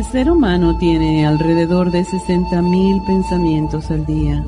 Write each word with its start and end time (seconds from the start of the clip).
El 0.00 0.06
ser 0.06 0.30
humano 0.30 0.78
tiene 0.78 1.26
alrededor 1.26 1.90
de 1.90 2.06
60.000 2.06 3.04
pensamientos 3.04 3.90
al 3.90 4.06
día, 4.06 4.42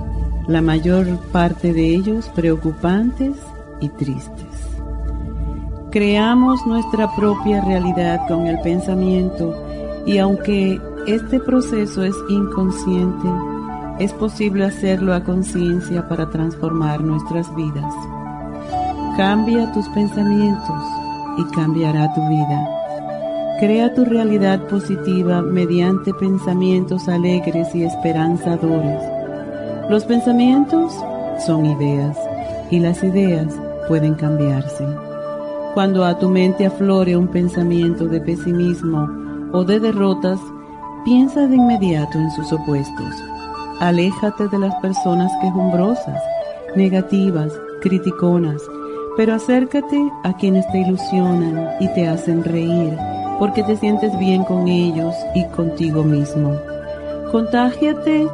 la 0.49 0.63
mayor 0.63 1.19
parte 1.31 1.75
de 1.75 1.95
ellos 1.95 2.31
preocupantes 2.35 3.37
y 3.79 3.91
tristes. 3.91 4.49
Creamos 5.91 6.67
nuestra 6.67 7.15
propia 7.15 7.63
realidad 7.63 8.27
con 8.29 8.47
el 8.47 8.59
pensamiento 8.61 9.55
y 10.07 10.17
aunque 10.17 10.81
este 11.07 11.39
proceso 11.39 12.03
es 12.03 12.15
inconsciente, 12.31 13.29
es 13.99 14.11
posible 14.15 14.65
hacerlo 14.65 15.13
a 15.13 15.23
conciencia 15.23 16.09
para 16.09 16.31
transformar 16.31 17.03
nuestras 17.03 17.55
vidas. 17.55 17.93
Cambia 19.19 19.71
tus 19.75 19.87
pensamientos 19.91 20.83
y 21.37 21.45
cambiará 21.55 22.11
tu 22.15 22.27
vida. 22.27 22.82
Crea 23.63 23.95
tu 23.95 24.05
realidad 24.05 24.67
positiva 24.67 25.41
mediante 25.41 26.13
pensamientos 26.15 27.07
alegres 27.07 27.73
y 27.77 27.85
esperanzadores. 27.85 29.01
Los 29.89 30.05
pensamientos 30.05 30.93
son 31.47 31.67
ideas 31.67 32.19
y 32.73 32.81
las 32.81 33.05
ideas 33.05 33.55
pueden 33.87 34.15
cambiarse. 34.15 34.85
Cuando 35.75 36.05
a 36.05 36.19
tu 36.19 36.29
mente 36.29 36.67
aflore 36.67 37.17
un 37.17 37.29
pensamiento 37.29 38.09
de 38.09 38.21
pesimismo 38.21 39.09
o 39.53 39.63
de 39.63 39.79
derrotas, 39.79 40.41
piensa 41.05 41.47
de 41.47 41.55
inmediato 41.55 42.19
en 42.19 42.33
sus 42.33 42.53
opuestos. 42.53 43.15
Aléjate 43.79 44.49
de 44.49 44.59
las 44.59 44.75
personas 44.81 45.31
quejumbrosas, 45.41 46.21
negativas, 46.75 47.53
criticonas, 47.81 48.61
pero 49.17 49.35
acércate 49.35 50.03
a 50.25 50.33
quienes 50.37 50.67
te 50.73 50.81
ilusionan 50.81 51.69
y 51.79 51.87
te 51.95 52.09
hacen 52.09 52.43
reír 52.43 52.99
porque 53.43 53.65
te 53.65 53.77
sientes 53.77 54.17
bien 54.21 54.45
con 54.45 54.69
ellos 54.69 55.17
y 55.35 55.45
contigo 55.47 56.05
mismo. 56.05 56.55
Contágiate 57.33 58.29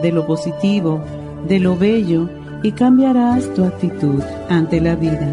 de 0.00 0.10
lo 0.10 0.26
positivo, 0.26 1.02
de 1.46 1.58
lo 1.58 1.76
bello 1.76 2.30
y 2.62 2.72
cambiarás 2.72 3.44
tu 3.52 3.62
actitud 3.62 4.22
ante 4.48 4.80
la 4.80 4.94
vida. 4.94 5.28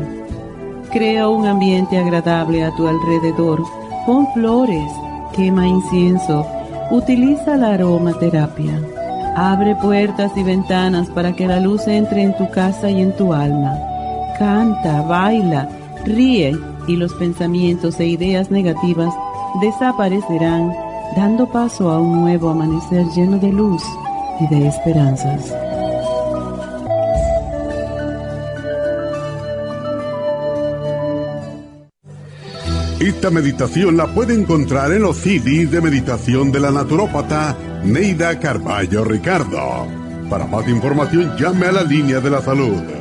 Crea 0.91 1.29
un 1.29 1.47
ambiente 1.47 1.97
agradable 1.97 2.65
a 2.65 2.75
tu 2.75 2.89
alrededor, 2.89 3.63
pon 4.05 4.27
flores, 4.33 4.91
quema 5.33 5.65
incienso, 5.65 6.45
utiliza 6.91 7.55
la 7.55 7.75
aromaterapia. 7.75 8.81
Abre 9.37 9.77
puertas 9.77 10.33
y 10.35 10.43
ventanas 10.43 11.09
para 11.09 11.31
que 11.31 11.47
la 11.47 11.61
luz 11.61 11.87
entre 11.87 12.23
en 12.23 12.35
tu 12.35 12.49
casa 12.49 12.89
y 12.89 12.99
en 12.99 13.15
tu 13.15 13.31
alma. 13.31 13.79
Canta, 14.37 15.03
baila, 15.03 15.69
ríe 16.03 16.53
y 16.87 16.95
los 16.95 17.13
pensamientos 17.13 17.99
e 17.99 18.07
ideas 18.07 18.51
negativas 18.51 19.13
desaparecerán, 19.61 20.73
dando 21.15 21.49
paso 21.51 21.91
a 21.91 21.99
un 21.99 22.21
nuevo 22.21 22.49
amanecer 22.49 23.05
lleno 23.15 23.37
de 23.37 23.51
luz 23.51 23.83
y 24.39 24.47
de 24.47 24.67
esperanzas. 24.67 25.53
Esta 32.99 33.31
meditación 33.31 33.97
la 33.97 34.07
puede 34.13 34.35
encontrar 34.35 34.91
en 34.91 35.01
los 35.01 35.17
CDs 35.17 35.71
de 35.71 35.81
meditación 35.81 36.51
de 36.51 36.59
la 36.59 36.69
naturópata 36.69 37.57
Neida 37.83 38.39
Carballo 38.39 39.03
Ricardo. 39.03 39.87
Para 40.29 40.45
más 40.45 40.67
información 40.67 41.35
llame 41.35 41.65
a 41.65 41.71
la 41.71 41.83
línea 41.83 42.19
de 42.19 42.29
la 42.29 42.41
salud 42.41 43.00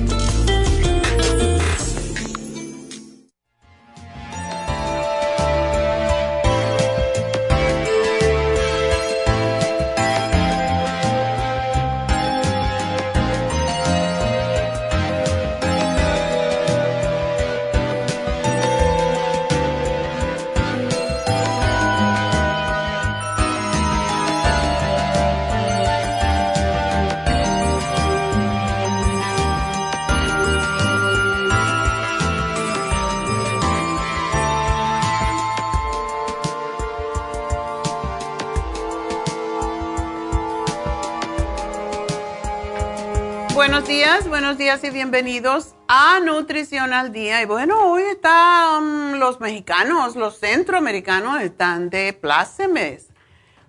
Buenos 43.61 43.87
días, 43.87 44.27
buenos 44.27 44.57
días 44.57 44.83
y 44.83 44.89
bienvenidos 44.89 45.75
a 45.87 46.19
Nutrición 46.19 46.93
al 46.93 47.11
Día. 47.11 47.43
Y 47.43 47.45
bueno, 47.45 47.91
hoy 47.91 48.01
están 48.01 49.19
los 49.19 49.39
mexicanos, 49.39 50.15
los 50.15 50.39
centroamericanos 50.39 51.39
están 51.41 51.91
de 51.91 52.11
plácemes, 52.11 53.09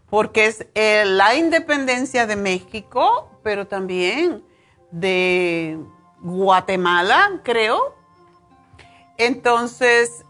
porque 0.09 0.47
es 0.47 0.67
eh, 0.75 1.05
la 1.05 1.35
independencia 1.35 2.27
de 2.27 2.37
México, 2.37 3.39
pero 3.43 3.67
también 3.67 4.43
de 4.93 5.79
Guatemala, 6.21 7.43
creo. 7.45 7.95
Entonces, 9.19 10.25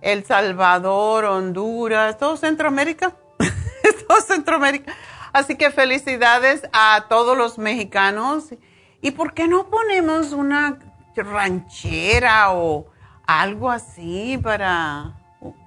El 0.00 0.24
Salvador, 0.24 1.26
Honduras, 1.26 2.16
todo 2.16 2.38
Centroamérica. 2.38 3.14
todo 4.08 4.18
Centroamérica. 4.22 4.94
Así 5.32 5.56
que 5.56 5.70
felicidades 5.70 6.62
a 6.72 7.06
todos 7.08 7.36
los 7.36 7.58
mexicanos. 7.58 8.54
¿Y 9.00 9.12
por 9.12 9.32
qué 9.34 9.48
no 9.48 9.68
ponemos 9.68 10.32
una 10.32 10.78
ranchera 11.14 12.52
o 12.52 12.86
algo 13.26 13.70
así 13.70 14.38
para 14.42 15.14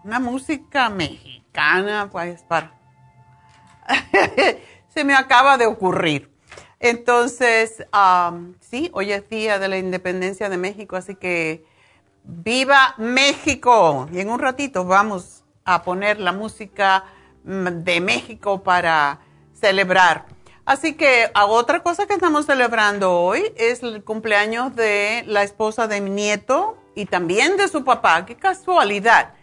una 0.04 0.20
música 0.20 0.90
mexicana? 0.90 2.10
Pues 2.12 2.44
para... 2.44 2.74
Se 4.90 5.04
me 5.04 5.16
acaba 5.16 5.58
de 5.58 5.66
ocurrir. 5.66 6.32
Entonces, 6.80 7.86
sí, 8.60 8.92
hoy 8.94 9.14
es 9.14 9.30
día 9.30 9.58
de 9.58 9.70
la 9.70 9.78
independencia 9.78 10.50
de 10.50 10.58
México, 10.58 10.98
así 10.98 11.16
que 11.16 11.66
viva 12.24 12.94
México. 12.98 14.08
Y 14.12 14.20
en 14.20 14.30
un 14.30 14.40
ratito 14.40 14.84
vamos 14.84 15.44
a 15.64 15.84
poner 15.84 16.20
la 16.20 16.34
música 16.34 17.06
mm, 17.46 17.68
de 17.84 18.02
México 18.02 18.64
para 18.64 19.20
celebrar. 19.64 20.26
Así 20.66 20.96
que 20.96 21.32
otra 21.34 21.82
cosa 21.84 22.06
que 22.06 22.14
estamos 22.14 22.46
celebrando 22.46 23.14
hoy 23.14 23.54
es 23.56 23.82
el 23.82 24.04
cumpleaños 24.04 24.76
de 24.76 25.24
la 25.26 25.44
esposa 25.44 25.88
de 25.88 26.02
mi 26.02 26.10
nieto 26.10 26.78
y 26.96 27.06
también 27.06 27.56
de 27.56 27.70
su 27.70 27.86
papá. 27.86 28.26
Qué 28.26 28.36
casualidad. 28.36 29.34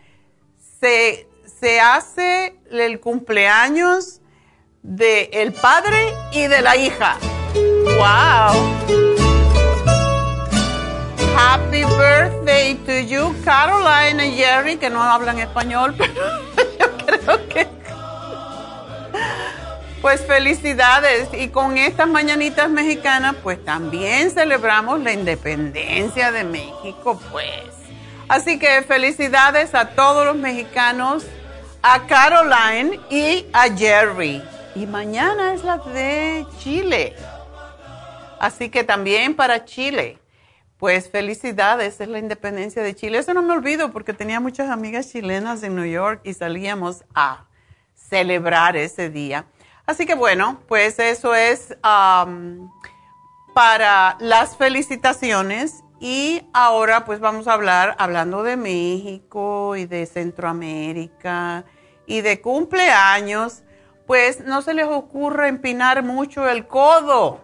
Se, 0.81 1.27
se 1.59 1.81
hace 1.81 2.59
el 2.71 3.01
cumpleaños 3.01 4.21
del 4.83 5.29
el 5.33 5.53
padre 5.55 6.15
y 6.33 6.47
de 6.47 6.61
la 6.61 6.77
hija. 6.77 7.17
¡Wow! 7.55 8.55
Happy 11.35 11.85
birthday 11.85 12.75
to 12.87 12.99
you, 12.99 13.35
Caroline 13.45 14.27
y 14.27 14.33
Jerry, 14.33 14.77
que 14.77 14.91
no 14.91 15.03
hablan 15.03 15.39
español, 15.39 15.95
pero 15.99 16.13
yo 16.79 17.07
creo 17.07 17.49
que 17.49 17.81
pues 20.01 20.25
felicidades. 20.25 21.29
Y 21.33 21.49
con 21.49 21.77
estas 21.77 22.09
mañanitas 22.09 22.71
mexicanas, 22.71 23.37
pues 23.43 23.65
también 23.65 24.31
celebramos 24.31 25.01
la 25.01 25.13
independencia 25.13 26.33
de 26.33 26.45
México, 26.45 27.21
pues. 27.31 27.71
Así 28.29 28.59
que 28.59 28.83
felicidades 28.83 29.75
a 29.75 29.91
todos 29.91 30.25
los 30.25 30.37
mexicanos, 30.37 31.27
a 31.83 32.07
Caroline 32.07 33.01
y 33.11 33.47
a 33.53 33.69
Jerry. 33.77 34.43
Y 34.75 34.87
mañana 34.87 35.53
es 35.53 35.65
la 35.65 35.79
de 35.79 36.47
Chile. 36.59 37.17
Así 38.39 38.71
que 38.71 38.85
también 38.85 39.35
para 39.35 39.65
Chile. 39.65 40.19
Pues 40.79 41.11
felicidades, 41.11 42.01
es 42.01 42.09
la 42.09 42.19
independencia 42.19 42.83
de 42.83 42.95
Chile. 42.95 43.19
Eso 43.19 43.35
no 43.35 43.43
me 43.43 43.53
olvido 43.53 43.93
porque 43.93 44.15
tenía 44.15 44.41
muchas 44.41 44.71
amigas 44.71 45.11
chilenas 45.11 45.63
en 45.63 45.75
New 45.75 45.85
York 45.85 46.23
y 46.25 46.33
salíamos 46.33 47.05
a 47.15 47.45
celebrar 47.95 48.77
ese 48.77 49.11
día. 49.11 49.45
Así 49.91 50.07
que 50.07 50.15
bueno, 50.15 50.61
pues 50.69 51.01
eso 51.01 51.35
es 51.35 51.77
para 53.53 54.17
las 54.21 54.57
felicitaciones 54.57 55.83
y 55.99 56.43
ahora 56.53 57.05
pues 57.05 57.19
vamos 57.19 57.49
a 57.49 57.55
hablar, 57.55 57.97
hablando 57.99 58.45
de 58.45 58.57
México 58.57 59.75
y 59.75 59.87
de 59.87 60.07
Centroamérica 60.07 61.65
y 62.07 62.21
de 62.21 62.41
cumpleaños, 62.41 63.65
pues 64.07 64.45
no 64.45 64.63
se 64.63 64.75
les 64.75 64.87
ocurra 64.87 65.49
empinar 65.49 66.05
mucho 66.05 66.49
el 66.49 66.69
codo, 66.69 67.41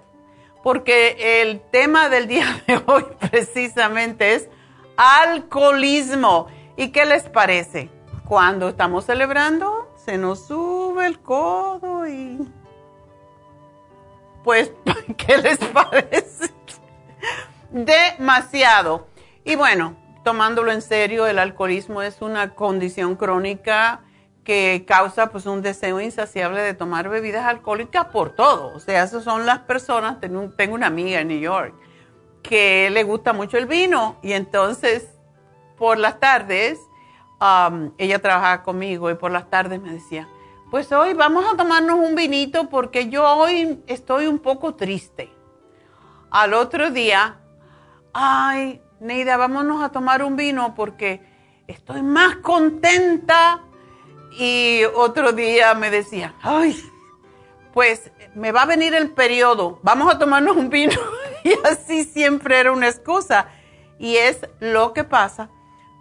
porque 0.63 1.41
el 1.43 1.61
tema 1.73 2.09
del 2.09 2.29
día 2.29 2.63
de 2.69 2.81
hoy 2.87 3.07
precisamente 3.29 4.35
es 4.35 4.49
alcoholismo. 4.97 6.47
¿Y 6.77 6.93
qué 6.93 7.07
les 7.07 7.25
parece? 7.25 7.91
Cuando 8.25 8.69
estamos 8.69 9.05
celebrando, 9.05 9.93
se 10.07 10.17
nos 10.17 10.47
sube 10.47 11.07
el 11.07 11.19
codo 11.19 12.09
y... 12.09 12.39
Pues, 14.45 14.73
¿qué 15.17 15.37
les 15.39 15.59
parece? 15.59 16.51
Demasiado. 17.71 19.09
Y 19.45 19.57
bueno, 19.57 19.97
tomándolo 20.25 20.71
en 20.71 20.81
serio, 20.81 21.27
el 21.27 21.41
alcoholismo 21.41 22.03
es 22.03 22.23
una 22.23 22.55
condición 22.55 23.17
crónica 23.17 24.03
que 24.45 24.85
causa 24.87 25.31
pues 25.31 25.45
un 25.47 25.61
deseo 25.61 26.01
insaciable 26.01 26.61
de 26.63 26.73
tomar 26.73 27.09
bebidas 27.09 27.45
alcohólicas 27.45 28.07
por 28.07 28.31
todo. 28.31 28.73
O 28.75 28.79
sea, 28.79 29.03
esas 29.03 29.25
son 29.25 29.45
las 29.45 29.59
personas, 29.61 30.21
tengo, 30.21 30.75
una 30.75 30.87
amiga 30.87 31.21
en 31.21 31.29
New 31.29 31.41
York 31.41 31.75
que 32.45 32.89
le 32.91 33.03
gusta 33.03 33.33
mucho 33.33 33.59
el 33.59 33.67
vino 33.67 34.21
y 34.23 34.33
entonces 34.33 35.09
por 35.77 35.99
las 35.99 36.21
tardes 36.21 36.79
ella 37.99 38.19
trabajaba 38.21 38.63
conmigo 38.63 39.11
y 39.11 39.15
por 39.15 39.31
las 39.31 39.51
tardes 39.51 39.81
me 39.81 39.93
decía, 39.93 40.29
pues 40.71 40.91
hoy 40.93 41.15
vamos 41.15 41.45
a 41.53 41.57
tomarnos 41.57 41.99
un 41.99 42.15
vinito 42.15 42.69
porque 42.69 43.09
yo 43.09 43.27
hoy 43.27 43.83
estoy 43.87 44.27
un 44.27 44.39
poco 44.39 44.75
triste. 44.75 45.31
Al 46.31 46.55
otro 46.55 46.91
día, 46.91 47.37
ay, 48.13 48.81
Neida, 49.01 49.37
vámonos 49.37 49.83
a 49.83 49.91
tomar 49.91 50.23
un 50.23 50.37
vino 50.37 50.75
porque 50.75 51.23
estoy 51.67 52.03
más 52.03 52.37
contenta. 52.37 53.63
Y 54.39 54.83
otro 54.95 55.33
día 55.33 55.73
me 55.75 55.91
decía, 55.91 56.35
ay, 56.43 56.79
pues 57.73 58.11
me 58.35 58.53
va 58.53 58.63
a 58.63 58.67
venir 58.67 58.95
el 58.95 59.11
periodo, 59.11 59.79
vamos 59.83 60.13
a 60.13 60.19
tomarnos 60.19 60.57
un 60.57 60.69
vino. 60.69 60.99
y 61.45 61.53
así 61.67 62.05
siempre 62.05 62.59
era 62.59 62.73
una 62.73 62.89
excusa. 62.89 63.49
Y 63.99 64.17
es 64.17 64.41
lo 64.61 64.93
que 64.93 65.05
pasa 65.05 65.49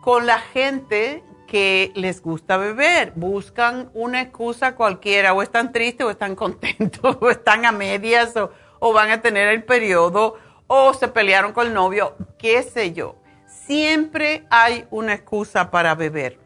con 0.01 0.25
la 0.25 0.39
gente 0.39 1.23
que 1.45 1.91
les 1.95 2.21
gusta 2.21 2.57
beber. 2.57 3.13
Buscan 3.15 3.89
una 3.93 4.21
excusa 4.21 4.75
cualquiera, 4.75 5.33
o 5.33 5.41
están 5.41 5.71
tristes, 5.71 6.05
o 6.05 6.11
están 6.11 6.35
contentos, 6.35 7.17
o 7.21 7.29
están 7.29 7.65
a 7.65 7.71
medias, 7.71 8.33
o, 8.79 8.93
van 8.93 9.11
a 9.11 9.21
tener 9.21 9.47
el 9.47 9.63
periodo, 9.63 10.37
o 10.67 10.93
se 10.93 11.07
pelearon 11.07 11.53
con 11.53 11.67
el 11.67 11.73
novio, 11.73 12.15
qué 12.37 12.63
sé 12.63 12.93
yo. 12.93 13.15
Siempre 13.47 14.45
hay 14.49 14.85
una 14.91 15.13
excusa 15.13 15.71
para 15.71 15.95
beber. 15.95 16.39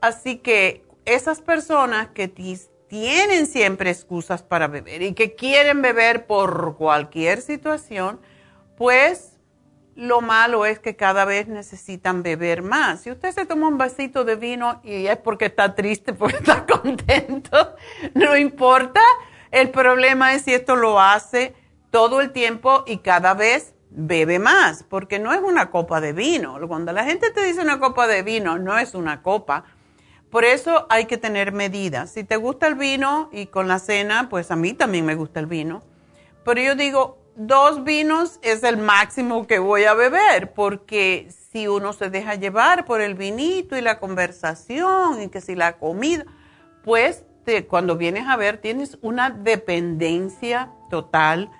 Así 0.00 0.38
que 0.38 0.84
esas 1.04 1.40
personas 1.40 2.08
que 2.08 2.28
tienen 2.28 3.46
siempre 3.46 3.90
excusas 3.90 4.42
para 4.42 4.68
beber 4.68 5.02
y 5.02 5.14
que 5.14 5.34
quieren 5.34 5.82
beber 5.82 6.26
por 6.26 6.76
cualquier 6.76 7.42
situación, 7.42 8.20
pues 8.76 9.29
lo 9.96 10.20
malo 10.20 10.66
es 10.66 10.78
que 10.78 10.96
cada 10.96 11.24
vez 11.24 11.48
necesitan 11.48 12.22
beber 12.22 12.62
más. 12.62 13.02
Si 13.02 13.10
usted 13.10 13.32
se 13.32 13.46
toma 13.46 13.68
un 13.68 13.78
vasito 13.78 14.24
de 14.24 14.36
vino 14.36 14.80
y 14.82 15.06
es 15.06 15.16
porque 15.18 15.46
está 15.46 15.74
triste, 15.74 16.12
porque 16.14 16.36
está 16.36 16.66
contento, 16.66 17.76
no 18.14 18.36
importa. 18.36 19.00
El 19.50 19.70
problema 19.70 20.34
es 20.34 20.42
si 20.42 20.54
esto 20.54 20.76
lo 20.76 21.00
hace 21.00 21.54
todo 21.90 22.20
el 22.20 22.30
tiempo 22.30 22.84
y 22.86 22.98
cada 22.98 23.34
vez 23.34 23.74
bebe 23.90 24.38
más, 24.38 24.84
porque 24.84 25.18
no 25.18 25.32
es 25.32 25.40
una 25.40 25.70
copa 25.70 26.00
de 26.00 26.12
vino. 26.12 26.56
Cuando 26.68 26.92
la 26.92 27.04
gente 27.04 27.30
te 27.30 27.42
dice 27.42 27.60
una 27.60 27.80
copa 27.80 28.06
de 28.06 28.22
vino, 28.22 28.58
no 28.58 28.78
es 28.78 28.94
una 28.94 29.22
copa. 29.22 29.64
Por 30.30 30.44
eso 30.44 30.86
hay 30.88 31.06
que 31.06 31.18
tener 31.18 31.50
medidas. 31.52 32.12
Si 32.12 32.22
te 32.22 32.36
gusta 32.36 32.68
el 32.68 32.76
vino 32.76 33.28
y 33.32 33.46
con 33.46 33.66
la 33.66 33.80
cena, 33.80 34.28
pues 34.30 34.52
a 34.52 34.56
mí 34.56 34.72
también 34.72 35.04
me 35.04 35.16
gusta 35.16 35.40
el 35.40 35.46
vino. 35.46 35.82
Pero 36.44 36.62
yo 36.62 36.76
digo, 36.76 37.18
dos 37.36 37.84
vinos 37.84 38.38
es 38.42 38.62
el 38.62 38.76
máximo 38.76 39.46
que 39.46 39.58
voy 39.58 39.84
a 39.84 39.94
beber, 39.94 40.52
porque 40.52 41.28
si 41.50 41.68
uno 41.68 41.92
se 41.92 42.10
deja 42.10 42.34
llevar 42.34 42.84
por 42.84 43.00
el 43.00 43.14
vinito 43.14 43.76
y 43.76 43.80
la 43.80 43.98
conversación 43.98 45.22
y 45.22 45.28
que 45.28 45.40
si 45.40 45.54
la 45.54 45.78
comida, 45.78 46.24
pues 46.84 47.24
cuando 47.68 47.96
vienes 47.96 48.28
a 48.28 48.36
ver 48.36 48.58
tienes 48.58 48.98
una 49.02 49.30
dependencia 49.30 50.70
total 50.88 51.50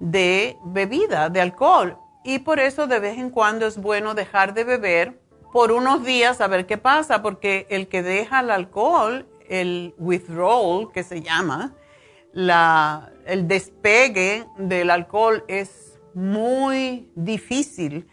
de 0.00 0.58
bebida, 0.64 1.30
de 1.30 1.40
alcohol. 1.40 1.98
Y 2.24 2.40
por 2.40 2.60
eso 2.60 2.86
de 2.86 3.00
vez 3.00 3.18
en 3.18 3.30
cuando 3.30 3.66
es 3.66 3.78
bueno 3.80 4.14
dejar 4.14 4.52
de 4.54 4.64
beber 4.64 5.20
por 5.52 5.72
unos 5.72 6.04
días 6.04 6.40
a 6.40 6.46
ver 6.46 6.66
qué 6.66 6.76
pasa, 6.76 7.22
porque 7.22 7.66
el 7.70 7.88
que 7.88 8.02
deja 8.02 8.40
el 8.40 8.50
alcohol, 8.50 9.26
el 9.48 9.94
withdrawal 9.96 10.92
que 10.92 11.02
se 11.02 11.22
llama, 11.22 11.72
la, 12.32 13.10
el 13.28 13.46
despegue 13.46 14.46
del 14.56 14.90
alcohol 14.90 15.44
es 15.48 15.98
muy 16.14 17.12
difícil 17.14 18.08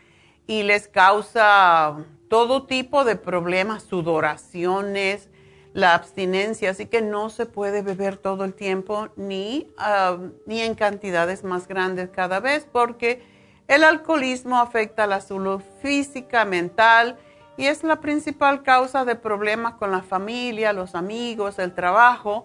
y 0.45 0.63
les 0.63 0.89
causa 0.89 1.95
todo 2.27 2.65
tipo 2.65 3.05
de 3.05 3.15
problemas, 3.15 3.83
sudoraciones, 3.83 5.29
la 5.71 5.93
abstinencia, 5.93 6.71
así 6.71 6.87
que 6.87 7.01
no 7.01 7.29
se 7.29 7.45
puede 7.45 7.81
beber 7.81 8.17
todo 8.17 8.43
el 8.43 8.53
tiempo 8.53 9.07
ni, 9.15 9.71
ah, 9.77 10.17
ni 10.45 10.59
en 10.59 10.75
cantidades 10.75 11.45
más 11.45 11.67
grandes 11.67 12.09
cada 12.09 12.41
vez 12.41 12.67
porque 12.69 13.23
el 13.69 13.85
alcoholismo 13.85 14.59
afecta 14.59 15.07
la 15.07 15.21
salud 15.21 15.61
física, 15.81 16.43
mental 16.43 17.17
y 17.55 17.67
es 17.67 17.83
la 17.83 18.01
principal 18.01 18.63
causa 18.63 19.05
de 19.05 19.15
problemas 19.15 19.75
con 19.75 19.91
la 19.91 20.01
familia, 20.01 20.73
los 20.73 20.93
amigos, 20.93 21.57
el 21.57 21.73
trabajo 21.73 22.43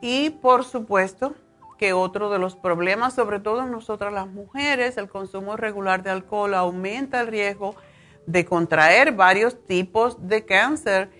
y 0.00 0.30
por 0.30 0.64
supuesto 0.64 1.34
que 1.76 1.92
otro 1.92 2.30
de 2.30 2.38
los 2.38 2.56
problemas, 2.56 3.14
sobre 3.14 3.40
todo 3.40 3.66
nosotras 3.66 4.12
las 4.12 4.26
mujeres, 4.26 4.96
el 4.96 5.08
consumo 5.08 5.56
regular 5.56 6.02
de 6.02 6.10
alcohol 6.10 6.54
aumenta 6.54 7.20
el 7.20 7.28
riesgo 7.28 7.74
de 8.26 8.44
contraer 8.44 9.12
varios 9.12 9.64
tipos 9.66 10.28
de 10.28 10.44
cáncer. 10.44 11.10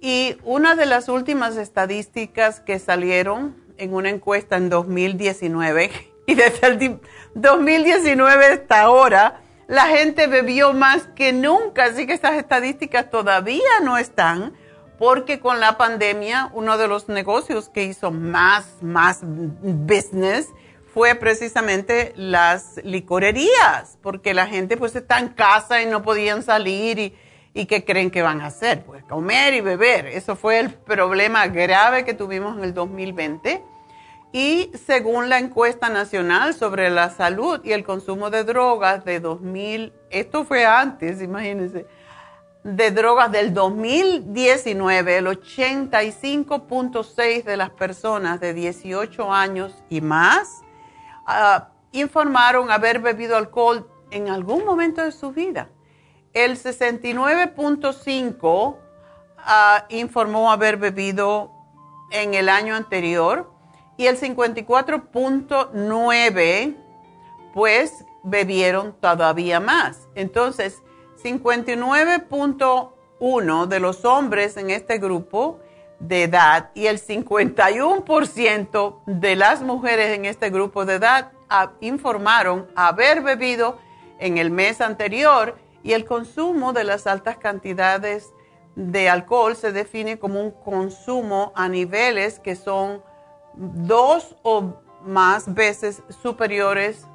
Y 0.00 0.36
una 0.44 0.74
de 0.76 0.86
las 0.86 1.08
últimas 1.08 1.56
estadísticas 1.56 2.60
que 2.60 2.78
salieron 2.78 3.56
en 3.76 3.94
una 3.94 4.10
encuesta 4.10 4.56
en 4.56 4.68
2019, 4.68 5.90
y 6.26 6.34
desde 6.34 6.66
el 6.66 7.00
2019 7.34 8.46
hasta 8.46 8.82
ahora, 8.82 9.40
la 9.66 9.86
gente 9.86 10.26
bebió 10.26 10.72
más 10.72 11.06
que 11.14 11.32
nunca, 11.32 11.84
así 11.84 12.06
que 12.06 12.12
estas 12.12 12.34
estadísticas 12.34 13.10
todavía 13.10 13.80
no 13.82 13.96
están, 13.96 14.52
porque 14.98 15.40
con 15.40 15.60
la 15.60 15.76
pandemia 15.76 16.50
uno 16.52 16.78
de 16.78 16.88
los 16.88 17.08
negocios 17.08 17.68
que 17.68 17.84
hizo 17.84 18.10
más, 18.10 18.82
más 18.82 19.20
business 19.22 20.48
fue 20.92 21.14
precisamente 21.16 22.12
las 22.16 22.80
licorerías, 22.84 23.98
porque 24.00 24.32
la 24.32 24.46
gente 24.46 24.76
pues 24.76 24.94
está 24.94 25.18
en 25.18 25.28
casa 25.28 25.82
y 25.82 25.86
no 25.86 26.02
podían 26.02 26.42
salir 26.42 26.98
y 26.98 27.14
¿Y 27.56 27.66
qué 27.66 27.84
creen 27.84 28.10
que 28.10 28.20
van 28.20 28.40
a 28.40 28.46
hacer? 28.46 28.82
Pues 28.82 29.04
comer 29.04 29.54
y 29.54 29.60
beber. 29.60 30.06
Eso 30.06 30.34
fue 30.34 30.58
el 30.58 30.74
problema 30.74 31.46
grave 31.46 32.04
que 32.04 32.12
tuvimos 32.12 32.58
en 32.58 32.64
el 32.64 32.74
2020. 32.74 33.62
Y 34.32 34.72
según 34.84 35.28
la 35.28 35.38
encuesta 35.38 35.88
nacional 35.88 36.54
sobre 36.54 36.90
la 36.90 37.10
salud 37.10 37.60
y 37.62 37.70
el 37.70 37.84
consumo 37.84 38.30
de 38.30 38.42
drogas 38.42 39.04
de 39.04 39.20
2000, 39.20 39.92
esto 40.10 40.44
fue 40.44 40.66
antes, 40.66 41.22
imagínense, 41.22 41.86
de 42.64 42.90
drogas 42.90 43.30
del 43.30 43.54
2019, 43.54 45.18
el 45.18 45.26
85.6 45.26 47.44
de 47.44 47.56
las 47.56 47.70
personas 47.70 48.40
de 48.40 48.54
18 48.54 49.32
años 49.32 49.84
y 49.88 50.00
más 50.00 50.62
ah, 51.26 51.68
informaron 51.92 52.72
haber 52.72 52.98
bebido 52.98 53.36
alcohol 53.36 53.88
en 54.10 54.28
algún 54.28 54.64
momento 54.64 55.02
de 55.02 55.12
su 55.12 55.30
vida 55.30 55.68
el 56.34 56.58
69.5 56.58 58.76
ah, 59.38 59.86
informó 59.88 60.52
haber 60.52 60.76
bebido 60.76 61.50
en 62.10 62.34
el 62.34 62.50
año 62.50 62.74
anterior 62.74 63.50
y 63.96 64.06
el 64.06 64.20
54.9 64.20 66.76
pues 67.54 68.04
bebieron 68.24 68.92
todavía 69.00 69.60
más. 69.60 70.08
Entonces, 70.16 70.82
59.1 71.24 73.66
de 73.66 73.80
los 73.80 74.04
hombres 74.04 74.58
en 74.58 74.68
este 74.68 74.98
grupo 74.98 75.58
de 75.98 76.24
edad 76.24 76.70
y 76.74 76.84
el 76.86 77.00
51% 77.00 78.98
de 79.06 79.34
las 79.34 79.62
mujeres 79.62 80.14
en 80.16 80.26
este 80.26 80.50
grupo 80.50 80.84
de 80.84 80.96
edad 80.96 81.32
informaron 81.80 82.66
haber 82.76 83.22
bebido 83.22 83.78
en 84.18 84.36
el 84.36 84.50
mes 84.50 84.82
anterior 84.82 85.56
y 85.82 85.92
el 85.92 86.04
consumo 86.04 86.74
de 86.74 86.84
las 86.84 87.06
altas 87.06 87.38
cantidades 87.38 88.34
de 88.76 89.08
alcohol 89.08 89.56
se 89.56 89.72
define 89.72 90.18
como 90.18 90.42
un 90.42 90.50
consumo 90.50 91.54
a 91.54 91.70
niveles 91.70 92.38
que 92.38 92.54
son 92.54 93.02
dos 93.54 94.36
o 94.42 94.74
más 95.02 95.54
veces 95.54 96.02
superiores 96.22 97.06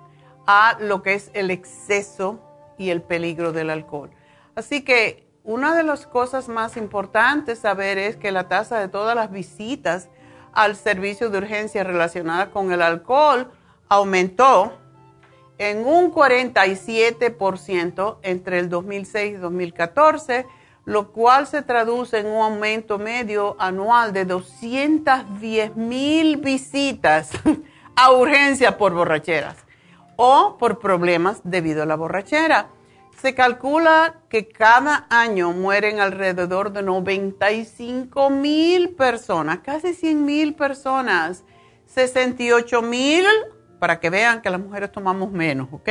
a 0.47 0.77
lo 0.79 1.03
que 1.03 1.13
es 1.13 1.29
el 1.33 1.51
exceso 1.51 2.39
y 2.79 2.89
el 2.89 3.03
peligro 3.03 3.51
del 3.51 3.69
alcohol. 3.69 4.09
Así 4.55 4.83
que 4.83 5.27
una 5.43 5.75
de 5.75 5.83
las 5.83 6.07
cosas 6.07 6.47
más 6.47 6.77
importantes 6.77 7.59
saber 7.59 7.99
es 7.99 8.15
que 8.15 8.31
la 8.31 8.47
tasa 8.47 8.79
de 8.79 8.87
todas 8.87 9.15
las 9.15 9.31
visitas 9.31 10.09
al 10.53 10.75
servicio 10.75 11.29
de 11.29 11.37
urgencia 11.37 11.83
relacionadas 11.83 12.49
con 12.49 12.71
el 12.71 12.81
alcohol 12.81 13.51
aumentó 13.87 14.73
en 15.59 15.85
un 15.85 16.11
47% 16.11 18.17
entre 18.23 18.57
el 18.59 18.69
2006 18.69 19.33
y 19.33 19.35
2014, 19.35 20.47
lo 20.85 21.11
cual 21.11 21.45
se 21.47 21.61
traduce 21.61 22.19
en 22.19 22.27
un 22.27 22.41
aumento 22.41 22.97
medio 22.97 23.57
anual 23.59 24.13
de 24.13 24.23
210 24.25 25.75
mil 25.75 26.37
visitas 26.37 27.31
a 27.95 28.11
urgencia 28.13 28.77
por 28.77 28.93
borracheras 28.93 29.68
o 30.21 30.57
por 30.57 30.79
problemas 30.79 31.39
debido 31.45 31.83
a 31.83 31.85
la 31.85 31.95
borrachera. 31.95 32.67
Se 33.21 33.33
calcula 33.35 34.17
que 34.27 34.49
cada 34.49 35.07
año 35.09 35.53
mueren 35.53 36.01
alrededor 36.01 36.73
de 36.73 36.83
95 36.83 38.29
mil 38.29 38.89
personas, 38.95 39.59
casi 39.59 39.93
100 39.93 40.25
mil 40.25 40.55
personas, 40.55 41.45
68 41.85 42.81
mil 42.81 43.25
para 43.79 44.01
que 44.01 44.09
vean 44.09 44.41
que 44.41 44.49
las 44.49 44.59
mujeres 44.59 44.91
tomamos 44.91 45.31
menos, 45.31 45.69
¿ok? 45.71 45.89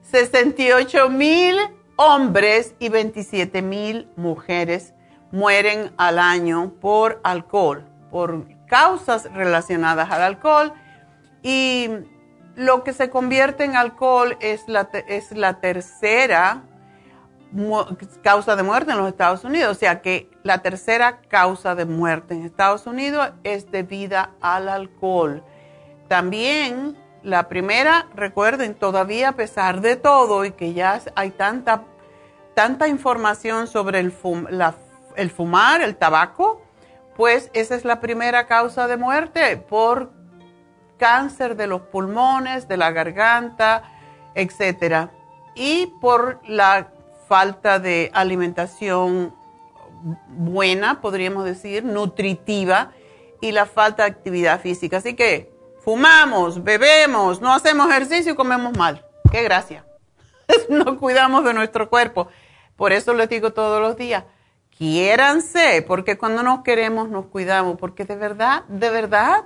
68 0.00 1.10
mil 1.10 1.58
hombres 1.96 2.74
y 2.78 2.88
27 2.88 3.60
mil 3.60 4.08
mujeres 4.16 4.94
mueren 5.30 5.92
al 5.98 6.18
año 6.18 6.72
por 6.80 7.20
alcohol, 7.22 7.86
por 8.10 8.46
causas 8.66 9.30
relacionadas 9.34 10.10
al 10.10 10.22
alcohol. 10.22 10.72
Y 11.42 11.90
lo 12.58 12.82
que 12.82 12.92
se 12.92 13.08
convierte 13.08 13.62
en 13.62 13.76
alcohol 13.76 14.36
es 14.40 14.66
la, 14.66 14.88
es 15.06 15.30
la 15.30 15.60
tercera 15.60 16.64
causa 18.22 18.56
de 18.56 18.62
muerte 18.64 18.90
en 18.90 18.98
los 18.98 19.06
Estados 19.06 19.44
Unidos. 19.44 19.76
O 19.76 19.78
sea 19.78 20.02
que 20.02 20.28
la 20.42 20.58
tercera 20.58 21.20
causa 21.28 21.76
de 21.76 21.84
muerte 21.84 22.34
en 22.34 22.44
Estados 22.44 22.88
Unidos 22.88 23.30
es 23.44 23.70
debida 23.70 24.32
al 24.40 24.68
alcohol. 24.68 25.44
También 26.08 26.98
la 27.22 27.48
primera, 27.48 28.08
recuerden, 28.16 28.74
todavía 28.74 29.28
a 29.28 29.36
pesar 29.36 29.80
de 29.80 29.94
todo 29.94 30.44
y 30.44 30.50
que 30.50 30.72
ya 30.72 31.00
hay 31.14 31.30
tanta, 31.30 31.84
tanta 32.54 32.88
información 32.88 33.68
sobre 33.68 34.00
el, 34.00 34.12
el 35.14 35.30
fumar, 35.30 35.80
el 35.80 35.94
tabaco, 35.96 36.60
pues 37.16 37.50
esa 37.52 37.76
es 37.76 37.84
la 37.84 38.00
primera 38.00 38.48
causa 38.48 38.88
de 38.88 38.96
muerte 38.96 39.56
por 39.58 40.17
cáncer 40.98 41.56
de 41.56 41.66
los 41.66 41.82
pulmones, 41.82 42.68
de 42.68 42.76
la 42.76 42.90
garganta, 42.90 43.82
etcétera, 44.34 45.10
y 45.54 45.86
por 46.00 46.40
la 46.46 46.88
falta 47.26 47.78
de 47.78 48.10
alimentación 48.14 49.34
buena, 50.28 51.00
podríamos 51.00 51.44
decir, 51.44 51.84
nutritiva, 51.84 52.92
y 53.40 53.52
la 53.52 53.66
falta 53.66 54.04
de 54.04 54.10
actividad 54.10 54.60
física. 54.60 54.98
Así 54.98 55.14
que 55.14 55.52
fumamos, 55.84 56.62
bebemos, 56.64 57.40
no 57.40 57.54
hacemos 57.54 57.88
ejercicio 57.90 58.32
y 58.32 58.36
comemos 58.36 58.76
mal. 58.76 59.04
Qué 59.30 59.42
gracia. 59.42 59.84
no 60.68 60.98
cuidamos 60.98 61.44
de 61.44 61.54
nuestro 61.54 61.88
cuerpo. 61.88 62.28
Por 62.76 62.92
eso 62.92 63.14
les 63.14 63.28
digo 63.28 63.52
todos 63.52 63.80
los 63.80 63.96
días, 63.96 64.24
quiéranse, 64.76 65.84
porque 65.86 66.16
cuando 66.16 66.42
nos 66.42 66.62
queremos 66.62 67.08
nos 67.08 67.26
cuidamos, 67.26 67.76
porque 67.78 68.04
de 68.04 68.16
verdad, 68.16 68.64
de 68.68 68.90
verdad, 68.90 69.44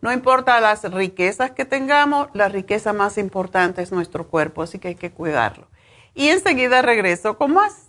no 0.00 0.12
importa 0.12 0.60
las 0.60 0.84
riquezas 0.84 1.50
que 1.50 1.64
tengamos, 1.64 2.28
la 2.32 2.48
riqueza 2.48 2.92
más 2.92 3.18
importante 3.18 3.82
es 3.82 3.92
nuestro 3.92 4.28
cuerpo, 4.28 4.62
así 4.62 4.78
que 4.78 4.88
hay 4.88 4.94
que 4.94 5.10
cuidarlo. 5.10 5.66
Y 6.14 6.28
enseguida 6.28 6.82
regreso 6.82 7.36
con 7.36 7.52
más. 7.52 7.88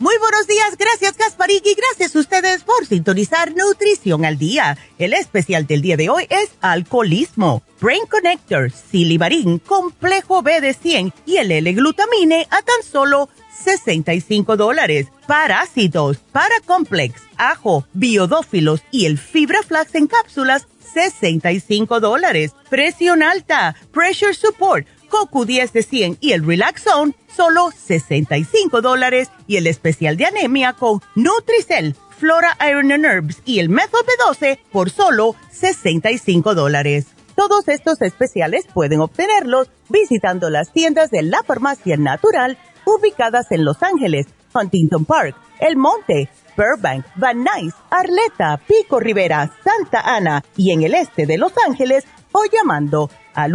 Muy 0.00 0.16
buenos 0.18 0.46
días, 0.46 0.76
gracias 0.78 1.16
Gasparín 1.16 1.60
y 1.64 1.74
gracias 1.74 2.14
a 2.14 2.20
ustedes 2.20 2.62
por 2.62 2.86
sintonizar 2.86 3.52
Nutrición 3.56 4.24
al 4.24 4.38
Día. 4.38 4.78
El 4.96 5.12
especial 5.12 5.66
del 5.66 5.82
día 5.82 5.96
de 5.96 6.08
hoy 6.08 6.24
es 6.30 6.50
alcoholismo, 6.60 7.64
Brain 7.80 8.06
Connector, 8.06 8.70
Silimarín, 8.70 9.58
Complejo 9.58 10.42
B 10.42 10.60
de 10.60 10.72
100 10.72 11.12
y 11.26 11.38
el 11.38 11.50
L-Glutamine 11.50 12.46
a 12.48 12.62
tan 12.62 12.82
solo 12.88 13.28
65 13.64 14.56
dólares. 14.56 15.08
Parásitos, 15.26 16.18
Paracomplex, 16.30 17.20
Ajo, 17.36 17.84
Biodófilos 17.92 18.82
y 18.92 19.06
el 19.06 19.18
Fibra 19.18 19.64
Flax 19.64 19.96
en 19.96 20.06
cápsulas, 20.06 20.68
65 20.94 21.98
dólares. 21.98 22.52
Presión 22.70 23.24
alta, 23.24 23.74
Pressure 23.92 24.34
Support, 24.34 24.86
Coco 25.08 25.44
10 25.44 25.72
de 25.72 25.82
100 25.82 26.18
y 26.20 26.32
el 26.32 26.44
Relaxone, 26.44 27.14
solo 27.34 27.70
65 27.76 28.80
dólares. 28.80 29.30
Y 29.46 29.56
el 29.56 29.66
especial 29.66 30.16
de 30.16 30.26
anemia 30.26 30.72
con 30.72 31.00
Nutricel, 31.14 31.96
Flora 32.18 32.56
Iron 32.68 32.92
and 32.92 33.04
Herbs 33.04 33.42
y 33.44 33.60
el 33.60 33.68
Methyl 33.68 34.00
B12 34.00 34.58
por 34.72 34.90
solo 34.90 35.34
65 35.50 36.54
dólares. 36.54 37.06
Todos 37.34 37.68
estos 37.68 38.02
especiales 38.02 38.66
pueden 38.74 39.00
obtenerlos 39.00 39.70
visitando 39.88 40.50
las 40.50 40.72
tiendas 40.72 41.10
de 41.10 41.22
la 41.22 41.44
farmacia 41.44 41.96
natural 41.96 42.58
ubicadas 42.84 43.52
en 43.52 43.64
Los 43.64 43.82
Ángeles, 43.82 44.26
Huntington 44.52 45.04
Park, 45.04 45.36
El 45.60 45.76
Monte, 45.76 46.28
Burbank, 46.56 47.06
Van 47.14 47.44
Nuys, 47.44 47.74
Arleta, 47.90 48.60
Pico 48.66 48.98
Rivera, 48.98 49.52
Santa 49.62 50.00
Ana 50.00 50.42
y 50.56 50.72
en 50.72 50.82
el 50.82 50.94
este 50.94 51.26
de 51.26 51.38
Los 51.38 51.52
Ángeles 51.64 52.04
o 52.32 52.42
llamando 52.52 53.08
al 53.34 53.54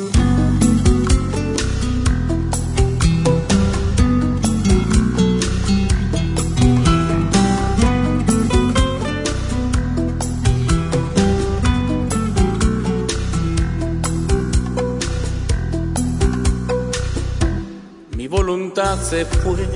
Voluntad 18.31 18.97
se 18.97 19.25
fue, 19.25 19.67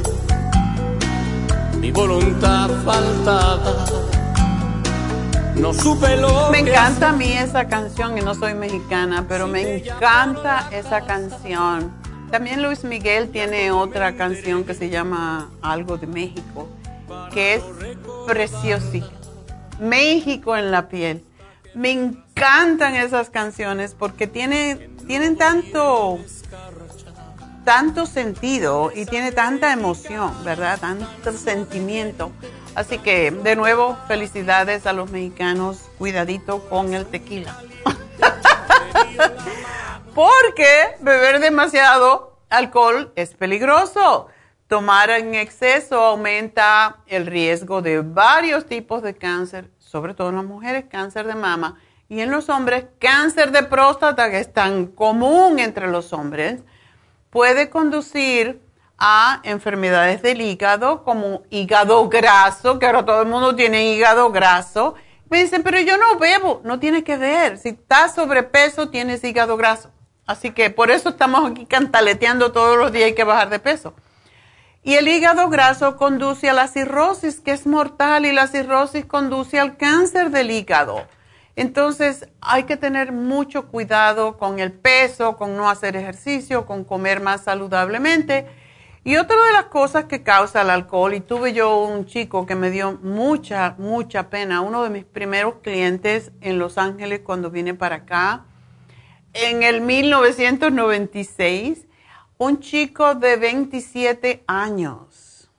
mi 1.78 1.92
voluntad 1.92 2.70
faltaba. 2.86 3.86
No 5.56 5.74
supe 5.74 6.16
lo 6.16 6.50
Me 6.52 6.60
encanta 6.60 7.10
a 7.10 7.12
mí 7.12 7.34
esa 7.34 7.68
canción 7.68 8.18
y 8.18 8.22
no 8.22 8.34
soy 8.34 8.54
mexicana, 8.54 9.26
pero 9.28 9.48
me 9.48 9.80
encanta 9.80 10.70
esa 10.72 11.02
canción. 11.02 11.92
También 12.32 12.64
Luis 12.64 12.86
Miguel 12.86 13.30
tiene 13.30 13.72
otra 13.72 14.16
canción 14.16 14.64
que 14.64 14.74
se 14.74 14.90
llama 14.90 15.52
Algo 15.62 15.98
de 15.98 16.08
México, 16.08 16.70
que 17.34 17.56
es 17.56 17.64
preciosísima. 18.26 19.08
México 19.82 20.56
en 20.56 20.72
la 20.72 20.88
piel. 20.88 21.26
Me 21.74 21.92
encantan 21.92 22.96
esas 22.96 23.30
canciones 23.30 23.96
porque 24.00 24.28
tiene, 24.28 24.90
tienen 25.08 25.36
tanto 25.36 26.20
tanto 27.66 28.06
sentido 28.06 28.92
y 28.96 29.06
tiene 29.06 29.32
tanta 29.32 29.74
emoción, 29.74 30.32
¿verdad? 30.46 30.80
Tanto 30.80 31.34
sentimiento. 31.34 32.32
Así 32.76 33.00
que, 33.00 33.32
de 33.32 33.56
nuevo, 33.56 33.98
felicidades 34.08 34.86
a 34.86 34.94
los 34.94 35.12
mexicanos. 35.12 35.90
Cuidadito 35.98 36.70
con 36.70 36.94
el 36.94 37.06
tequila. 37.06 37.58
Porque 40.14 40.68
beber 41.02 41.40
demasiado 41.40 42.40
alcohol 42.50 43.12
es 43.16 43.34
peligroso. 43.34 44.28
Tomar 44.68 45.10
en 45.10 45.36
exceso 45.36 46.02
aumenta 46.02 46.98
el 47.08 47.26
riesgo 47.26 47.82
de 47.82 48.02
varios 48.02 48.66
tipos 48.66 49.04
de 49.04 49.16
cáncer, 49.16 49.70
sobre 49.80 50.14
todo 50.14 50.30
en 50.30 50.36
las 50.36 50.46
mujeres, 50.46 50.86
cáncer 50.90 51.28
de 51.28 51.36
mama, 51.36 51.80
y 52.08 52.22
en 52.22 52.32
los 52.32 52.50
hombres, 52.50 52.86
cáncer 53.00 53.52
de 53.52 53.64
próstata, 53.64 54.30
que 54.30 54.40
es 54.40 54.54
tan 54.54 54.88
común 54.88 55.60
entre 55.60 55.88
los 55.88 56.14
hombres 56.14 56.62
puede 57.36 57.70
conducir 57.70 58.62
a 58.98 59.42
enfermedades 59.44 60.22
del 60.22 60.40
hígado 60.40 61.04
como 61.04 61.44
hígado 61.50 62.08
graso, 62.08 62.80
que 62.80 62.86
ahora 62.86 63.04
todo 63.04 63.24
el 63.24 63.28
mundo 63.28 63.54
tiene 63.58 63.94
hígado 63.94 64.32
graso. 64.32 64.96
Me 65.30 65.40
dicen, 65.44 65.62
pero 65.62 65.78
yo 65.82 65.98
no 65.98 66.18
bebo. 66.18 66.62
No 66.64 66.80
tiene 66.80 67.04
que 67.04 67.18
ver. 67.18 67.58
Si 67.58 67.68
estás 67.68 68.16
sobrepeso, 68.16 68.88
tienes 68.88 69.22
hígado 69.22 69.58
graso. 69.58 69.92
Así 70.26 70.52
que 70.52 70.70
por 70.70 70.90
eso 70.92 71.10
estamos 71.10 71.52
aquí 71.52 71.66
cantaleteando 71.66 72.54
todos 72.54 72.78
los 72.78 72.94
días 72.94 73.08
hay 73.08 73.16
que 73.16 73.26
bajar 73.26 73.50
de 73.50 73.60
peso. 73.60 73.96
Y 74.82 74.94
el 74.94 75.06
hígado 75.10 75.50
graso 75.50 75.98
conduce 75.98 76.50
a 76.50 76.54
la 76.54 76.70
cirrosis, 76.70 77.42
que 77.42 77.52
es 77.52 77.68
mortal, 77.68 78.26
y 78.26 78.32
la 78.32 78.48
cirrosis 78.48 79.06
conduce 79.06 79.60
al 79.60 79.76
cáncer 79.76 80.30
del 80.30 80.52
hígado. 80.52 81.06
Entonces 81.56 82.28
hay 82.42 82.64
que 82.64 82.78
tener 82.78 83.12
mucho 83.12 83.68
cuidado 83.68 84.38
con 84.38 84.60
el 84.60 84.72
peso, 84.72 85.38
con 85.38 85.56
no 85.56 85.70
hacer 85.70 85.96
ejercicio, 85.96 86.66
con 86.66 86.84
comer 86.84 87.22
más 87.22 87.44
saludablemente. 87.46 88.48
Y 89.04 89.18
otra 89.18 89.40
de 89.44 89.54
las 89.54 89.66
cosas 89.66 90.06
que 90.06 90.24
causa 90.24 90.64
el 90.64 90.72
alcohol, 90.72 91.14
y 91.14 91.22
tuve 91.22 91.54
yo 91.54 91.78
un 91.78 92.08
chico 92.08 92.48
que 92.48 92.56
me 92.56 92.72
dio 92.72 92.94
mucha, 93.04 93.76
mucha 93.78 94.32
pena, 94.32 94.62
uno 94.62 94.82
de 94.84 94.90
mis 94.90 95.06
primeros 95.06 95.58
clientes 95.62 96.32
en 96.42 96.58
Los 96.58 96.80
Ángeles 96.80 97.22
cuando 97.24 97.52
vine 97.52 97.76
para 97.76 97.98
acá, 97.98 98.46
en 99.34 99.62
el 99.64 99.82
1996, 99.82 101.86
un 102.38 102.60
chico 102.60 103.16
de 103.16 103.38
27 103.38 104.44
años 104.48 105.50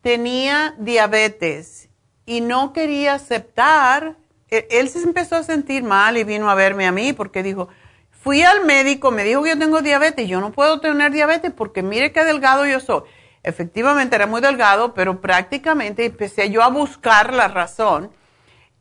tenía 0.00 0.74
diabetes 0.78 1.88
y 2.26 2.40
no 2.40 2.72
quería 2.72 3.14
aceptar 3.14 4.16
él 4.50 4.88
se 4.88 5.02
empezó 5.02 5.36
a 5.36 5.42
sentir 5.42 5.82
mal 5.82 6.16
y 6.16 6.24
vino 6.24 6.48
a 6.50 6.54
verme 6.54 6.86
a 6.86 6.92
mí 6.92 7.12
porque 7.12 7.42
dijo, 7.42 7.68
fui 8.10 8.42
al 8.42 8.64
médico, 8.64 9.10
me 9.10 9.24
dijo 9.24 9.42
que 9.42 9.50
yo 9.50 9.58
tengo 9.58 9.82
diabetes, 9.82 10.28
yo 10.28 10.40
no 10.40 10.52
puedo 10.52 10.80
tener 10.80 11.12
diabetes 11.12 11.52
porque 11.52 11.82
mire 11.82 12.12
qué 12.12 12.24
delgado 12.24 12.66
yo 12.66 12.80
soy. 12.80 13.02
Efectivamente 13.42 14.16
era 14.16 14.26
muy 14.26 14.40
delgado, 14.40 14.94
pero 14.94 15.20
prácticamente 15.20 16.04
empecé 16.04 16.50
yo 16.50 16.62
a 16.62 16.68
buscar 16.68 17.32
la 17.32 17.48
razón 17.48 18.10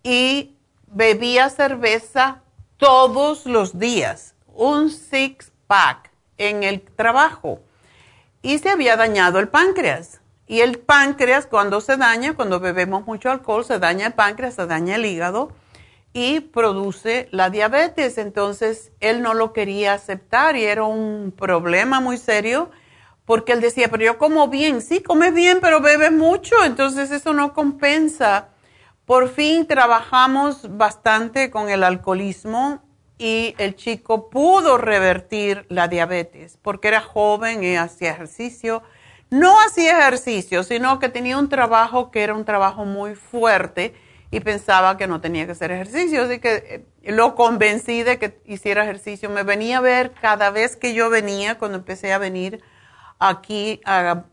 y 0.01 0.56
bebía 0.88 1.49
cerveza 1.49 2.41
todos 2.78 3.45
los 3.45 3.78
días, 3.78 4.36
un 4.47 4.89
six 4.89 5.51
pack 5.67 6.12
en 6.38 6.63
el 6.63 6.82
trabajo 6.82 7.62
y 8.41 8.60
se 8.60 8.69
había 8.69 8.95
dañado 8.95 9.39
el 9.39 9.47
páncreas. 9.47 10.21
Y 10.48 10.62
el 10.62 10.80
páncreas 10.80 11.48
cuando 11.48 11.82
se 11.82 11.98
daña, 11.98 12.36
cuando 12.36 12.60
bebemos 12.60 13.06
mucho 13.06 13.32
alcohol, 13.32 13.66
se 13.66 13.80
daña 13.80 14.08
el 14.08 14.14
páncreas, 14.14 14.56
se 14.56 14.66
daña 14.68 14.96
el 14.96 15.06
hígado 15.06 15.52
y 16.14 16.40
produce 16.40 17.28
la 17.32 17.50
diabetes. 17.50 18.18
Entonces 18.18 18.92
él 19.00 19.22
no 19.22 19.34
lo 19.34 19.54
quería 19.54 19.94
aceptar 19.94 20.56
y 20.56 20.66
era 20.66 20.84
un 20.84 21.34
problema 21.36 22.00
muy 22.00 22.18
serio 22.18 22.70
porque 23.26 23.54
él 23.54 23.62
decía, 23.62 23.90
pero 23.90 24.04
yo 24.04 24.18
como 24.18 24.48
bien, 24.48 24.82
sí, 24.82 25.02
come 25.02 25.32
bien, 25.32 25.60
pero 25.60 25.82
bebe 25.82 26.12
mucho, 26.12 26.64
entonces 26.64 27.12
eso 27.12 27.34
no 27.34 27.54
compensa 27.54 28.50
Por 29.06 29.30
fin 29.30 29.66
trabajamos 29.68 30.78
bastante 30.78 31.52
con 31.52 31.70
el 31.70 31.84
alcoholismo 31.84 32.82
y 33.18 33.56
el 33.58 33.76
chico 33.76 34.30
pudo 34.30 34.78
revertir 34.78 35.66
la 35.70 35.88
diabetes 35.88 36.58
porque 36.62 36.88
era 36.88 37.02
joven 37.02 37.64
y 37.64 37.76
hacía 37.76 38.12
ejercicio. 38.12 38.84
No 39.30 39.60
hacía 39.62 40.00
ejercicio, 40.00 40.64
sino 40.64 41.00
que 41.00 41.10
tenía 41.10 41.38
un 41.38 41.50
trabajo 41.50 42.12
que 42.12 42.24
era 42.24 42.34
un 42.34 42.46
trabajo 42.46 42.86
muy 42.86 43.16
fuerte 43.16 43.94
y 44.32 44.40
pensaba 44.40 44.98
que 44.98 45.08
no 45.08 45.22
tenía 45.22 45.46
que 45.46 45.54
hacer 45.54 45.72
ejercicio. 45.72 46.24
Así 46.24 46.40
que 46.40 46.86
eh, 47.04 47.12
lo 47.12 47.36
convencí 47.36 48.04
de 48.04 48.20
que 48.20 48.40
hiciera 48.46 48.84
ejercicio. 48.84 49.30
Me 49.30 49.44
venía 49.44 49.80
a 49.80 49.82
ver 49.82 50.14
cada 50.14 50.52
vez 50.52 50.76
que 50.76 50.94
yo 50.94 51.10
venía, 51.10 51.58
cuando 51.58 51.78
empecé 51.78 52.14
a 52.14 52.18
venir 52.18 52.62
aquí 53.20 53.82
a, 53.86 54.26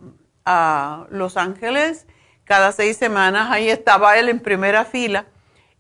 a 0.44 1.06
Los 1.10 1.36
Ángeles, 1.36 2.06
cada 2.44 2.72
seis 2.72 2.96
semanas, 2.96 3.50
ahí 3.50 3.68
estaba 3.68 4.18
él 4.18 4.28
en 4.28 4.40
primera 4.40 4.84
fila 4.84 5.26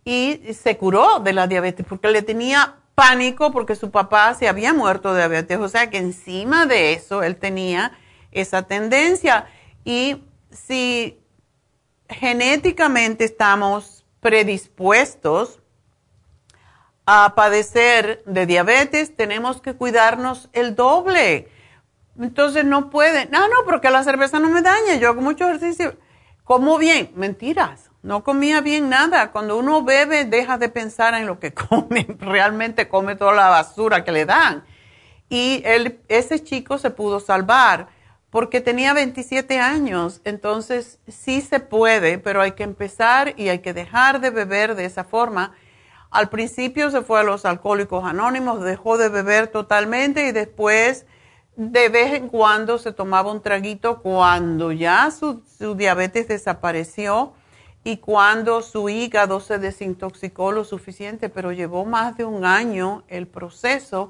y 0.04 0.40
se 0.54 0.76
curó 0.76 1.20
de 1.20 1.32
la 1.32 1.46
diabetes 1.46 1.84
porque 1.88 2.08
le 2.08 2.22
tenía 2.22 2.76
pánico 2.94 3.52
porque 3.52 3.76
su 3.76 3.90
papá 3.90 4.34
se 4.34 4.48
había 4.48 4.72
muerto 4.72 5.12
de 5.12 5.20
diabetes. 5.20 5.58
O 5.58 5.68
sea 5.68 5.90
que 5.90 5.98
encima 5.98 6.66
de 6.66 6.92
eso 6.92 7.22
él 7.22 7.36
tenía 7.36 7.92
esa 8.32 8.62
tendencia. 8.62 9.46
Y 9.84 10.24
si 10.50 11.20
genéticamente 12.08 13.24
estamos 13.24 14.04
predispuestos 14.20 15.60
a 17.06 17.34
padecer 17.34 18.22
de 18.26 18.46
diabetes, 18.46 19.16
tenemos 19.16 19.60
que 19.60 19.74
cuidarnos 19.74 20.48
el 20.52 20.74
doble. 20.74 21.48
Entonces 22.18 22.64
no 22.64 22.90
puede, 22.90 23.26
no, 23.26 23.48
no, 23.48 23.56
porque 23.64 23.90
la 23.90 24.04
cerveza 24.04 24.38
no 24.38 24.50
me 24.50 24.62
daña, 24.62 24.96
yo 24.96 25.08
hago 25.08 25.22
mucho 25.22 25.48
ejercicio, 25.48 25.96
como 26.44 26.76
bien, 26.76 27.10
mentiras, 27.14 27.90
no 28.02 28.24
comía 28.24 28.60
bien 28.60 28.88
nada. 28.88 29.30
Cuando 29.30 29.56
uno 29.56 29.82
bebe, 29.82 30.24
deja 30.24 30.58
de 30.58 30.68
pensar 30.68 31.14
en 31.14 31.26
lo 31.26 31.38
que 31.38 31.54
come, 31.54 32.06
realmente 32.18 32.88
come 32.88 33.16
toda 33.16 33.32
la 33.32 33.48
basura 33.48 34.04
que 34.04 34.12
le 34.12 34.26
dan. 34.26 34.64
Y 35.28 35.62
ese 36.08 36.44
chico 36.44 36.76
se 36.76 36.90
pudo 36.90 37.18
salvar 37.18 37.88
porque 38.32 38.62
tenía 38.62 38.94
27 38.94 39.60
años, 39.60 40.22
entonces 40.24 40.98
sí 41.06 41.42
se 41.42 41.60
puede, 41.60 42.16
pero 42.16 42.40
hay 42.40 42.52
que 42.52 42.62
empezar 42.62 43.34
y 43.36 43.50
hay 43.50 43.58
que 43.58 43.74
dejar 43.74 44.22
de 44.22 44.30
beber 44.30 44.74
de 44.74 44.86
esa 44.86 45.04
forma. 45.04 45.52
Al 46.10 46.30
principio 46.30 46.90
se 46.90 47.02
fue 47.02 47.20
a 47.20 47.24
los 47.24 47.44
alcohólicos 47.44 48.04
anónimos, 48.04 48.62
dejó 48.62 48.96
de 48.96 49.10
beber 49.10 49.48
totalmente 49.48 50.26
y 50.26 50.32
después 50.32 51.04
de 51.56 51.90
vez 51.90 52.14
en 52.14 52.30
cuando 52.30 52.78
se 52.78 52.94
tomaba 52.94 53.30
un 53.30 53.42
traguito 53.42 54.00
cuando 54.00 54.72
ya 54.72 55.10
su, 55.10 55.42
su 55.58 55.74
diabetes 55.74 56.26
desapareció 56.26 57.34
y 57.84 57.98
cuando 57.98 58.62
su 58.62 58.88
hígado 58.88 59.40
se 59.40 59.58
desintoxicó 59.58 60.52
lo 60.52 60.64
suficiente, 60.64 61.28
pero 61.28 61.52
llevó 61.52 61.84
más 61.84 62.16
de 62.16 62.24
un 62.24 62.46
año 62.46 63.04
el 63.08 63.26
proceso 63.26 64.08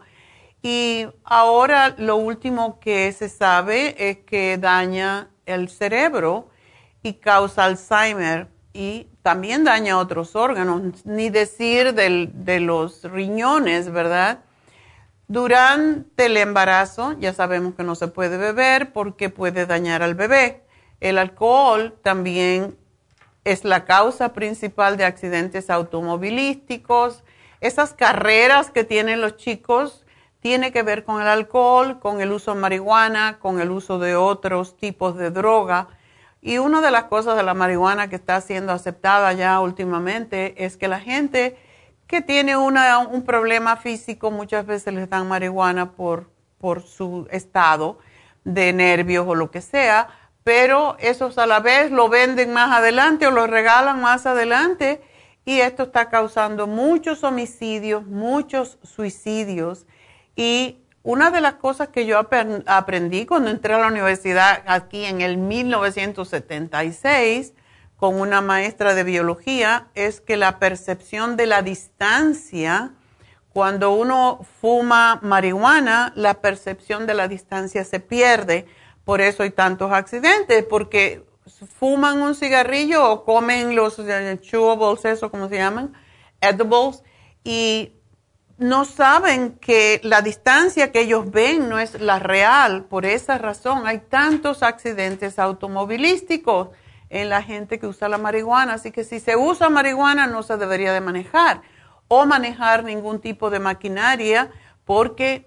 y 0.63 1.09
ahora 1.25 1.95
lo 1.99 2.17
último 2.17 2.79
que 2.79 3.13
se 3.13 3.29
sabe 3.29 3.97
es 4.11 4.19
que 4.19 4.59
daña 4.59 5.29
el 5.45 5.69
cerebro 5.69 6.49
y 7.03 7.15
causa 7.15 7.65
Alzheimer 7.65 8.49
y 8.73 9.09
también 9.23 9.65
daña 9.65 9.99
otros 9.99 10.37
órganos, 10.37 11.05
ni 11.05 11.31
decir 11.31 11.95
de 11.95 12.61
los 12.61 13.03
riñones, 13.05 13.91
¿verdad? 13.91 14.45
Durante 15.27 16.27
el 16.27 16.37
embarazo 16.37 17.15
ya 17.19 17.33
sabemos 17.33 17.75
que 17.75 17.83
no 17.83 17.95
se 17.95 18.09
puede 18.09 18.37
beber 18.37 18.93
porque 18.93 19.31
puede 19.31 19.67
dañar 19.67 20.03
al 20.03 20.15
bebé. 20.15 20.63
El 21.01 21.19
alcohol 21.19 21.99
también 22.03 22.79
es 23.45 23.65
la 23.65 23.85
causa 23.85 24.33
principal 24.33 24.97
de 24.97 25.05
accidentes 25.05 25.71
automovilísticos. 25.71 27.25
Esas 27.61 27.95
carreras 27.95 28.71
que 28.71 28.85
tienen 28.85 29.21
los 29.21 29.37
chicos 29.37 30.02
tiene 30.43 30.73
que 30.73 30.83
ver 30.83 31.05
con 31.05 31.23
el 31.23 31.29
alcohol, 31.29 32.01
con 32.01 32.21
el 32.21 32.33
uso 32.33 32.53
de 32.53 32.61
marihuana, 32.61 33.39
con 33.39 33.61
el 33.61 33.71
uso 33.71 34.01
de 34.01 34.17
otros 34.17 34.77
tipos 34.77 35.17
de 35.17 35.31
droga. 35.31 35.87
Y 36.41 36.59
una 36.59 36.81
de 36.81 36.91
las 36.91 37.05
cosas 37.05 37.37
de 37.37 37.45
la 37.45 37.55
marihuana 37.55 38.09
que 38.09 38.17
está 38.17 38.41
siendo 38.41 38.73
aceptada 38.73 39.33
ya 39.35 39.61
últimamente 39.61 40.65
es 40.65 40.77
que 40.77 40.89
la 40.89 40.99
gente 40.99 41.57
que 42.09 42.23
tiene 42.23 42.57
un 42.57 43.23
problema 43.25 43.77
físico 43.77 44.33
muchas 44.33 44.67
veces 44.67 44.93
les 44.93 45.09
dan 45.09 45.29
marihuana 45.29 45.93
por, 45.93 46.29
por 46.59 46.83
su 46.83 47.29
estado 47.31 48.01
de 48.43 48.73
nervios 48.73 49.25
o 49.29 49.37
lo 49.37 49.53
que 49.53 49.61
sea, 49.61 50.09
pero 50.43 50.97
esos 50.99 51.39
a 51.39 51.47
la 51.47 51.61
vez 51.61 51.93
lo 51.93 52.09
venden 52.09 52.53
más 52.53 52.77
adelante 52.77 53.29
o 53.29 53.31
lo 53.31 53.47
regalan 53.47 54.01
más 54.01 54.27
adelante 54.27 55.01
y 55.45 55.61
esto 55.61 55.85
está 55.85 56.11
causando 56.11 56.67
muchos 56.67 57.23
homicidios, 57.23 58.05
muchos 58.07 58.81
suicidios 58.83 59.87
y 60.37 60.79
una 61.03 61.31
de 61.31 61.41
las 61.41 61.55
cosas 61.55 61.89
que 61.89 62.05
yo 62.07 62.19
aprendí 62.19 63.25
cuando 63.27 63.51
entré 63.51 63.75
a 63.75 63.79
la 63.79 63.89
universidad 63.89 64.63
aquí 64.67 65.05
en 65.05 65.21
el 65.21 65.37
1976 65.37 67.55
con 67.97 68.21
una 68.21 68.41
maestra 68.41 68.95
de 68.95 69.03
biología 69.05 69.89
es 69.95 70.21
que 70.21 70.37
la 70.37 70.59
percepción 70.59 71.37
de 71.37 71.47
la 71.47 71.63
distancia, 71.63 72.95
cuando 73.53 73.93
uno 73.93 74.45
fuma 74.61 75.21
marihuana, 75.23 76.13
la 76.17 76.41
percepción 76.41 77.07
de 77.07 77.15
la 77.15 77.29
distancia 77.29 77.85
se 77.85 78.01
pierde. 78.01 78.67
Por 79.05 79.21
eso 79.21 79.45
hay 79.45 79.51
tantos 79.51 79.93
accidentes, 79.93 80.65
porque 80.65 81.25
fuman 81.79 82.21
un 82.23 82.35
cigarrillo 82.35 83.09
o 83.09 83.25
comen 83.25 83.77
los 83.77 84.01
eh, 84.01 84.37
chewables, 84.41 85.05
eso 85.05 85.31
como 85.31 85.49
se 85.49 85.59
llaman, 85.59 85.93
edibles, 86.41 87.05
y 87.45 87.93
no 88.59 88.85
saben 88.85 89.53
que 89.53 90.01
la 90.05 90.23
distancia 90.23 90.93
que 90.93 91.01
ellos 91.01 91.31
ven 91.31 91.69
no 91.69 91.79
es 91.79 92.01
la 92.01 92.19
real. 92.19 92.85
Por 92.85 93.07
esa 93.07 93.39
razón 93.39 93.87
hay 93.87 93.99
tantos 93.99 94.63
accidentes 94.63 95.39
automovilísticos 95.39 96.69
en 97.11 97.29
la 97.29 97.43
gente 97.43 97.79
que 97.79 97.87
usa 97.87 98.09
la 98.09 98.19
marihuana. 98.19 98.75
Así 98.75 98.91
que 98.91 99.05
si 99.05 99.21
se 99.21 99.37
usa 99.37 99.69
marihuana 99.69 100.27
no 100.27 100.43
se 100.43 100.57
debería 100.57 100.93
de 100.93 101.01
manejar 101.01 101.63
o 102.09 102.27
manejar 102.27 102.85
ningún 102.85 103.21
tipo 103.21 103.51
de 103.51 103.59
maquinaria 103.59 104.51
porque 104.85 105.47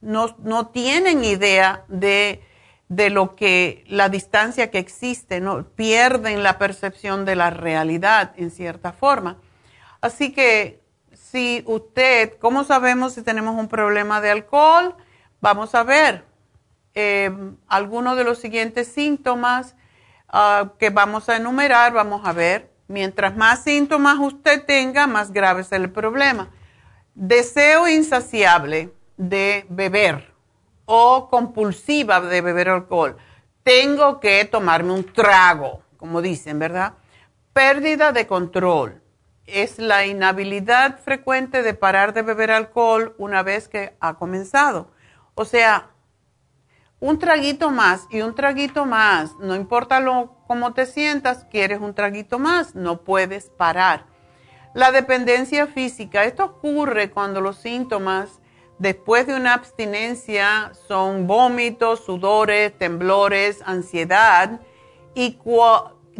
no, 0.00 0.36
no 0.38 0.68
tienen 0.68 1.24
idea 1.24 1.84
de, 1.88 2.42
de, 2.88 3.10
lo 3.10 3.34
que 3.34 3.84
la 3.88 4.08
distancia 4.08 4.70
que 4.70 4.78
existe, 4.78 5.40
¿no? 5.40 5.64
pierden 5.70 6.42
la 6.42 6.58
percepción 6.58 7.24
de 7.24 7.36
la 7.36 7.50
realidad 7.50 8.32
en 8.36 8.50
cierta 8.50 8.92
forma. 8.92 9.38
Así 10.00 10.32
que 10.32 10.85
si 11.36 11.62
usted, 11.66 12.38
¿cómo 12.38 12.64
sabemos 12.64 13.12
si 13.12 13.20
tenemos 13.20 13.60
un 13.60 13.68
problema 13.68 14.22
de 14.22 14.30
alcohol? 14.30 14.94
Vamos 15.42 15.74
a 15.74 15.82
ver 15.82 16.24
eh, 16.94 17.30
algunos 17.68 18.16
de 18.16 18.24
los 18.24 18.38
siguientes 18.38 18.88
síntomas 18.88 19.76
ah, 20.30 20.72
que 20.78 20.88
vamos 20.88 21.28
a 21.28 21.36
enumerar, 21.36 21.92
vamos 21.92 22.22
a 22.24 22.32
ver. 22.32 22.72
Mientras 22.88 23.36
más 23.36 23.62
síntomas 23.62 24.18
usted 24.18 24.64
tenga, 24.64 25.06
más 25.06 25.30
grave 25.30 25.60
es 25.60 25.72
el 25.72 25.90
problema. 25.90 26.48
Deseo 27.14 27.86
insaciable 27.86 28.94
de 29.18 29.66
beber 29.68 30.32
o 30.86 31.28
compulsiva 31.28 32.22
de 32.22 32.40
beber 32.40 32.70
alcohol. 32.70 33.18
Tengo 33.62 34.20
que 34.20 34.42
tomarme 34.46 34.94
un 34.94 35.04
trago, 35.04 35.82
como 35.98 36.22
dicen, 36.22 36.58
¿verdad? 36.58 36.94
Pérdida 37.52 38.12
de 38.12 38.26
control 38.26 39.02
es 39.46 39.78
la 39.78 40.06
inhabilidad 40.06 40.98
frecuente 40.98 41.62
de 41.62 41.74
parar 41.74 42.12
de 42.12 42.22
beber 42.22 42.50
alcohol 42.50 43.14
una 43.18 43.42
vez 43.42 43.68
que 43.68 43.96
ha 44.00 44.14
comenzado. 44.14 44.90
O 45.34 45.44
sea, 45.44 45.90
un 46.98 47.18
traguito 47.18 47.70
más 47.70 48.06
y 48.10 48.22
un 48.22 48.34
traguito 48.34 48.86
más, 48.86 49.36
no 49.38 49.54
importa 49.54 50.00
lo, 50.00 50.36
cómo 50.46 50.72
te 50.72 50.86
sientas, 50.86 51.44
quieres 51.50 51.80
un 51.80 51.94
traguito 51.94 52.38
más, 52.38 52.74
no 52.74 53.02
puedes 53.02 53.50
parar. 53.50 54.06
La 54.74 54.92
dependencia 54.92 55.66
física, 55.66 56.24
esto 56.24 56.44
ocurre 56.44 57.10
cuando 57.10 57.40
los 57.40 57.58
síntomas 57.58 58.40
después 58.78 59.26
de 59.26 59.34
una 59.34 59.54
abstinencia 59.54 60.72
son 60.86 61.26
vómitos, 61.26 62.04
sudores, 62.04 62.76
temblores, 62.76 63.62
ansiedad 63.64 64.60
y 65.14 65.34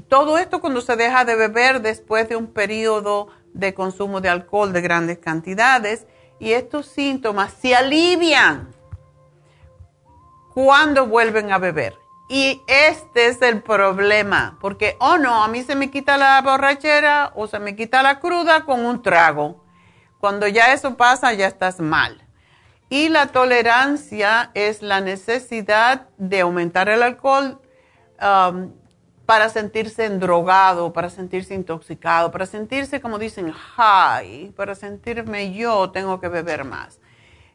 todo 0.09 0.38
esto 0.38 0.61
cuando 0.61 0.80
se 0.80 0.96
deja 0.96 1.24
de 1.24 1.37
beber 1.37 1.80
después 1.80 2.28
de 2.28 2.37
un 2.37 2.48
periodo 2.48 3.28
de 3.52 3.74
consumo 3.74 4.20
de 4.20 4.28
alcohol 4.28 4.72
de 4.72 4.80
grandes 4.80 5.18
cantidades 5.18 6.06
y 6.38 6.52
estos 6.52 6.87
síntomas 6.87 7.52
se 7.52 7.74
alivian 7.74 8.74
cuando 10.52 11.06
vuelven 11.06 11.52
a 11.52 11.59
beber. 11.59 11.94
Y 12.28 12.61
este 12.66 13.28
es 13.28 13.40
el 13.40 13.62
problema, 13.62 14.59
porque, 14.61 14.96
oh 14.98 15.16
no, 15.16 15.44
a 15.44 15.48
mí 15.48 15.62
se 15.62 15.76
me 15.76 15.90
quita 15.90 16.16
la 16.16 16.40
borrachera 16.42 17.32
o 17.37 17.46
se 17.46 17.61
me 17.61 17.76
quita 17.76 18.02
la 18.02 18.18
cruda 18.18 18.64
con 18.64 18.85
un 18.85 19.00
trago. 19.00 19.64
Cuando 20.18 20.48
ya 20.48 20.72
eso 20.72 20.96
pasa, 20.96 21.32
ya 21.35 21.46
estás 21.46 21.78
mal. 21.78 22.26
Y 22.88 23.11
la 23.11 23.28
tolerancia 23.28 24.50
es 24.54 24.82
la 24.82 25.00
necesidad 25.00 26.09
de 26.18 26.40
aumentar 26.40 26.88
el 26.88 27.02
alcohol 27.02 27.61
um, 28.20 28.72
para 29.27 29.49
sentirse 29.49 30.05
endrogado, 30.05 30.93
para 30.93 31.11
sentirse 31.11 31.53
intoxicado, 31.53 32.31
para 32.31 32.47
sentirse, 32.47 33.01
como 33.01 33.19
dicen, 33.19 33.51
high, 33.51 34.53
para 34.57 34.77
sentirme 34.77 35.53
yo 35.53 35.91
tengo 35.91 36.21
que 36.21 36.29
beber 36.29 36.65
más. 36.65 37.01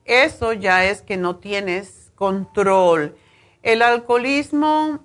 Eso 0.03 0.51
ya 0.51 0.83
es 0.83 1.01
que 1.01 1.15
no 1.15 1.37
tienes 1.37 2.11
control. 2.15 3.15
El 3.63 3.81
alcoholismo 3.81 4.99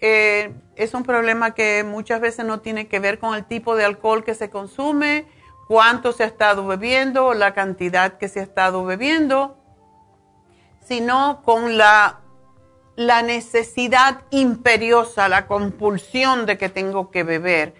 eh, 0.00 0.52
es 0.74 0.92
un 0.94 1.04
problema 1.04 1.54
que 1.54 1.84
muchas 1.84 2.20
veces 2.20 2.44
no 2.44 2.60
tiene 2.60 2.88
que 2.88 2.98
ver 2.98 3.20
con 3.20 3.36
el 3.36 3.44
tipo 3.44 3.76
de 3.76 3.84
alcohol 3.84 4.24
que 4.24 4.34
se 4.34 4.50
consume, 4.50 5.26
cuánto 5.68 6.12
se 6.12 6.24
ha 6.24 6.26
estado 6.26 6.66
bebiendo, 6.66 7.32
la 7.32 7.54
cantidad 7.54 8.18
que 8.18 8.28
se 8.28 8.40
ha 8.40 8.42
estado 8.42 8.84
bebiendo, 8.84 9.56
sino 10.80 11.42
con 11.42 11.76
la 11.78 12.20
la 12.98 13.22
necesidad 13.22 14.22
imperiosa, 14.30 15.28
la 15.28 15.46
compulsión 15.46 16.46
de 16.46 16.58
que 16.58 16.68
tengo 16.68 17.12
que 17.12 17.22
beber. 17.22 17.74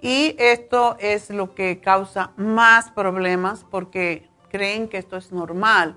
Y 0.00 0.34
esto 0.40 0.96
es 0.98 1.30
lo 1.30 1.54
que 1.54 1.80
causa 1.80 2.32
más 2.36 2.90
problemas 2.90 3.64
porque 3.70 4.28
creen 4.50 4.88
que 4.88 4.98
esto 4.98 5.16
es 5.18 5.30
normal. 5.30 5.96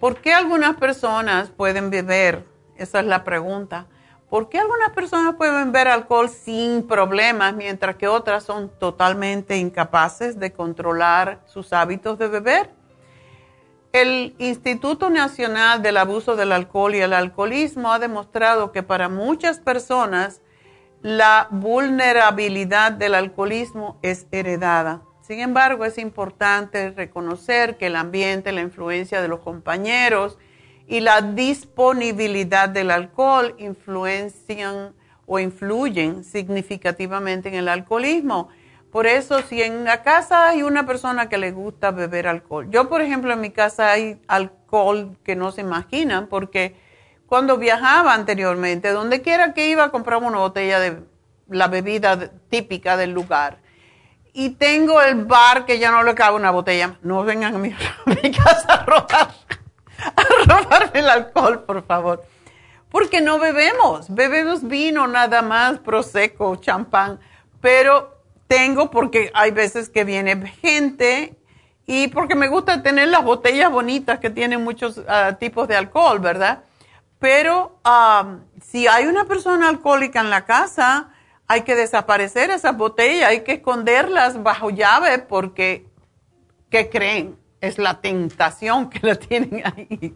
¿Por 0.00 0.20
qué 0.20 0.32
algunas 0.32 0.74
personas 0.74 1.50
pueden 1.50 1.90
beber? 1.90 2.48
Esa 2.74 2.98
es 2.98 3.06
la 3.06 3.22
pregunta. 3.22 3.86
¿Por 4.28 4.48
qué 4.48 4.58
algunas 4.58 4.90
personas 4.90 5.36
pueden 5.36 5.70
beber 5.70 5.86
alcohol 5.86 6.28
sin 6.28 6.88
problemas 6.88 7.54
mientras 7.54 7.94
que 7.94 8.08
otras 8.08 8.42
son 8.42 8.76
totalmente 8.80 9.56
incapaces 9.56 10.36
de 10.36 10.52
controlar 10.52 11.42
sus 11.46 11.72
hábitos 11.72 12.18
de 12.18 12.26
beber? 12.26 12.79
El 13.92 14.36
Instituto 14.38 15.10
Nacional 15.10 15.82
del 15.82 15.96
Abuso 15.96 16.36
del 16.36 16.52
Alcohol 16.52 16.94
y 16.94 17.00
el 17.00 17.12
Alcoholismo 17.12 17.92
ha 17.92 17.98
demostrado 17.98 18.70
que 18.70 18.84
para 18.84 19.08
muchas 19.08 19.58
personas 19.58 20.42
la 21.02 21.48
vulnerabilidad 21.50 22.92
del 22.92 23.16
alcoholismo 23.16 23.98
es 24.02 24.28
heredada. 24.30 25.02
Sin 25.22 25.40
embargo, 25.40 25.84
es 25.84 25.98
importante 25.98 26.90
reconocer 26.90 27.78
que 27.78 27.86
el 27.86 27.96
ambiente, 27.96 28.52
la 28.52 28.60
influencia 28.60 29.20
de 29.20 29.28
los 29.28 29.40
compañeros 29.40 30.38
y 30.86 31.00
la 31.00 31.20
disponibilidad 31.22 32.68
del 32.68 32.92
alcohol 32.92 33.56
influencian 33.58 34.94
o 35.26 35.40
influyen 35.40 36.22
significativamente 36.22 37.48
en 37.48 37.54
el 37.54 37.68
alcoholismo. 37.68 38.50
Por 38.90 39.06
eso, 39.06 39.40
si 39.42 39.62
en 39.62 39.84
la 39.84 40.02
casa 40.02 40.48
hay 40.48 40.62
una 40.62 40.84
persona 40.84 41.28
que 41.28 41.38
le 41.38 41.52
gusta 41.52 41.92
beber 41.92 42.26
alcohol, 42.26 42.68
yo 42.70 42.88
por 42.88 43.02
ejemplo 43.02 43.32
en 43.32 43.40
mi 43.40 43.50
casa 43.50 43.92
hay 43.92 44.20
alcohol 44.26 45.16
que 45.24 45.36
no 45.36 45.52
se 45.52 45.60
imaginan, 45.60 46.26
porque 46.26 46.74
cuando 47.26 47.56
viajaba 47.56 48.12
anteriormente, 48.14 48.90
donde 48.90 49.22
quiera 49.22 49.54
que 49.54 49.68
iba, 49.68 49.92
compraba 49.92 50.26
una 50.26 50.38
botella 50.38 50.80
de 50.80 51.04
la 51.48 51.68
bebida 51.68 52.30
típica 52.48 52.96
del 52.96 53.12
lugar. 53.12 53.58
Y 54.32 54.50
tengo 54.50 55.00
el 55.00 55.24
bar 55.24 55.64
que 55.66 55.78
ya 55.78 55.92
no 55.92 56.02
le 56.02 56.14
cabe 56.14 56.36
una 56.36 56.50
botella. 56.50 56.98
No 57.02 57.24
vengan 57.24 57.54
a 57.54 57.58
mi, 57.58 57.70
casa 58.36 58.74
a 58.74 58.84
robar, 58.84 59.34
a 60.16 60.44
robarme 60.46 61.00
el 61.00 61.08
alcohol, 61.08 61.64
por 61.64 61.84
favor. 61.84 62.24
Porque 62.90 63.20
no 63.20 63.38
bebemos, 63.38 64.12
bebemos 64.12 64.66
vino 64.66 65.06
nada 65.06 65.42
más, 65.42 65.78
prosecco, 65.78 66.56
champán, 66.56 67.20
pero 67.60 68.19
tengo 68.50 68.90
porque 68.90 69.30
hay 69.32 69.52
veces 69.52 69.88
que 69.90 70.02
viene 70.02 70.34
gente 70.60 71.36
y 71.86 72.08
porque 72.08 72.34
me 72.34 72.48
gusta 72.48 72.82
tener 72.82 73.06
las 73.06 73.22
botellas 73.22 73.70
bonitas 73.70 74.18
que 74.18 74.28
tienen 74.28 74.64
muchos 74.64 75.00
ah, 75.06 75.36
tipos 75.38 75.68
de 75.68 75.76
alcohol, 75.76 76.18
¿verdad? 76.18 76.64
Pero 77.20 77.78
si 78.60 78.88
hay 78.88 79.06
una 79.06 79.26
persona 79.26 79.68
alcohólica 79.68 80.20
en 80.20 80.30
la 80.30 80.46
casa, 80.46 81.10
hay 81.46 81.62
que 81.62 81.76
desaparecer 81.76 82.50
esas 82.50 82.76
botellas, 82.76 83.28
hay 83.28 83.44
que 83.44 83.52
esconderlas 83.52 84.42
bajo 84.42 84.70
llave 84.70 85.20
porque, 85.20 85.86
¿qué 86.70 86.90
creen? 86.90 87.38
Es 87.60 87.78
la 87.78 88.00
tentación 88.00 88.90
que 88.90 89.06
la 89.06 89.14
tienen 89.28 89.62
ahí. 89.64 90.12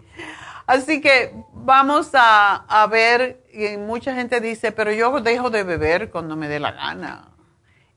Así 0.66 1.00
que 1.00 1.32
vamos 1.52 2.10
a, 2.14 2.64
a 2.66 2.88
ver, 2.88 3.44
y 3.52 3.76
mucha 3.76 4.12
gente 4.12 4.40
dice, 4.40 4.72
pero 4.72 4.90
yo 4.90 5.20
dejo 5.20 5.50
de 5.50 5.62
beber 5.62 6.10
cuando 6.10 6.34
me 6.34 6.48
dé 6.48 6.58
la 6.58 6.72
gana 6.72 7.33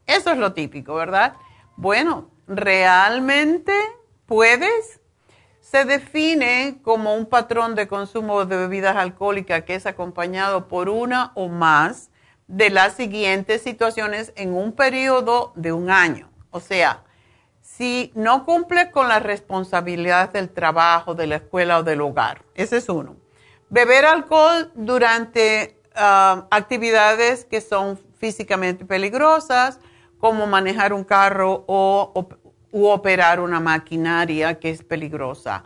eso 0.08 0.32
es 0.32 0.38
lo 0.38 0.54
típico, 0.54 0.96
¿verdad? 0.96 1.34
Bueno, 1.76 2.32
realmente 2.48 3.74
puedes. 4.26 5.00
Se 5.60 5.84
define 5.84 6.80
como 6.82 7.14
un 7.14 7.26
patrón 7.26 7.76
de 7.76 7.90
consumo 7.90 8.46
de 8.46 8.56
bebidas 8.56 8.96
alcohólicas 8.96 9.64
que 9.64 9.76
es 9.76 9.86
acompañado 9.86 10.70
por 10.70 10.88
una 10.88 11.34
o 11.36 11.50
más 11.50 12.10
de 12.48 12.70
las 12.70 12.94
siguientes 12.94 13.62
situaciones 13.62 14.32
en 14.38 14.54
un 14.54 14.72
periodo 14.72 15.52
de 15.56 15.74
un 15.74 15.90
año. 15.90 16.30
O 16.52 16.62
sea, 16.62 17.04
si 17.62 18.14
no 18.16 18.46
cumple 18.46 18.92
con 18.92 19.10
las 19.10 19.22
responsabilidades 19.22 20.32
del 20.32 20.50
trabajo, 20.50 21.16
de 21.16 21.28
la 21.28 21.36
escuela 21.36 21.80
o 21.80 21.84
del 21.84 22.00
hogar. 22.00 22.44
Ese 22.56 22.78
es 22.78 22.88
uno. 22.88 23.18
Beber 23.70 24.06
alcohol 24.06 24.72
durante 24.74 25.82
ah, 25.94 26.48
actividades 26.50 27.44
que 27.44 27.60
son 27.60 28.00
físicamente 28.18 28.86
peligrosas, 28.86 29.80
como 30.20 30.48
manejar 30.48 30.94
un 30.94 31.04
carro 31.04 31.64
o, 31.68 32.28
operar 32.72 33.40
una 33.40 33.60
maquinaria 33.60 34.60
que 34.60 34.70
es 34.70 34.84
peligrosa. 34.84 35.64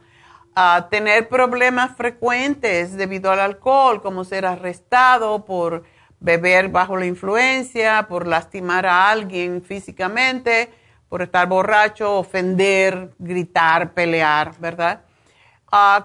tener 0.90 1.28
problemas 1.28 1.96
frecuentes 1.96 2.96
debido 2.96 3.32
al 3.32 3.40
alcohol, 3.40 4.02
como 4.02 4.24
ser 4.24 4.46
arrestado 4.46 5.44
por 5.46 5.84
beber 6.20 6.70
bajo 6.70 6.96
la 6.98 7.06
influencia, 7.06 8.08
por 8.08 8.28
lastimar 8.28 8.86
a 8.86 9.10
alguien 9.10 9.62
físicamente, 9.62 10.72
por 11.10 11.22
estar 11.22 11.48
borracho, 11.48 12.18
ofender, 12.20 13.12
gritar, 13.18 13.94
pelear, 13.94 14.54
¿verdad? 14.60 15.02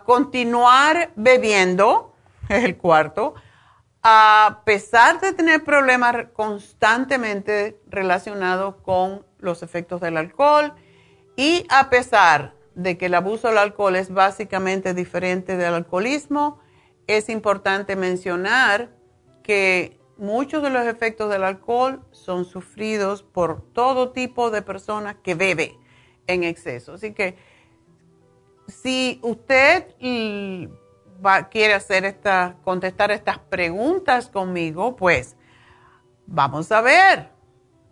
continuar 0.05 1.11
bebiendo, 1.17 2.15
es 2.49 2.65
el 2.65 2.77
cuarto 2.77 3.35
a 4.09 4.63
pesar 4.65 5.21
de 5.21 5.33
tener 5.33 5.65
problemas 5.65 6.27
constantemente 6.33 7.81
relacionados 7.89 8.77
con 8.77 9.27
los 9.41 9.65
efectos 9.65 10.01
del 10.01 10.17
alcohol 10.17 10.75
y 11.35 11.67
a 11.71 11.91
pesar 11.91 12.55
de 12.77 12.97
que 12.97 13.07
el 13.07 13.15
abuso 13.15 13.49
del 13.49 13.59
alcohol 13.59 13.97
es 13.97 14.13
básicamente 14.15 14.95
diferente 14.95 15.57
del 15.57 15.75
alcoholismo, 15.75 16.61
es 17.09 17.29
importante 17.29 17.97
mencionar 17.97 18.91
que 19.43 19.99
muchos 20.17 20.63
de 20.63 20.71
los 20.71 20.87
efectos 20.87 21.29
del 21.29 21.43
alcohol 21.43 22.01
son 22.13 22.45
sufridos 22.45 23.25
por 23.25 23.61
todo 23.73 24.13
tipo 24.13 24.53
de 24.53 24.63
personas 24.63 25.17
que 25.25 25.35
bebe 25.35 25.81
en 26.29 26.45
exceso. 26.45 26.93
Así 26.93 27.13
que 27.13 27.37
si 28.69 29.19
usted 29.25 29.97
quiere 31.51 31.75
hacer 31.75 32.05
esta, 32.05 32.57
contestar 32.65 33.11
estas 33.11 33.39
preguntas 33.39 34.29
conmigo, 34.29 34.97
pues 34.97 35.37
vamos 36.27 36.71
a 36.73 36.81
ver. 36.81 37.31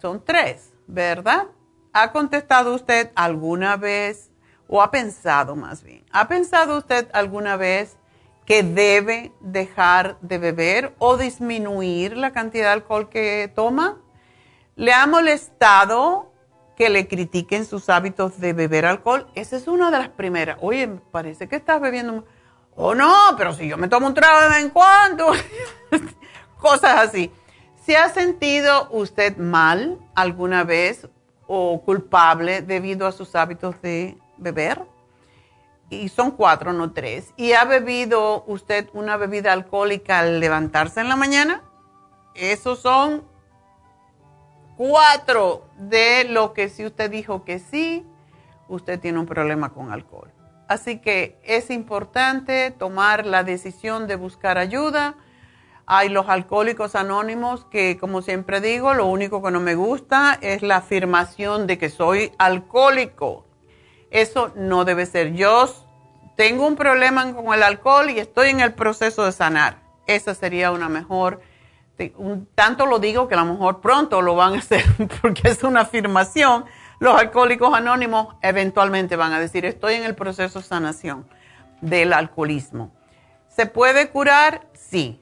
Son 0.00 0.22
tres, 0.24 0.72
¿verdad? 0.86 1.46
¿Ha 1.92 2.12
contestado 2.12 2.74
usted 2.74 3.10
alguna 3.14 3.76
vez 3.76 4.30
o 4.68 4.82
ha 4.82 4.90
pensado 4.90 5.56
más 5.56 5.82
bien? 5.82 6.04
¿Ha 6.10 6.28
pensado 6.28 6.76
usted 6.76 7.08
alguna 7.12 7.56
vez 7.56 7.96
que 8.44 8.62
debe 8.62 9.32
dejar 9.40 10.18
de 10.20 10.38
beber 10.38 10.94
o 10.98 11.16
disminuir 11.16 12.16
la 12.16 12.32
cantidad 12.32 12.66
de 12.66 12.72
alcohol 12.72 13.08
que 13.08 13.50
toma? 13.54 14.00
¿Le 14.76 14.92
ha 14.92 15.06
molestado 15.06 16.32
que 16.76 16.90
le 16.90 17.06
critiquen 17.06 17.64
sus 17.64 17.88
hábitos 17.88 18.40
de 18.40 18.52
beber 18.52 18.86
alcohol? 18.86 19.28
Esa 19.34 19.56
es 19.56 19.68
una 19.68 19.90
de 19.90 19.98
las 19.98 20.08
primeras. 20.08 20.58
Oye, 20.60 20.88
parece 21.12 21.48
que 21.48 21.56
estás 21.56 21.80
bebiendo 21.80 22.24
o 22.76 22.94
no, 22.94 23.14
pero 23.36 23.52
si 23.52 23.68
yo 23.68 23.76
me 23.76 23.88
tomo 23.88 24.06
un 24.06 24.14
trago 24.14 24.40
de 24.42 24.48
vez 24.48 24.58
en 24.58 24.70
cuando, 24.70 25.32
cosas 26.60 27.08
así. 27.08 27.30
¿Se 27.84 27.96
ha 27.96 28.08
sentido 28.08 28.88
usted 28.90 29.36
mal 29.36 29.98
alguna 30.14 30.64
vez 30.64 31.08
o 31.46 31.82
culpable 31.82 32.62
debido 32.62 33.06
a 33.06 33.12
sus 33.12 33.34
hábitos 33.34 33.80
de 33.82 34.16
beber? 34.38 34.82
Y 35.90 36.08
son 36.08 36.30
cuatro, 36.30 36.72
no 36.72 36.92
tres. 36.92 37.32
¿Y 37.36 37.52
ha 37.52 37.64
bebido 37.64 38.44
usted 38.46 38.88
una 38.94 39.16
bebida 39.16 39.52
alcohólica 39.52 40.20
al 40.20 40.40
levantarse 40.40 41.00
en 41.00 41.08
la 41.08 41.16
mañana? 41.16 41.62
Esos 42.34 42.80
son 42.80 43.22
cuatro 44.76 45.68
de 45.76 46.24
lo 46.24 46.52
que 46.54 46.68
si 46.68 46.86
usted 46.86 47.10
dijo 47.10 47.44
que 47.44 47.58
sí, 47.58 48.04
usted 48.68 48.98
tiene 48.98 49.18
un 49.18 49.26
problema 49.26 49.72
con 49.72 49.92
alcohol. 49.92 50.33
Así 50.68 50.98
que 50.98 51.38
es 51.44 51.70
importante 51.70 52.70
tomar 52.70 53.26
la 53.26 53.44
decisión 53.44 54.06
de 54.06 54.16
buscar 54.16 54.58
ayuda. 54.58 55.14
Hay 55.86 56.08
los 56.08 56.28
alcohólicos 56.28 56.94
anónimos 56.94 57.66
que, 57.66 57.98
como 57.98 58.22
siempre 58.22 58.60
digo, 58.60 58.94
lo 58.94 59.06
único 59.06 59.42
que 59.42 59.50
no 59.50 59.60
me 59.60 59.74
gusta 59.74 60.38
es 60.40 60.62
la 60.62 60.76
afirmación 60.76 61.66
de 61.66 61.76
que 61.76 61.90
soy 61.90 62.32
alcohólico. 62.38 63.44
Eso 64.10 64.52
no 64.56 64.84
debe 64.84 65.04
ser. 65.04 65.34
Yo 65.34 65.66
tengo 66.36 66.66
un 66.66 66.76
problema 66.76 67.34
con 67.34 67.52
el 67.52 67.62
alcohol 67.62 68.10
y 68.10 68.18
estoy 68.18 68.48
en 68.50 68.60
el 68.60 68.72
proceso 68.72 69.24
de 69.24 69.32
sanar. 69.32 69.82
Esa 70.06 70.34
sería 70.34 70.70
una 70.70 70.88
mejor 70.88 71.40
tanto 72.54 72.86
lo 72.86 72.98
digo 72.98 73.28
que 73.28 73.34
a 73.34 73.38
lo 73.38 73.52
mejor 73.52 73.80
pronto 73.80 74.20
lo 74.20 74.34
van 74.34 74.54
a 74.54 74.58
hacer 74.58 74.84
porque 75.22 75.48
es 75.48 75.62
una 75.62 75.82
afirmación. 75.82 76.64
Los 76.98 77.18
alcohólicos 77.18 77.74
anónimos 77.74 78.34
eventualmente 78.42 79.16
van 79.16 79.32
a 79.32 79.40
decir, 79.40 79.64
estoy 79.64 79.94
en 79.94 80.04
el 80.04 80.14
proceso 80.14 80.60
de 80.60 80.64
sanación 80.64 81.26
del 81.80 82.12
alcoholismo. 82.12 82.92
¿Se 83.48 83.66
puede 83.66 84.08
curar? 84.10 84.66
Sí. 84.72 85.20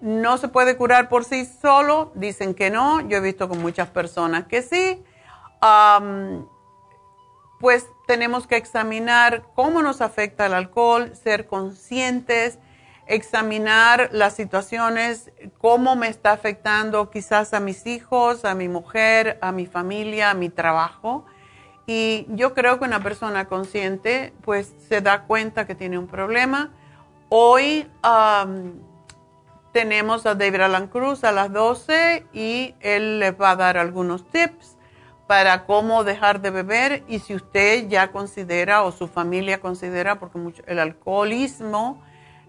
¿No 0.00 0.38
se 0.38 0.48
puede 0.48 0.76
curar 0.76 1.08
por 1.08 1.24
sí 1.24 1.44
solo? 1.44 2.10
Dicen 2.14 2.54
que 2.54 2.70
no. 2.70 3.00
Yo 3.08 3.18
he 3.18 3.20
visto 3.20 3.48
con 3.48 3.60
muchas 3.60 3.88
personas 3.88 4.46
que 4.46 4.62
sí. 4.62 5.02
pues 7.60 7.86
tenemos 8.06 8.46
que 8.46 8.56
examinar 8.56 9.44
cómo 9.54 9.82
nos 9.82 10.00
afecta 10.00 10.46
el 10.46 10.54
alcohol, 10.54 11.14
ser 11.14 11.46
conscientes 11.46 12.58
examinar 13.10 14.08
las 14.12 14.34
situaciones, 14.34 15.32
cómo 15.58 15.96
me 15.96 16.06
está 16.06 16.30
afectando 16.30 17.10
quizás 17.10 17.52
a 17.54 17.60
mis 17.60 17.86
hijos, 17.86 18.44
a 18.44 18.54
mi 18.54 18.68
mujer, 18.68 19.36
a 19.42 19.50
mi 19.50 19.66
familia, 19.66 20.30
a 20.30 20.34
mi 20.34 20.48
trabajo. 20.48 21.26
Y 21.86 22.26
yo 22.28 22.54
creo 22.54 22.78
que 22.78 22.84
una 22.84 23.02
persona 23.02 23.46
consciente 23.46 24.32
pues 24.42 24.72
se 24.88 25.00
da 25.00 25.24
cuenta 25.24 25.66
que 25.66 25.74
tiene 25.74 25.98
un 25.98 26.06
problema. 26.06 26.70
Hoy 27.28 27.90
tenemos 29.72 30.24
a 30.24 30.36
David 30.36 30.60
Alan 30.60 30.86
Cruz 30.86 31.24
a 31.24 31.32
las 31.32 31.52
12 31.52 32.26
y 32.32 32.76
él 32.78 33.18
les 33.18 33.32
va 33.32 33.50
a 33.50 33.56
dar 33.56 33.76
algunos 33.76 34.24
tips 34.30 34.76
para 35.26 35.64
cómo 35.64 36.04
dejar 36.04 36.40
de 36.40 36.50
beber 36.50 37.02
y 37.08 37.18
si 37.18 37.34
usted 37.34 37.88
ya 37.88 38.12
considera 38.12 38.84
o 38.84 38.92
su 38.92 39.08
familia 39.08 39.60
considera, 39.60 40.20
porque 40.20 40.38
mucho, 40.38 40.62
el 40.66 40.78
alcoholismo 40.78 42.00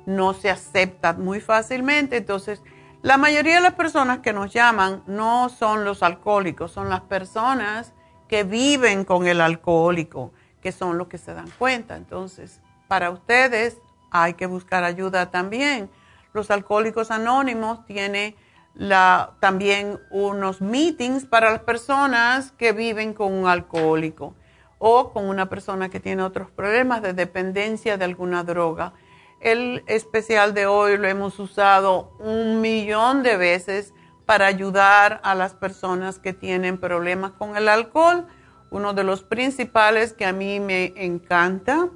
no 0.05 0.33
se 0.33 0.49
acepta 0.49 1.13
muy 1.13 1.39
fácilmente. 1.39 2.17
Entonces, 2.17 2.61
la 3.01 3.17
mayoría 3.17 3.55
de 3.55 3.61
las 3.61 3.73
personas 3.73 4.19
que 4.19 4.33
nos 4.33 4.53
llaman 4.53 5.03
no 5.07 5.49
son 5.49 5.85
los 5.85 6.03
alcohólicos, 6.03 6.71
son 6.71 6.89
las 6.89 7.01
personas 7.01 7.93
que 8.27 8.43
viven 8.43 9.05
con 9.05 9.27
el 9.27 9.41
alcohólico, 9.41 10.31
que 10.61 10.71
son 10.71 10.97
los 10.97 11.07
que 11.07 11.17
se 11.17 11.33
dan 11.33 11.49
cuenta. 11.57 11.97
Entonces, 11.97 12.61
para 12.87 13.09
ustedes 13.09 13.77
hay 14.11 14.35
que 14.35 14.45
buscar 14.45 14.83
ayuda 14.83 15.31
también. 15.31 15.89
Los 16.33 16.51
alcohólicos 16.51 17.11
anónimos 17.11 17.85
tienen 17.85 18.35
la, 18.73 19.31
también 19.39 19.99
unos 20.11 20.61
meetings 20.61 21.25
para 21.25 21.51
las 21.51 21.61
personas 21.61 22.51
que 22.51 22.71
viven 22.71 23.13
con 23.13 23.33
un 23.33 23.47
alcohólico 23.47 24.33
o 24.77 25.11
con 25.11 25.25
una 25.27 25.49
persona 25.49 25.89
que 25.89 25.99
tiene 25.99 26.23
otros 26.23 26.49
problemas 26.49 27.01
de 27.01 27.13
dependencia 27.13 27.97
de 27.97 28.05
alguna 28.05 28.43
droga. 28.43 28.93
El 29.41 29.83
especial 29.87 30.53
de 30.53 30.67
hoy 30.67 30.97
lo 30.97 31.07
hemos 31.07 31.39
usado 31.39 32.15
un 32.19 32.61
millón 32.61 33.23
de 33.23 33.37
veces 33.37 33.91
para 34.27 34.45
ayudar 34.45 35.19
a 35.23 35.33
las 35.33 35.55
personas 35.55 36.19
que 36.19 36.31
tienen 36.31 36.79
problemas 36.79 37.31
con 37.31 37.57
el 37.57 37.67
alcohol. 37.67 38.27
Uno 38.69 38.93
de 38.93 39.03
los 39.03 39.23
principales 39.23 40.13
que 40.13 40.25
a 40.25 40.31
mí 40.31 40.59
me 40.59 40.93
encanta 40.95 41.89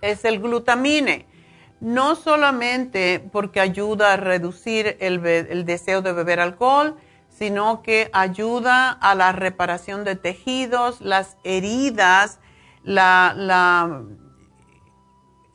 es 0.00 0.24
el 0.24 0.38
glutamine. 0.38 1.26
No 1.80 2.14
solamente 2.14 3.18
porque 3.32 3.58
ayuda 3.58 4.12
a 4.12 4.16
reducir 4.16 4.96
el, 5.00 5.20
deseo 5.64 6.02
de 6.02 6.12
beber 6.12 6.38
alcohol, 6.38 6.94
sino 7.30 7.82
que 7.82 8.10
ayuda 8.12 8.92
a 8.92 9.16
la 9.16 9.32
reparación 9.32 10.04
de 10.04 10.14
tejidos, 10.14 11.00
las 11.00 11.36
heridas, 11.42 12.38
la, 12.84 13.34
la 13.36 14.02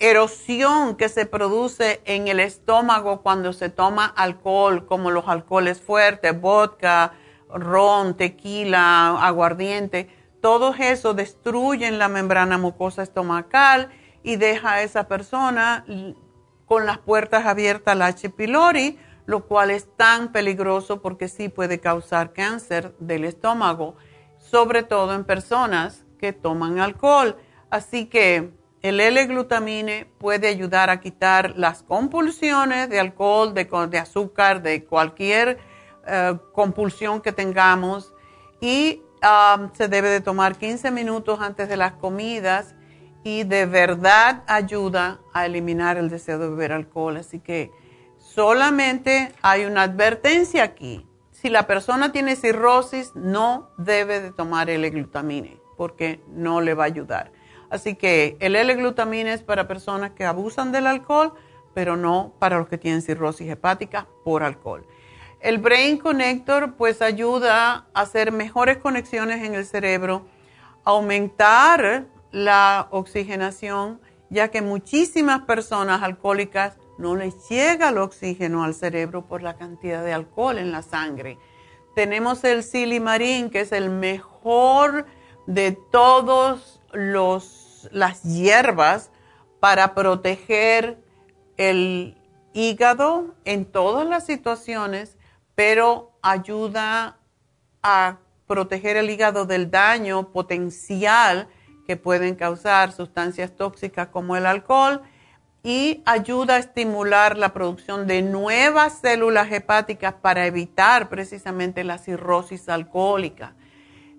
erosión 0.03 0.97
que 0.97 1.07
se 1.07 1.25
produce 1.25 2.01
en 2.03 2.27
el 2.27 2.41
estómago 2.41 3.21
cuando 3.21 3.53
se 3.53 3.69
toma 3.69 4.05
alcohol, 4.05 4.85
como 4.85 5.11
los 5.11 5.29
alcoholes 5.29 5.79
fuertes, 5.79 6.39
vodka, 6.41 7.13
ron, 7.49 8.17
tequila, 8.17 9.25
aguardiente, 9.25 10.09
todo 10.41 10.75
eso 10.77 11.13
destruyen 11.13 11.99
la 11.99 12.09
membrana 12.09 12.57
mucosa 12.57 13.01
estomacal 13.01 13.91
y 14.23 14.35
deja 14.35 14.73
a 14.73 14.81
esa 14.81 15.07
persona 15.07 15.85
con 16.65 16.85
las 16.85 16.97
puertas 16.97 17.45
abiertas 17.45 17.93
al 17.93 18.01
H. 18.01 18.29
pylori, 18.29 18.99
lo 19.25 19.45
cual 19.45 19.71
es 19.71 19.87
tan 19.95 20.33
peligroso 20.33 21.01
porque 21.01 21.29
sí 21.29 21.47
puede 21.47 21.79
causar 21.79 22.33
cáncer 22.33 22.93
del 22.99 23.23
estómago, 23.23 23.95
sobre 24.37 24.83
todo 24.83 25.13
en 25.13 25.23
personas 25.23 26.03
que 26.17 26.33
toman 26.33 26.79
alcohol. 26.79 27.37
Así 27.69 28.07
que 28.07 28.51
el 28.83 28.99
L-glutamine 28.99 30.05
puede 30.17 30.49
ayudar 30.49 30.89
a 30.89 30.99
quitar 30.99 31.53
las 31.55 31.83
compulsiones 31.83 32.89
de 32.89 32.99
alcohol, 32.99 33.53
de, 33.53 33.97
azúcar, 33.97 34.61
de 34.61 34.83
cualquier 34.83 35.57
eh, 36.05 36.37
compulsión 36.51 37.21
que 37.21 37.31
tengamos 37.31 38.13
y 38.59 39.01
um, 39.23 39.69
se 39.73 39.87
debe 39.87 40.09
de 40.09 40.19
tomar 40.19 40.57
15 40.57 40.91
minutos 40.91 41.39
antes 41.39 41.69
de 41.69 41.77
las 41.77 41.93
comidas 41.93 42.75
y 43.23 43.45
de 43.45 43.65
verdad 43.65 44.43
ayuda 44.47 45.21
a 45.33 45.45
eliminar 45.45 45.95
el 45.95 46.09
deseo 46.09 46.37
de 46.37 46.49
beber 46.49 46.73
alcohol. 46.73 47.15
Así 47.15 47.39
que 47.39 47.71
solamente 48.17 49.33
hay 49.41 49.63
una 49.63 49.83
advertencia 49.83 50.61
aquí. 50.61 51.07
Si 51.31 51.49
la 51.49 51.67
persona 51.67 52.11
tiene 52.11 52.35
cirrosis, 52.35 53.15
no 53.15 53.69
debe 53.77 54.19
de 54.19 54.31
tomar 54.31 54.69
L-glutamine 54.69 55.57
porque 55.77 56.21
no 56.27 56.59
le 56.59 56.73
va 56.73 56.83
a 56.83 56.87
ayudar. 56.87 57.31
Así 57.73 57.95
que 57.95 58.37
el 58.39 58.55
L-glutamina 58.55 59.33
es 59.33 59.41
para 59.41 59.67
personas 59.67 60.11
que 60.11 60.25
abusan 60.25 60.71
del 60.71 60.85
alcohol, 60.85 61.33
pero 61.73 61.97
no 61.97 62.35
para 62.37 62.59
los 62.59 62.67
que 62.67 62.77
tienen 62.77 63.01
cirrosis 63.01 63.49
hepática 63.49 64.05
por 64.23 64.43
alcohol. 64.43 64.85
El 65.39 65.57
Brain 65.57 65.97
Connector 65.97 66.75
pues 66.75 67.01
ayuda 67.01 67.87
a 67.95 68.01
hacer 68.01 68.31
mejores 68.31 68.77
conexiones 68.77 69.43
en 69.43 69.55
el 69.55 69.65
cerebro, 69.65 70.27
aumentar 70.83 72.05
la 72.31 72.89
oxigenación, 72.91 73.99
ya 74.29 74.49
que 74.49 74.61
muchísimas 74.61 75.41
personas 75.41 76.03
alcohólicas 76.03 76.77
no 76.99 77.15
les 77.15 77.49
llega 77.49 77.89
el 77.89 77.97
oxígeno 77.97 78.63
al 78.63 78.75
cerebro 78.75 79.25
por 79.25 79.41
la 79.41 79.55
cantidad 79.55 80.03
de 80.03 80.13
alcohol 80.13 80.59
en 80.59 80.71
la 80.71 80.83
sangre. 80.83 81.39
Tenemos 81.95 82.43
el 82.43 82.61
silimarín, 82.61 83.49
que 83.49 83.61
es 83.61 83.71
el 83.71 83.89
mejor 83.89 85.07
de 85.47 85.71
todos 85.91 86.79
los 86.93 87.62
las 87.91 88.23
hierbas 88.23 89.11
para 89.59 89.93
proteger 89.93 90.97
el 91.57 92.17
hígado 92.53 93.35
en 93.45 93.65
todas 93.65 94.07
las 94.07 94.25
situaciones, 94.25 95.17
pero 95.55 96.11
ayuda 96.21 97.17
a 97.81 98.17
proteger 98.47 98.97
el 98.97 99.09
hígado 99.09 99.45
del 99.45 99.71
daño 99.71 100.31
potencial 100.31 101.47
que 101.87 101.97
pueden 101.97 102.35
causar 102.35 102.91
sustancias 102.91 103.51
tóxicas 103.55 104.07
como 104.07 104.35
el 104.35 104.45
alcohol 104.45 105.01
y 105.63 106.01
ayuda 106.05 106.55
a 106.55 106.59
estimular 106.59 107.37
la 107.37 107.53
producción 107.53 108.05
de 108.05 108.21
nuevas 108.21 108.99
células 108.99 109.51
hepáticas 109.51 110.13
para 110.13 110.45
evitar 110.45 111.09
precisamente 111.09 111.83
la 111.83 111.97
cirrosis 111.97 112.67
alcohólica. 112.67 113.55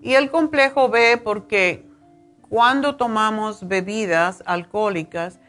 Y 0.01 0.15
el 0.15 0.31
complejo 0.31 0.89
B 0.89 1.17
porque 1.17 1.85
cuando 2.49 2.95
tomamos 2.95 3.67
bebidas 3.67 4.43
alcohólicas, 4.45 5.39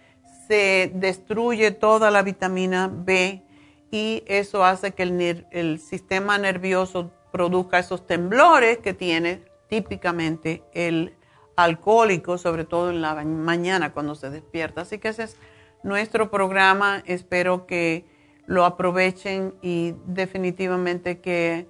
se 0.47 0.91
destruye 0.95 1.71
toda 1.71 2.11
la 2.11 2.23
vitamina 2.23 2.91
B 2.93 3.43
y 3.91 4.23
eso 4.27 4.65
hace 4.65 4.93
que 4.93 5.03
el, 5.51 5.79
sistema 5.81 6.39
nervioso 6.39 7.11
produzca 7.33 7.79
esos 7.79 8.07
temblores 8.07 8.79
que 8.79 8.95
tiene 8.95 9.43
típicamente 9.69 10.63
el 10.73 11.15
alcohólico, 11.57 12.39
sobre 12.39 12.65
todo 12.65 12.91
en 12.91 13.01
la 13.01 13.15
mañana 13.25 13.93
cuando 13.93 14.15
se 14.15 14.31
despierta. 14.31 14.83
Así 14.83 14.99
que 14.99 15.09
ese 15.09 15.25
es 15.25 15.37
nuestro 15.83 16.31
programa. 16.31 17.03
Espero 17.07 17.67
que 17.67 18.05
lo 18.47 18.65
aprovechen 18.65 19.55
y 19.63 19.95
definitivamente 20.07 21.21
que, 21.21 21.67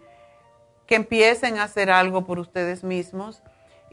que 0.87 0.97
empiecen 0.97 1.59
a 1.59 1.65
hacer 1.65 1.91
algo 1.91 2.27
por 2.27 2.39
ustedes 2.39 2.85
mismos. 2.85 3.43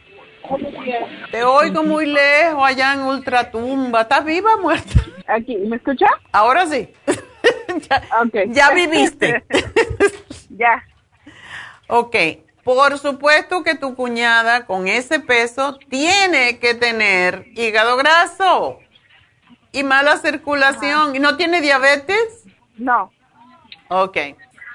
Te 1.30 1.42
oigo 1.42 1.82
muy 1.82 2.06
lejos 2.06 2.62
allá 2.64 2.92
en 2.92 3.00
Ultratumba. 3.00 4.02
¿Estás 4.02 4.24
viva 4.24 4.54
o 4.54 4.62
muerta? 4.62 5.00
Aquí, 5.26 5.56
¿me 5.56 5.76
escucha? 5.76 6.06
Ahora 6.32 6.66
sí. 6.66 6.88
ya, 8.48 8.70
viviste. 8.70 9.44
ya. 10.50 10.84
Ok. 11.88 12.16
Por 12.62 12.98
supuesto 12.98 13.62
que 13.62 13.74
tu 13.74 13.94
cuñada 13.94 14.64
con 14.64 14.88
ese 14.88 15.20
peso 15.20 15.78
tiene 15.90 16.58
que 16.58 16.74
tener 16.74 17.46
hígado 17.54 17.96
graso 17.96 18.78
y 19.72 19.82
mala 19.82 20.16
circulación. 20.16 21.14
¿Y 21.14 21.18
no 21.18 21.36
tiene 21.36 21.60
diabetes? 21.60 22.44
No. 22.76 23.12
Ok. 23.88 24.18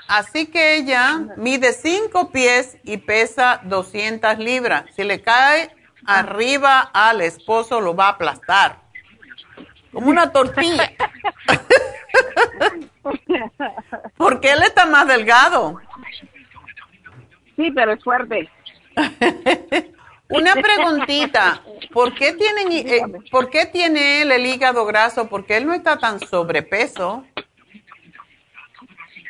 Así 0.10 0.47
que 0.47 0.76
ella 0.78 1.20
mide 1.38 1.72
5 1.72 2.32
pies 2.32 2.80
y 2.84 2.97
pesa 2.97 3.62
200 3.66 4.39
libras. 4.39 4.86
Si 4.95 5.03
le 5.03 5.22
cae 5.22 5.70
arriba 6.03 6.80
al 6.80 7.22
esposo, 7.22 7.80
lo 7.80 7.95
va 7.95 8.07
a 8.07 8.10
aplastar. 8.14 8.80
Como 9.93 10.10
una 10.10 10.32
tortilla. 10.32 10.91
Porque 14.18 14.51
él 14.51 14.64
está 14.64 14.88
más 14.88 15.07
delgado. 15.07 15.80
Sí, 17.55 17.70
pero 17.70 17.93
es 17.93 18.03
fuerte. 18.03 18.49
Una 20.30 20.53
preguntita, 20.53 21.62
¿por 21.91 22.16
qué, 22.16 22.34
tienen, 22.34 22.72
eh, 22.72 23.01
¿por 23.32 23.49
qué 23.49 23.66
tiene 23.66 24.22
él 24.22 24.32
el 24.32 24.45
hígado 24.45 24.86
graso? 24.86 25.28
Porque 25.28 25.57
él 25.57 25.66
no 25.66 25.74
está 25.74 25.97
tan 25.97 26.20
sobrepeso. 26.20 27.26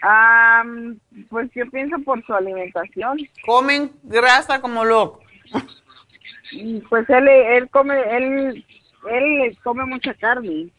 Ah, 0.01 0.63
pues 1.29 1.49
yo 1.53 1.69
pienso 1.69 1.97
por 1.99 2.25
su 2.25 2.33
alimentación. 2.33 3.17
Comen 3.45 3.91
grasa 4.03 4.61
como 4.61 4.85
loco. 4.85 5.21
Pues 6.89 7.09
él, 7.09 7.27
él 7.27 7.69
come, 7.69 7.99
él, 8.15 8.65
él 9.09 9.57
come 9.63 9.85
mucha 9.85 10.13
carne. 10.15 10.69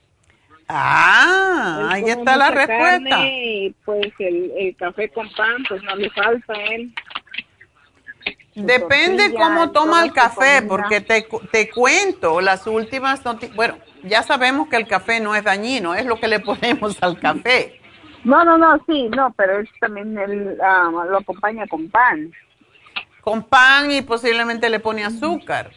Ah, 0.68 1.88
ahí 1.90 2.04
está 2.04 2.36
la 2.36 2.50
respuesta. 2.50 3.26
Y 3.26 3.74
pues 3.84 4.12
el, 4.20 4.52
el 4.56 4.76
café 4.76 5.08
con 5.10 5.28
pan, 5.32 5.64
pues 5.68 5.82
no 5.82 5.96
le 5.96 6.08
falta 6.10 6.52
a 6.52 6.64
él. 6.74 6.94
Depende 8.54 9.32
cómo 9.34 9.70
toma 9.70 10.04
el 10.04 10.12
café, 10.12 10.62
porque 10.62 11.00
te, 11.00 11.26
te 11.52 11.70
cuento, 11.70 12.40
las 12.40 12.66
últimas 12.66 13.22
bueno, 13.54 13.78
ya 14.02 14.22
sabemos 14.22 14.68
que 14.68 14.76
el 14.76 14.86
café 14.86 15.20
no 15.20 15.34
es 15.34 15.44
dañino, 15.44 15.94
es 15.94 16.04
lo 16.04 16.18
que 16.18 16.28
le 16.28 16.40
ponemos 16.40 17.00
al 17.02 17.18
café. 17.18 17.79
No, 18.24 18.44
no, 18.44 18.58
no, 18.58 18.82
sí, 18.86 19.08
no, 19.08 19.32
pero 19.36 19.60
es 19.60 19.68
también 19.80 20.16
él 20.18 20.58
ah, 20.62 20.90
lo 21.08 21.18
acompaña 21.18 21.66
con 21.66 21.88
pan. 21.88 22.32
Con 23.22 23.42
pan 23.42 23.90
y 23.90 24.02
posiblemente 24.02 24.68
le 24.68 24.80
pone 24.80 25.04
azúcar. 25.04 25.70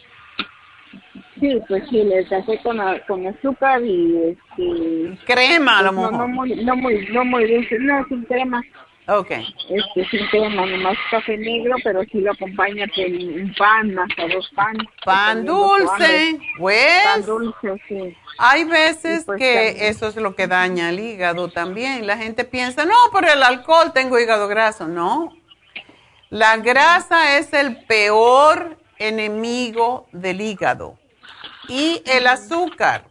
Sí, 1.40 1.60
pues 1.68 1.82
sí, 1.90 2.00
el 2.00 2.28
café 2.28 2.60
con, 2.62 2.78
con 3.06 3.26
azúcar 3.26 3.82
y 3.82 4.16
este... 4.28 5.18
Crema 5.24 5.78
a 5.78 5.82
lo 5.82 5.94
pues, 5.94 6.10
mejor. 6.10 6.12
No, 6.12 6.18
no, 6.18 6.28
muy, 6.28 6.64
no, 6.64 6.76
muy, 6.76 7.08
no 7.08 7.24
muy 7.24 7.52
dulce, 7.52 7.78
no, 7.80 8.04
sin 8.08 8.24
crema. 8.24 8.62
Ok. 9.06 9.30
Este, 9.30 10.08
sin 10.10 10.26
crema, 10.28 10.64
nomás 10.64 10.96
café 11.10 11.36
negro, 11.36 11.76
pero 11.84 12.02
sí 12.04 12.20
lo 12.20 12.32
acompaña 12.32 12.86
con 12.94 13.04
un 13.04 13.54
pan, 13.58 13.98
hasta 13.98 14.28
dos 14.28 14.50
pan. 14.54 14.76
Pan 15.04 15.44
dulce, 15.44 16.38
pues. 16.58 17.04
Pan 17.04 17.26
dulce, 17.26 17.82
sí. 17.88 18.16
Hay 18.38 18.64
veces 18.64 19.24
pues, 19.24 19.38
que 19.38 19.54
también. 19.54 19.86
eso 19.86 20.08
es 20.08 20.16
lo 20.16 20.34
que 20.34 20.46
daña 20.46 20.88
el 20.90 21.00
hígado 21.00 21.48
también. 21.48 22.06
La 22.06 22.16
gente 22.16 22.44
piensa, 22.44 22.84
no, 22.84 22.94
por 23.12 23.28
el 23.28 23.42
alcohol 23.42 23.92
tengo 23.92 24.18
hígado 24.18 24.48
graso. 24.48 24.88
No. 24.88 25.36
La 26.30 26.56
grasa 26.56 27.38
es 27.38 27.52
el 27.52 27.84
peor 27.84 28.76
enemigo 28.98 30.08
del 30.12 30.40
hígado. 30.40 30.98
Y 31.68 32.02
el 32.06 32.26
azúcar, 32.26 33.04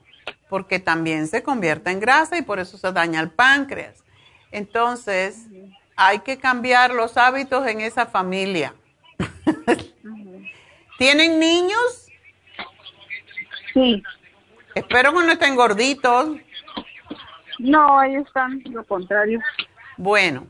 porque 0.49 0.79
también 0.79 1.27
se 1.27 1.41
convierte 1.41 1.89
en 1.91 1.99
grasa 1.99 2.37
y 2.37 2.41
por 2.41 2.59
eso 2.59 2.77
se 2.77 2.91
daña 2.91 3.19
el 3.21 3.31
páncreas. 3.31 4.03
Entonces, 4.51 5.47
hay 5.95 6.19
que 6.19 6.37
cambiar 6.37 6.93
los 6.93 7.17
hábitos 7.17 7.65
en 7.67 7.81
esa 7.81 8.05
familia. 8.05 8.73
¿Tienen 10.97 11.39
niños? 11.39 12.07
Sí. 13.73 14.03
Espero 14.75 15.11
que 15.13 15.25
no 15.25 15.31
estén 15.31 15.55
gorditos. 15.55 16.37
No, 17.59 17.99
ahí 17.99 18.15
están, 18.15 18.61
lo 18.71 18.83
contrario. 18.83 19.39
Bueno, 19.97 20.47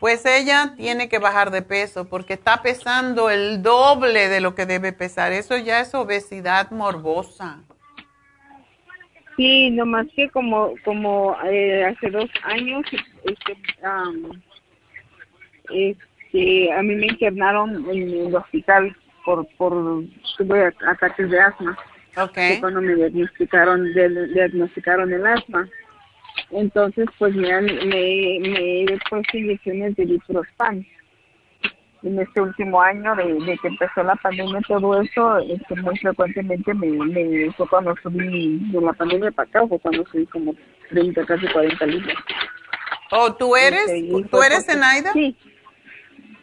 pues 0.00 0.24
ella 0.26 0.74
tiene 0.76 1.08
que 1.08 1.18
bajar 1.18 1.50
de 1.50 1.62
peso 1.62 2.08
porque 2.08 2.34
está 2.34 2.62
pesando 2.62 3.30
el 3.30 3.62
doble 3.62 4.28
de 4.28 4.40
lo 4.40 4.54
que 4.54 4.64
debe 4.64 4.92
pesar. 4.92 5.32
Eso 5.32 5.56
ya 5.56 5.80
es 5.80 5.94
obesidad 5.94 6.70
morbosa. 6.70 7.58
Sí, 9.36 9.70
nomás 9.70 10.06
que 10.16 10.28
como 10.30 10.74
como 10.84 11.36
eh, 11.44 11.84
hace 11.84 12.10
dos 12.10 12.28
años, 12.42 12.84
este, 13.22 13.56
am, 13.84 14.42
este, 15.70 16.72
a 16.72 16.82
mí 16.82 16.96
me 16.96 17.06
internaron 17.06 17.88
en 17.88 18.26
el 18.26 18.34
hospital 18.34 18.96
por 19.24 19.46
por 19.56 20.02
tuve 20.36 20.72
ataques 20.86 21.30
de 21.30 21.40
asma. 21.40 21.78
Cuando 22.60 22.80
me 22.80 22.94
diagnosticaron 22.94 23.92
diagnosticaron 23.94 25.12
el 25.12 25.26
asma. 25.26 25.68
Entonces, 26.50 27.06
pues 27.18 27.34
me 27.34 27.52
han, 27.52 27.66
me, 27.66 28.38
me 28.40 28.82
he 28.82 28.98
puesto 29.10 29.36
inyecciones 29.36 29.96
de 29.96 30.06
Liprospan. 30.06 30.86
En 32.04 32.18
este 32.20 32.40
último 32.40 32.80
año, 32.80 33.16
de, 33.16 33.24
de 33.24 33.58
que 33.58 33.68
empezó 33.68 34.04
la 34.04 34.14
pandemia, 34.14 34.60
todo 34.68 35.00
eso, 35.02 35.38
este, 35.38 35.74
muy 35.82 35.98
frecuentemente 35.98 36.72
me, 36.72 36.86
me 36.90 37.52
fue 37.54 37.68
cuando 37.68 37.92
subí 38.00 38.58
de 38.70 38.80
la 38.80 38.92
pandemia 38.92 39.32
para 39.32 39.48
acá, 39.48 39.66
fue 39.66 39.80
cuando 39.80 40.06
subí 40.06 40.24
como 40.26 40.54
30, 40.90 41.26
casi 41.26 41.48
40 41.48 41.86
libras. 41.86 42.16
¿O 43.10 43.34
tú 43.34 43.56
eres? 43.56 43.88
Este, 43.88 44.28
¿Tú 44.30 44.42
eres 44.42 44.64
Zenaida? 44.64 45.12
Sí. 45.12 45.36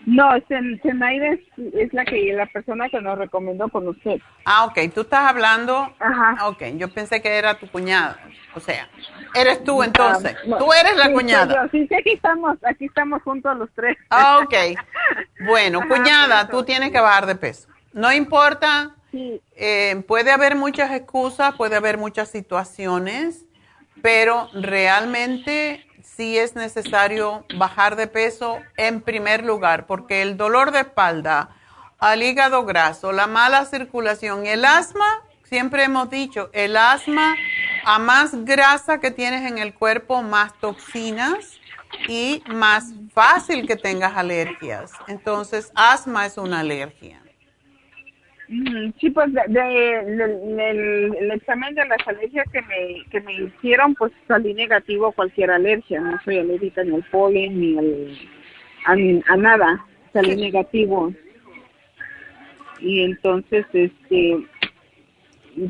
No, 0.06 0.30
Zen- 0.47 0.80
Zenaida 0.84 1.30
es, 1.30 1.39
es 1.74 1.91
la 1.93 2.06
que 2.06 2.32
la 2.34 2.45
persona 2.45 2.89
que 2.89 3.01
nos 3.01 3.18
recomendó 3.18 3.68
con 3.70 3.88
usted. 3.88 4.20
Ah, 4.45 4.66
ok. 4.66 4.93
Tú 4.93 5.01
estás 5.01 5.28
hablando. 5.30 5.93
Ajá. 5.99 6.47
Ok, 6.47 6.64
yo 6.76 6.89
pensé 6.93 7.22
que 7.22 7.30
era 7.30 7.56
tu 7.58 7.68
cuñada. 7.70 8.20
O 8.53 8.60
sea, 8.60 8.88
eres 9.34 9.64
tú 9.64 9.82
entonces. 9.82 10.36
Ah, 10.38 10.43
no. 10.45 10.58
Tú 10.60 10.72
eres 10.74 10.95
la 10.95 11.06
Sí, 11.08 11.14
cuñada. 11.14 11.64
yo. 11.64 11.70
Sí, 11.72 11.88
sí, 11.88 11.95
aquí 11.95 12.12
estamos, 12.14 12.58
aquí 12.64 12.86
estamos 12.86 13.22
juntos 13.24 13.58
los 13.58 13.70
tres. 13.74 13.97
Ah, 14.10 14.39
ok. 14.43 14.53
Bueno, 15.45 15.80
Ajá, 15.80 15.88
cuñada, 15.89 16.47
tú 16.49 16.64
tienes 16.64 16.91
que 16.91 16.99
bajar 16.99 17.26
de 17.26 17.36
peso. 17.36 17.68
No 17.93 18.12
importa, 18.14 18.95
Sí. 19.12 19.41
eh, 19.56 20.03
puede 20.08 20.32
haber 20.32 20.56
muchas 20.56 20.91
excusas, 20.91 21.56
puede 21.56 21.76
haber 21.76 21.97
muchas 21.97 22.30
situaciones, 22.30 23.45
pero 24.01 24.49
realmente 24.53 25.86
sí 26.16 26.38
es 26.38 26.55
necesario 26.55 27.45
bajar 27.57 27.95
de 27.95 28.07
peso 28.07 28.59
en 28.78 29.01
primer 29.01 29.43
lugar, 29.43 29.86
porque 29.86 30.22
el 30.22 30.38
dolor 30.38 30.72
de 30.72 30.82
espalda, 30.82 31.49
al 31.99 32.24
hígado 32.24 32.66
graso, 32.66 33.11
la 33.11 33.28
mala 33.28 33.66
circulación 33.66 34.45
y 34.45 34.49
el 34.49 34.66
asma, 34.66 35.24
siempre 35.43 35.84
hemos 35.84 36.09
dicho, 36.09 36.49
el 36.53 36.78
asma, 36.78 37.36
a 37.84 37.99
más 37.99 38.45
grasa 38.45 38.99
que 38.99 39.11
tienes 39.11 39.49
en 39.49 39.57
el 39.57 39.74
cuerpo, 39.74 40.22
más 40.22 40.53
toxinas 40.59 41.59
y 42.07 42.43
más 42.47 42.93
fácil 43.13 43.68
que 43.68 43.76
tengas 43.76 44.18
alergias. 44.18 44.91
Entonces, 45.07 45.72
asma 45.76 46.26
es 46.26 46.38
una 46.38 46.61
alergia. 46.61 47.24
Mm, 48.47 48.91
Sí, 48.99 49.09
pues 49.09 49.33
de, 49.33 49.41
de- 49.47 50.05
del- 50.05 50.55
del- 50.55 51.15
el 51.19 51.31
examen 51.31 51.73
de 51.75 51.85
las 51.85 52.07
alergias 52.07 52.45
que 52.51 52.61
me, 52.61 53.03
que 53.09 53.19
me 53.21 53.33
hicieron, 53.33 53.95
pues 53.95 54.11
salí 54.27 54.53
negativo 54.53 55.07
a 55.07 55.11
cualquier 55.13 55.51
alergia. 55.51 55.99
No 55.99 56.19
soy 56.23 56.37
alérgica 56.39 56.83
ni 56.83 56.95
al 56.95 57.03
polen 57.05 57.59
ni 57.59 57.77
al, 58.85 59.23
a, 59.27 59.35
nada. 59.37 59.83
Salí 60.13 60.35
negativo. 60.35 61.11
Y 62.79 63.03
entonces, 63.03 63.65
este, 63.73 64.37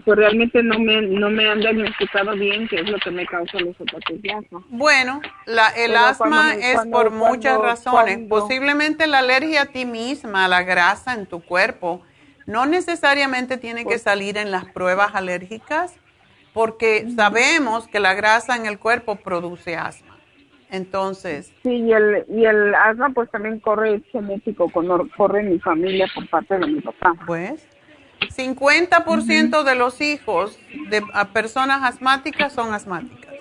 pues 0.03 0.17
realmente 0.17 0.61
no 0.63 0.79
me, 0.79 1.01
no 1.01 1.29
me 1.29 1.47
han 1.49 1.59
diagnosticado 1.59 2.33
bien 2.33 2.67
qué 2.67 2.77
es 2.77 2.89
lo 2.89 2.97
que 2.97 3.11
me 3.11 3.25
causa 3.27 3.59
los 3.59 3.75
de 3.77 4.31
asma. 4.33 4.63
Bueno, 4.69 5.21
la, 5.45 5.67
el 5.69 5.91
Pero 5.91 5.99
asma 5.99 6.53
me- 6.55 6.71
es 6.71 6.75
cuando- 6.75 6.97
por 6.97 7.11
muchas 7.11 7.57
razones. 7.59 8.15
cuando- 8.17 8.27
Posiblemente 8.39 9.07
la 9.07 9.19
alergia 9.19 9.61
a 9.61 9.65
ti 9.67 9.85
misma, 9.85 10.45
a 10.45 10.47
la 10.47 10.63
grasa 10.63 11.13
en 11.13 11.25
tu 11.27 11.41
cuerpo, 11.41 12.01
no 12.45 12.65
necesariamente 12.65 13.57
tiene 13.57 13.85
que 13.85 13.99
salir 13.99 14.37
en 14.37 14.51
las 14.51 14.65
pruebas 14.65 15.15
alérgicas, 15.15 15.93
porque 16.53 17.07
sabemos 17.15 17.87
que 17.87 17.99
la 17.99 18.13
grasa 18.13 18.55
en 18.55 18.65
el 18.65 18.79
cuerpo 18.79 19.17
produce 19.17 19.75
asma. 19.75 20.17
Entonces, 20.69 21.51
Sí, 21.63 21.69
y 21.69 21.91
el, 21.91 22.25
y 22.27 22.45
el 22.45 22.73
asma 22.75 23.09
pues 23.09 23.29
también 23.29 23.59
corre 23.59 24.01
genético, 24.11 24.71
corre 25.15 25.41
en 25.41 25.51
mi 25.51 25.59
familia 25.59 26.07
por 26.13 26.27
parte 26.29 26.57
de 26.57 26.67
mi 26.67 26.81
papá. 26.81 27.13
pues, 27.25 27.67
50% 28.35 29.63
de 29.63 29.75
los 29.75 30.01
hijos 30.01 30.57
de 30.89 31.03
a 31.13 31.29
personas 31.29 31.83
asmáticas 31.83 32.53
son 32.53 32.73
asmáticas. 32.73 33.33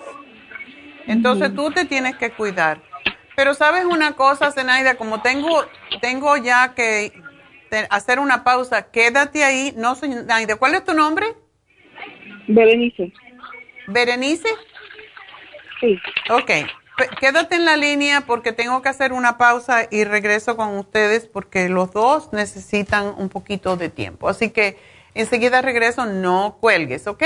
Entonces 1.07 1.53
tú 1.53 1.71
te 1.71 1.85
tienes 1.85 2.15
que 2.17 2.31
cuidar. 2.31 2.79
Pero 3.35 3.53
sabes 3.53 3.85
una 3.85 4.13
cosa, 4.13 4.51
Zenaida, 4.51 4.95
como 4.95 5.21
tengo, 5.21 5.65
tengo 6.01 6.37
ya 6.37 6.73
que 6.73 7.11
hacer 7.89 8.19
una 8.19 8.43
pausa, 8.43 8.89
quédate 8.91 9.43
ahí. 9.43 9.73
No, 9.75 9.95
Zenaida, 9.95 10.55
¿cuál 10.55 10.75
es 10.75 10.83
tu 10.83 10.93
nombre? 10.93 11.25
Berenice, 12.47 13.11
Berenice. 13.87 14.49
sí. 15.79 15.99
Ok, 16.29 16.51
quédate 17.19 17.55
en 17.55 17.65
la 17.65 17.75
línea 17.75 18.21
porque 18.21 18.51
tengo 18.51 18.81
que 18.81 18.89
hacer 18.89 19.13
una 19.13 19.37
pausa 19.37 19.87
y 19.89 20.03
regreso 20.03 20.55
con 20.55 20.77
ustedes 20.77 21.27
porque 21.27 21.69
los 21.69 21.91
dos 21.91 22.31
necesitan 22.33 23.13
un 23.17 23.29
poquito 23.29 23.77
de 23.77 23.89
tiempo. 23.89 24.29
Así 24.29 24.51
que 24.51 24.77
enseguida 25.13 25.61
regreso, 25.61 26.05
no 26.05 26.57
cuelgues, 26.59 27.07
¿ok? 27.07 27.23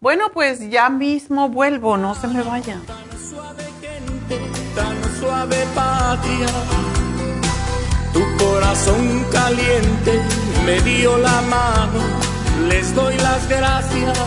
Bueno, 0.00 0.30
pues 0.32 0.70
ya 0.70 0.90
mismo 0.90 1.48
vuelvo, 1.48 1.96
no 1.96 2.14
se 2.14 2.28
me 2.28 2.42
vayan. 2.42 2.84
Tan 2.86 3.18
suave 3.18 3.64
gente, 3.80 4.38
tan 4.74 5.02
suave 5.18 5.56
patria. 5.74 6.95
Tu 8.16 8.24
corazón 8.38 9.26
caliente 9.30 10.22
me 10.64 10.80
dio 10.80 11.18
la 11.18 11.42
mano, 11.42 12.00
les 12.66 12.94
doy 12.94 13.14
las 13.18 13.46
gracias. 13.46 14.18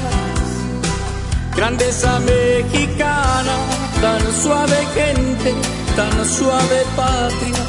Grandeza 1.56 2.20
mexicana, 2.20 3.56
tan 4.00 4.22
suave 4.44 4.78
gente, 4.94 5.56
tan 5.96 6.24
suave 6.24 6.84
patria. 6.96 7.64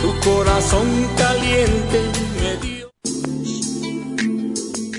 Tu 0.00 0.30
corazón 0.30 0.88
caliente 1.14 2.00
me 2.40 2.56
dio. 2.66 2.84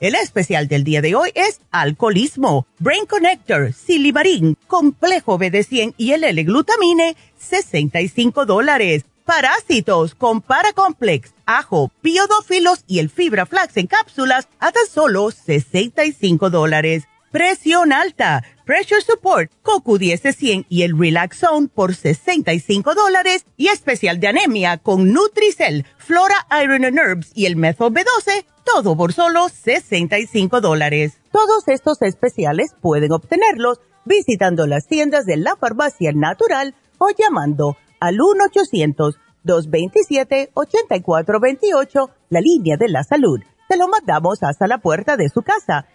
El 0.00 0.16
especial 0.16 0.66
del 0.66 0.82
día 0.82 1.00
de 1.00 1.14
hoy 1.14 1.30
es 1.34 1.60
alcoholismo, 1.70 2.66
Brain 2.80 3.06
Connector, 3.06 3.72
Silimarín, 3.72 4.58
Complejo 4.66 5.38
BD100 5.38 5.94
y 5.96 6.12
el 6.12 6.24
L-Glutamine, 6.24 7.16
65 7.38 8.44
dólares. 8.44 9.04
Parásitos 9.24 10.14
con 10.14 10.42
Paracomplex, 10.42 11.32
ajo, 11.46 11.90
biodófilos 12.02 12.84
y 12.86 12.98
el 12.98 13.08
Fibra 13.08 13.46
Flax 13.46 13.76
en 13.78 13.86
cápsulas 13.86 14.48
a 14.58 14.72
tan 14.72 14.86
solo 14.86 15.30
65 15.30 16.50
dólares. 16.50 17.04
Presión 17.30 17.92
alta, 17.92 18.44
Pressure 18.64 19.02
Support, 19.02 19.52
CoQ10 19.62 20.64
y 20.70 20.82
el 20.82 20.98
Relax 20.98 21.40
Zone 21.40 21.68
por 21.68 21.94
65 21.94 22.94
dólares 22.94 23.44
y 23.58 23.68
especial 23.68 24.20
de 24.20 24.28
anemia 24.28 24.78
con 24.78 25.12
Nutricel, 25.12 25.84
Flora 25.98 26.46
Iron 26.62 26.86
and 26.86 26.98
Herbs 26.98 27.30
y 27.34 27.44
el 27.44 27.56
Methyl 27.56 27.92
B12, 27.92 28.46
todo 28.64 28.96
por 28.96 29.12
solo 29.12 29.50
65 29.50 30.62
dólares. 30.62 31.18
Todos 31.30 31.68
estos 31.68 32.00
especiales 32.00 32.74
pueden 32.80 33.12
obtenerlos 33.12 33.82
visitando 34.06 34.66
las 34.66 34.86
tiendas 34.86 35.26
de 35.26 35.36
la 35.36 35.56
farmacia 35.56 36.12
natural 36.14 36.74
o 36.96 37.08
llamando 37.10 37.76
al 38.00 38.16
1-800-227-8428, 39.44 42.10
la 42.30 42.40
línea 42.40 42.78
de 42.78 42.88
la 42.88 43.04
salud 43.04 43.40
se 43.68 43.76
lo 43.76 43.88
mandamos 43.88 44.42
hasta 44.42 44.66
la 44.66 44.78
puerta 44.78 45.16
de 45.16 45.28
su 45.28 45.42
casa. 45.42 45.86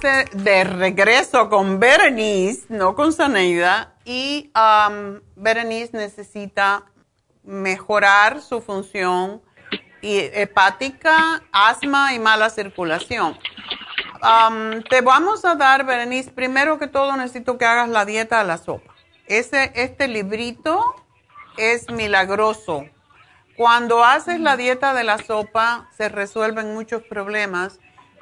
Estamos 0.00 0.44
de, 0.44 0.62
regreso, 0.64 1.48
con 1.48 1.80
Berenice, 1.80 2.66
no 2.68 2.94
con 2.94 3.12
Zaneida, 3.12 3.94
y 4.04 4.52
um, 4.54 5.20
Berenice 5.34 5.96
necesita 5.96 6.84
mejorar 7.42 8.40
su 8.40 8.60
función 8.60 9.42
hepática, 10.00 11.42
asma 11.50 12.14
y 12.14 12.20
mala 12.20 12.48
circulación. 12.48 13.36
Um, 14.22 14.82
te 14.84 15.00
vamos 15.00 15.44
a 15.44 15.56
dar, 15.56 15.84
Berenice, 15.84 16.30
primero 16.30 16.78
que 16.78 16.86
todo 16.86 17.16
necesito 17.16 17.58
que 17.58 17.64
hagas 17.64 17.88
la 17.88 18.04
dieta 18.04 18.40
a 18.40 18.44
la 18.44 18.58
sopa. 18.58 18.94
Ese, 19.26 19.72
este 19.74 20.06
librito 20.06 20.80
es 21.56 21.90
milagroso. 21.90 22.84
Cuando 23.56 24.04
haces 24.04 24.38
la 24.38 24.56
dieta 24.56 24.94
de 24.94 25.02
la 25.02 25.18
sopa 25.18 25.88
se 25.96 26.08
resuelven 26.08 26.72
muchos 26.72 27.02
problemas 27.02 27.80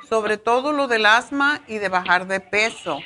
sobre 0.09 0.36
todo 0.36 0.72
lo 0.72 0.88
del 0.88 1.07
asma 1.07 1.61
y 1.66 1.78
de 1.78 1.88
bajar 1.88 2.26
de 2.26 2.40
peso, 2.40 2.98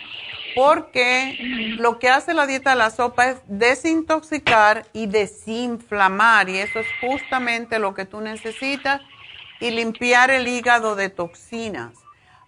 porque 0.55 1.36
lo 1.78 1.98
que 1.98 2.09
hace 2.09 2.34
la 2.34 2.46
dieta 2.46 2.70
de 2.70 2.76
la 2.76 2.90
sopa 2.90 3.28
es 3.28 3.38
desintoxicar 3.46 4.86
y 4.92 5.07
desinflamar, 5.07 6.48
y 6.48 6.59
eso 6.59 6.80
es 6.80 6.86
justamente 7.01 7.78
lo 7.78 7.94
que 7.94 8.05
tú 8.05 8.20
necesitas, 8.20 9.01
y 9.61 9.70
limpiar 9.70 10.30
el 10.30 10.48
hígado 10.48 10.96
de 10.96 11.11
toxinas. 11.11 11.92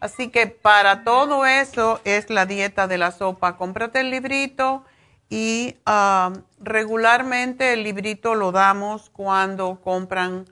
Así 0.00 0.30
que 0.30 0.48
para 0.48 1.04
todo 1.04 1.46
eso 1.46 2.00
es 2.04 2.28
la 2.28 2.44
dieta 2.44 2.88
de 2.88 2.98
la 2.98 3.12
sopa. 3.12 3.56
Cómprate 3.56 4.00
el 4.00 4.10
librito 4.10 4.84
y 5.28 5.76
ah, 5.86 6.32
regularmente 6.58 7.74
el 7.74 7.84
librito 7.84 8.34
lo 8.34 8.50
damos 8.50 9.10
cuando 9.10 9.80
compran 9.80 10.46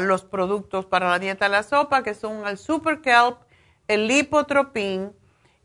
los 0.00 0.24
productos 0.24 0.86
para 0.86 1.08
la 1.08 1.18
dieta 1.18 1.46
de 1.46 1.50
la 1.50 1.62
sopa, 1.62 2.02
que 2.02 2.14
son 2.14 2.46
el 2.46 2.58
Super 2.58 3.00
Kelp, 3.00 3.38
el 3.88 4.08
Lipotropin 4.08 5.12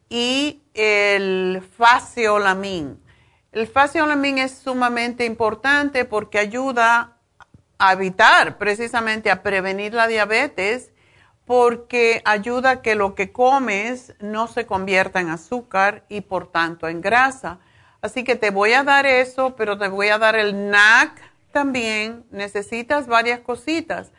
y 0.09 0.61
el 0.73 1.63
Faciolamin. 1.77 3.01
El 3.51 3.67
Faciolamin 3.67 4.37
es 4.37 4.57
sumamente 4.57 5.25
importante 5.25 6.05
porque 6.05 6.39
ayuda 6.39 7.17
a 7.79 7.93
evitar, 7.93 8.57
precisamente 8.57 9.31
a 9.31 9.43
prevenir 9.43 9.93
la 9.93 10.07
diabetes, 10.07 10.91
porque 11.45 12.21
ayuda 12.25 12.69
a 12.69 12.81
que 12.81 12.95
lo 12.95 13.15
que 13.15 13.31
comes 13.31 14.13
no 14.19 14.47
se 14.47 14.65
convierta 14.65 15.19
en 15.19 15.29
azúcar 15.29 16.05
y 16.07 16.21
por 16.21 16.51
tanto 16.51 16.87
en 16.87 17.01
grasa. 17.01 17.59
Así 18.01 18.23
que 18.23 18.35
te 18.35 18.51
voy 18.51 18.73
a 18.73 18.83
dar 18.83 19.05
eso, 19.05 19.55
pero 19.55 19.77
te 19.77 19.87
voy 19.87 20.09
a 20.09 20.17
dar 20.17 20.35
el 20.35 20.69
NAC 20.69 21.30
también. 21.51 22.25
Necesitas 22.31 23.07
varias 23.07 23.39
cositas. 23.41 24.11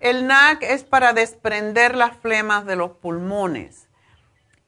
El 0.00 0.26
NAC 0.26 0.62
es 0.62 0.84
para 0.84 1.12
desprender 1.12 1.94
las 1.94 2.16
flemas 2.16 2.66
de 2.66 2.76
los 2.76 2.92
pulmones. 2.92 3.88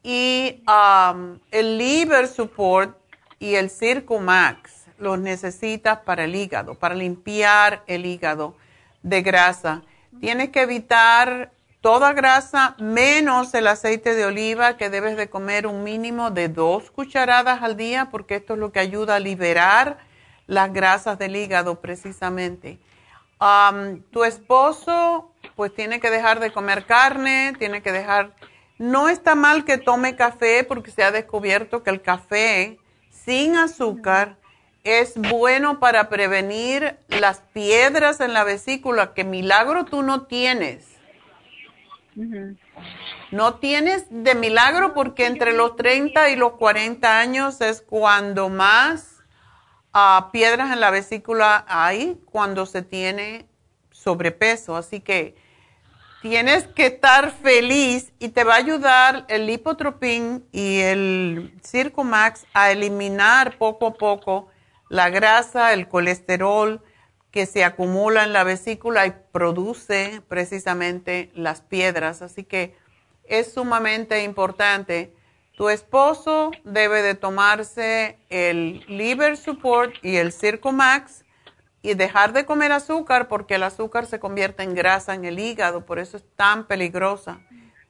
Y 0.03 0.63
um, 0.67 1.39
el 1.51 1.77
Liver 1.77 2.27
Support 2.27 2.97
y 3.39 3.55
el 3.55 3.69
Circumax 3.69 4.87
los 4.97 5.19
necesitas 5.19 5.99
para 5.99 6.23
el 6.23 6.35
hígado, 6.35 6.75
para 6.75 6.95
limpiar 6.95 7.83
el 7.87 8.05
hígado 8.05 8.55
de 9.03 9.21
grasa. 9.21 9.83
Tienes 10.19 10.49
que 10.49 10.61
evitar 10.61 11.51
toda 11.81 12.13
grasa 12.13 12.75
menos 12.79 13.53
el 13.53 13.67
aceite 13.67 14.15
de 14.15 14.25
oliva 14.25 14.77
que 14.77 14.89
debes 14.89 15.15
de 15.17 15.29
comer 15.29 15.67
un 15.67 15.83
mínimo 15.83 16.31
de 16.31 16.49
dos 16.49 16.89
cucharadas 16.89 17.61
al 17.61 17.77
día 17.77 18.09
porque 18.09 18.35
esto 18.35 18.53
es 18.53 18.59
lo 18.59 18.71
que 18.71 18.79
ayuda 18.79 19.15
a 19.15 19.19
liberar 19.19 19.99
las 20.47 20.73
grasas 20.73 21.19
del 21.19 21.35
hígado 21.35 21.79
precisamente. 21.79 22.79
tu 24.11 24.23
esposo 24.23 25.31
pues 25.55 25.73
tiene 25.73 25.99
que 25.99 26.09
dejar 26.09 26.39
de 26.39 26.51
comer 26.51 26.85
carne, 26.85 27.53
tiene 27.59 27.81
que 27.81 27.91
dejar... 27.91 28.33
No 28.79 29.09
está 29.09 29.33
mal 29.33 29.65
que 29.65 29.77
tome 29.77 30.15
café 30.15 30.63
porque 30.63 30.91
se 30.91 31.03
ha 31.03 31.11
descubierto 31.11 31.81
que 31.81 31.89
el 31.89 32.01
café 32.01 32.77
sin 33.09 33.57
azúcar 33.57 34.37
es 34.83 35.15
bueno 35.17 35.79
para 35.79 36.09
prevenir 36.09 36.97
las 37.09 37.39
piedras 37.53 38.19
en 38.21 38.33
la 38.33 38.43
vesícula, 38.43 39.13
que 39.13 39.23
milagro 39.23 39.85
tú 39.85 40.03
no 40.03 40.27
tienes. 40.27 40.85
No 43.31 43.55
tienes 43.55 44.05
de 44.09 44.35
milagro 44.35 44.93
porque 44.93 45.25
entre 45.25 45.53
los 45.53 45.75
30 45.75 46.29
y 46.29 46.35
los 46.35 46.53
40 46.53 47.19
años 47.19 47.61
es 47.61 47.81
cuando 47.81 48.49
más 48.49 49.16
ah, 49.93 50.29
piedras 50.31 50.71
en 50.71 50.79
la 50.79 50.91
vesícula 50.91 51.65
hay, 51.67 52.21
cuando 52.25 52.65
se 52.65 52.81
tiene 52.81 53.47
sobrepeso. 53.91 54.75
Así 54.75 54.99
que 54.99 55.35
tienes 56.21 56.67
que 56.67 56.87
estar 56.87 57.31
feliz 57.31 58.11
y 58.19 58.29
te 58.29 58.43
va 58.43 58.55
a 58.55 58.57
ayudar 58.57 59.25
el 59.29 59.47
lipotropín 59.47 60.45
y 60.51 60.79
el 60.79 61.53
Circumax 61.63 62.45
a 62.53 62.71
eliminar 62.71 63.57
poco 63.57 63.87
a 63.87 63.93
poco 63.93 64.47
la 64.89 65.09
grasa, 65.09 65.73
el 65.73 65.87
colesterol 65.87 66.81
que 67.31 67.45
se 67.45 67.63
acumula 67.63 68.23
en 68.23 68.33
la 68.33 68.43
vesícula 68.43 69.05
y 69.05 69.13
produce 69.31 70.21
precisamente 70.27 71.31
las 71.35 71.61
piedras. 71.61 72.21
Así 72.21 72.43
que 72.43 72.75
es 73.25 73.53
sumamente 73.53 74.23
importante. 74.23 75.13
Tu 75.57 75.69
esposo 75.69 76.51
debe 76.65 77.01
de 77.01 77.15
tomarse 77.15 78.19
el 78.29 78.85
Liver 78.87 79.37
Support 79.37 79.95
y 80.03 80.17
el 80.17 80.31
Circumax 80.31 81.25
y 81.81 81.95
dejar 81.95 82.31
de 82.31 82.45
comer 82.45 82.71
azúcar 82.71 83.27
porque 83.27 83.55
el 83.55 83.63
azúcar 83.63 84.05
se 84.05 84.19
convierte 84.19 84.61
en 84.61 84.75
grasa 84.75 85.15
en 85.15 85.25
el 85.25 85.39
hígado, 85.39 85.83
por 85.83 85.97
eso 85.97 86.15
es 86.15 86.23
tan 86.35 86.67
peligrosa. 86.67 87.39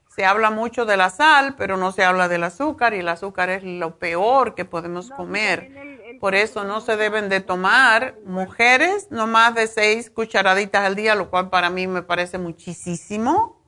Se 0.08 0.24
habla 0.24 0.50
mucho 0.50 0.86
de 0.86 0.96
la 0.96 1.10
sal, 1.10 1.56
pero 1.58 1.76
no 1.76 1.92
se 1.92 2.04
habla 2.04 2.26
del 2.26 2.44
azúcar 2.44 2.94
y 2.94 3.00
el 3.00 3.08
azúcar 3.08 3.50
es 3.50 3.62
lo 3.62 3.98
peor 3.98 4.54
que 4.54 4.64
podemos 4.64 5.10
comer. 5.10 6.16
Por 6.20 6.34
eso 6.34 6.64
no 6.64 6.80
se 6.80 6.96
deben 6.96 7.28
de 7.28 7.40
tomar 7.40 8.14
mujeres 8.24 9.08
no 9.10 9.26
más 9.26 9.54
de 9.54 9.66
seis 9.66 10.08
cucharaditas 10.08 10.86
al 10.86 10.96
día, 10.96 11.14
lo 11.14 11.28
cual 11.28 11.50
para 11.50 11.68
mí 11.68 11.86
me 11.86 12.00
parece 12.00 12.38
muchísimo. 12.38 13.60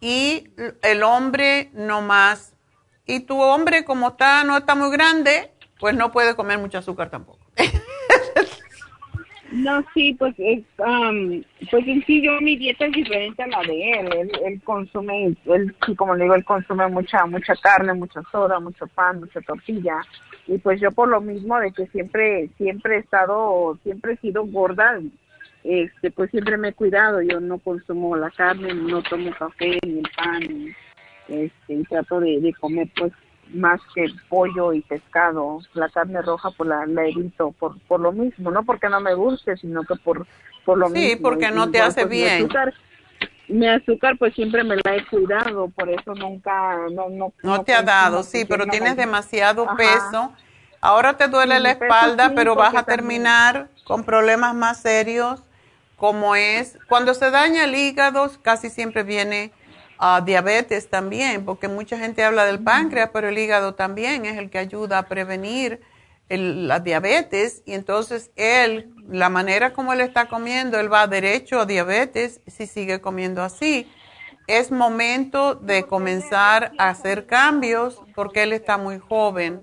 Y 0.00 0.50
el 0.82 1.04
hombre 1.04 1.70
no 1.72 2.02
más. 2.02 2.51
Y 3.06 3.20
tu 3.20 3.40
hombre 3.40 3.84
como 3.84 4.08
está 4.08 4.44
no 4.44 4.56
está 4.56 4.74
muy 4.74 4.90
grande, 4.90 5.50
pues 5.80 5.94
no 5.94 6.12
puede 6.12 6.36
comer 6.36 6.58
mucho 6.58 6.78
azúcar 6.78 7.10
tampoco. 7.10 7.40
No, 9.52 9.84
sí, 9.92 10.14
pues 10.14 10.34
es, 10.38 10.64
pues 10.78 11.86
en 11.86 12.02
sí 12.06 12.22
yo 12.22 12.40
mi 12.40 12.56
dieta 12.56 12.86
es 12.86 12.92
diferente 12.92 13.42
a 13.42 13.48
la 13.48 13.62
de 13.62 13.92
él. 13.92 14.30
Él, 14.44 14.62
consume, 14.64 15.36
él, 15.44 15.76
como 15.96 16.14
le 16.14 16.24
digo, 16.24 16.34
él 16.34 16.44
consume 16.44 16.88
mucha, 16.88 17.26
mucha 17.26 17.54
carne, 17.56 17.92
mucha 17.92 18.22
soda, 18.32 18.58
mucho 18.60 18.86
pan, 18.86 19.20
mucha 19.20 19.42
tortilla. 19.42 20.00
Y 20.46 20.56
pues 20.56 20.80
yo 20.80 20.90
por 20.90 21.08
lo 21.08 21.20
mismo 21.20 21.58
de 21.58 21.70
que 21.70 21.86
siempre, 21.88 22.48
siempre 22.56 22.96
he 22.96 23.00
estado, 23.00 23.78
siempre 23.82 24.14
he 24.14 24.16
sido 24.16 24.46
gorda, 24.46 24.98
este, 25.64 26.10
pues 26.10 26.30
siempre 26.30 26.56
me 26.56 26.68
he 26.68 26.72
cuidado. 26.72 27.20
Yo 27.20 27.38
no 27.38 27.58
consumo 27.58 28.16
la 28.16 28.30
carne, 28.30 28.72
no 28.72 29.02
tomo 29.02 29.32
café 29.38 29.78
ni 29.86 29.98
el 29.98 30.10
pan, 30.16 30.74
este, 31.32 31.74
y 31.74 31.82
trato 31.84 32.20
de, 32.20 32.40
de 32.40 32.52
comer 32.54 32.88
pues 32.96 33.12
más 33.54 33.80
que 33.94 34.06
pollo 34.28 34.72
y 34.72 34.80
pescado. 34.82 35.60
La 35.74 35.88
carne 35.88 36.22
roja 36.22 36.50
pues 36.50 36.68
la, 36.68 36.86
la 36.86 37.06
evito 37.06 37.52
por, 37.52 37.78
por 37.80 38.00
lo 38.00 38.12
mismo, 38.12 38.50
no 38.50 38.64
porque 38.64 38.88
no 38.88 39.00
me 39.00 39.14
guste, 39.14 39.56
sino 39.56 39.82
que 39.82 39.96
por, 39.96 40.26
por 40.64 40.78
lo 40.78 40.88
mismo. 40.88 41.08
Sí, 41.08 41.16
porque 41.16 41.50
no 41.50 41.70
te 41.70 41.80
hace 41.80 42.02
pues, 42.02 42.10
bien. 42.10 42.38
Mi 42.38 42.44
azúcar, 42.44 42.74
mi 43.48 43.66
azúcar 43.68 44.18
pues 44.18 44.34
siempre 44.34 44.64
me 44.64 44.76
la 44.76 44.96
he 44.96 45.04
cuidado, 45.06 45.68
por 45.68 45.90
eso 45.90 46.14
nunca, 46.14 46.76
no, 46.90 47.08
no. 47.08 47.32
No, 47.42 47.64
te 47.64 47.74
ha 47.74 47.82
dado, 47.82 48.22
sí, 48.22 48.44
pero 48.44 48.66
tienes 48.66 48.96
demasiado 48.96 49.66
peso. 49.76 50.32
Ahora 50.80 51.16
te 51.16 51.28
duele 51.28 51.60
la 51.60 51.72
espalda, 51.72 52.32
pero 52.34 52.56
vas 52.56 52.74
a 52.74 52.82
terminar 52.82 53.68
con 53.84 54.04
problemas 54.04 54.54
más 54.54 54.80
serios, 54.80 55.42
como 55.96 56.34
es, 56.34 56.76
cuando 56.88 57.14
se 57.14 57.30
daña 57.30 57.64
el 57.64 57.76
hígado, 57.76 58.28
casi 58.42 58.68
siempre 58.68 59.04
viene 59.04 59.52
diabetes 60.24 60.90
también, 60.90 61.44
porque 61.44 61.68
mucha 61.68 61.96
gente 61.96 62.24
habla 62.24 62.44
del 62.44 62.58
páncreas, 62.58 63.10
pero 63.12 63.28
el 63.28 63.38
hígado 63.38 63.74
también 63.74 64.26
es 64.26 64.36
el 64.36 64.50
que 64.50 64.58
ayuda 64.58 64.98
a 64.98 65.02
prevenir 65.04 65.80
la 66.28 66.80
diabetes 66.80 67.62
y 67.66 67.74
entonces 67.74 68.32
él, 68.36 68.92
la 69.08 69.28
manera 69.28 69.72
como 69.72 69.92
él 69.92 70.00
está 70.00 70.26
comiendo, 70.26 70.80
él 70.80 70.92
va 70.92 71.06
derecho 71.06 71.60
a 71.60 71.66
diabetes 71.66 72.40
si 72.46 72.66
sigue 72.66 73.00
comiendo 73.00 73.42
así. 73.42 73.90
Es 74.48 74.72
momento 74.72 75.54
de 75.54 75.84
comenzar 75.84 76.72
a 76.78 76.88
hacer 76.88 77.26
cambios 77.26 78.02
porque 78.14 78.42
él 78.42 78.52
está 78.52 78.78
muy 78.78 78.98
joven. 78.98 79.62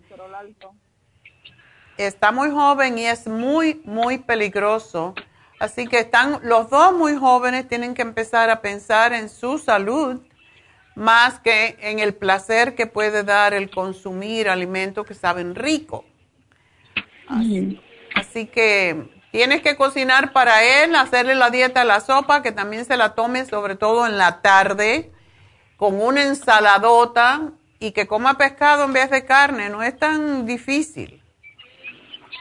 Está 1.97 2.31
muy 2.31 2.49
joven 2.49 2.97
y 2.97 3.07
es 3.07 3.27
muy, 3.27 3.81
muy 3.83 4.19
peligroso. 4.19 5.15
Así 5.59 5.85
que 5.85 5.99
están 5.99 6.39
los 6.43 6.69
dos 6.69 6.93
muy 6.93 7.17
jóvenes, 7.17 7.67
tienen 7.67 7.93
que 7.93 8.03
empezar 8.03 8.49
a 8.49 8.61
pensar 8.61 9.11
en 9.11 9.27
su 9.27 9.57
salud 9.57 10.21
más 10.95 11.39
que 11.39 11.77
en 11.81 11.99
el 11.99 12.13
placer 12.13 12.75
que 12.75 12.87
puede 12.87 13.23
dar 13.23 13.53
el 13.53 13.69
consumir 13.69 14.49
alimentos 14.49 15.05
que 15.05 15.13
saben 15.13 15.55
rico. 15.55 16.05
Así, 18.15 18.47
que 18.47 19.07
tienes 19.31 19.61
que 19.61 19.75
cocinar 19.75 20.33
para 20.33 20.63
él, 20.83 20.95
hacerle 20.95 21.35
la 21.35 21.51
dieta 21.51 21.81
de 21.81 21.85
la 21.85 22.01
sopa, 22.01 22.41
que 22.41 22.51
también 22.51 22.85
se 22.85 22.97
la 22.97 23.13
tome 23.13 23.45
sobre 23.45 23.75
todo 23.75 24.07
en 24.07 24.17
la 24.17 24.41
tarde, 24.41 25.11
con 25.77 26.01
una 26.01 26.23
ensaladota 26.23 27.51
y 27.79 27.91
que 27.91 28.07
coma 28.07 28.37
pescado 28.37 28.83
en 28.85 28.93
vez 28.93 29.09
de 29.09 29.25
carne, 29.25 29.69
no 29.69 29.83
es 29.83 29.97
tan 29.97 30.45
difícil. 30.45 31.21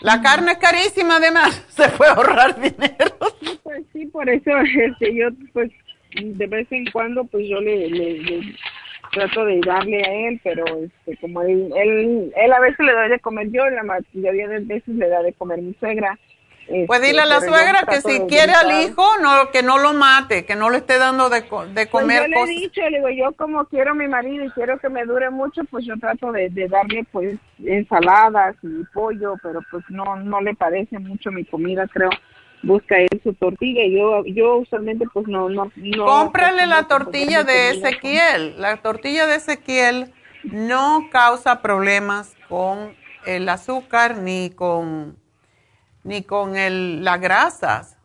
La 0.00 0.22
carne 0.22 0.52
es 0.52 0.58
carísima 0.58 1.16
además, 1.16 1.64
se 1.68 1.88
puede 1.90 2.12
ahorrar 2.12 2.60
dinero. 2.60 3.16
Pues 3.62 3.84
sí, 3.92 4.06
por 4.06 4.28
eso 4.28 4.50
este, 4.80 5.14
yo 5.14 5.28
pues 5.52 5.70
de 6.14 6.46
vez 6.46 6.66
en 6.70 6.86
cuando 6.90 7.24
pues 7.24 7.46
yo 7.48 7.60
le, 7.60 7.88
le, 7.88 8.54
trato 9.12 9.44
de 9.44 9.60
darle 9.64 10.02
a 10.04 10.28
él, 10.28 10.40
pero 10.42 10.64
este 11.06 11.16
como 11.20 11.42
él, 11.42 11.72
él, 11.74 12.52
a 12.52 12.60
veces 12.60 12.78
le 12.80 12.92
doy 12.92 13.08
de 13.08 13.20
comer 13.20 13.50
yo, 13.50 13.68
la 13.70 13.82
mayoría 13.82 14.48
de 14.48 14.60
veces 14.60 14.94
le 14.94 15.08
da 15.08 15.22
de 15.22 15.32
comer 15.32 15.62
mi 15.62 15.74
suegra. 15.80 16.18
pues 16.86 17.00
dile 17.00 17.20
a 17.22 17.26
la 17.26 17.36
este, 17.36 17.48
suegra 17.48 17.82
que 17.88 18.00
si 18.02 18.20
quiere 18.26 18.52
al 18.52 18.82
hijo, 18.82 19.04
no, 19.22 19.50
que 19.50 19.62
no 19.62 19.78
lo 19.78 19.94
mate, 19.94 20.44
que 20.44 20.56
no 20.56 20.68
le 20.68 20.78
esté 20.78 20.98
dando 20.98 21.30
de, 21.30 21.40
de 21.40 21.46
pues 21.48 21.88
comer 21.88 22.22
yo 22.22 22.28
le 22.28 22.42
he 22.42 22.46
dicho, 22.46 22.82
le 22.82 22.98
digo, 22.98 23.08
yo 23.08 23.32
como 23.32 23.64
quiero 23.66 23.92
a 23.92 23.94
mi 23.94 24.08
marido 24.08 24.44
y 24.44 24.50
quiero 24.50 24.78
que 24.78 24.88
me 24.90 25.04
dure 25.04 25.30
mucho, 25.30 25.62
pues 25.70 25.86
yo 25.86 25.96
trato 25.98 26.30
de, 26.32 26.50
de 26.50 26.68
darle 26.68 27.06
pues 27.10 27.38
ensaladas 27.64 28.56
y 28.62 28.84
pollo, 28.92 29.36
pero 29.42 29.60
pues 29.70 29.84
no, 29.88 30.16
no 30.16 30.40
le 30.40 30.54
parece 30.54 30.98
mucho 30.98 31.30
mi 31.30 31.44
comida, 31.44 31.86
creo 31.88 32.10
busca 32.62 32.96
él 32.98 33.20
su 33.22 33.34
tortilla. 33.34 33.82
Yo, 33.86 34.24
yo 34.26 34.56
usualmente 34.56 35.06
pues 35.12 35.26
no, 35.26 35.48
no, 35.48 35.70
no 35.76 36.04
Cómprale 36.04 36.66
la 36.66 36.88
tortilla 36.88 37.44
de 37.44 37.70
Ezequiel. 37.70 38.60
La 38.60 38.76
tortilla 38.78 39.26
de 39.26 39.36
Ezequiel 39.36 40.12
no 40.44 41.08
causa 41.10 41.62
problemas 41.62 42.34
con 42.48 42.94
el 43.26 43.48
azúcar 43.48 44.16
ni 44.18 44.50
con 44.50 45.16
ni 46.04 46.22
con 46.22 46.56
el, 46.56 47.04
las 47.04 47.20
grasas, 47.20 47.96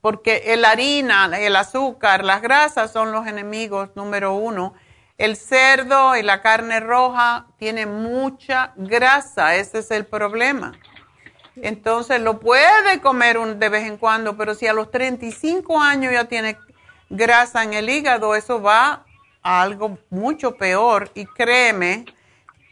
porque 0.00 0.42
el 0.46 0.64
harina, 0.64 1.30
el 1.38 1.56
azúcar, 1.56 2.24
las 2.24 2.42
grasas 2.42 2.92
son 2.92 3.12
los 3.12 3.26
enemigos 3.26 3.90
número 3.94 4.34
uno. 4.34 4.74
El 5.16 5.36
cerdo 5.36 6.16
y 6.16 6.22
la 6.22 6.42
carne 6.42 6.80
roja 6.80 7.46
tienen 7.58 8.02
mucha 8.02 8.72
grasa, 8.76 9.56
ese 9.56 9.78
es 9.78 9.90
el 9.90 10.06
problema. 10.06 10.72
Entonces 11.56 12.20
lo 12.20 12.40
puede 12.40 13.00
comer 13.00 13.38
un, 13.38 13.58
de 13.58 13.68
vez 13.68 13.86
en 13.86 13.96
cuando, 13.96 14.36
pero 14.36 14.54
si 14.54 14.66
a 14.66 14.72
los 14.72 14.90
35 14.90 15.80
años 15.80 16.12
ya 16.12 16.24
tiene 16.24 16.58
grasa 17.08 17.64
en 17.64 17.74
el 17.74 17.90
hígado, 17.90 18.34
eso 18.34 18.62
va 18.62 19.04
a 19.42 19.62
algo 19.62 19.98
mucho 20.10 20.56
peor. 20.56 21.10
Y 21.14 21.26
créeme 21.26 22.06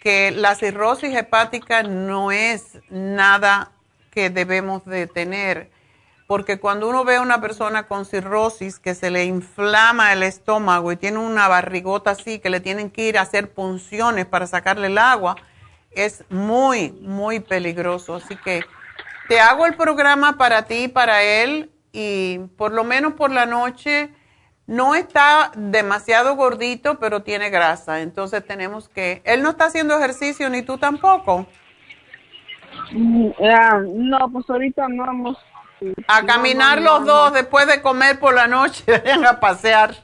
que 0.01 0.31
la 0.31 0.55
cirrosis 0.55 1.15
hepática 1.15 1.83
no 1.83 2.31
es 2.31 2.79
nada 2.89 3.73
que 4.11 4.31
debemos 4.31 4.85
de 4.85 5.07
tener, 5.07 5.71
porque 6.27 6.59
cuando 6.59 6.89
uno 6.89 7.05
ve 7.05 7.17
a 7.17 7.21
una 7.21 7.41
persona 7.41 7.87
con 7.87 8.05
cirrosis 8.05 8.79
que 8.79 8.95
se 8.95 9.11
le 9.11 9.25
inflama 9.25 10.13
el 10.13 10.23
estómago 10.23 10.93
y 10.93 10.97
tiene 10.97 11.19
una 11.19 11.49
barrigota 11.49 12.13
así, 12.13 12.39
que 12.39 12.51
le 12.51 12.61
tienen 12.61 12.91
que 12.91 13.09
ir 13.09 13.19
a 13.19 13.23
hacer 13.23 13.51
punciones 13.53 14.27
para 14.27 14.47
sacarle 14.47 14.89
el 14.89 14.99
agua, 14.99 15.37
es 15.91 16.25
muy, 16.31 16.93
muy 17.01 17.41
peligroso. 17.41 18.17
Así 18.17 18.37
que 18.37 18.65
te 19.29 19.41
hago 19.41 19.67
el 19.67 19.75
programa 19.75 20.37
para 20.37 20.63
ti 20.63 20.85
y 20.85 20.89
para 20.89 21.23
él 21.23 21.71
y 21.93 22.39
por 22.57 22.73
lo 22.73 22.85
menos 22.85 23.15
por 23.15 23.31
la 23.31 23.47
noche 23.47 24.11
no 24.67 24.95
está 24.95 25.51
demasiado 25.57 26.37
gordito, 26.37 26.99
pero 26.99 27.23
tiene 27.23 27.51
grasa. 27.51 28.01
Entonces 28.03 28.47
tenemos 28.47 28.89
que... 28.89 29.23
Él 29.25 29.43
no 29.43 29.51
está 29.51 29.67
haciendo 29.67 29.97
ejercicio 29.97 30.51
ni 30.51 30.63
tú 30.63 30.77
tampoco. 30.77 31.47
Mm, 32.93 33.31
ah, 33.51 33.81
no, 33.87 34.31
pues 34.31 34.49
ahorita 34.49 34.89
no 34.89 35.07
vamos. 35.07 35.39
A 36.07 36.25
caminar 36.27 36.81
los 36.83 37.05
dos 37.07 37.33
después 37.33 37.67
de 37.67 37.81
comer 37.81 38.19
por 38.19 38.35
la 38.35 38.47
noche, 38.47 38.85
a 39.27 39.41
pasear. 39.41 39.95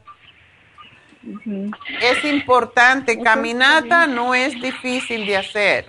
Es 2.01 2.25
importante, 2.25 3.21
caminata 3.21 4.07
no 4.07 4.35
es 4.35 4.61
difícil 4.61 5.27
de 5.27 5.37
hacer. 5.37 5.87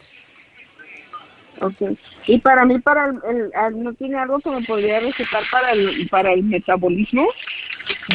Okay. 1.62 1.98
Y 2.28 2.40
para 2.40 2.66
mí, 2.66 2.80
para 2.80 3.06
el, 3.08 3.84
¿no 3.84 3.94
tiene 3.94 4.18
algo 4.18 4.40
que 4.40 4.50
me 4.50 4.62
podría 4.64 5.00
recetar 5.00 5.44
para 5.50 5.72
el, 5.72 6.08
para 6.10 6.34
el 6.34 6.44
metabolismo? 6.44 7.28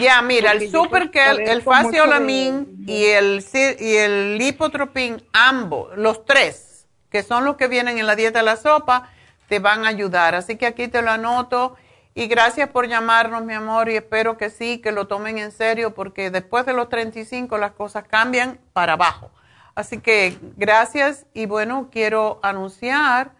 Ya, 0.00 0.20
mira, 0.22 0.52
el 0.52 0.70
super 0.70 1.10
que 1.10 1.24
el, 1.24 1.62
faciolamin 1.62 2.84
y 2.86 3.04
el, 3.06 3.42
y 3.78 3.94
el 3.96 4.38
lipotropin, 4.38 5.22
ambos, 5.32 5.96
los 5.96 6.24
tres, 6.24 6.86
que 7.10 7.22
son 7.22 7.44
los 7.44 7.56
que 7.56 7.68
vienen 7.68 7.98
en 7.98 8.06
la 8.06 8.16
dieta 8.16 8.40
de 8.40 8.44
la 8.44 8.56
sopa, 8.56 9.10
te 9.48 9.58
van 9.58 9.84
a 9.84 9.88
ayudar. 9.88 10.34
Así 10.34 10.56
que 10.56 10.66
aquí 10.66 10.88
te 10.88 11.02
lo 11.02 11.10
anoto. 11.10 11.76
Y 12.20 12.26
gracias 12.26 12.68
por 12.68 12.86
llamarnos, 12.86 13.46
mi 13.46 13.54
amor, 13.54 13.88
y 13.88 13.96
espero 13.96 14.36
que 14.36 14.50
sí, 14.50 14.76
que 14.76 14.92
lo 14.92 15.06
tomen 15.06 15.38
en 15.38 15.52
serio, 15.52 15.94
porque 15.94 16.30
después 16.30 16.66
de 16.66 16.74
los 16.74 16.90
35 16.90 17.56
las 17.56 17.72
cosas 17.72 18.04
cambian 18.06 18.60
para 18.74 18.92
abajo. 18.92 19.30
Así 19.74 20.00
que 20.00 20.36
gracias 20.58 21.24
y 21.32 21.46
bueno, 21.46 21.88
quiero 21.90 22.38
anunciar 22.42 23.32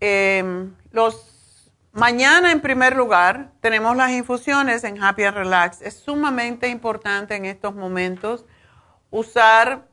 em, 0.00 0.74
los 0.90 1.70
mañana 1.92 2.50
en 2.50 2.60
primer 2.60 2.96
lugar 2.96 3.52
tenemos 3.60 3.96
las 3.96 4.10
infusiones 4.10 4.82
en 4.82 5.00
Happy 5.00 5.22
and 5.22 5.36
Relax. 5.36 5.80
Es 5.80 5.94
sumamente 5.94 6.66
importante 6.70 7.36
en 7.36 7.44
estos 7.44 7.72
momentos 7.72 8.46
usar 9.12 9.86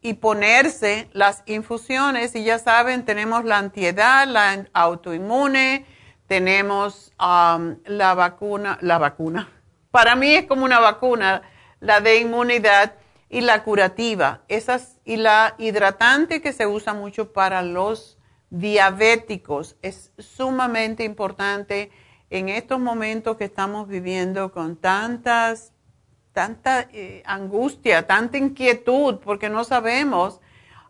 y 0.00 0.14
ponerse 0.14 1.10
las 1.12 1.42
infusiones 1.44 2.34
y 2.34 2.44
ya 2.44 2.58
saben, 2.58 3.04
tenemos 3.04 3.44
la 3.44 3.58
antiedad, 3.58 4.26
la 4.26 4.64
autoinmune, 4.72 5.84
tenemos 6.26 7.12
la 7.18 8.14
vacuna, 8.14 8.78
la 8.80 8.98
vacuna. 8.98 9.48
Para 9.90 10.16
mí 10.16 10.34
es 10.34 10.46
como 10.46 10.64
una 10.64 10.80
vacuna, 10.80 11.42
la 11.80 12.00
de 12.00 12.20
inmunidad 12.20 12.94
y 13.28 13.40
la 13.40 13.62
curativa. 13.62 14.42
Esas, 14.48 14.98
y 15.04 15.16
la 15.16 15.54
hidratante 15.58 16.40
que 16.40 16.52
se 16.52 16.66
usa 16.66 16.94
mucho 16.94 17.32
para 17.32 17.62
los 17.62 18.18
diabéticos 18.50 19.76
es 19.82 20.12
sumamente 20.18 21.04
importante 21.04 21.90
en 22.30 22.48
estos 22.48 22.80
momentos 22.80 23.36
que 23.36 23.44
estamos 23.44 23.88
viviendo 23.88 24.52
con 24.52 24.76
tantas, 24.76 25.72
tanta 26.32 26.88
eh, 26.92 27.22
angustia, 27.24 28.06
tanta 28.06 28.36
inquietud, 28.36 29.18
porque 29.24 29.48
no 29.48 29.64
sabemos, 29.64 30.40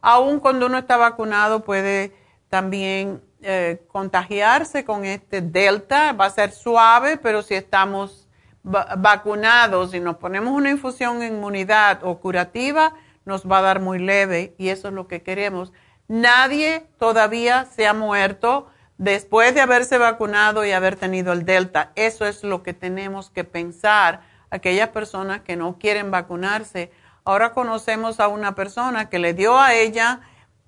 aun 0.01 0.41
cuando 0.41 0.67
uno 0.67 0.79
está 0.79 0.97
vacunado 0.97 1.63
puede 1.63 2.15
también 2.49 3.23
eh, 3.43 3.85
contagiarse 3.89 4.85
con 4.85 5.05
este 5.05 5.41
delta, 5.41 6.13
va 6.13 6.27
a 6.27 6.31
ser 6.31 6.53
suave, 6.53 7.17
pero 7.17 7.43
si 7.43 7.55
estamos 7.55 8.29
vacunados 8.63 9.95
y 9.95 10.01
nos 10.01 10.17
ponemos 10.17 10.53
una 10.53 10.71
infusión 10.71 11.23
inmunidad 11.23 12.01
o 12.03 12.19
curativa, 12.19 12.95
nos 13.25 13.47
va 13.47 13.59
a 13.59 13.63
dar 13.63 13.81
muy 13.81 13.99
leve 13.99 14.55
y 14.59 14.71
eso 14.71 14.89
es 14.89 14.95
lo 14.95 15.07
que 15.07 15.23
queremos. 15.23 15.73
Nadie 16.09 16.87
todavía 16.99 17.67
se 17.67 17.87
ha 17.87 17.95
muerto 17.95 18.69
después 18.99 19.55
de 19.55 19.61
haberse 19.61 19.99
vacunado 19.99 20.65
y 20.65 20.73
haber 20.73 20.97
tenido 20.97 21.33
el 21.33 21.45
Delta. 21.45 21.93
Eso 21.95 22.27
es 22.27 22.43
lo 22.43 22.63
que 22.63 22.73
tenemos 22.73 23.31
que 23.31 23.45
pensar. 23.45 24.23
Aquellas 24.51 24.89
personas 24.91 25.43
que 25.43 25.57
no 25.57 25.79
quieren 25.79 26.11
vacunarse. 26.11 26.91
Ahora 27.25 27.53
conocemos 27.53 28.21
a 28.21 28.29
una 28.29 28.55
persona 28.55 29.09
que 29.09 29.19
le 29.19 29.35
dio 29.35 29.59
a 29.59 29.75
ella 29.75 30.21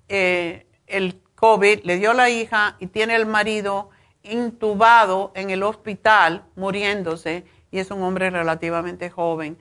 eh, 0.09 0.67
el 0.87 1.21
COVID, 1.39 1.83
le 1.83 1.97
dio 1.97 2.11
la 2.13 2.29
hija 2.29 2.75
y 2.79 2.87
tiene 2.87 3.15
el 3.15 3.25
marido 3.25 3.91
intubado 4.23 5.31
en 5.35 5.49
el 5.49 5.63
hospital 5.63 6.43
muriéndose 6.57 7.45
y 7.71 7.79
es 7.79 7.91
un 7.91 8.03
hombre 8.03 8.29
relativamente 8.29 9.09
joven. 9.09 9.57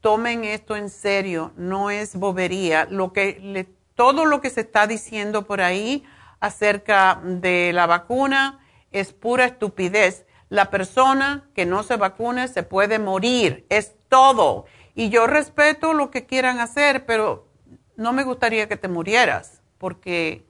Tomen 0.00 0.44
esto 0.44 0.76
en 0.76 0.88
serio, 0.88 1.52
no 1.56 1.90
es 1.90 2.14
bobería. 2.14 2.86
Lo 2.88 3.12
que 3.12 3.66
todo 3.96 4.24
lo 4.24 4.40
que 4.40 4.50
se 4.50 4.60
está 4.60 4.86
diciendo 4.86 5.46
por 5.46 5.60
ahí 5.60 6.04
acerca 6.38 7.20
de 7.24 7.72
la 7.72 7.86
vacuna 7.86 8.60
es 8.92 9.12
pura 9.12 9.46
estupidez. 9.46 10.26
La 10.48 10.70
persona 10.70 11.48
que 11.54 11.66
no 11.66 11.82
se 11.82 11.96
vacune 11.96 12.46
se 12.46 12.62
puede 12.62 13.00
morir, 13.00 13.66
es 13.68 13.96
todo. 14.08 14.66
Y 14.94 15.08
yo 15.08 15.26
respeto 15.26 15.92
lo 15.92 16.12
que 16.12 16.24
quieran 16.24 16.60
hacer, 16.60 17.04
pero 17.04 17.48
no 17.96 18.12
me 18.12 18.22
gustaría 18.22 18.68
que 18.68 18.76
te 18.76 18.86
murieras 18.86 19.60
porque 19.78 20.45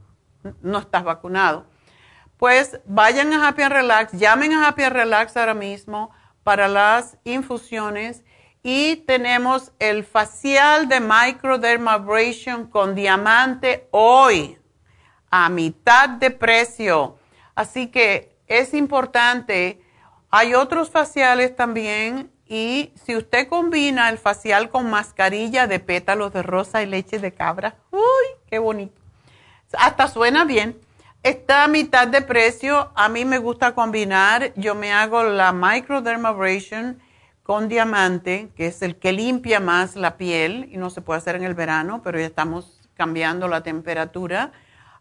no 0.62 0.78
estás 0.78 1.04
vacunado. 1.04 1.66
Pues 2.36 2.80
vayan 2.84 3.32
a 3.32 3.48
Happy 3.48 3.62
and 3.62 3.72
Relax, 3.72 4.12
llamen 4.12 4.52
a 4.52 4.68
Happy 4.68 4.84
Relax 4.88 5.36
ahora 5.36 5.54
mismo 5.54 6.10
para 6.42 6.68
las 6.68 7.16
infusiones 7.24 8.22
y 8.62 8.96
tenemos 9.06 9.72
el 9.78 10.04
facial 10.04 10.88
de 10.88 11.00
microdermabrasion 11.00 12.66
con 12.66 12.94
diamante 12.94 13.88
hoy 13.90 14.58
a 15.30 15.48
mitad 15.48 16.08
de 16.08 16.30
precio. 16.30 17.18
Así 17.54 17.88
que 17.88 18.36
es 18.46 18.74
importante. 18.74 19.80
Hay 20.30 20.54
otros 20.54 20.90
faciales 20.90 21.54
también 21.56 22.30
y 22.46 22.92
si 23.04 23.16
usted 23.16 23.48
combina 23.48 24.08
el 24.08 24.18
facial 24.18 24.70
con 24.70 24.90
mascarilla 24.90 25.66
de 25.66 25.80
pétalos 25.80 26.32
de 26.32 26.42
rosa 26.42 26.82
y 26.82 26.86
leche 26.86 27.18
de 27.18 27.32
cabra, 27.32 27.76
uy, 27.90 28.26
qué 28.48 28.58
bonito. 28.58 29.00
Hasta 29.72 30.08
suena 30.08 30.44
bien. 30.44 30.78
Está 31.22 31.64
a 31.64 31.68
mitad 31.68 32.06
de 32.06 32.22
precio. 32.22 32.90
A 32.94 33.08
mí 33.08 33.24
me 33.24 33.38
gusta 33.38 33.74
combinar. 33.74 34.52
Yo 34.56 34.74
me 34.74 34.92
hago 34.92 35.24
la 35.24 35.52
microdermabrasion 35.52 37.00
con 37.42 37.68
diamante, 37.68 38.50
que 38.56 38.66
es 38.66 38.82
el 38.82 38.96
que 38.96 39.12
limpia 39.12 39.60
más 39.60 39.96
la 39.96 40.16
piel 40.16 40.68
y 40.72 40.78
no 40.78 40.90
se 40.90 41.00
puede 41.00 41.18
hacer 41.18 41.36
en 41.36 41.44
el 41.44 41.54
verano, 41.54 42.00
pero 42.02 42.18
ya 42.18 42.26
estamos 42.26 42.80
cambiando 42.94 43.46
la 43.48 43.62
temperatura. 43.62 44.52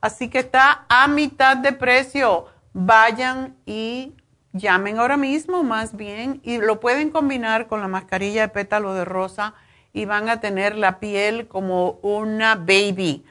Así 0.02 0.30
que 0.30 0.40
está 0.40 0.86
a 0.90 1.08
mitad 1.08 1.58
de 1.58 1.74
precio. 1.74 2.48
Vayan 2.74 3.56
y 3.66 4.14
llamen 4.52 5.00
ahora 5.00 5.18
mismo 5.18 5.64
más 5.64 5.96
bien 5.96 6.40
y 6.44 6.58
lo 6.58 6.80
pueden 6.80 7.10
combinar 7.10 7.68
con 7.68 7.82
la 7.82 7.88
mascarilla 7.88 8.42
de 8.42 8.50
pétalo 8.50 8.94
de 8.94 9.06
rosa 9.06 9.54
y 9.94 10.06
van 10.06 10.30
a 10.30 10.40
tener 10.40 10.76
la 10.76 11.00
piel 11.00 11.48
como 11.48 12.00
una 12.02 12.56
baby. 12.56 13.26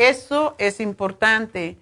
Eso 0.00 0.54
es 0.56 0.80
importante 0.80 1.76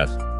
Yes. 0.00 0.39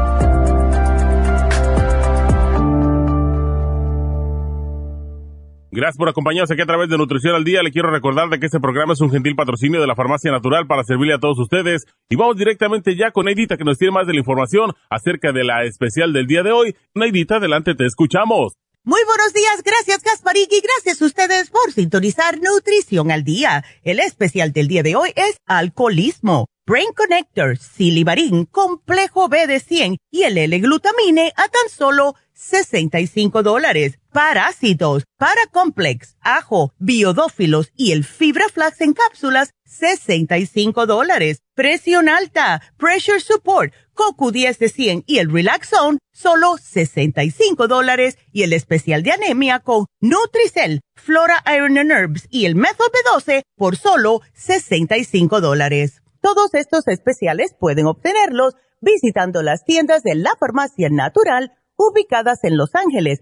Gracias 5.73 5.95
por 5.95 6.09
acompañarnos 6.09 6.51
aquí 6.51 6.61
a 6.61 6.65
través 6.65 6.89
de 6.89 6.97
Nutrición 6.97 7.33
al 7.33 7.45
Día. 7.45 7.63
Le 7.63 7.71
quiero 7.71 7.89
recordar 7.89 8.27
de 8.27 8.41
que 8.41 8.45
este 8.45 8.59
programa 8.59 8.91
es 8.91 8.99
un 8.99 9.09
gentil 9.09 9.37
patrocinio 9.37 9.79
de 9.79 9.87
la 9.87 9.95
Farmacia 9.95 10.29
Natural 10.29 10.67
para 10.67 10.83
servirle 10.83 11.13
a 11.13 11.19
todos 11.19 11.39
ustedes. 11.39 11.85
Y 12.09 12.17
vamos 12.17 12.35
directamente 12.35 12.97
ya 12.97 13.11
con 13.11 13.23
Neidita 13.23 13.55
que 13.55 13.63
nos 13.63 13.77
tiene 13.77 13.93
más 13.93 14.05
de 14.05 14.11
la 14.11 14.19
información 14.19 14.73
acerca 14.89 15.31
de 15.31 15.45
la 15.45 15.63
especial 15.63 16.11
del 16.11 16.27
día 16.27 16.43
de 16.43 16.51
hoy. 16.51 16.75
Neidita, 16.93 17.37
adelante, 17.37 17.73
te 17.73 17.85
escuchamos. 17.85 18.57
Muy 18.83 18.99
buenos 19.05 19.31
días, 19.33 19.63
gracias 19.63 20.03
Gasparín 20.03 20.47
y 20.49 20.59
gracias 20.59 21.01
a 21.01 21.05
ustedes 21.05 21.51
por 21.51 21.71
sintonizar 21.71 22.37
Nutrición 22.41 23.09
al 23.09 23.23
Día. 23.23 23.63
El 23.83 23.99
especial 23.99 24.51
del 24.51 24.67
día 24.67 24.83
de 24.83 24.97
hoy 24.97 25.13
es 25.15 25.37
alcoholismo. 25.45 26.47
Brain 26.65 26.91
Connector, 26.93 27.57
Silimarín, 27.57 28.45
Complejo 28.45 29.29
B 29.29 29.47
de 29.47 29.61
100 29.61 29.97
y 30.11 30.23
el 30.23 30.37
L-Glutamine 30.37 31.31
a 31.37 31.47
tan 31.47 31.69
solo 31.69 32.15
65 32.33 33.43
dólares. 33.43 34.00
Parásitos, 34.11 35.05
Paracomplex, 35.17 36.17
Ajo, 36.19 36.73
Biodófilos 36.79 37.71
y 37.77 37.93
el 37.93 38.03
Fibra 38.03 38.49
Flax 38.49 38.81
en 38.81 38.93
cápsulas, 38.93 39.53
65 39.63 40.85
dólares. 40.85 41.43
Presión 41.55 42.09
alta, 42.09 42.61
Pressure 42.77 43.21
Support, 43.21 43.73
CoQ10 43.95 44.57
de 44.57 44.69
100 44.69 45.03
y 45.07 45.19
el 45.19 45.31
Relaxone, 45.31 45.99
solo 46.11 46.57
65 46.57 47.67
dólares. 47.67 48.17
Y 48.33 48.43
el 48.43 48.51
especial 48.51 49.01
de 49.03 49.11
anemia 49.11 49.59
con 49.59 49.85
Nutricel, 50.01 50.81
Flora 50.95 51.41
Iron 51.55 51.77
and 51.77 51.91
Herbs 51.91 52.27
y 52.29 52.45
el 52.45 52.55
Method 52.55 52.91
B12 52.91 53.43
por 53.55 53.77
solo 53.77 54.21
65 54.33 55.39
dólares. 55.39 56.01
Todos 56.19 56.53
estos 56.53 56.87
especiales 56.87 57.55
pueden 57.57 57.87
obtenerlos 57.87 58.55
visitando 58.81 59.41
las 59.41 59.63
tiendas 59.63 60.03
de 60.03 60.15
la 60.15 60.35
farmacia 60.37 60.89
natural 60.89 61.53
ubicadas 61.77 62.43
en 62.43 62.57
Los 62.57 62.75
Ángeles, 62.75 63.21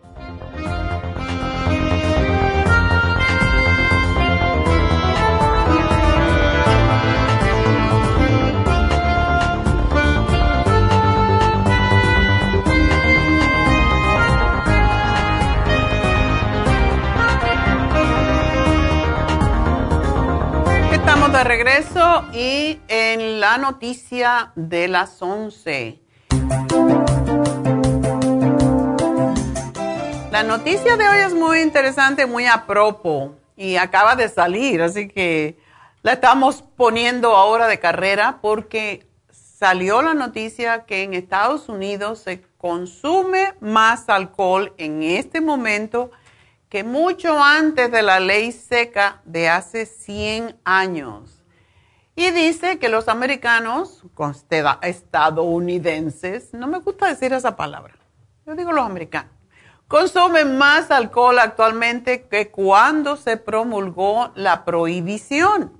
De 21.41 21.47
regreso 21.47 22.27
y 22.33 22.79
en 22.87 23.39
la 23.39 23.57
noticia 23.57 24.51
de 24.55 24.87
las 24.87 25.19
11. 25.23 25.99
La 30.31 30.43
noticia 30.43 30.97
de 30.97 31.07
hoy 31.07 31.19
es 31.25 31.33
muy 31.33 31.61
interesante, 31.61 32.27
muy 32.27 32.45
a 32.45 32.65
y 33.57 33.77
acaba 33.77 34.15
de 34.15 34.29
salir, 34.29 34.83
así 34.83 35.07
que 35.07 35.57
la 36.03 36.13
estamos 36.13 36.63
poniendo 36.75 37.35
ahora 37.35 37.67
de 37.67 37.79
carrera 37.79 38.37
porque 38.39 39.07
salió 39.31 40.03
la 40.03 40.13
noticia 40.13 40.85
que 40.85 41.01
en 41.01 41.15
Estados 41.15 41.69
Unidos 41.69 42.19
se 42.19 42.43
consume 42.59 43.55
más 43.59 44.09
alcohol 44.09 44.75
en 44.77 45.01
este 45.01 45.41
momento 45.41 46.11
que 46.71 46.85
mucho 46.85 47.43
antes 47.43 47.91
de 47.91 48.01
la 48.01 48.21
ley 48.21 48.53
seca 48.53 49.21
de 49.25 49.49
hace 49.49 49.85
100 49.85 50.55
años. 50.63 51.43
Y 52.15 52.31
dice 52.31 52.79
que 52.79 52.87
los 52.87 53.09
americanos, 53.09 54.03
estadounidenses, 54.81 56.53
no 56.53 56.67
me 56.67 56.79
gusta 56.79 57.07
decir 57.07 57.33
esa 57.33 57.57
palabra, 57.57 57.95
yo 58.45 58.55
digo 58.55 58.71
los 58.71 58.85
americanos, 58.85 59.33
consumen 59.89 60.57
más 60.57 60.91
alcohol 60.91 61.39
actualmente 61.39 62.29
que 62.29 62.49
cuando 62.51 63.17
se 63.17 63.35
promulgó 63.35 64.31
la 64.35 64.63
prohibición. 64.63 65.77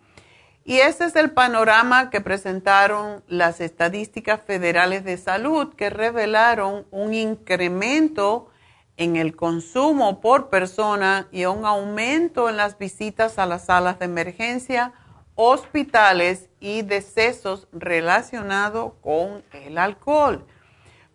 Y 0.66 0.80
ese 0.80 1.06
es 1.06 1.16
el 1.16 1.32
panorama 1.32 2.10
que 2.10 2.20
presentaron 2.20 3.24
las 3.30 3.62
estadísticas 3.62 4.42
federales 4.42 5.06
de 5.06 5.16
salud 5.16 5.74
que 5.74 5.90
revelaron 5.90 6.86
un 6.92 7.14
incremento 7.14 8.51
en 8.98 9.16
el 9.16 9.36
consumo 9.36 10.22
por 10.22 10.50
persona 10.50 11.28
y 11.32 11.46
un 11.46 11.66
aumento 11.66 12.50
en 12.50 12.58
las 12.58 12.78
visitas 12.78 13.40
a 13.40 13.46
las 13.46 13.66
salas 13.66 14.00
de 14.00 14.06
emergencia, 14.06 14.94
hospitales 15.36 16.50
y 16.60 16.84
decesos 16.84 17.68
relacionados 17.72 18.94
con 19.02 19.44
el 19.54 19.78
alcohol. 19.78 20.46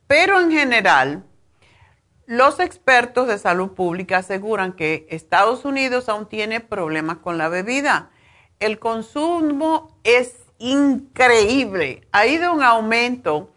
Pero 0.07 0.41
en 0.41 0.51
general, 0.51 1.25
los 2.27 2.59
expertos 2.59 3.29
de 3.29 3.39
salud 3.39 3.73
pública 3.73 4.19
aseguran 4.19 4.73
que 4.73 5.07
Estados 5.11 5.65
Unidos 5.65 6.09
aún 6.09 6.27
tiene 6.29 6.61
problemas 6.61 7.19
con 7.19 7.39
la 7.39 7.49
bebida. 7.49 8.11
El 8.59 8.79
consumo 8.79 9.97
es 10.03 10.35
increíble. 10.59 12.07
Ha 12.11 12.27
ido 12.27 12.53
un 12.53 12.63
aumento 12.63 13.53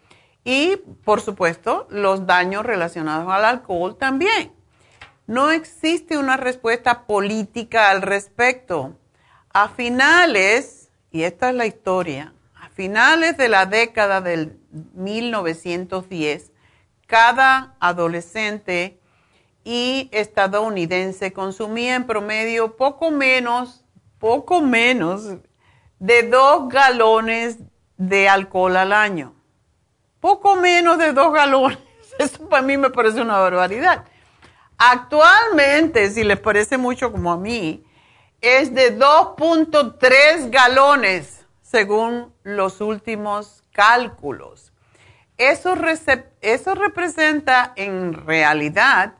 y, 0.50 0.78
por 1.04 1.20
supuesto, 1.20 1.86
los 1.90 2.26
daños 2.26 2.66
relacionados 2.66 3.32
al 3.32 3.44
alcohol 3.44 3.96
también. 3.96 4.50
No 5.28 5.52
existe 5.52 6.18
una 6.18 6.36
respuesta 6.36 7.04
política 7.06 7.88
al 7.90 8.02
respecto. 8.02 8.96
A 9.52 9.68
finales, 9.68 10.90
y 11.12 11.22
esta 11.22 11.50
es 11.50 11.54
la 11.54 11.66
historia, 11.66 12.34
a 12.56 12.68
finales 12.70 13.36
de 13.36 13.48
la 13.48 13.66
década 13.66 14.20
del 14.20 14.58
1910, 14.94 16.50
cada 17.06 17.76
adolescente 17.78 18.98
y 19.62 20.08
estadounidense 20.10 21.32
consumía 21.32 21.94
en 21.94 22.08
promedio 22.08 22.76
poco 22.76 23.12
menos, 23.12 23.84
poco 24.18 24.60
menos 24.62 25.36
de 26.00 26.24
dos 26.24 26.68
galones 26.68 27.58
de 27.98 28.28
alcohol 28.28 28.76
al 28.76 28.92
año. 28.92 29.39
Poco 30.20 30.56
menos 30.56 30.98
de 30.98 31.12
dos 31.12 31.32
galones. 31.32 31.78
Eso 32.18 32.48
para 32.48 32.62
mí 32.62 32.76
me 32.76 32.90
parece 32.90 33.20
una 33.20 33.38
barbaridad. 33.38 34.04
Actualmente, 34.76 36.10
si 36.10 36.24
les 36.24 36.38
parece 36.38 36.78
mucho 36.78 37.12
como 37.12 37.32
a 37.32 37.36
mí, 37.36 37.84
es 38.40 38.74
de 38.74 38.98
2.3 38.98 40.50
galones 40.50 41.44
según 41.62 42.32
los 42.42 42.80
últimos 42.80 43.62
cálculos. 43.72 44.72
Eso, 45.36 45.74
eso 46.40 46.74
representa 46.74 47.72
en 47.76 48.12
realidad 48.12 49.14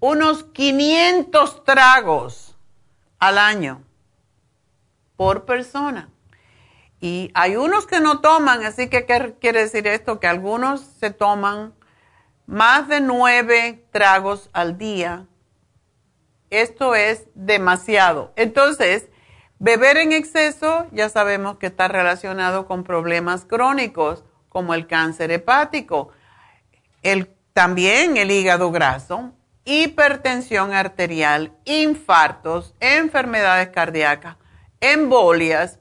unos 0.00 0.44
500 0.44 1.64
tragos 1.64 2.56
al 3.18 3.38
año 3.38 3.82
por 5.16 5.44
persona. 5.44 6.08
Y 7.00 7.30
hay 7.34 7.56
unos 7.56 7.86
que 7.86 8.00
no 8.00 8.20
toman, 8.20 8.64
así 8.64 8.88
que 8.88 9.06
¿qué 9.06 9.36
quiere 9.40 9.60
decir 9.60 9.86
esto? 9.86 10.18
Que 10.18 10.26
algunos 10.26 10.80
se 10.80 11.10
toman 11.10 11.74
más 12.46 12.88
de 12.88 13.00
nueve 13.00 13.84
tragos 13.92 14.50
al 14.52 14.78
día. 14.78 15.26
Esto 16.50 16.94
es 16.94 17.26
demasiado. 17.34 18.32
Entonces, 18.36 19.08
beber 19.58 19.98
en 19.98 20.12
exceso 20.12 20.86
ya 20.92 21.08
sabemos 21.08 21.58
que 21.58 21.66
está 21.66 21.88
relacionado 21.88 22.66
con 22.66 22.84
problemas 22.84 23.44
crónicos 23.44 24.24
como 24.48 24.74
el 24.74 24.86
cáncer 24.86 25.30
hepático, 25.30 26.10
el, 27.02 27.28
también 27.52 28.16
el 28.16 28.30
hígado 28.30 28.72
graso, 28.72 29.32
hipertensión 29.64 30.72
arterial, 30.72 31.52
infartos, 31.64 32.74
enfermedades 32.80 33.68
cardíacas, 33.68 34.36
embolias, 34.80 35.78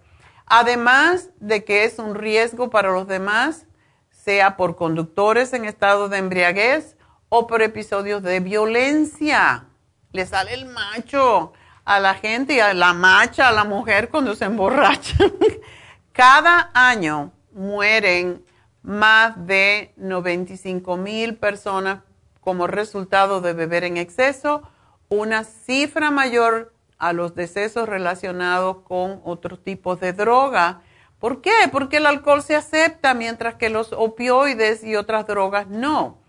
además 0.47 1.29
de 1.39 1.63
que 1.63 1.83
es 1.83 1.99
un 1.99 2.15
riesgo 2.15 2.69
para 2.69 2.91
los 2.91 3.07
demás, 3.07 3.65
sea 4.09 4.57
por 4.57 4.75
conductores 4.75 5.53
en 5.53 5.65
estado 5.65 6.09
de 6.09 6.17
embriaguez 6.17 6.97
o 7.29 7.47
por 7.47 7.61
episodios 7.61 8.23
de 8.23 8.39
violencia. 8.39 9.65
Le 10.11 10.25
sale 10.25 10.53
el 10.53 10.65
macho 10.65 11.53
a 11.85 11.99
la 11.99 12.15
gente 12.15 12.55
y 12.55 12.59
a 12.59 12.73
la 12.73 12.93
macha 12.93 13.47
a 13.47 13.51
la 13.51 13.63
mujer 13.63 14.09
cuando 14.09 14.35
se 14.35 14.45
emborrachan. 14.45 15.33
Cada 16.11 16.71
año 16.73 17.31
mueren 17.51 18.43
más 18.81 19.45
de 19.45 19.93
95 19.97 20.97
mil 20.97 21.35
personas 21.35 21.99
como 22.41 22.67
resultado 22.67 23.41
de 23.41 23.53
beber 23.53 23.83
en 23.83 23.97
exceso, 23.97 24.63
una 25.09 25.43
cifra 25.43 26.11
mayor 26.11 26.73
a 26.97 27.13
los 27.13 27.35
decesos 27.35 27.87
relacionados 27.87 28.77
con 28.83 29.21
otros 29.23 29.63
tipos 29.63 29.99
de 29.99 30.13
droga. 30.13 30.81
¿Por 31.19 31.41
qué? 31.41 31.51
Porque 31.71 31.97
el 31.97 32.05
alcohol 32.05 32.41
se 32.41 32.55
acepta 32.55 33.13
mientras 33.13 33.55
que 33.55 33.69
los 33.69 33.93
opioides 33.93 34.83
y 34.83 34.95
otras 34.95 35.27
drogas 35.27 35.67
no. 35.67 36.19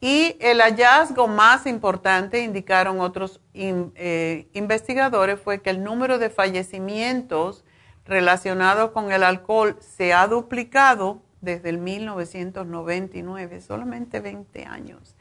Y 0.00 0.36
el 0.40 0.60
hallazgo 0.60 1.26
más 1.26 1.66
importante, 1.66 2.42
indicaron 2.42 3.00
otros 3.00 3.40
eh, 3.54 4.48
investigadores, 4.52 5.40
fue 5.40 5.62
que 5.62 5.70
el 5.70 5.82
número 5.82 6.18
de 6.18 6.28
fallecimientos 6.28 7.64
relacionados 8.04 8.90
con 8.90 9.10
el 9.10 9.22
alcohol 9.22 9.76
se 9.80 10.12
ha 10.12 10.26
duplicado 10.28 11.22
desde 11.40 11.70
el 11.70 11.78
1999, 11.78 13.60
solamente 13.60 14.20
20 14.20 14.64
años 14.64 15.15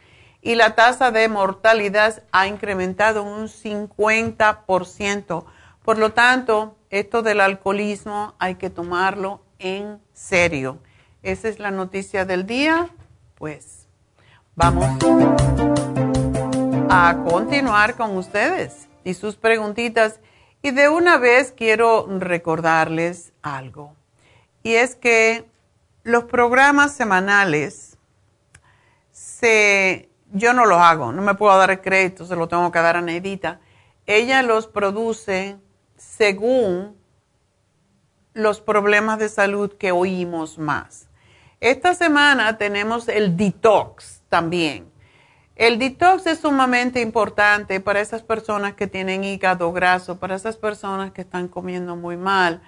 y 0.46 0.54
la 0.54 0.76
tasa 0.76 1.10
de 1.10 1.28
mortalidad 1.28 2.22
ha 2.32 2.46
incrementado 2.46 3.24
un 3.24 3.48
50%. 3.48 5.44
Por 5.84 5.98
lo 5.98 6.14
tanto, 6.14 6.76
esto 6.92 7.24
del 7.24 7.42
alcoholismo 7.42 8.36
hay 8.38 8.54
que 8.54 8.70
tomarlo 8.70 9.42
en 9.58 10.00
serio. 10.14 10.78
Esa 11.24 11.50
es 11.50 11.58
la 11.58 11.72
noticia 11.72 12.26
del 12.26 12.46
día. 12.46 12.90
Pues 13.34 13.88
vamos 14.54 14.86
a 16.92 17.24
continuar 17.28 17.96
con 17.96 18.16
ustedes 18.16 18.88
y 19.04 19.16
sus 19.16 19.38
preguntitas. 19.38 20.20
Y 20.62 20.70
de 20.70 20.90
una 20.90 21.18
vez 21.18 21.56
quiero 21.58 22.06
recordarles 22.20 23.34
algo. 23.42 23.96
Y 24.62 24.76
es 24.76 24.96
que 24.96 25.50
los 26.04 26.26
programas 26.26 26.96
semanales 26.96 27.98
se 29.12 30.10
yo 30.32 30.54
no 30.54 30.66
los 30.66 30.80
hago, 30.80 31.12
no 31.12 31.22
me 31.22 31.36
puedo 31.36 31.58
dar 31.58 31.72
el 31.72 31.82
crédito, 31.82 32.26
se 32.26 32.36
lo 32.36 32.48
tengo 32.48 32.72
que 32.72 32.80
dar 32.80 32.98
a 32.98 33.02
Neidita. 33.02 33.60
Ella 34.06 34.42
los 34.44 34.68
produce 34.68 35.58
según 35.98 36.96
los 38.34 38.60
problemas 38.60 39.18
de 39.20 39.30
salud 39.30 39.72
que 39.74 39.92
oímos 39.92 40.58
más. 40.58 41.08
Esta 41.62 41.96
semana 41.96 42.58
tenemos 42.58 43.08
el 43.08 43.38
detox 43.38 44.22
también. 44.30 44.92
El 45.56 45.80
detox 45.80 46.28
es 46.28 46.40
sumamente 46.40 47.00
importante 47.00 47.80
para 47.80 48.02
esas 48.02 48.24
personas 48.24 48.74
que 48.74 48.88
tienen 48.88 49.24
hígado 49.24 49.72
graso, 49.72 50.20
para 50.20 50.36
esas 50.36 50.58
personas 50.58 51.12
que 51.12 51.22
están 51.22 51.48
comiendo 51.48 51.96
muy 51.96 52.18
mal, 52.18 52.62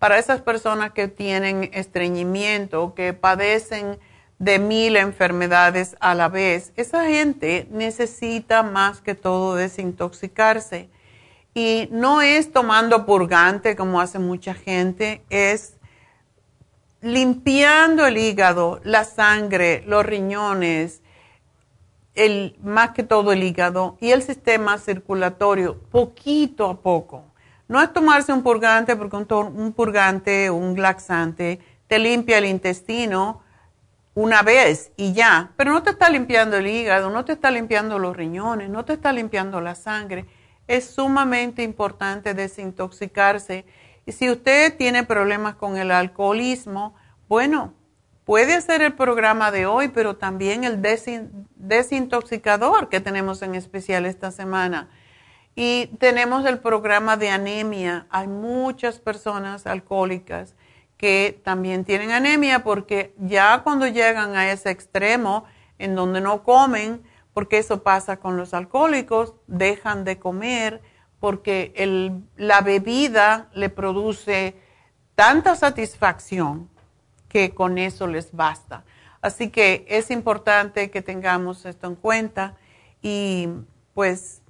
para 0.00 0.18
esas 0.18 0.40
personas 0.40 0.90
que 0.90 1.06
tienen 1.06 1.70
estreñimiento, 1.72 2.94
que 2.94 3.12
padecen 3.12 4.00
de 4.42 4.58
mil 4.58 4.96
enfermedades 4.96 5.94
a 6.00 6.16
la 6.16 6.28
vez. 6.28 6.72
Esa 6.74 7.04
gente 7.04 7.68
necesita 7.70 8.64
más 8.64 9.00
que 9.00 9.14
todo 9.14 9.54
desintoxicarse. 9.54 10.90
Y 11.54 11.88
no 11.92 12.22
es 12.22 12.50
tomando 12.50 13.06
purgante 13.06 13.76
como 13.76 14.00
hace 14.00 14.18
mucha 14.18 14.52
gente, 14.52 15.22
es 15.30 15.74
limpiando 17.02 18.04
el 18.04 18.18
hígado, 18.18 18.80
la 18.82 19.04
sangre, 19.04 19.84
los 19.86 20.04
riñones, 20.04 21.02
el, 22.16 22.58
más 22.64 22.90
que 22.90 23.04
todo 23.04 23.30
el 23.30 23.44
hígado 23.44 23.96
y 24.00 24.10
el 24.10 24.22
sistema 24.22 24.78
circulatorio, 24.78 25.78
poquito 25.92 26.68
a 26.68 26.80
poco. 26.80 27.26
No 27.68 27.80
es 27.80 27.92
tomarse 27.92 28.32
un 28.32 28.42
purgante 28.42 28.96
porque 28.96 29.14
un, 29.14 29.26
un 29.56 29.72
purgante, 29.72 30.50
un 30.50 30.82
laxante, 30.82 31.60
te 31.86 32.00
limpia 32.00 32.38
el 32.38 32.46
intestino, 32.46 33.42
una 34.14 34.42
vez 34.42 34.92
y 34.96 35.12
ya, 35.12 35.52
pero 35.56 35.72
no 35.72 35.82
te 35.82 35.90
está 35.90 36.10
limpiando 36.10 36.58
el 36.58 36.66
hígado, 36.66 37.10
no 37.10 37.24
te 37.24 37.32
está 37.32 37.50
limpiando 37.50 37.98
los 37.98 38.16
riñones, 38.16 38.68
no 38.68 38.84
te 38.84 38.92
está 38.94 39.12
limpiando 39.12 39.60
la 39.60 39.74
sangre. 39.74 40.26
Es 40.66 40.90
sumamente 40.90 41.62
importante 41.62 42.34
desintoxicarse. 42.34 43.64
Y 44.04 44.12
si 44.12 44.30
usted 44.30 44.76
tiene 44.76 45.04
problemas 45.04 45.54
con 45.54 45.76
el 45.76 45.90
alcoholismo, 45.90 46.94
bueno, 47.28 47.74
puede 48.24 48.54
hacer 48.54 48.82
el 48.82 48.92
programa 48.92 49.50
de 49.50 49.66
hoy, 49.66 49.88
pero 49.88 50.16
también 50.16 50.64
el 50.64 50.82
desintoxicador 51.56 52.88
que 52.88 53.00
tenemos 53.00 53.42
en 53.42 53.54
especial 53.54 54.04
esta 54.04 54.30
semana. 54.30 54.90
Y 55.54 55.86
tenemos 55.98 56.44
el 56.46 56.58
programa 56.58 57.16
de 57.16 57.30
anemia. 57.30 58.06
Hay 58.10 58.26
muchas 58.26 58.98
personas 58.98 59.66
alcohólicas 59.66 60.54
que 61.02 61.40
también 61.42 61.84
tienen 61.84 62.12
anemia 62.12 62.62
porque 62.62 63.12
ya 63.18 63.62
cuando 63.64 63.88
llegan 63.88 64.36
a 64.36 64.52
ese 64.52 64.70
extremo 64.70 65.44
en 65.80 65.96
donde 65.96 66.20
no 66.20 66.44
comen, 66.44 67.02
porque 67.34 67.58
eso 67.58 67.82
pasa 67.82 68.18
con 68.18 68.36
los 68.36 68.54
alcohólicos, 68.54 69.34
dejan 69.48 70.04
de 70.04 70.20
comer 70.20 70.80
porque 71.18 72.22
la 72.36 72.60
bebida 72.60 73.48
le 73.52 73.68
produce 73.68 74.54
tanta 75.16 75.56
satisfacción 75.56 76.70
que 77.28 77.52
con 77.52 77.78
eso 77.78 78.06
les 78.06 78.30
basta. 78.30 78.84
Así 79.20 79.50
que 79.50 79.84
es 79.88 80.08
importante 80.12 80.92
que 80.92 81.02
tengamos 81.02 81.66
esto 81.66 81.88
en 81.88 81.96
cuenta 81.96 82.54
y 83.02 83.48
pues 83.92 84.40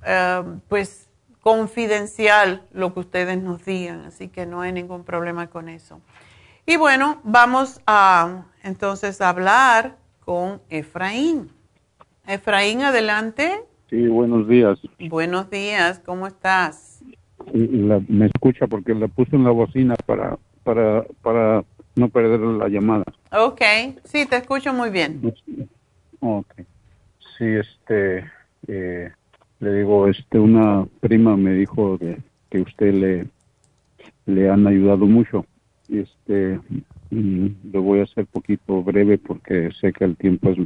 eh, 0.06 0.42
pues, 0.68 1.08
confidencial 1.40 2.62
lo 2.72 2.92
que 2.92 3.00
ustedes 3.00 3.40
nos 3.40 3.64
digan, 3.64 4.04
así 4.04 4.28
que 4.28 4.46
no 4.46 4.60
hay 4.60 4.72
ningún 4.72 5.04
problema 5.04 5.46
con 5.48 5.68
eso. 5.68 6.00
Y 6.66 6.76
bueno, 6.76 7.20
vamos 7.22 7.80
a 7.86 8.46
entonces 8.64 9.20
hablar 9.20 9.96
con 10.24 10.60
Efraín. 10.68 11.50
Efraín, 12.26 12.82
adelante. 12.82 13.60
Sí, 13.88 14.08
buenos 14.08 14.48
días. 14.48 14.78
Buenos 14.98 15.48
días, 15.48 16.00
¿cómo 16.04 16.26
estás? 16.26 17.00
me 17.52 18.26
escucha 18.26 18.66
porque 18.66 18.92
la 18.94 19.06
puse 19.06 19.36
en 19.36 19.44
la 19.44 19.50
bocina 19.50 19.94
para, 20.04 20.36
para, 20.64 21.04
para 21.22 21.64
no 21.94 22.08
perder 22.08 22.40
la 22.40 22.68
llamada. 22.68 23.04
Ok, 23.30 23.62
sí, 24.04 24.26
te 24.26 24.36
escucho 24.36 24.72
muy 24.72 24.90
bien. 24.90 25.32
Ok. 26.20 26.54
Sí, 27.36 27.44
este, 27.44 28.24
eh, 28.68 29.12
le 29.60 29.72
digo, 29.72 30.08
este, 30.08 30.38
una 30.38 30.86
prima 31.00 31.36
me 31.36 31.52
dijo 31.52 31.98
que 31.98 32.60
usted 32.60 32.94
le, 32.94 33.26
le 34.26 34.50
han 34.50 34.66
ayudado 34.66 35.06
mucho 35.06 35.44
este, 35.88 36.60
lo 37.10 37.82
voy 37.82 38.00
a 38.00 38.04
hacer 38.04 38.26
poquito 38.26 38.82
breve 38.82 39.18
porque 39.18 39.70
sé 39.80 39.92
que 39.92 40.04
el 40.04 40.16
tiempo 40.16 40.50
es, 40.50 40.58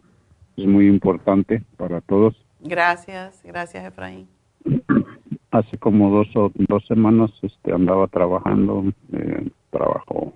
es 0.57 0.67
muy 0.67 0.87
importante 0.87 1.63
para 1.77 2.01
todos. 2.01 2.35
Gracias, 2.61 3.43
gracias 3.45 3.85
Efraín. 3.85 4.29
Hace 5.51 5.79
como 5.79 6.11
dos 6.11 6.29
o 6.37 6.53
dos 6.55 6.87
semanas 6.87 7.31
este, 7.43 7.73
andaba 7.73 8.07
trabajando, 8.07 8.85
eh, 9.13 9.51
trabajo, 9.71 10.35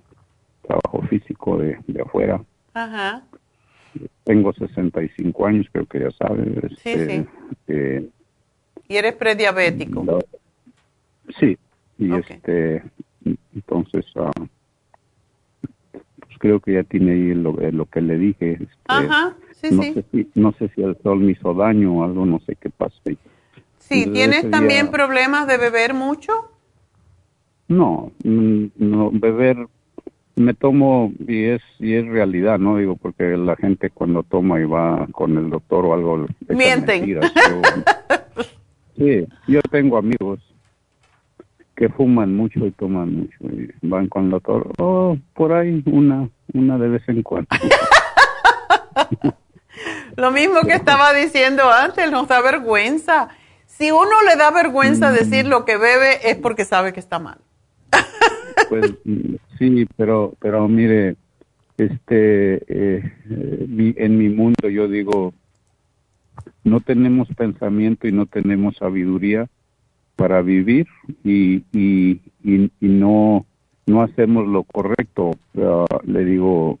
trabajo 0.61 1.01
físico 1.07 1.57
de, 1.57 1.77
de 1.87 2.01
afuera. 2.01 2.43
Ajá. 2.73 3.23
Tengo 4.23 4.53
65 4.53 5.45
años, 5.45 5.67
creo 5.71 5.85
que 5.85 5.99
ya 5.99 6.11
sabes. 6.11 6.47
sí, 6.83 6.89
este, 6.89 7.19
sí. 7.19 7.25
Eh, 7.67 8.09
¿Y 8.87 8.97
eres 8.97 9.13
prediabético? 9.15 10.19
sí, 11.39 11.57
y 11.97 12.13
este, 12.13 12.83
entonces 13.55 14.05
uh, 14.15 14.45
creo 16.37 16.59
que 16.59 16.73
ya 16.73 16.83
tiene 16.83 17.13
ahí 17.13 17.33
lo, 17.33 17.59
eh, 17.59 17.71
lo 17.71 17.85
que 17.85 18.01
le 18.01 18.17
dije. 18.17 18.53
Este, 18.53 18.67
Ajá, 18.85 19.35
sí, 19.53 19.69
no 19.71 19.83
sí. 19.83 19.93
Sé 19.93 20.05
si, 20.11 20.29
no 20.35 20.51
sé 20.53 20.69
si 20.75 20.81
el 20.81 20.97
sol 21.01 21.19
me 21.19 21.31
hizo 21.31 21.53
daño 21.53 21.93
o 21.93 22.03
algo, 22.03 22.25
no 22.25 22.39
sé 22.41 22.55
qué 22.55 22.69
pasa. 22.69 22.95
Sí, 23.79 24.07
¿tienes 24.11 24.49
también 24.49 24.89
problemas 24.89 25.47
de 25.47 25.57
beber 25.57 25.93
mucho? 25.93 26.51
No, 27.67 28.11
mm, 28.23 28.65
no, 28.77 29.11
beber 29.11 29.67
me 30.35 30.53
tomo 30.53 31.13
y 31.27 31.45
es 31.45 31.61
y 31.79 31.93
es 31.95 32.05
realidad, 32.05 32.59
¿no? 32.59 32.77
Digo, 32.77 32.95
porque 32.95 33.37
la 33.37 33.55
gente 33.55 33.89
cuando 33.89 34.23
toma 34.23 34.59
y 34.59 34.65
va 34.65 35.07
con 35.11 35.37
el 35.37 35.49
doctor 35.49 35.85
o 35.85 35.93
algo... 35.93 36.25
Mienten. 36.49 36.99
Mentiras, 36.99 37.31
pero, 37.33 37.61
sí, 38.97 39.27
yo 39.47 39.61
tengo 39.71 39.97
amigos 39.97 40.39
que 41.75 41.89
fuman 41.89 42.35
mucho 42.35 42.65
y 42.65 42.71
toman 42.71 43.13
mucho 43.13 43.37
y 43.41 43.69
van 43.81 44.07
con 44.07 44.25
el 44.25 44.31
doctor, 44.31 44.71
oh, 44.77 45.17
por 45.33 45.53
ahí 45.53 45.83
una, 45.85 46.29
una 46.53 46.77
de 46.77 46.87
vez 46.87 47.03
en 47.07 47.21
cuando. 47.21 47.49
Lo 50.15 50.31
mismo 50.31 50.61
que 50.61 50.73
estaba 50.73 51.13
diciendo 51.13 51.63
antes, 51.69 52.09
nos 52.09 52.29
da 52.29 52.41
vergüenza. 52.41 53.27
Si 53.65 53.91
uno 53.91 54.23
le 54.29 54.37
da 54.37 54.51
vergüenza 54.51 55.11
decir 55.11 55.45
lo 55.45 55.65
que 55.65 55.75
bebe 55.75 56.29
es 56.29 56.37
porque 56.37 56.63
sabe 56.63 56.93
que 56.93 57.01
está 57.01 57.19
mal. 57.19 57.39
pues 58.69 58.93
sí, 59.57 59.87
pero 59.97 60.33
pero 60.39 60.67
mire, 60.67 61.15
este 61.77 62.61
eh, 62.67 63.11
en 63.97 64.17
mi 64.17 64.29
mundo 64.29 64.69
yo 64.69 64.87
digo 64.87 65.33
no 66.63 66.79
tenemos 66.79 67.27
pensamiento 67.29 68.07
y 68.07 68.11
no 68.11 68.25
tenemos 68.25 68.75
sabiduría 68.77 69.47
para 70.15 70.41
vivir 70.41 70.87
y, 71.23 71.63
y, 71.71 72.21
y, 72.43 72.69
no, 72.81 73.45
no 73.85 74.01
hacemos 74.01 74.47
lo 74.47 74.63
correcto. 74.63 75.31
Uh, 75.53 75.85
le 76.05 76.25
digo, 76.25 76.79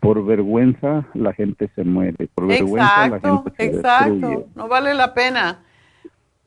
por 0.00 0.24
vergüenza 0.24 1.06
la 1.14 1.32
gente 1.32 1.70
se 1.74 1.84
muere, 1.84 2.28
por 2.34 2.46
vergüenza 2.46 3.08
la 3.08 3.20
gente 3.20 3.52
se 3.56 3.64
Exacto, 3.66 4.46
no 4.54 4.68
vale 4.68 4.94
la 4.94 5.14
pena. 5.14 5.62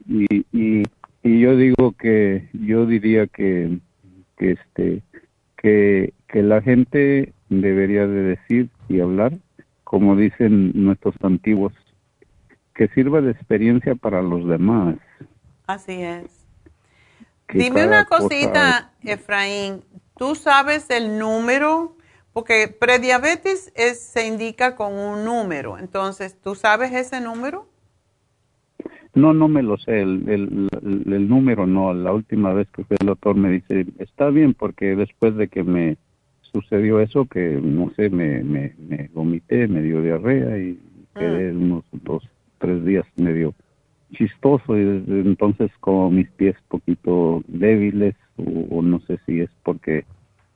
Y, 0.07 0.45
y, 0.51 0.83
y 1.23 1.39
yo 1.39 1.55
digo 1.55 1.93
que, 1.93 2.49
yo 2.53 2.85
diría 2.85 3.27
que, 3.27 3.79
que 4.37 4.51
este, 4.51 5.01
que, 5.67 6.13
que 6.29 6.43
la 6.43 6.61
gente 6.61 7.33
debería 7.49 8.07
de 8.07 8.23
decir 8.23 8.69
y 8.87 9.01
hablar, 9.01 9.33
como 9.83 10.15
dicen 10.15 10.71
nuestros 10.75 11.15
antiguos, 11.21 11.73
que 12.73 12.87
sirva 12.89 13.19
de 13.19 13.31
experiencia 13.31 13.95
para 13.95 14.21
los 14.21 14.47
demás. 14.47 14.95
Así 15.65 16.01
es. 16.01 16.47
Dime 17.49 17.85
una 17.85 18.05
cosita, 18.05 18.93
Efraín. 19.03 19.83
¿Tú 20.17 20.35
sabes 20.35 20.89
el 20.89 21.19
número? 21.19 21.97
Porque 22.31 22.67
prediabetes 22.67 23.73
es, 23.75 23.99
se 23.99 24.25
indica 24.25 24.75
con 24.75 24.93
un 24.93 25.25
número. 25.25 25.77
Entonces, 25.77 26.39
¿tú 26.39 26.55
sabes 26.55 26.93
ese 26.93 27.19
número? 27.19 27.67
No, 29.17 29.33
no 29.33 29.47
me 29.47 29.63
lo 29.63 29.77
sé. 29.77 30.01
El, 30.01 30.29
el, 30.29 30.69
el, 31.11 31.27
número 31.27 31.65
no. 31.65 31.91
La 31.93 32.13
última 32.13 32.53
vez 32.53 32.67
que 32.69 32.83
fui 32.83 32.95
al 32.99 33.07
doctor 33.07 33.35
me 33.35 33.49
dice, 33.49 33.87
está 33.97 34.29
bien, 34.29 34.53
porque 34.53 34.95
después 34.95 35.35
de 35.35 35.47
que 35.47 35.63
me 35.63 35.97
sucedió 36.41 36.99
eso, 36.99 37.25
que 37.25 37.59
no 37.61 37.91
sé, 37.95 38.11
me, 38.11 38.43
me, 38.43 38.75
me 38.77 39.09
vomité, 39.13 39.67
me 39.67 39.81
dio 39.81 40.03
diarrea 40.03 40.59
y 40.59 40.79
quedé 41.15 41.51
unos 41.51 41.83
dos, 41.91 42.29
tres 42.59 42.85
días 42.85 43.05
medio 43.15 43.55
chistoso 44.13 44.77
y 44.77 44.83
desde 44.83 45.21
entonces 45.21 45.71
como 45.79 46.11
mis 46.11 46.29
pies 46.29 46.55
poquito 46.67 47.43
débiles 47.47 48.15
o, 48.37 48.81
no 48.83 48.99
sé 49.01 49.19
si 49.25 49.41
es 49.41 49.49
porque 49.63 50.05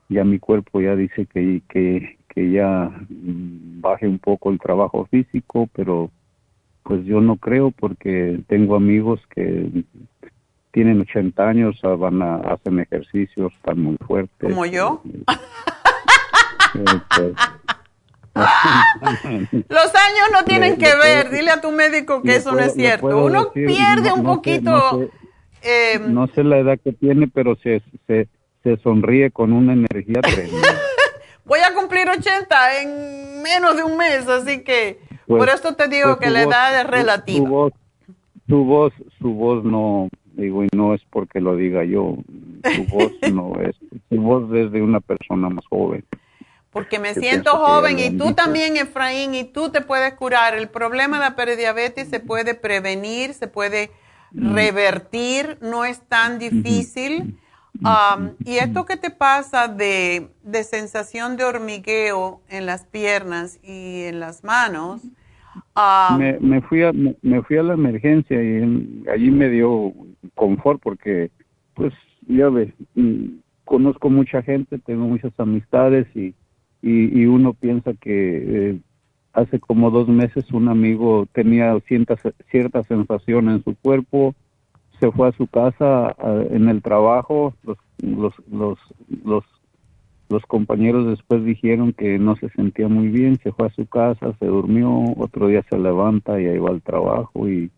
ya 0.07 0.23
mi 0.23 0.37
cuerpo 0.37 0.81
ya 0.81 0.95
dice 0.95 1.25
que, 1.25 1.61
que, 1.67 2.17
que 2.29 2.51
ya 2.51 2.91
baje 3.09 4.07
un 4.07 4.19
poco 4.19 4.51
el 4.51 4.59
trabajo 4.59 5.05
físico, 5.07 5.67
pero 5.73 6.11
pues 6.83 7.03
yo 7.05 7.21
no 7.21 7.37
creo 7.37 7.71
porque 7.71 8.39
tengo 8.47 8.75
amigos 8.75 9.19
que 9.33 9.83
tienen 10.71 11.01
80 11.01 11.47
años, 11.47 11.79
ah, 11.83 11.95
van 11.95 12.21
a 12.21 12.37
hacen 12.37 12.79
ejercicios, 12.79 13.53
están 13.53 13.79
muy 13.79 13.97
fuertes. 14.07 14.49
¿Como 14.49 14.65
yo? 14.65 15.01
Eh, 15.05 16.83
pues, 17.15 17.33
Los 18.33 19.95
años 19.95 20.29
no 20.31 20.43
tienen 20.45 20.77
que 20.77 20.95
ver. 20.95 21.29
Dile 21.29 21.51
a 21.51 21.61
tu 21.61 21.71
médico 21.71 22.21
que 22.21 22.35
eso 22.35 22.51
no 22.53 22.59
es 22.59 22.73
cierto. 22.73 23.25
Uno 23.25 23.51
pierde 23.51 24.11
un 24.11 24.23
poquito. 24.23 25.09
Eh, 25.63 25.99
no, 26.07 26.27
sé, 26.27 26.43
la 26.43 26.57
edad 26.57 26.79
que 26.83 26.91
tiene, 26.93 27.27
pero 27.27 27.55
se, 27.57 27.83
se, 28.07 28.27
se 28.63 28.77
sonríe 28.77 29.31
con 29.31 29.53
una 29.53 29.73
energía 29.73 30.21
tremenda. 30.21 30.75
Voy 31.45 31.59
a 31.59 31.73
cumplir 31.73 32.09
80 32.09 32.81
en 32.81 33.43
menos 33.43 33.75
de 33.75 33.83
un 33.83 33.97
mes, 33.97 34.27
así 34.27 34.63
que 34.63 34.99
Pues- 35.27 35.39
por 35.39 35.49
esto 35.49 35.75
te 35.75 35.87
digo 35.87 36.15
pues 36.15 36.19
que 36.19 36.29
la 36.29 36.43
voz- 36.45 36.53
edad 36.53 36.81
es 36.81 36.87
relativa. 36.87 37.37
Su 37.45 37.51
voz, 37.51 37.73
su 38.47 38.63
voz, 38.65 38.93
su 39.19 39.33
voz 39.33 39.63
no, 39.63 40.09
digo, 40.33 40.63
y 40.63 40.69
no 40.75 40.93
es 40.93 41.01
porque 41.09 41.39
lo 41.39 41.55
diga 41.55 41.83
yo, 41.83 42.17
su 42.75 42.85
voz 42.87 43.11
no 43.33 43.53
es, 43.61 43.75
su 44.09 44.21
voz 44.21 44.53
es 44.55 44.71
de 44.71 44.81
una 44.81 44.99
persona 44.99 45.49
más 45.49 45.65
joven. 45.67 46.03
Porque 46.71 46.99
me 46.99 47.13
Yo 47.13 47.19
siento 47.21 47.51
joven 47.57 47.99
y 47.99 48.17
tú 48.17 48.33
también, 48.33 48.77
Efraín, 48.77 49.35
y 49.35 49.43
tú 49.43 49.69
te 49.71 49.81
puedes 49.81 50.13
curar. 50.13 50.55
El 50.55 50.69
problema 50.69 51.17
de 51.17 51.23
la 51.25 51.35
prediabetes 51.35 52.07
se 52.07 52.21
puede 52.21 52.55
prevenir, 52.55 53.33
se 53.33 53.47
puede 53.47 53.91
revertir, 54.33 55.57
no 55.61 55.85
es 55.85 56.01
tan 56.01 56.39
difícil. 56.39 57.37
Um, 57.83 58.35
y 58.45 58.57
esto 58.57 58.85
que 58.85 58.95
te 58.97 59.09
pasa 59.09 59.67
de, 59.67 60.29
de 60.43 60.63
sensación 60.63 61.35
de 61.35 61.45
hormigueo 61.45 62.41
en 62.49 62.65
las 62.65 62.85
piernas 62.85 63.59
y 63.63 64.03
en 64.03 64.19
las 64.19 64.43
manos, 64.43 65.01
um, 65.75 66.17
me, 66.17 66.39
me 66.39 66.61
fui 66.61 66.83
a 66.83 66.91
me, 66.93 67.15
me 67.21 67.41
fui 67.43 67.57
a 67.57 67.63
la 67.63 67.73
emergencia 67.73 68.41
y 68.41 68.47
en- 68.63 69.05
allí 69.11 69.31
me 69.31 69.49
dio 69.49 69.93
confort 70.35 70.81
porque 70.81 71.31
pues 71.73 71.93
ya 72.27 72.49
ves 72.49 72.73
mm, 72.95 73.25
conozco 73.65 74.09
mucha 74.09 74.41
gente 74.43 74.77
tengo 74.79 75.05
muchas 75.05 75.33
amistades 75.39 76.07
y 76.15 76.33
y, 76.83 77.21
y 77.21 77.25
uno 77.27 77.53
piensa 77.53 77.93
que 77.93 78.71
eh, 78.71 78.79
hace 79.33 79.59
como 79.59 79.91
dos 79.91 80.07
meses 80.07 80.51
un 80.51 80.67
amigo 80.67 81.27
tenía 81.31 81.79
cierta, 81.87 82.15
cierta 82.49 82.83
sensación 82.83 83.49
en 83.49 83.63
su 83.63 83.75
cuerpo, 83.75 84.33
se 85.01 85.11
fue 85.11 85.29
a 85.29 85.31
su 85.31 85.47
casa 85.47 86.15
en 86.51 86.69
el 86.69 86.83
trabajo, 86.83 87.55
los, 87.63 87.77
los, 88.01 88.33
los, 88.51 88.79
los, 89.25 89.43
los 90.29 90.45
compañeros 90.45 91.07
después 91.07 91.43
dijeron 91.43 91.91
que 91.91 92.19
no 92.19 92.35
se 92.35 92.49
sentía 92.49 92.87
muy 92.87 93.07
bien, 93.07 93.39
se 93.41 93.51
fue 93.51 93.67
a 93.67 93.73
su 93.73 93.87
casa, 93.87 94.33
se 94.39 94.45
durmió, 94.45 94.89
otro 95.17 95.47
día 95.47 95.65
se 95.71 95.79
levanta 95.79 96.39
y 96.39 96.45
ahí 96.45 96.59
va 96.59 96.69
al 96.69 96.83
trabajo 96.83 97.49
y, 97.49 97.71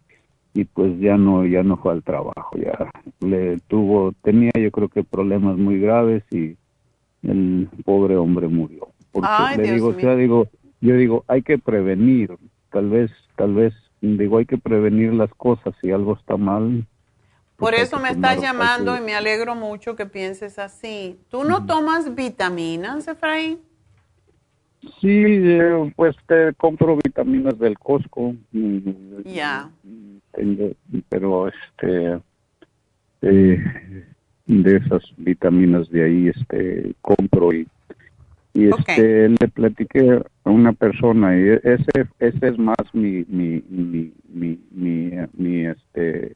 y 0.53 0.65
pues 0.65 0.99
ya 0.99 1.15
no, 1.15 1.45
ya 1.45 1.63
no 1.63 1.77
fue 1.77 1.93
al 1.93 2.03
trabajo, 2.03 2.57
ya 2.57 2.91
le 3.21 3.57
tuvo, 3.69 4.13
tenía 4.21 4.51
yo 4.59 4.69
creo 4.71 4.89
que 4.89 5.03
problemas 5.03 5.57
muy 5.57 5.79
graves 5.79 6.23
y 6.29 6.57
el 7.23 7.69
pobre 7.85 8.17
hombre 8.17 8.49
murió. 8.49 8.89
Porque 9.13 9.61
le 9.61 9.71
digo, 9.73 9.87
o 9.87 9.93
sea, 9.93 10.15
digo, 10.17 10.47
yo 10.81 10.97
digo, 10.97 11.23
hay 11.29 11.41
que 11.41 11.57
prevenir, 11.57 12.35
tal 12.69 12.89
vez, 12.89 13.11
tal 13.37 13.53
vez, 13.53 13.73
digo, 14.01 14.39
hay 14.39 14.45
que 14.45 14.57
prevenir 14.57 15.13
las 15.13 15.33
cosas, 15.35 15.73
si 15.81 15.91
algo 15.91 16.15
está 16.15 16.35
mal. 16.35 16.85
Por 17.57 17.75
eso 17.75 17.99
me 17.99 18.09
estás 18.09 18.41
llamando 18.41 18.97
y 18.97 19.01
me 19.01 19.15
alegro 19.15 19.55
mucho 19.55 19.95
que 19.95 20.05
pienses 20.05 20.59
así. 20.59 21.19
¿Tú 21.29 21.43
no 21.43 21.65
tomas 21.65 22.13
vitaminas, 22.15 23.07
Efraín? 23.07 23.59
Sí, 24.99 25.23
eh, 25.23 25.93
pues 25.95 26.15
te 26.27 26.53
compro 26.55 26.97
vitaminas 26.97 27.57
del 27.57 27.77
Costco. 27.79 28.35
Ya. 29.23 29.69
Pero 31.09 31.47
este, 31.47 32.19
eh, 33.21 33.63
de 34.45 34.75
esas 34.75 35.03
vitaminas 35.17 35.89
de 35.89 36.03
ahí, 36.03 36.27
este, 36.29 36.93
compro 37.01 37.53
y 37.53 37.67
y 38.53 38.69
este 38.69 39.29
le 39.29 39.47
platiqué 39.47 40.21
a 40.43 40.49
una 40.49 40.73
persona 40.73 41.35
y 41.35 41.49
ese 41.63 42.07
ese 42.19 42.47
es 42.47 42.57
más 42.59 42.77
mi 42.93 43.25
mi 43.27 43.63
mi 43.67 44.13
mi 44.29 44.59
mi, 45.33 45.65
este 45.65 46.35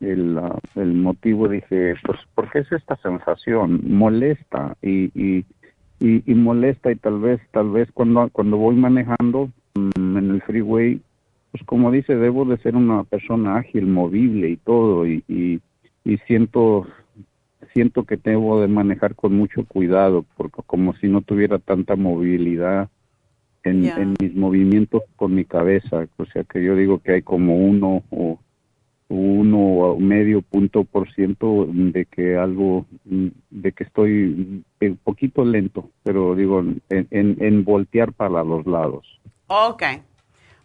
el, 0.00 0.38
el 0.74 0.94
motivo 0.94 1.48
dije 1.48 1.94
pues 2.04 2.18
porque 2.34 2.60
es 2.60 2.72
esta 2.72 2.96
sensación 2.96 3.80
molesta 3.84 4.76
y, 4.82 5.10
y 5.14 5.44
y, 5.98 6.34
molesta 6.34 6.92
y 6.92 6.96
tal 6.96 7.20
vez 7.20 7.40
tal 7.52 7.70
vez 7.70 7.88
cuando 7.92 8.28
cuando 8.30 8.58
voy 8.58 8.76
manejando 8.76 9.48
mm, 9.74 10.16
en 10.18 10.30
el 10.30 10.42
freeway 10.42 11.00
pues 11.50 11.62
como 11.64 11.90
dice 11.90 12.16
debo 12.16 12.44
de 12.44 12.58
ser 12.58 12.76
una 12.76 13.04
persona 13.04 13.56
ágil 13.56 13.86
movible 13.86 14.50
y 14.50 14.56
todo 14.58 15.06
y, 15.06 15.24
y, 15.26 15.60
y 16.04 16.18
siento 16.26 16.86
siento 17.76 18.04
que 18.04 18.16
debo 18.16 18.62
de 18.62 18.68
manejar 18.68 19.14
con 19.14 19.34
mucho 19.34 19.66
cuidado, 19.66 20.24
porque 20.38 20.62
como 20.64 20.94
si 20.94 21.08
no 21.08 21.20
tuviera 21.20 21.58
tanta 21.58 21.94
movilidad 21.94 22.88
en, 23.64 24.14
mis 24.18 24.34
movimientos 24.34 25.02
con 25.16 25.34
mi 25.34 25.44
cabeza, 25.44 26.06
o 26.16 26.24
sea 26.24 26.44
que 26.44 26.64
yo 26.64 26.74
digo 26.74 27.00
que 27.00 27.12
hay 27.12 27.22
como 27.22 27.56
uno 27.58 28.02
o 28.10 28.38
uno 29.08 29.58
o 29.58 29.98
medio 29.98 30.42
punto 30.42 30.84
por 30.84 31.12
ciento 31.12 31.66
de 31.68 32.06
que 32.06 32.36
algo, 32.36 32.86
de 33.04 33.72
que 33.72 33.84
estoy 33.84 34.64
un 34.80 34.96
poquito 35.04 35.44
lento, 35.44 35.90
pero 36.02 36.34
digo, 36.34 36.60
en, 36.60 36.78
en, 37.10 37.64
voltear 37.64 38.12
para 38.12 38.42
los 38.42 38.66
lados. 38.66 39.20
Ok. 39.46 39.82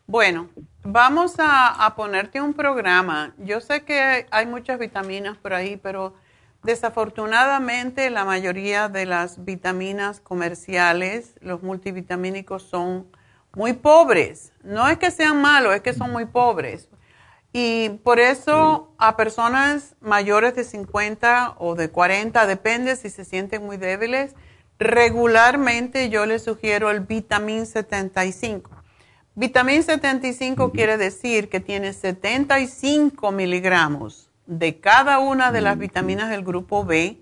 Bueno, 0.08 0.50
vamos 0.84 1.40
a, 1.40 1.86
a 1.86 1.96
ponerte 1.96 2.42
un 2.42 2.54
programa. 2.54 3.34
Yo 3.38 3.62
sé 3.62 3.84
que 3.84 4.26
hay 4.32 4.46
muchas 4.46 4.80
vitaminas 4.80 5.38
por 5.38 5.54
ahí, 5.54 5.80
pero 5.82 6.14
Desafortunadamente, 6.64 8.12
la 8.12 8.24
mayoría 8.24 8.88
de 8.88 9.08
las 9.08 9.44
vitaminas 9.46 10.20
comerciales, 10.20 11.34
los 11.42 11.64
multivitamínicos, 11.64 12.62
son 12.62 13.08
muy 13.56 13.74
pobres. 13.74 14.54
No 14.64 14.88
es 14.88 15.00
que 15.00 15.10
sean 15.10 15.42
malos, 15.42 15.74
es 15.74 15.82
que 15.82 15.94
son 15.94 16.12
muy 16.12 16.26
pobres. 16.26 16.88
Y 17.54 17.90
por 18.04 18.20
eso 18.20 18.94
a 18.98 19.18
personas 19.18 19.96
mayores 20.00 20.56
de 20.56 20.64
50 20.64 21.56
o 21.58 21.76
de 21.76 21.90
40, 21.90 22.48
depende 22.48 22.96
si 22.96 23.10
se 23.10 23.26
sienten 23.26 23.66
muy 23.66 23.78
débiles, 23.78 24.36
regularmente 24.80 26.10
yo 26.10 26.26
les 26.26 26.44
sugiero 26.44 26.90
el 26.90 27.02
vitamín 27.02 27.66
75. 27.66 28.72
Vitamín 29.36 29.84
75 29.84 30.72
quiere 30.72 30.98
decir 30.98 31.50
que 31.50 31.60
tiene 31.60 31.94
75 31.94 33.32
miligramos 33.32 34.30
de 34.46 34.80
cada 34.80 35.20
una 35.20 35.52
de 35.52 35.62
las 35.62 35.78
vitaminas 35.78 36.30
del 36.30 36.44
grupo 36.44 36.84
B, 36.84 37.22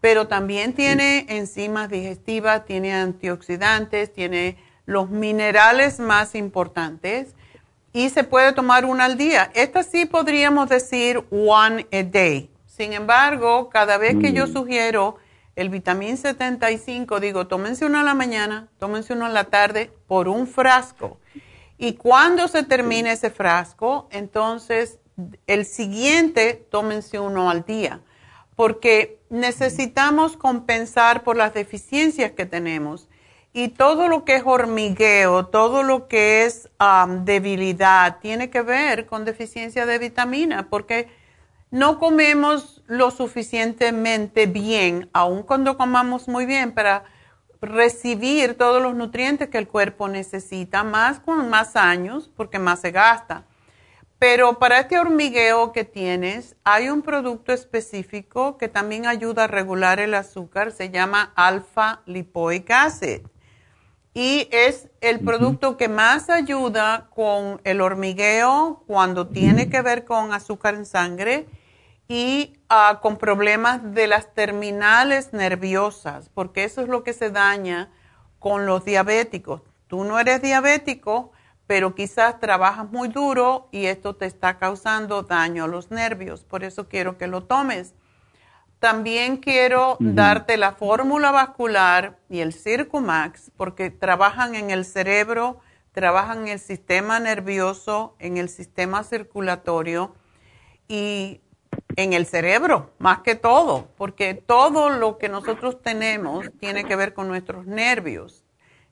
pero 0.00 0.26
también 0.26 0.72
tiene 0.74 1.26
enzimas 1.28 1.88
digestivas, 1.88 2.64
tiene 2.64 2.94
antioxidantes, 2.94 4.12
tiene 4.12 4.56
los 4.84 5.10
minerales 5.10 5.98
más 5.98 6.34
importantes 6.34 7.35
y 7.96 8.10
se 8.10 8.24
puede 8.24 8.52
tomar 8.52 8.84
una 8.84 9.06
al 9.06 9.16
día. 9.16 9.50
Esta 9.54 9.82
sí 9.82 10.04
podríamos 10.04 10.68
decir 10.68 11.24
one 11.30 11.86
a 11.90 12.02
day. 12.02 12.50
Sin 12.66 12.92
embargo, 12.92 13.70
cada 13.70 13.96
vez 13.96 14.16
que 14.20 14.34
yo 14.34 14.46
mm. 14.46 14.52
sugiero 14.52 15.16
el 15.54 15.70
vitamín 15.70 16.18
75, 16.18 17.20
digo, 17.20 17.46
tómense 17.46 17.86
uno 17.86 17.98
a 17.98 18.02
la 18.02 18.12
mañana, 18.12 18.68
tómense 18.78 19.14
uno 19.14 19.26
en 19.26 19.32
la 19.32 19.44
tarde 19.44 19.90
por 20.08 20.28
un 20.28 20.46
frasco. 20.46 21.18
Y 21.78 21.94
cuando 21.94 22.48
se 22.48 22.64
termine 22.64 23.12
ese 23.12 23.30
frasco, 23.30 24.08
entonces 24.12 24.98
el 25.46 25.64
siguiente 25.64 26.66
tómense 26.70 27.18
uno 27.18 27.48
al 27.48 27.64
día, 27.64 28.02
porque 28.56 29.22
necesitamos 29.30 30.36
compensar 30.36 31.24
por 31.24 31.38
las 31.38 31.54
deficiencias 31.54 32.32
que 32.32 32.44
tenemos. 32.44 33.08
Y 33.58 33.68
todo 33.68 34.08
lo 34.08 34.26
que 34.26 34.36
es 34.36 34.42
hormigueo, 34.44 35.46
todo 35.46 35.82
lo 35.82 36.08
que 36.08 36.44
es 36.44 36.68
debilidad, 37.24 38.18
tiene 38.20 38.50
que 38.50 38.60
ver 38.60 39.06
con 39.06 39.24
deficiencia 39.24 39.86
de 39.86 39.98
vitamina, 39.98 40.68
porque 40.68 41.08
no 41.70 41.98
comemos 41.98 42.82
lo 42.86 43.10
suficientemente 43.10 44.44
bien, 44.44 45.08
aun 45.14 45.42
cuando 45.42 45.78
comamos 45.78 46.28
muy 46.28 46.44
bien, 46.44 46.72
para 46.72 47.04
recibir 47.62 48.58
todos 48.58 48.82
los 48.82 48.94
nutrientes 48.94 49.48
que 49.48 49.56
el 49.56 49.68
cuerpo 49.68 50.06
necesita, 50.06 50.84
más 50.84 51.18
con 51.18 51.48
más 51.48 51.76
años, 51.76 52.30
porque 52.36 52.58
más 52.58 52.80
se 52.80 52.90
gasta. 52.90 53.46
Pero 54.18 54.58
para 54.58 54.80
este 54.80 54.98
hormigueo 54.98 55.72
que 55.72 55.84
tienes, 55.84 56.56
hay 56.62 56.90
un 56.90 57.00
producto 57.00 57.54
específico 57.54 58.58
que 58.58 58.68
también 58.68 59.06
ayuda 59.06 59.44
a 59.44 59.46
regular 59.46 59.98
el 59.98 60.12
azúcar, 60.12 60.72
se 60.72 60.90
llama 60.90 61.32
alfa 61.34 62.02
lipoic 62.04 62.70
acid. 62.70 63.22
Y 64.16 64.48
es 64.50 64.88
el 65.02 65.20
producto 65.20 65.76
que 65.76 65.90
más 65.90 66.30
ayuda 66.30 67.10
con 67.14 67.60
el 67.64 67.82
hormigueo 67.82 68.82
cuando 68.86 69.26
tiene 69.28 69.68
que 69.68 69.82
ver 69.82 70.06
con 70.06 70.32
azúcar 70.32 70.74
en 70.74 70.86
sangre 70.86 71.46
y 72.08 72.54
ah, 72.70 73.00
con 73.02 73.18
problemas 73.18 73.92
de 73.92 74.06
las 74.06 74.32
terminales 74.32 75.34
nerviosas, 75.34 76.30
porque 76.30 76.64
eso 76.64 76.80
es 76.80 76.88
lo 76.88 77.04
que 77.04 77.12
se 77.12 77.30
daña 77.30 77.92
con 78.38 78.64
los 78.64 78.86
diabéticos. 78.86 79.60
Tú 79.86 80.02
no 80.04 80.18
eres 80.18 80.40
diabético, 80.40 81.32
pero 81.66 81.94
quizás 81.94 82.40
trabajas 82.40 82.90
muy 82.90 83.08
duro 83.08 83.68
y 83.70 83.84
esto 83.84 84.16
te 84.16 84.24
está 84.24 84.56
causando 84.56 85.24
daño 85.24 85.64
a 85.64 85.68
los 85.68 85.90
nervios. 85.90 86.42
Por 86.42 86.64
eso 86.64 86.88
quiero 86.88 87.18
que 87.18 87.26
lo 87.26 87.44
tomes. 87.44 87.92
También 88.86 89.38
quiero 89.38 89.96
darte 89.98 90.56
la 90.56 90.70
fórmula 90.70 91.32
vascular 91.32 92.20
y 92.30 92.38
el 92.38 92.52
Circumax 92.52 93.50
porque 93.56 93.90
trabajan 93.90 94.54
en 94.54 94.70
el 94.70 94.84
cerebro, 94.84 95.58
trabajan 95.90 96.42
en 96.42 96.48
el 96.50 96.60
sistema 96.60 97.18
nervioso, 97.18 98.14
en 98.20 98.36
el 98.36 98.48
sistema 98.48 99.02
circulatorio 99.02 100.14
y 100.86 101.40
en 101.96 102.12
el 102.12 102.26
cerebro, 102.26 102.92
más 103.00 103.22
que 103.22 103.34
todo, 103.34 103.88
porque 103.96 104.34
todo 104.34 104.88
lo 104.88 105.18
que 105.18 105.28
nosotros 105.28 105.82
tenemos 105.82 106.46
tiene 106.60 106.84
que 106.84 106.94
ver 106.94 107.12
con 107.12 107.26
nuestros 107.26 107.66
nervios 107.66 108.44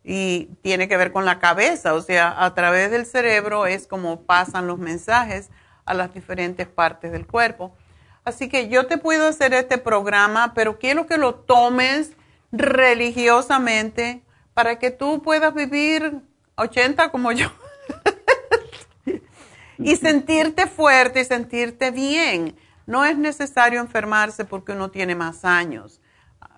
y 0.02 0.46
tiene 0.62 0.88
que 0.88 0.96
ver 0.96 1.12
con 1.12 1.24
la 1.24 1.38
cabeza, 1.38 1.94
o 1.94 2.02
sea, 2.02 2.34
a 2.44 2.52
través 2.52 2.90
del 2.90 3.06
cerebro 3.06 3.66
es 3.66 3.86
como 3.86 4.22
pasan 4.22 4.66
los 4.66 4.80
mensajes 4.80 5.50
a 5.84 5.94
las 5.94 6.12
diferentes 6.12 6.66
partes 6.66 7.12
del 7.12 7.28
cuerpo. 7.28 7.76
Así 8.24 8.48
que 8.48 8.68
yo 8.68 8.86
te 8.86 8.96
puedo 8.98 9.28
hacer 9.28 9.52
este 9.52 9.78
programa, 9.78 10.52
pero 10.55 10.78
quiero 10.78 11.06
que 11.06 11.18
lo 11.18 11.34
tomes 11.34 12.12
religiosamente 12.52 14.22
para 14.55 14.78
que 14.78 14.90
tú 14.90 15.22
puedas 15.22 15.52
vivir 15.52 16.22
80 16.56 17.10
como 17.10 17.32
yo 17.32 17.51
y 19.78 19.96
sentirte 19.96 20.66
fuerte 20.66 21.20
y 21.20 21.24
sentirte 21.24 21.90
bien. 21.90 22.56
No 22.86 23.05
es 23.05 23.18
necesario 23.18 23.80
enfermarse 23.80 24.44
porque 24.44 24.72
uno 24.72 24.90
tiene 24.90 25.14
más 25.14 25.44
años. 25.44 26.01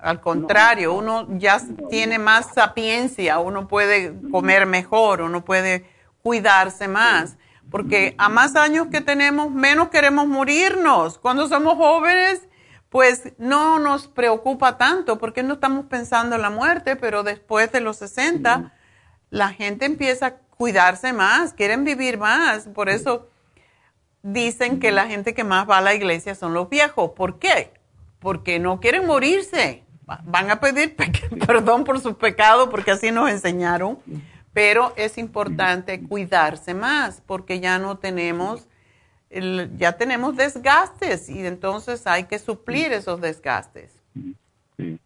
Al 0.00 0.20
contrario, 0.20 0.92
uno 0.92 1.26
ya 1.38 1.60
tiene 1.88 2.18
más 2.18 2.52
sapiencia, 2.54 3.38
uno 3.38 3.66
puede 3.66 4.14
comer 4.30 4.66
mejor, 4.66 5.22
uno 5.22 5.44
puede 5.44 5.88
cuidarse 6.22 6.86
más, 6.86 7.36
porque 7.76 8.14
a 8.16 8.30
más 8.30 8.56
años 8.56 8.86
que 8.90 9.02
tenemos, 9.02 9.50
menos 9.50 9.90
queremos 9.90 10.26
morirnos. 10.26 11.18
Cuando 11.18 11.46
somos 11.46 11.74
jóvenes, 11.74 12.40
pues 12.88 13.34
no 13.36 13.78
nos 13.78 14.06
preocupa 14.06 14.78
tanto, 14.78 15.18
porque 15.18 15.42
no 15.42 15.52
estamos 15.52 15.84
pensando 15.84 16.36
en 16.36 16.40
la 16.40 16.48
muerte, 16.48 16.96
pero 16.96 17.22
después 17.22 17.70
de 17.72 17.82
los 17.82 17.98
60 17.98 18.72
la 19.28 19.50
gente 19.50 19.84
empieza 19.84 20.26
a 20.26 20.34
cuidarse 20.36 21.12
más, 21.12 21.52
quieren 21.52 21.84
vivir 21.84 22.16
más. 22.16 22.66
Por 22.66 22.88
eso 22.88 23.28
dicen 24.22 24.80
que 24.80 24.90
la 24.90 25.06
gente 25.06 25.34
que 25.34 25.44
más 25.44 25.68
va 25.68 25.76
a 25.76 25.82
la 25.82 25.92
iglesia 25.92 26.34
son 26.34 26.54
los 26.54 26.70
viejos. 26.70 27.10
¿Por 27.10 27.38
qué? 27.38 27.74
Porque 28.20 28.58
no 28.58 28.80
quieren 28.80 29.04
morirse. 29.06 29.84
Van 30.24 30.50
a 30.50 30.60
pedir 30.60 30.96
perdón 31.46 31.84
por 31.84 32.00
sus 32.00 32.14
pecados 32.14 32.70
porque 32.70 32.92
así 32.92 33.10
nos 33.10 33.28
enseñaron. 33.28 33.98
Pero 34.56 34.94
es 34.96 35.18
importante 35.18 36.00
cuidarse 36.00 36.72
más 36.72 37.20
porque 37.26 37.60
ya 37.60 37.78
no 37.78 37.98
tenemos, 37.98 38.66
ya 39.76 39.98
tenemos 39.98 40.34
desgastes 40.34 41.28
y 41.28 41.46
entonces 41.46 42.06
hay 42.06 42.24
que 42.24 42.38
suplir 42.38 42.90
esos 42.94 43.20
desgastes. 43.20 43.92
Eh, 44.78 44.96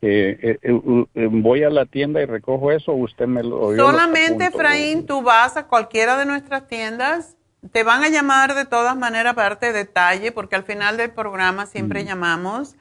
eh, 0.00 0.58
eh, 0.62 1.28
voy 1.28 1.64
a 1.64 1.70
la 1.70 1.86
tienda 1.86 2.22
y 2.22 2.24
recojo 2.24 2.70
eso, 2.70 2.92
usted 2.92 3.26
me 3.26 3.42
lo... 3.42 3.74
Solamente, 3.74 4.44
Efraín, 4.44 5.06
tú 5.06 5.22
vas 5.22 5.56
a 5.56 5.66
cualquiera 5.66 6.16
de 6.16 6.24
nuestras 6.24 6.68
tiendas, 6.68 7.36
te 7.72 7.82
van 7.82 8.04
a 8.04 8.10
llamar 8.10 8.54
de 8.54 8.64
todas 8.64 8.96
maneras 8.96 9.34
para 9.34 9.48
darte 9.48 9.72
detalle, 9.72 10.30
porque 10.30 10.54
al 10.54 10.62
final 10.62 10.96
del 10.98 11.10
programa 11.10 11.66
siempre 11.66 12.04
llamamos 12.04 12.76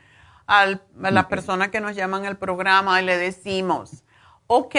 a 0.45 0.80
la 0.95 1.27
persona 1.27 1.71
que 1.71 1.81
nos 1.81 1.95
llaman 1.95 2.27
al 2.27 2.38
programa 2.38 3.01
y 3.01 3.05
le 3.05 3.17
decimos, 3.17 4.03
ok, 4.45 4.76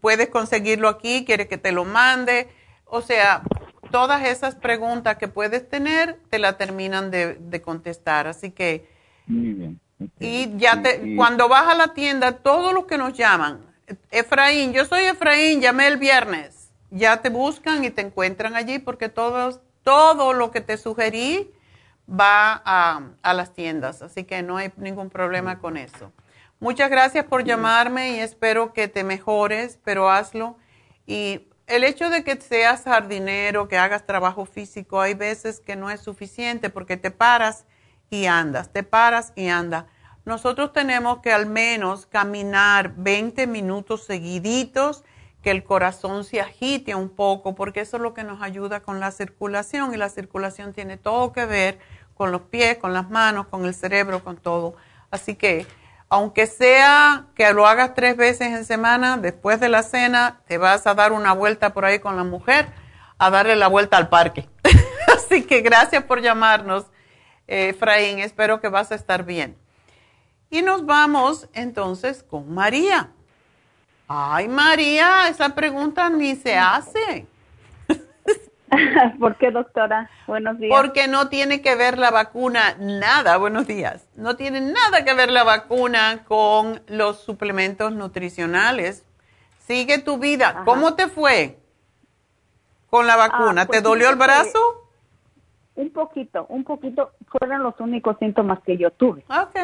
puedes 0.00 0.28
conseguirlo 0.28 0.88
aquí, 0.88 1.24
quiere 1.24 1.48
que 1.48 1.58
te 1.58 1.72
lo 1.72 1.84
mande, 1.84 2.48
o 2.84 3.00
sea, 3.02 3.42
todas 3.90 4.26
esas 4.26 4.54
preguntas 4.54 5.16
que 5.16 5.28
puedes 5.28 5.68
tener 5.68 6.18
te 6.28 6.38
la 6.38 6.56
terminan 6.56 7.10
de, 7.10 7.34
de 7.34 7.62
contestar, 7.62 8.26
así 8.26 8.50
que... 8.50 8.88
Muy 9.26 9.52
bien 9.54 9.80
y 10.18 10.56
ya 10.56 10.82
te, 10.82 11.14
cuando 11.16 11.48
vas 11.48 11.68
a 11.68 11.74
la 11.74 11.88
tienda, 11.88 12.32
todos 12.32 12.72
los 12.72 12.86
que 12.86 12.98
nos 12.98 13.12
llaman, 13.12 13.60
Efraín, 14.10 14.72
yo 14.72 14.84
soy 14.84 15.02
Efraín, 15.02 15.60
llamé 15.60 15.88
el 15.88 15.98
viernes, 15.98 16.70
ya 16.90 17.20
te 17.20 17.28
buscan 17.28 17.84
y 17.84 17.90
te 17.90 18.02
encuentran 18.02 18.54
allí 18.56 18.78
porque 18.78 19.08
todos, 19.08 19.60
todo 19.82 20.32
lo 20.32 20.50
que 20.50 20.60
te 20.60 20.76
sugerí 20.76 21.50
va 22.08 22.62
a, 22.64 23.10
a 23.22 23.34
las 23.34 23.52
tiendas, 23.52 24.02
así 24.02 24.24
que 24.24 24.42
no 24.42 24.56
hay 24.56 24.72
ningún 24.76 25.10
problema 25.10 25.58
con 25.58 25.76
eso. 25.76 26.12
Muchas 26.62 26.90
gracias 26.90 27.24
por 27.24 27.44
llamarme 27.44 28.16
y 28.16 28.20
espero 28.20 28.74
que 28.74 28.86
te 28.86 29.02
mejores, 29.02 29.78
pero 29.82 30.10
hazlo. 30.10 30.58
Y 31.06 31.48
el 31.66 31.84
hecho 31.84 32.10
de 32.10 32.22
que 32.22 32.38
seas 32.38 32.82
jardinero, 32.82 33.66
que 33.66 33.78
hagas 33.78 34.04
trabajo 34.04 34.44
físico, 34.44 35.00
hay 35.00 35.14
veces 35.14 35.58
que 35.58 35.74
no 35.74 35.88
es 35.88 36.02
suficiente 36.02 36.68
porque 36.68 36.98
te 36.98 37.10
paras 37.10 37.64
y 38.10 38.26
andas, 38.26 38.74
te 38.74 38.82
paras 38.82 39.32
y 39.36 39.48
andas. 39.48 39.86
Nosotros 40.26 40.74
tenemos 40.74 41.20
que 41.20 41.32
al 41.32 41.46
menos 41.46 42.04
caminar 42.04 42.92
20 42.94 43.46
minutos 43.46 44.04
seguiditos, 44.04 45.02
que 45.42 45.52
el 45.52 45.64
corazón 45.64 46.24
se 46.24 46.42
agite 46.42 46.94
un 46.94 47.08
poco, 47.08 47.54
porque 47.54 47.80
eso 47.80 47.96
es 47.96 48.02
lo 48.02 48.12
que 48.12 48.22
nos 48.22 48.42
ayuda 48.42 48.80
con 48.80 49.00
la 49.00 49.12
circulación 49.12 49.94
y 49.94 49.96
la 49.96 50.10
circulación 50.10 50.74
tiene 50.74 50.98
todo 50.98 51.32
que 51.32 51.46
ver 51.46 51.78
con 52.12 52.32
los 52.32 52.42
pies, 52.42 52.76
con 52.76 52.92
las 52.92 53.08
manos, 53.08 53.46
con 53.46 53.64
el 53.64 53.72
cerebro, 53.72 54.22
con 54.22 54.36
todo. 54.36 54.74
Así 55.10 55.36
que, 55.36 55.66
aunque 56.10 56.48
sea 56.48 57.26
que 57.36 57.52
lo 57.52 57.66
hagas 57.66 57.94
tres 57.94 58.16
veces 58.16 58.48
en 58.48 58.64
semana, 58.64 59.16
después 59.16 59.60
de 59.60 59.68
la 59.68 59.84
cena 59.84 60.40
te 60.48 60.58
vas 60.58 60.86
a 60.88 60.94
dar 60.94 61.12
una 61.12 61.32
vuelta 61.32 61.72
por 61.72 61.84
ahí 61.84 62.00
con 62.00 62.16
la 62.16 62.24
mujer, 62.24 62.66
a 63.16 63.30
darle 63.30 63.54
la 63.54 63.68
vuelta 63.68 63.96
al 63.96 64.08
parque. 64.08 64.48
Así 65.06 65.44
que 65.44 65.60
gracias 65.60 66.02
por 66.02 66.20
llamarnos. 66.20 66.86
Efraín, 67.46 68.18
espero 68.18 68.60
que 68.60 68.68
vas 68.68 68.90
a 68.90 68.96
estar 68.96 69.24
bien. 69.24 69.56
Y 70.50 70.62
nos 70.62 70.84
vamos 70.84 71.48
entonces 71.52 72.24
con 72.24 72.52
María. 72.52 73.12
Ay, 74.08 74.48
María, 74.48 75.28
esa 75.28 75.54
pregunta 75.54 76.10
ni 76.10 76.34
se 76.34 76.58
hace. 76.58 77.28
¿Por 79.18 79.36
qué, 79.36 79.50
doctora? 79.50 80.10
Buenos 80.26 80.58
días. 80.58 80.72
Porque 80.74 81.08
no 81.08 81.28
tiene 81.28 81.62
que 81.62 81.74
ver 81.74 81.98
la 81.98 82.10
vacuna 82.10 82.76
nada, 82.78 83.36
buenos 83.36 83.66
días. 83.66 84.08
No 84.14 84.36
tiene 84.36 84.60
nada 84.60 85.04
que 85.04 85.14
ver 85.14 85.30
la 85.30 85.44
vacuna 85.44 86.24
con 86.26 86.80
los 86.86 87.20
suplementos 87.20 87.92
nutricionales. 87.92 89.04
Sigue 89.58 89.98
tu 89.98 90.18
vida. 90.18 90.62
¿Cómo 90.64 90.94
te 90.94 91.08
fue 91.08 91.58
con 92.88 93.06
la 93.06 93.16
vacuna? 93.16 93.62
Ah, 93.62 93.66
pues 93.66 93.78
¿Te 93.78 93.88
dolió 93.88 94.10
el 94.10 94.16
brazo? 94.16 94.58
Un 95.74 95.90
poquito, 95.90 96.46
un 96.48 96.64
poquito. 96.64 97.12
Fueron 97.26 97.62
los 97.62 97.78
únicos 97.80 98.16
síntomas 98.18 98.60
que 98.60 98.76
yo 98.76 98.90
tuve. 98.90 99.24
Ok. 99.28 99.56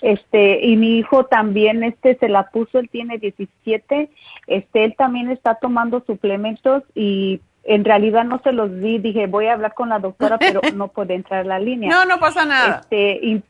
Este, 0.00 0.64
y 0.64 0.76
mi 0.76 0.98
hijo 0.98 1.26
también, 1.26 1.82
este, 1.82 2.16
se 2.18 2.28
la 2.28 2.50
puso, 2.50 2.78
él 2.78 2.88
tiene 2.88 3.18
17, 3.18 4.10
este, 4.46 4.84
él 4.84 4.94
también 4.96 5.30
está 5.30 5.56
tomando 5.56 6.04
suplementos 6.06 6.84
y 6.94 7.40
en 7.68 7.84
realidad 7.84 8.24
no 8.24 8.40
se 8.42 8.52
los 8.52 8.80
di, 8.80 8.98
dije, 8.98 9.26
voy 9.26 9.46
a 9.46 9.52
hablar 9.52 9.74
con 9.74 9.90
la 9.90 9.98
doctora, 9.98 10.38
pero 10.38 10.60
no 10.74 10.88
puede 10.88 11.14
entrar 11.14 11.40
a 11.40 11.44
la 11.44 11.58
línea. 11.58 11.90
No, 11.90 12.04
no 12.04 12.18
pasa 12.18 12.44
nada. 12.44 12.80
Este, 12.82 13.20
y, 13.22 13.42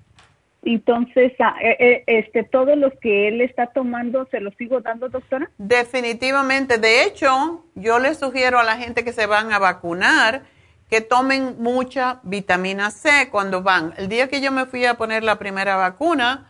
entonces, 0.65 1.33
ah, 1.39 1.55
eh, 1.63 1.77
eh, 1.79 2.05
este, 2.07 2.43
todos 2.43 2.77
los 2.77 2.93
que 3.01 3.29
él 3.29 3.41
está 3.41 3.69
tomando, 3.69 4.27
¿se 4.31 4.41
los 4.41 4.55
sigo 4.57 4.81
dando, 4.81 5.09
doctora? 5.09 5.49
Definitivamente. 5.57 6.79
De 6.79 7.05
hecho, 7.05 7.65
yo 7.77 8.01
le 8.01 8.15
sugiero 8.15 8.59
a 8.59 8.65
la 8.65 8.77
gente 8.77 9.05
que 9.05 9.13
se 9.13 9.27
van 9.27 9.53
a 9.53 9.61
vacunar, 9.61 10.43
que 10.91 11.01
tomen 11.01 11.55
mucha 11.59 12.21
vitamina 12.25 12.91
C 12.91 13.29
cuando 13.31 13.63
van. 13.63 13.95
El 13.99 14.09
día 14.09 14.29
que 14.29 14.41
yo 14.41 14.51
me 14.51 14.67
fui 14.67 14.85
a 14.85 14.95
poner 14.95 15.23
la 15.23 15.39
primera 15.39 15.77
vacuna, 15.77 16.49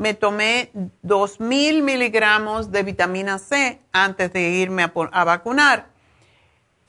me 0.00 0.14
tomé 0.14 0.70
2.000 1.04 1.82
miligramos 1.82 2.72
de 2.72 2.82
vitamina 2.82 3.38
C 3.38 3.80
antes 3.92 4.32
de 4.32 4.48
irme 4.48 4.82
a, 4.82 5.24
vacunar. 5.24 5.89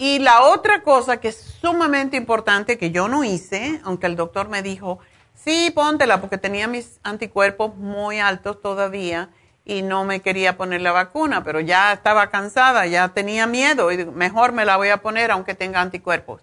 Y 0.02 0.18
la 0.18 0.42
otra 0.46 0.82
cosa 0.82 1.18
que 1.18 1.28
es 1.28 1.38
sumamente 1.62 2.18
importante 2.18 2.80
que 2.80 2.90
yo 2.90 3.08
no 3.08 3.24
hice, 3.24 3.80
aunque 3.84 4.08
el 4.08 4.16
doctor 4.16 4.50
me 4.50 4.64
dijo, 4.64 4.98
sí, 5.36 5.72
póntela 5.76 6.20
porque 6.20 6.40
tenía 6.40 6.68
mis 6.68 7.00
anticuerpos 7.04 7.76
muy 7.76 8.18
altos 8.20 8.60
todavía 8.64 9.30
y 9.64 9.84
no 9.84 10.04
me 10.04 10.22
quería 10.22 10.58
poner 10.58 10.82
la 10.82 10.92
vacuna, 10.92 11.44
pero 11.44 11.60
ya 11.60 11.94
estaba 11.94 12.32
cansada, 12.32 12.88
ya 12.88 13.10
tenía 13.10 13.46
miedo 13.46 13.92
y 13.92 14.04
mejor 14.08 14.54
me 14.54 14.66
la 14.66 14.76
voy 14.76 14.90
a 14.90 15.04
poner 15.04 15.30
aunque 15.30 15.54
tenga 15.54 15.82
anticuerpos 15.82 16.42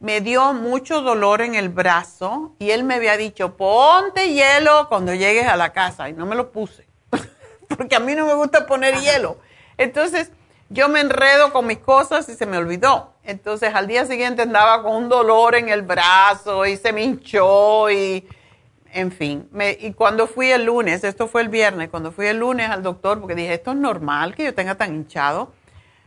me 0.00 0.20
dio 0.20 0.52
mucho 0.52 1.00
dolor 1.00 1.40
en 1.40 1.54
el 1.54 1.68
brazo 1.68 2.56
y 2.58 2.70
él 2.70 2.82
me 2.82 2.94
había 2.94 3.16
dicho, 3.16 3.56
ponte 3.56 4.32
hielo 4.32 4.88
cuando 4.88 5.14
llegues 5.14 5.46
a 5.46 5.56
la 5.56 5.72
casa 5.72 6.08
y 6.08 6.14
no 6.14 6.26
me 6.26 6.34
lo 6.34 6.50
puse, 6.50 6.88
porque 7.76 7.94
a 7.94 8.00
mí 8.00 8.16
no 8.16 8.26
me 8.26 8.34
gusta 8.34 8.66
poner 8.66 8.96
hielo. 9.00 9.38
Entonces 9.76 10.30
yo 10.68 10.88
me 10.88 11.00
enredo 11.00 11.52
con 11.52 11.66
mis 11.66 11.78
cosas 11.78 12.28
y 12.28 12.34
se 12.34 12.46
me 12.46 12.58
olvidó. 12.58 13.14
Entonces 13.22 13.74
al 13.74 13.86
día 13.86 14.04
siguiente 14.06 14.42
andaba 14.42 14.82
con 14.82 14.94
un 14.94 15.08
dolor 15.08 15.54
en 15.54 15.68
el 15.68 15.82
brazo 15.82 16.66
y 16.66 16.76
se 16.76 16.92
me 16.92 17.02
hinchó 17.02 17.90
y, 17.90 18.26
en 18.92 19.12
fin. 19.12 19.48
y 19.80 19.92
cuando 19.92 20.26
fui 20.26 20.50
el 20.50 20.64
lunes, 20.64 21.04
esto 21.04 21.28
fue 21.28 21.42
el 21.42 21.48
viernes, 21.48 21.88
cuando 21.90 22.12
fui 22.12 22.26
el 22.26 22.38
lunes 22.38 22.70
al 22.70 22.82
doctor, 22.82 23.20
porque 23.20 23.34
dije, 23.34 23.54
esto 23.54 23.72
es 23.72 23.76
normal 23.76 24.34
que 24.34 24.44
yo 24.44 24.54
tenga 24.54 24.74
tan 24.74 24.94
hinchado, 24.94 25.52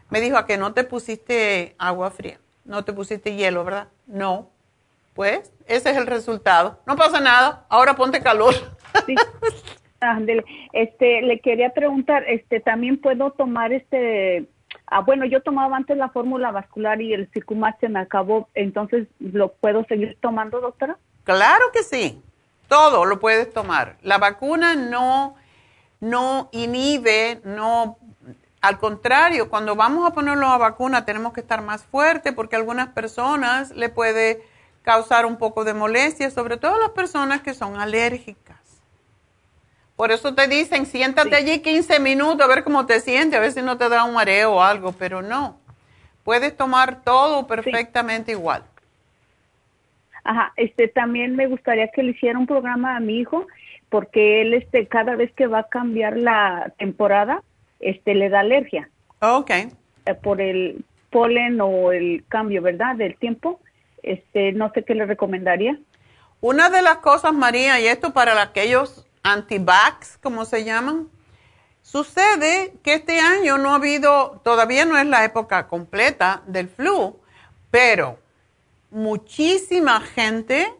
me 0.10 0.20
dijo, 0.22 0.38
¿a 0.38 0.46
que 0.46 0.58
no 0.58 0.74
te 0.74 0.84
pusiste 0.84 1.76
agua 1.78 2.12
fría? 2.12 2.40
no 2.66 2.84
te 2.84 2.94
pusiste 2.94 3.36
hielo, 3.36 3.64
¿verdad? 3.64 3.88
No. 4.08 4.50
Pues 5.14 5.52
ese 5.68 5.92
es 5.92 5.98
el 5.98 6.08
resultado. 6.08 6.80
No 6.86 6.96
pasa 6.96 7.20
nada, 7.20 7.66
ahora 7.70 7.96
ponte 7.96 8.22
calor. 8.22 8.56
Sí. 9.06 9.16
Este, 10.74 11.22
le 11.22 11.40
quería 11.40 11.72
preguntar, 11.72 12.24
este, 12.28 12.60
también 12.60 13.00
puedo 13.00 13.32
tomar 13.32 13.72
este, 13.72 14.48
ah, 14.88 15.02
bueno, 15.02 15.26
yo 15.26 15.42
tomaba 15.42 15.78
antes 15.78 15.96
la 15.98 16.10
fórmula 16.10 16.52
vascular 16.52 17.02
y 17.02 17.14
el 17.14 17.30
Circumax 17.32 17.80
se 17.80 17.90
me 17.90 18.00
acabó, 18.00 18.50
entonces, 18.54 19.08
¿lo 19.20 19.54
puedo 19.54 19.86
seguir 19.86 20.18
tomando, 20.20 20.60
doctora? 20.60 20.98
Claro 21.24 21.66
que 21.72 21.84
sí, 21.84 22.22
todo 22.68 23.06
lo 23.06 23.20
puedes 23.20 23.54
tomar. 23.54 23.98
La 24.02 24.18
vacuna 24.18 24.76
no, 24.76 25.36
no 26.00 26.50
inhibe, 26.52 27.42
no 27.44 27.98
al 28.62 28.78
contrario, 28.78 29.50
cuando 29.50 29.76
vamos 29.76 30.08
a 30.08 30.14
ponerlo 30.14 30.46
a 30.48 30.58
vacuna 30.58 31.04
tenemos 31.04 31.34
que 31.34 31.42
estar 31.42 31.64
más 31.64 31.84
fuerte 31.84 32.32
porque 32.32 32.56
a 32.56 32.60
algunas 32.60 32.90
personas 32.90 33.72
le 33.72 33.90
puede 33.90 34.44
causar 34.84 35.26
un 35.26 35.38
poco 35.38 35.64
de 35.64 35.74
molestia, 35.74 36.30
sobre 36.30 36.58
todo 36.58 36.76
a 36.76 36.80
las 36.80 36.92
personas 36.92 37.42
que 37.42 37.56
son 37.56 37.80
alérgicas. 37.80 38.51
Por 40.02 40.12
eso 40.12 40.34
te 40.34 40.48
dicen, 40.48 40.88
siéntate 40.88 41.36
allí 41.36 41.60
15 41.60 42.00
minutos 42.00 42.42
a 42.42 42.48
ver 42.48 42.64
cómo 42.64 42.88
te 42.88 43.00
sientes, 43.02 43.38
a 43.38 43.40
ver 43.40 43.52
si 43.52 43.62
no 43.62 43.78
te 43.78 43.88
da 43.88 44.04
un 44.04 44.16
mareo 44.16 44.54
o 44.54 44.64
algo, 44.64 44.94
pero 44.94 45.22
no. 45.22 45.60
Puedes 46.24 46.58
tomar 46.58 47.04
todo 47.04 47.46
perfectamente 47.46 48.32
igual. 48.32 48.64
Ajá, 50.24 50.54
este 50.56 50.88
también 50.88 51.36
me 51.36 51.46
gustaría 51.46 51.90
que 51.90 52.02
le 52.02 52.14
hiciera 52.14 52.40
un 52.40 52.48
programa 52.48 52.96
a 52.96 53.00
mi 53.00 53.20
hijo 53.20 53.46
porque 53.90 54.42
él 54.42 54.56
este 54.56 54.88
cada 54.88 55.16
vez 55.16 55.32
que 55.34 55.46
va 55.46 55.60
a 55.60 55.70
cambiar 55.70 56.18
la 56.18 56.74
temporada 56.80 57.44
este 57.80 58.16
le 58.16 58.30
da 58.30 58.40
alergia. 58.40 58.90
Ok. 59.20 59.52
Eh, 59.52 59.70
por 60.16 60.42
el 60.42 60.84
polen 61.12 61.62
o 61.62 61.92
el 61.92 62.24
cambio, 62.28 62.64
¿verdad? 62.64 62.96
Del 62.96 63.18
tiempo. 63.18 63.60
Este, 64.02 64.52
no 64.52 64.72
sé 64.74 64.84
qué 64.84 64.96
le 64.96 65.06
recomendaría. 65.06 65.78
Una 66.40 66.72
de 66.72 66.82
las 66.82 66.98
cosas, 66.98 67.34
María, 67.34 67.80
y 67.80 67.86
esto 67.86 68.14
para 68.14 68.42
aquellos 68.42 69.06
anti-vax, 69.24 70.18
como 70.22 70.46
se 70.46 70.64
llaman, 70.64 71.10
Sucede 71.82 72.74
que 72.84 72.94
este 72.94 73.20
año 73.20 73.58
no 73.58 73.72
ha 73.72 73.76
habido, 73.76 74.40
todavía 74.44 74.86
no 74.86 74.98
es 74.98 75.06
la 75.06 75.26
época 75.26 75.68
completa 75.68 76.42
del 76.46 76.70
flu, 76.70 77.20
pero 77.70 78.18
muchísima 78.92 80.00
gente 80.00 80.74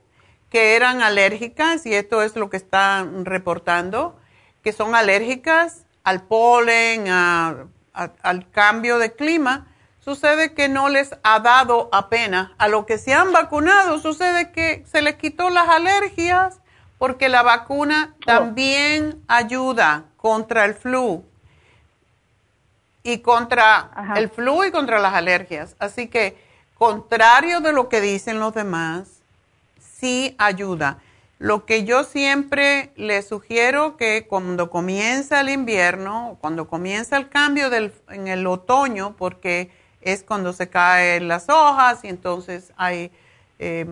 que 0.50 0.76
eran 0.76 1.02
alérgicas, 1.02 1.86
y 1.86 1.94
esto 1.94 2.22
es 2.22 2.36
lo 2.36 2.50
que 2.50 2.58
están 2.58 3.26
reportando, 3.26 4.18
que 4.64 4.72
son 4.74 4.96
alérgicas 4.96 5.86
al 6.04 6.24
polen, 6.24 7.10
al 7.10 8.50
cambio 8.52 8.98
de 8.98 9.14
clima, 9.14 9.68
sucede 10.00 10.54
que 10.54 10.70
no 10.70 10.88
les 10.88 11.12
ha 11.24 11.40
dado 11.40 11.90
apenas. 11.92 12.52
A 12.58 12.68
los 12.70 12.86
que 12.86 12.98
se 12.98 13.14
han 13.14 13.34
vacunado, 13.34 14.00
sucede 14.00 14.52
que 14.52 14.86
se 14.90 15.02
les 15.02 15.16
quitó 15.16 15.50
las 15.50 15.68
alergias 15.68 16.61
porque 17.02 17.30
la 17.30 17.42
vacuna 17.42 18.14
oh. 18.14 18.26
también 18.28 19.24
ayuda 19.28 20.06
contra 20.18 20.66
el 20.66 20.76
flu 20.76 21.26
y 23.02 23.18
contra 23.22 23.90
el 24.16 24.30
flu 24.30 24.66
y 24.66 24.70
contra 24.70 25.00
las 25.00 25.16
alergias. 25.16 25.76
Así 25.80 26.10
que, 26.10 26.38
contrario 26.76 27.60
de 27.60 27.74
lo 27.74 27.90
que 27.90 28.02
dicen 28.02 28.40
los 28.40 28.54
demás, 28.54 29.24
sí 29.80 30.36
ayuda. 30.38 31.00
Lo 31.40 31.66
que 31.66 31.86
yo 31.86 32.04
siempre 32.04 32.92
les 32.96 33.28
sugiero 33.28 33.98
que 33.98 34.28
cuando 34.28 34.70
comienza 34.70 35.42
el 35.42 35.50
invierno, 35.50 36.38
cuando 36.40 36.68
comienza 36.68 37.18
el 37.18 37.30
cambio 37.30 37.72
del, 37.72 37.96
en 38.10 38.28
el 38.28 38.46
otoño, 38.46 39.16
porque 39.18 39.72
es 40.02 40.22
cuando 40.22 40.54
se 40.54 40.70
caen 40.70 41.28
las 41.28 41.50
hojas 41.50 42.04
y 42.04 42.10
entonces 42.10 42.72
hay, 42.78 43.12
eh, 43.58 43.88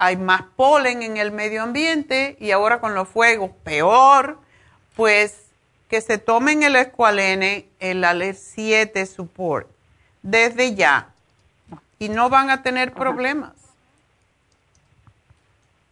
hay 0.00 0.16
más 0.16 0.44
polen 0.56 1.02
en 1.02 1.18
el 1.18 1.30
medio 1.30 1.62
ambiente 1.62 2.34
y 2.40 2.52
ahora 2.52 2.80
con 2.80 2.94
los 2.94 3.06
fuegos 3.06 3.50
peor, 3.62 4.38
pues 4.96 5.50
que 5.90 6.00
se 6.00 6.16
tomen 6.16 6.62
el 6.62 6.74
escualene, 6.74 7.66
el 7.80 8.02
ALER 8.02 8.34
7 8.34 9.04
Support, 9.04 9.68
desde 10.22 10.74
ya 10.74 11.10
y 11.98 12.08
no 12.08 12.30
van 12.30 12.48
a 12.48 12.62
tener 12.62 12.92
problemas. 12.92 13.52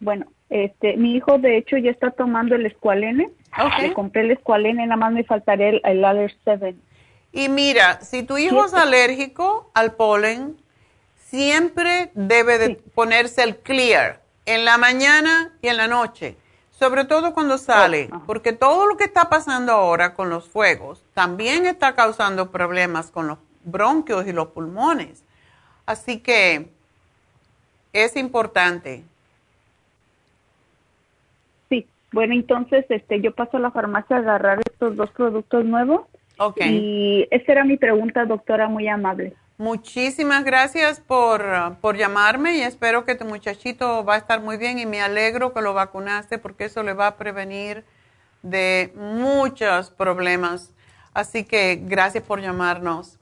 Bueno, 0.01 0.25
este, 0.49 0.97
mi 0.97 1.15
hijo 1.15 1.37
de 1.37 1.59
hecho 1.59 1.77
ya 1.77 1.91
está 1.91 2.11
tomando 2.11 2.55
el 2.55 2.65
escualene. 2.65 3.29
Le 3.81 3.93
compré 3.93 4.23
el 4.23 4.31
escualene, 4.31 4.87
nada 4.87 4.97
más 4.97 5.13
me 5.13 5.25
faltaría 5.25 5.69
el, 5.69 5.83
el 5.85 6.35
7. 6.45 6.75
Y 7.33 7.51
mira, 7.51 8.01
si 8.01 8.23
tu 8.23 8.39
hijo 8.39 8.65
es 8.65 8.73
alérgico 8.73 9.71
al 9.75 9.93
polen, 9.97 10.57
siempre 11.31 12.11
debe 12.15 12.59
de 12.59 12.77
ponerse 12.95 13.43
el 13.43 13.57
clear 13.57 14.21
en 14.47 14.65
la 14.65 14.79
mañana 14.79 15.53
y 15.61 15.69
en 15.69 15.77
la 15.77 15.89
noche, 15.89 16.37
sobre 16.71 17.05
todo 17.05 17.35
cuando 17.35 17.59
sale, 17.59 18.09
oh, 18.13 18.23
porque 18.27 18.53
todo 18.53 18.87
lo 18.87 18.97
que 18.97 19.05
está 19.05 19.29
pasando 19.29 19.73
ahora 19.73 20.15
con 20.15 20.31
los 20.31 20.49
fuegos 20.49 21.03
también 21.15 21.67
está 21.67 21.95
causando 21.95 22.51
problemas 22.51 23.11
con 23.11 23.29
los 23.29 23.39
bronquios 23.65 24.27
y 24.27 24.33
los 24.33 24.49
pulmones. 24.49 25.23
Así 25.87 26.21
que 26.21 26.71
es 27.93 28.17
importante. 28.17 29.05
Sí, 31.69 31.87
bueno, 32.13 32.35
entonces 32.35 32.87
este 32.89 33.21
yo 33.21 33.35
paso 33.35 33.57
a 33.57 33.61
la 33.61 33.71
farmacia 33.71 34.17
a 34.17 34.21
agarrar 34.21 34.61
estos 34.61 34.97
dos 34.97 35.11
productos 35.11 35.65
nuevos 35.65 36.03
Ok. 36.39 36.61
Y 36.65 37.27
esa 37.31 37.53
era 37.53 37.65
mi 37.65 37.77
pregunta, 37.77 38.25
doctora, 38.25 38.69
muy 38.69 38.89
amable. 38.89 39.35
Muchísimas 39.61 40.45
gracias 40.45 41.01
por, 41.01 41.77
por, 41.81 41.97
llamarme 41.97 42.59
y 42.59 42.63
espero 42.63 43.05
que 43.05 43.17
tu 43.17 43.25
muchachito 43.25 44.05
va 44.05 44.15
a 44.15 44.19
estar 44.19 44.41
muy 44.41 44.57
bien 44.57 44.79
y 44.79 44.87
me 44.87 45.03
alegro 45.03 45.53
que 45.53 45.61
lo 45.61 45.75
vacunaste 45.75 46.39
porque 46.39 46.67
eso 46.67 46.85
le 46.85 46.93
va 46.93 47.09
a 47.09 47.17
prevenir 47.17 47.85
de 48.43 48.93
muchos 48.95 49.91
problemas. 49.91 50.71
Así 51.13 51.43
que 51.43 51.75
gracias 51.75 52.23
por 52.23 52.41
llamarnos. 52.41 53.19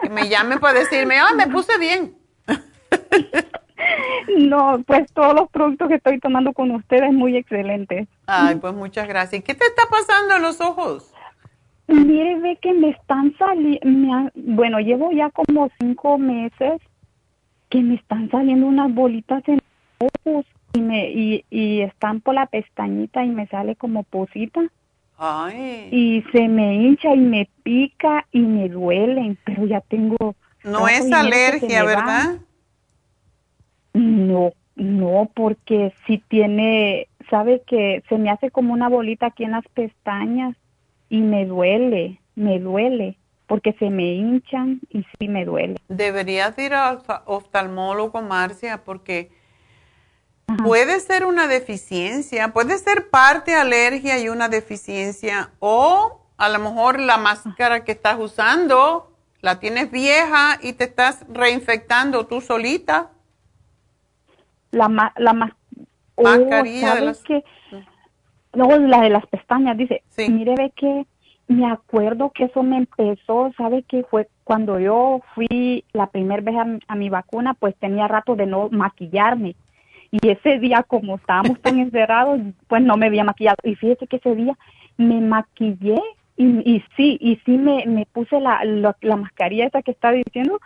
Que 0.00 0.08
me 0.08 0.28
llamen 0.28 0.60
para 0.60 0.78
decirme, 0.78 1.18
ah, 1.18 1.32
me 1.36 1.48
puse 1.48 1.76
bien. 1.78 2.16
No, 4.38 4.82
pues 4.86 5.10
todos 5.12 5.34
los 5.34 5.48
productos 5.50 5.88
que 5.88 5.94
estoy 5.96 6.18
tomando 6.20 6.52
con 6.52 6.70
ustedes 6.72 7.12
muy 7.12 7.36
excelentes. 7.36 8.08
Ay, 8.26 8.56
pues 8.56 8.74
muchas 8.74 9.08
gracias. 9.08 9.42
¿Qué 9.42 9.54
te 9.54 9.64
está 9.66 9.82
pasando 9.90 10.36
en 10.36 10.42
los 10.42 10.60
ojos? 10.60 11.12
Mire, 11.86 12.38
ve 12.40 12.58
que 12.60 12.72
me 12.74 12.90
están 12.90 13.34
saliendo, 13.38 14.30
bueno, 14.34 14.78
llevo 14.80 15.10
ya 15.12 15.30
como 15.30 15.70
cinco 15.80 16.18
meses 16.18 16.82
que 17.70 17.80
me 17.80 17.94
están 17.94 18.30
saliendo 18.30 18.66
unas 18.66 18.94
bolitas 18.94 19.42
en 19.48 19.60
los 20.00 20.10
ojos 20.26 20.46
y, 20.74 20.80
me, 20.80 21.10
y, 21.10 21.44
y 21.50 21.80
están 21.80 22.20
por 22.20 22.34
la 22.34 22.46
pestañita 22.46 23.24
y 23.24 23.30
me 23.30 23.46
sale 23.46 23.76
como 23.76 24.02
posita. 24.02 24.60
Ay. 25.16 25.88
Y 25.90 26.24
se 26.30 26.46
me 26.46 26.74
hincha 26.74 27.14
y 27.14 27.18
me 27.18 27.48
pica 27.62 28.26
y 28.32 28.40
me 28.40 28.68
duelen, 28.68 29.38
pero 29.44 29.66
ya 29.66 29.80
tengo... 29.80 30.36
No 30.62 30.88
es 30.88 31.10
alergia, 31.10 31.84
¿verdad? 31.84 32.38
No, 33.98 34.52
no, 34.76 35.28
porque 35.34 35.92
si 36.06 36.18
tiene, 36.18 37.08
sabe 37.28 37.62
que 37.66 38.04
se 38.08 38.16
me 38.16 38.30
hace 38.30 38.50
como 38.50 38.72
una 38.72 38.88
bolita 38.88 39.26
aquí 39.26 39.42
en 39.42 39.50
las 39.50 39.66
pestañas 39.74 40.56
y 41.08 41.20
me 41.20 41.46
duele, 41.46 42.20
me 42.36 42.60
duele, 42.60 43.18
porque 43.48 43.72
se 43.72 43.90
me 43.90 44.04
hinchan 44.04 44.80
y 44.90 45.04
sí 45.18 45.26
me 45.26 45.44
duele. 45.44 45.80
Deberías 45.88 46.56
ir 46.58 46.74
al 46.74 47.02
oftalmólogo, 47.26 48.22
Marcia, 48.22 48.84
porque 48.84 49.32
puede 50.62 51.00
ser 51.00 51.24
una 51.24 51.48
deficiencia, 51.48 52.52
puede 52.52 52.78
ser 52.78 53.10
parte 53.10 53.54
alergia 53.54 54.20
y 54.20 54.28
una 54.28 54.48
deficiencia, 54.48 55.50
o 55.58 56.24
a 56.36 56.48
lo 56.48 56.60
mejor 56.60 57.00
la 57.00 57.16
máscara 57.16 57.82
que 57.82 57.92
estás 57.92 58.16
usando 58.20 59.12
la 59.40 59.58
tienes 59.58 59.90
vieja 59.90 60.58
y 60.62 60.74
te 60.74 60.84
estás 60.84 61.24
reinfectando 61.28 62.26
tú 62.26 62.40
solita 62.40 63.10
la, 64.70 65.12
la 65.16 65.54
oh, 66.16 66.22
mascarilla 66.22 66.94
de 66.96 67.00
las... 67.02 67.22
que 67.22 67.44
luego 68.52 68.76
la 68.76 69.00
de 69.00 69.10
las 69.10 69.26
pestañas 69.26 69.76
dice 69.76 70.02
mire 70.16 70.54
ve 70.56 70.72
que 70.74 71.06
me 71.48 71.66
acuerdo 71.66 72.30
que 72.30 72.44
eso 72.44 72.62
me 72.62 72.76
empezó 72.76 73.52
sabe 73.56 73.82
que 73.82 74.04
fue 74.04 74.28
cuando 74.44 74.78
yo 74.78 75.20
fui 75.34 75.84
la 75.92 76.06
primera 76.06 76.42
vez 76.42 76.80
a, 76.88 76.94
mi 76.94 77.08
vacuna 77.08 77.54
pues 77.54 77.74
tenía 77.76 78.08
rato 78.08 78.36
de 78.36 78.46
no 78.46 78.68
maquillarme. 78.70 79.56
Y 80.10 80.26
ese 80.26 80.58
día 80.58 80.82
como 80.82 81.16
estábamos 81.16 81.60
tan 81.60 81.78
encerrados 81.80 82.40
pues 82.66 82.82
no 82.82 82.96
me 82.96 83.06
había 83.06 83.24
maquillado. 83.24 83.56
Y 83.62 83.74
fíjese 83.74 84.06
que 84.06 84.16
ese 84.16 84.34
día 84.34 84.56
me 84.96 85.20
maquillé 85.20 86.00
y, 86.36 86.44
y 86.44 86.84
sí 86.96 87.18
y 87.20 87.36
sí 87.44 87.58
me, 87.58 87.84
me 87.86 88.06
puse 88.06 88.40
la, 88.40 88.64
la, 88.64 88.96
la 89.00 89.16
mascarilla 89.16 89.66
esa 89.66 89.82
que 89.82 89.90
está 89.90 90.12
diciendo 90.12 90.60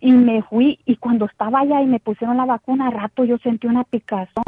y 0.00 0.12
me 0.12 0.42
fui 0.42 0.78
y 0.84 0.96
cuando 0.96 1.26
estaba 1.26 1.60
allá 1.60 1.82
y 1.82 1.86
me 1.86 2.00
pusieron 2.00 2.36
la 2.36 2.44
vacuna, 2.44 2.90
rato 2.90 3.24
yo 3.24 3.38
sentí 3.38 3.66
una 3.66 3.84
picazón 3.84 4.44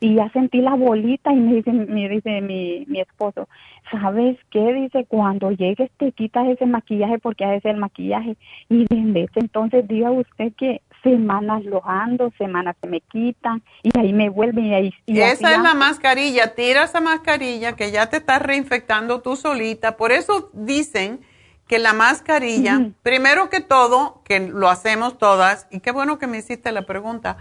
y 0.00 0.14
ya 0.14 0.30
sentí 0.30 0.62
la 0.62 0.74
bolita 0.74 1.30
y 1.32 1.36
me 1.36 1.56
dice, 1.56 1.72
me 1.72 2.08
dice 2.08 2.40
mi, 2.40 2.86
mi 2.86 3.00
esposo, 3.00 3.48
¿sabes 3.90 4.38
qué? 4.50 4.72
Dice, 4.72 5.04
cuando 5.06 5.50
llegues 5.50 5.90
te 5.98 6.10
quitas 6.12 6.48
ese 6.48 6.64
maquillaje 6.64 7.18
porque 7.18 7.44
a 7.44 7.50
veces 7.50 7.66
el 7.66 7.76
maquillaje. 7.76 8.36
Y 8.70 8.86
desde 8.88 9.24
ese 9.24 9.40
entonces 9.40 9.86
diga 9.86 10.10
usted 10.10 10.54
que 10.56 10.80
semanas 11.02 11.64
lo 11.64 11.86
ando, 11.86 12.32
semanas 12.38 12.76
se 12.80 12.88
me 12.88 13.00
quitan 13.02 13.62
y 13.82 13.90
ahí 13.98 14.14
me 14.14 14.30
vuelven 14.30 14.66
y 14.66 14.74
ahí... 14.74 14.94
Y 15.04 15.20
esa 15.20 15.52
es 15.52 15.62
la 15.62 15.74
mascarilla, 15.74 16.54
tira 16.54 16.84
esa 16.84 17.00
mascarilla 17.00 17.76
que 17.76 17.90
ya 17.90 18.08
te 18.08 18.18
estás 18.18 18.40
reinfectando 18.40 19.20
tú 19.20 19.36
solita, 19.36 19.98
por 19.98 20.12
eso 20.12 20.50
dicen 20.54 21.20
que 21.70 21.78
la 21.78 21.92
mascarilla, 21.92 22.90
primero 23.04 23.48
que 23.48 23.60
todo, 23.60 24.22
que 24.24 24.40
lo 24.40 24.68
hacemos 24.68 25.18
todas, 25.18 25.68
y 25.70 25.78
qué 25.78 25.92
bueno 25.92 26.18
que 26.18 26.26
me 26.26 26.38
hiciste 26.38 26.72
la 26.72 26.82
pregunta, 26.82 27.36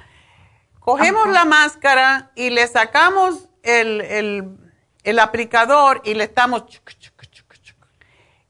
cogemos 0.79 1.29
la 1.29 1.45
máscara 1.45 2.29
y 2.35 2.51
le 2.51 2.67
sacamos 2.67 3.49
el, 3.63 4.59
aplicador 5.19 6.03
y 6.05 6.13
le 6.13 6.25
estamos... 6.25 6.63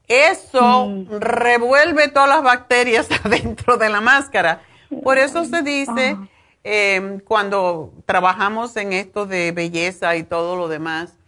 Eso 0.06 0.86
mm. 0.86 1.18
revuelve 1.18 2.08
todas 2.08 2.28
las 2.28 2.42
bacterias 2.42 3.08
adentro 3.24 3.78
de 3.78 3.88
la 3.88 4.02
máscara. 4.02 4.60
Por 5.02 5.16
eso 5.16 5.46
se 5.46 5.62
dice, 5.62 6.18
eh, 6.62 7.20
cuando 7.24 7.94
trabajamos 8.04 8.76
en 8.76 8.92
esto 8.92 9.24
de 9.24 9.52
belleza 9.52 10.14
y 10.16 10.24
todo 10.24 10.56
lo 10.56 10.68
demás, 10.68 11.19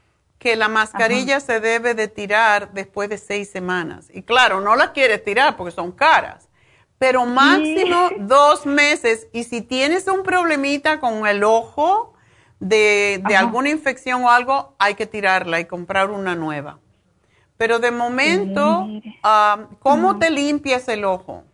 que 0.43 0.56
la 0.56 0.66
mascarilla 0.66 1.39
se 1.39 1.60
debe 1.60 1.94
de 1.94 2.09
tirar 2.09 2.73
después 2.73 3.09
de 3.09 3.16
seis 3.16 3.48
semanas. 3.48 4.10
Y 4.12 4.23
claro, 4.23 4.60
no 4.60 4.74
la 4.74 4.93
quieres 4.93 5.23
tirar 5.23 5.56
porque 5.56 5.70
son 5.70 5.93
caras, 5.93 6.48
pero 6.98 7.24
máximo 7.27 8.09
dos 8.19 8.66
meses. 8.66 9.28
Y 9.32 9.44
si 9.44 9.62
tienes 9.62 10.09
un 10.09 10.24
problemita 10.24 10.98
con 10.98 11.28
el 11.28 11.44
ojo 11.44 12.14
de, 12.59 13.23
alguna 13.36 13.70
infección 13.70 14.24
o 14.24 14.31
algo, 14.31 14.74
hay 14.81 14.97
que 14.97 15.06
tirarla 15.06 15.60
y 15.60 15.66
comprar 15.66 16.10
una 16.10 16.35
nueva. 16.35 16.81
Pero 17.56 17.78
de 17.78 17.93
momento, 17.93 18.89
¿cómo 19.78 20.19
te 20.19 20.28
limpias 20.32 20.89
el 20.89 21.05
ojo? 21.05 21.44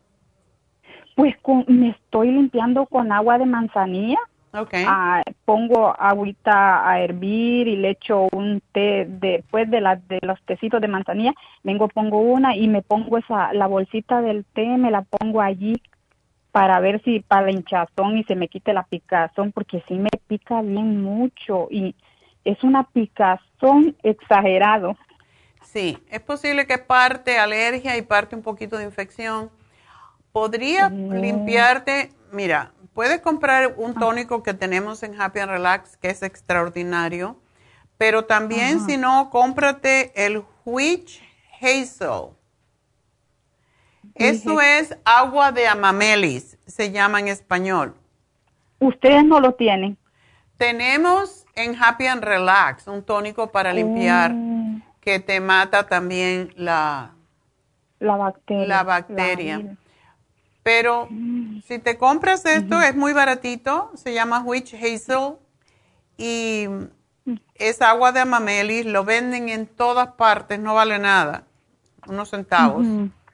Pues 1.15 1.35
me 1.67 1.91
estoy 1.91 2.31
limpiando 2.31 2.87
con 2.87 3.13
agua 3.13 3.37
de 3.37 3.45
manzanilla 3.45 4.19
Okay. 4.53 4.85
Ah, 4.87 5.23
pongo 5.45 5.95
agüita 5.99 6.89
a 6.89 7.01
hervir 7.01 7.69
y 7.69 7.77
le 7.77 7.91
echo 7.91 8.29
un 8.33 8.63
té 8.73 9.07
después 9.07 9.71
de, 9.71 9.81
la, 9.81 9.97
de 9.97 10.19
los 10.23 10.41
tecitos 10.43 10.81
de 10.81 10.89
manzanilla, 10.89 11.35
vengo 11.63 11.89
pongo 11.89 12.19
una 12.19 12.57
y 12.57 12.67
me 12.67 12.81
pongo 12.81 13.19
esa 13.19 13.53
la 13.53 13.67
bolsita 13.67 14.23
del 14.23 14.47
té, 14.47 14.67
me 14.79 14.91
la 14.91 15.03
pongo 15.03 15.43
allí 15.43 15.75
para 16.51 16.81
ver 16.81 17.03
si 17.05 17.21
para 17.21 17.47
la 17.47 17.53
hinchazón 17.53 18.17
y 18.17 18.25
se 18.25 18.35
me 18.35 18.49
quite 18.49 18.73
la 18.73 18.85
picazón 18.85 19.53
porque 19.53 19.83
sí 19.87 19.95
me 19.95 20.09
pica 20.27 20.63
bien 20.63 21.03
mucho 21.03 21.69
y 21.71 21.95
es 22.45 22.63
una 22.65 22.85
picazón 22.85 23.97
exagerado. 24.03 24.97
Sí, 25.63 25.99
es 26.11 26.21
posible 26.21 26.67
que 26.67 26.79
parte 26.79 27.39
alergia 27.39 27.97
y 27.99 28.03
parte 28.03 28.35
un 28.35 28.43
poquito 28.43 28.79
de 28.79 28.85
infección. 28.85 29.51
Podría 30.33 30.89
limpiarte, 30.89 32.13
mira, 32.33 32.73
Puedes 32.99 33.21
comprar 33.21 33.75
un 33.77 33.95
tónico 33.95 34.43
que 34.43 34.55
tenemos 34.55 35.05
en 35.05 35.21
Happy 35.21 35.39
and 35.39 35.53
Relax, 35.53 35.97
que 35.99 36.11
es 36.11 36.21
extraordinario, 36.25 37.37
pero 37.97 38.25
también 38.25 38.81
si 38.81 38.97
no, 38.97 39.31
cómprate 39.31 40.11
el 40.17 40.43
Witch 40.65 41.23
Hazel. 41.61 42.31
Eso 44.17 44.61
es 44.61 44.99
agua 45.05 45.53
de 45.53 45.69
amamelis, 45.69 46.59
se 46.67 46.91
llama 46.91 47.21
en 47.21 47.29
español. 47.29 47.95
¿Ustedes 48.81 49.25
no 49.25 49.39
lo 49.39 49.55
tienen? 49.55 49.97
Tenemos 50.57 51.47
en 51.55 51.81
Happy 51.81 52.09
and 52.09 52.25
Relax 52.25 52.89
un 52.89 53.05
tónico 53.05 53.53
para 53.53 53.73
limpiar 53.73 54.33
oh. 54.35 54.81
que 55.01 55.21
te 55.21 55.39
mata 55.39 55.87
también 55.87 56.53
la, 56.57 57.15
la 58.01 58.17
bacteria. 58.17 58.67
La 58.67 58.83
bacteria. 58.83 59.77
Pero 60.69 61.09
si 61.67 61.79
te 61.79 61.97
compras 61.97 62.45
esto, 62.45 62.79
es 62.83 62.95
muy 62.95 63.15
baratito, 63.15 63.91
se 63.95 64.13
llama 64.13 64.43
Witch 64.45 64.75
Hazel 64.75 65.37
y 66.19 66.67
es 67.55 67.81
agua 67.81 68.13
de 68.13 68.21
amamelis, 68.21 68.85
lo 68.85 69.03
venden 69.03 69.49
en 69.49 69.67
todas 69.67 70.09
partes, 70.09 70.59
no 70.59 70.75
vale 70.75 70.99
nada, 70.99 71.45
unos 72.07 72.29
centavos. 72.29 72.85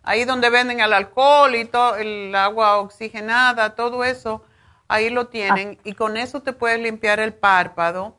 Ahí 0.04 0.24
donde 0.24 0.48
venden 0.48 0.78
el 0.78 0.92
alcohol 0.92 1.56
y 1.56 1.64
todo, 1.64 1.96
el 1.96 2.32
agua 2.36 2.76
oxigenada, 2.76 3.74
todo 3.74 4.04
eso, 4.04 4.44
ahí 4.86 5.10
lo 5.10 5.26
tienen 5.26 5.80
y 5.82 5.94
con 5.94 6.16
eso 6.16 6.40
te 6.40 6.52
puedes 6.52 6.78
limpiar 6.78 7.18
el 7.18 7.34
párpado. 7.34 8.14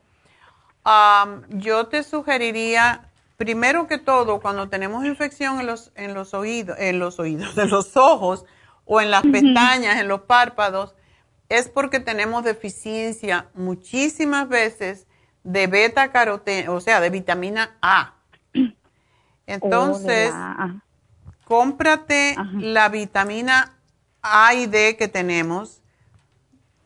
yo 1.52 1.88
te 1.88 2.04
sugeriría, 2.04 3.10
primero 3.38 3.88
que 3.88 3.98
todo, 3.98 4.42
cuando 4.42 4.68
tenemos 4.68 5.06
infección 5.06 5.62
en 5.62 5.68
los, 5.68 5.94
en 5.96 6.14
los 6.14 6.34
oídos, 6.34 6.76
en 6.80 7.00
los 7.00 7.18
oídos, 7.18 7.58
en 7.58 7.70
los 7.70 7.96
ojos, 7.96 8.44
o 8.86 9.02
en 9.02 9.12
las 9.12 9.24
pestañas, 9.24 10.00
en 10.00 10.08
los 10.08 10.22
párpados, 10.22 10.96
es 11.50 11.70
porque 11.70 12.00
tenemos 12.00 12.44
deficiencia 12.44 13.50
muchísimas 13.54 14.48
veces 14.48 15.08
de 15.44 15.68
beta 15.68 16.12
caroteno, 16.12 16.74
o 16.74 16.82
sea, 16.82 17.00
de 17.02 17.10
vitamina 17.10 17.78
A. 17.82 18.14
Entonces, 19.48 20.34
cómprate 21.46 22.36
la 22.54 22.90
vitamina 22.90 23.74
A 24.22 24.54
y 24.54 24.66
D 24.66 24.96
que 24.98 25.08
tenemos. 25.08 25.82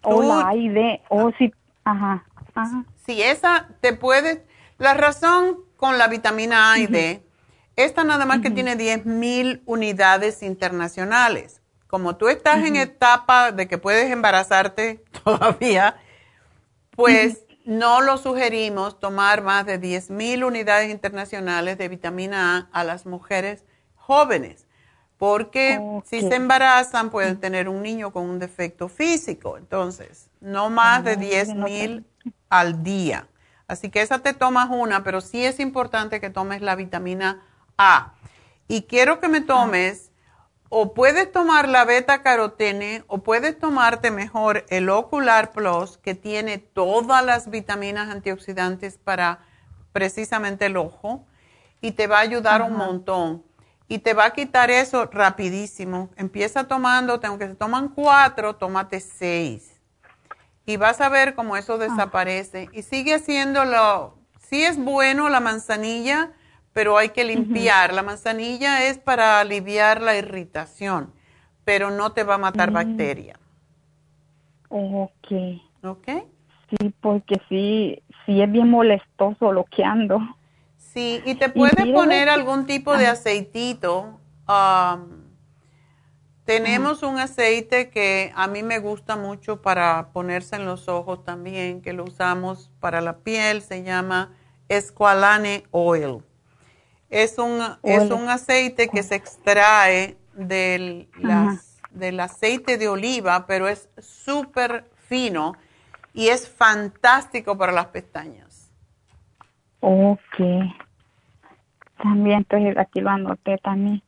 O 0.02 0.22
la 0.22 0.50
A 0.50 0.56
y 0.56 0.70
D, 0.70 1.02
o 1.10 1.32
si, 1.38 1.54
ajá, 1.84 2.26
ajá. 2.54 2.86
Si 3.06 3.22
esa 3.22 3.70
te 3.82 3.94
puede, 3.94 4.46
la 4.78 4.94
razón 4.94 5.60
con 5.78 5.98
la 5.98 6.08
vitamina 6.08 6.74
A 6.74 6.80
y 6.80 6.88
D, 6.88 7.24
esta 7.76 8.04
nada 8.04 8.26
más 8.26 8.40
que 8.40 8.52
tiene 8.52 8.76
10 8.76 9.06
mil 9.06 9.64
unidades 9.66 10.44
internacionales 10.44 11.59
como 11.90 12.18
tú 12.18 12.30
estás 12.30 12.64
en 12.64 12.76
etapa 12.76 13.52
de 13.52 13.68
que 13.68 13.80
puedes 13.80 14.12
embarazarte 14.12 15.04
todavía, 15.24 15.98
pues 16.92 17.46
no 17.66 18.02
lo 18.02 18.18
sugerimos 18.18 19.00
tomar 19.00 19.42
más 19.42 19.66
de 19.66 19.80
10 19.80 20.12
mil 20.12 20.44
unidades 20.44 20.92
internacionales 20.92 21.78
de 21.80 21.88
vitamina 21.88 22.70
A 22.72 22.80
a 22.80 22.84
las 22.84 23.08
mujeres 23.08 23.66
jóvenes, 23.96 24.68
porque 25.18 25.82
si 26.06 26.22
se 26.22 26.36
embarazan 26.36 27.10
pueden 27.10 27.40
tener 27.40 27.68
un 27.68 27.82
niño 27.82 28.14
con 28.14 28.30
un 28.30 28.38
defecto 28.38 28.88
físico. 28.88 29.58
Entonces, 29.58 30.30
no 30.42 30.70
más 30.70 31.04
de 31.04 31.16
10 31.16 31.56
mil 31.56 32.06
al 32.50 32.84
día. 32.84 33.28
Así 33.68 33.90
que 33.90 34.02
esa 34.02 34.20
te 34.20 34.34
tomas 34.34 34.70
una, 34.72 35.04
pero 35.04 35.22
sí 35.22 35.44
es 35.44 35.60
importante 35.60 36.22
que 36.22 36.30
tomes 36.30 36.62
la 36.62 36.76
vitamina 36.76 37.44
A. 37.78 38.14
Y 38.68 38.84
quiero 38.84 39.20
que 39.20 39.28
me 39.28 39.42
tomes 39.42 40.09
o 40.70 40.94
puedes 40.94 41.32
tomar 41.32 41.68
la 41.68 41.84
beta 41.84 42.22
carotene 42.22 43.04
o 43.08 43.20
puedes 43.20 43.58
tomarte 43.60 44.12
mejor 44.12 44.66
el 44.70 44.90
Ocular 44.90 45.52
Plus 45.52 45.98
que 45.98 46.16
tiene 46.16 46.60
todas 46.60 47.26
las 47.26 47.50
vitaminas 47.50 48.10
antioxidantes 48.10 48.98
para 48.98 49.40
precisamente 49.92 50.68
el 50.68 50.78
ojo 50.78 51.26
y 51.82 51.92
te 51.92 52.08
va 52.08 52.18
a 52.18 52.22
ayudar 52.22 52.62
un 52.62 52.74
montón 52.74 53.44
y 53.88 54.00
te 54.00 54.14
va 54.14 54.26
a 54.26 54.34
quitar 54.34 54.70
eso 54.70 55.08
rapidísimo. 55.12 56.10
Empieza 56.16 56.68
tomando, 56.68 57.20
aunque 57.24 57.48
se 57.48 57.56
toman 57.56 57.90
cuatro, 57.90 58.56
tómate 58.56 59.00
seis 59.00 59.80
y 60.70 60.78
vas 60.78 61.02
a 61.02 61.10
ver 61.10 61.34
cómo 61.34 61.58
eso 61.58 61.74
ah. 61.74 61.78
desaparece 61.80 62.70
y 62.72 62.84
sigue 62.84 63.16
haciéndolo. 63.16 64.20
Si 64.40 64.64
es 64.64 64.78
bueno 64.78 65.28
la 65.28 65.40
manzanilla, 65.40 66.32
pero 66.74 66.98
hay 66.98 67.10
que 67.10 67.24
limpiar. 67.24 67.94
La 67.94 68.04
manzanilla 68.04 68.86
es 68.86 68.98
para 68.98 69.40
aliviar 69.40 70.02
la 70.02 70.16
irritación, 70.16 71.14
pero 71.66 71.92
no 71.92 72.12
te 72.12 72.24
va 72.24 72.36
a 72.36 72.40
matar 72.40 72.72
mm. 72.72 72.74
bacteria. 72.74 73.40
Ok. 74.70 75.32
¿Ok? 75.84 76.08
Sí, 76.70 76.94
porque 77.02 77.42
sí, 77.50 78.04
sí 78.26 78.42
es 78.42 78.52
bien 78.52 78.70
molestoso 78.70 79.52
lo 79.52 79.66
que 79.66 79.84
ando. 79.84 80.20
Sí, 80.78 81.22
y 81.26 81.36
te 81.36 81.50
puedes 81.50 81.86
poner 81.88 82.30
algún 82.30 82.66
tipo 82.66 82.98
de 82.98 83.08
aceitito. 83.08 84.20
tenemos 86.46 87.04
un 87.04 87.20
aceite 87.20 87.90
que 87.90 88.32
a 88.36 88.48
mí 88.48 88.64
me 88.64 88.80
gusta 88.80 89.16
mucho 89.16 89.62
para 89.62 90.10
ponerse 90.14 90.56
en 90.56 90.66
los 90.66 90.88
ojos 90.88 91.24
también, 91.24 91.82
que 91.82 91.94
lo 91.94 92.06
usamos 92.06 92.72
para 92.80 93.02
la 93.02 93.18
piel, 93.18 93.62
se 93.62 93.84
llama 93.84 94.34
Esqualane 94.68 95.64
Oil. 95.72 96.24
Es 97.10 97.38
un, 97.38 97.60
es 97.84 98.12
un 98.12 98.30
aceite 98.30 98.88
que 98.88 99.02
se 99.02 99.16
extrae 99.16 100.18
del, 100.34 101.10
del 101.92 102.20
aceite 102.20 102.78
de 102.78 102.88
oliva, 102.88 103.46
pero 103.48 103.68
es 103.68 103.90
súper 103.98 104.86
fino 105.08 105.54
y 106.14 106.28
es 106.28 106.48
fantástico 106.48 107.58
para 107.58 107.72
las 107.72 107.88
pestañas. 107.88 108.72
Ok. 109.80 110.20
También, 111.98 112.40
entonces 112.40 112.78
aquí 112.78 113.02
lo 113.02 113.10
anoté 113.10 113.58
también. 113.58 114.02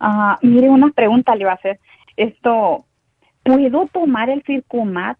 Ah, 0.00 0.38
mire, 0.42 0.68
una 0.68 0.90
pregunta 0.90 1.34
le 1.34 1.42
iba 1.42 1.52
a 1.52 1.54
hacer. 1.54 1.78
Esto, 2.16 2.84
¿puedo 3.42 3.86
tomar 3.86 4.28
el 4.30 4.42
Circumat? 4.42 5.18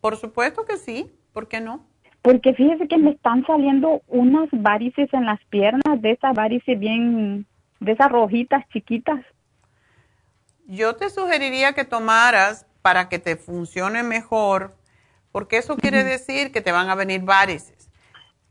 Por 0.00 0.16
supuesto 0.16 0.64
que 0.64 0.76
sí. 0.76 1.10
¿Por 1.32 1.46
qué 1.46 1.60
no? 1.60 1.86
Porque 2.22 2.52
fíjese 2.52 2.86
que 2.86 2.98
me 2.98 3.10
están 3.12 3.46
saliendo 3.46 4.02
unas 4.08 4.48
varices 4.52 5.08
en 5.12 5.24
las 5.24 5.42
piernas, 5.46 6.02
de 6.02 6.12
esas 6.12 6.34
varices 6.34 6.78
bien, 6.78 7.46
de 7.80 7.92
esas 7.92 8.10
rojitas 8.10 8.68
chiquitas. 8.72 9.20
Yo 10.66 10.96
te 10.96 11.08
sugeriría 11.08 11.72
que 11.72 11.84
tomaras 11.84 12.66
para 12.82 13.08
que 13.08 13.18
te 13.18 13.36
funcione 13.36 14.02
mejor, 14.02 14.74
porque 15.32 15.56
eso 15.56 15.76
quiere 15.76 16.04
decir 16.04 16.52
que 16.52 16.60
te 16.60 16.72
van 16.72 16.90
a 16.90 16.94
venir 16.94 17.22
varices. 17.22 17.88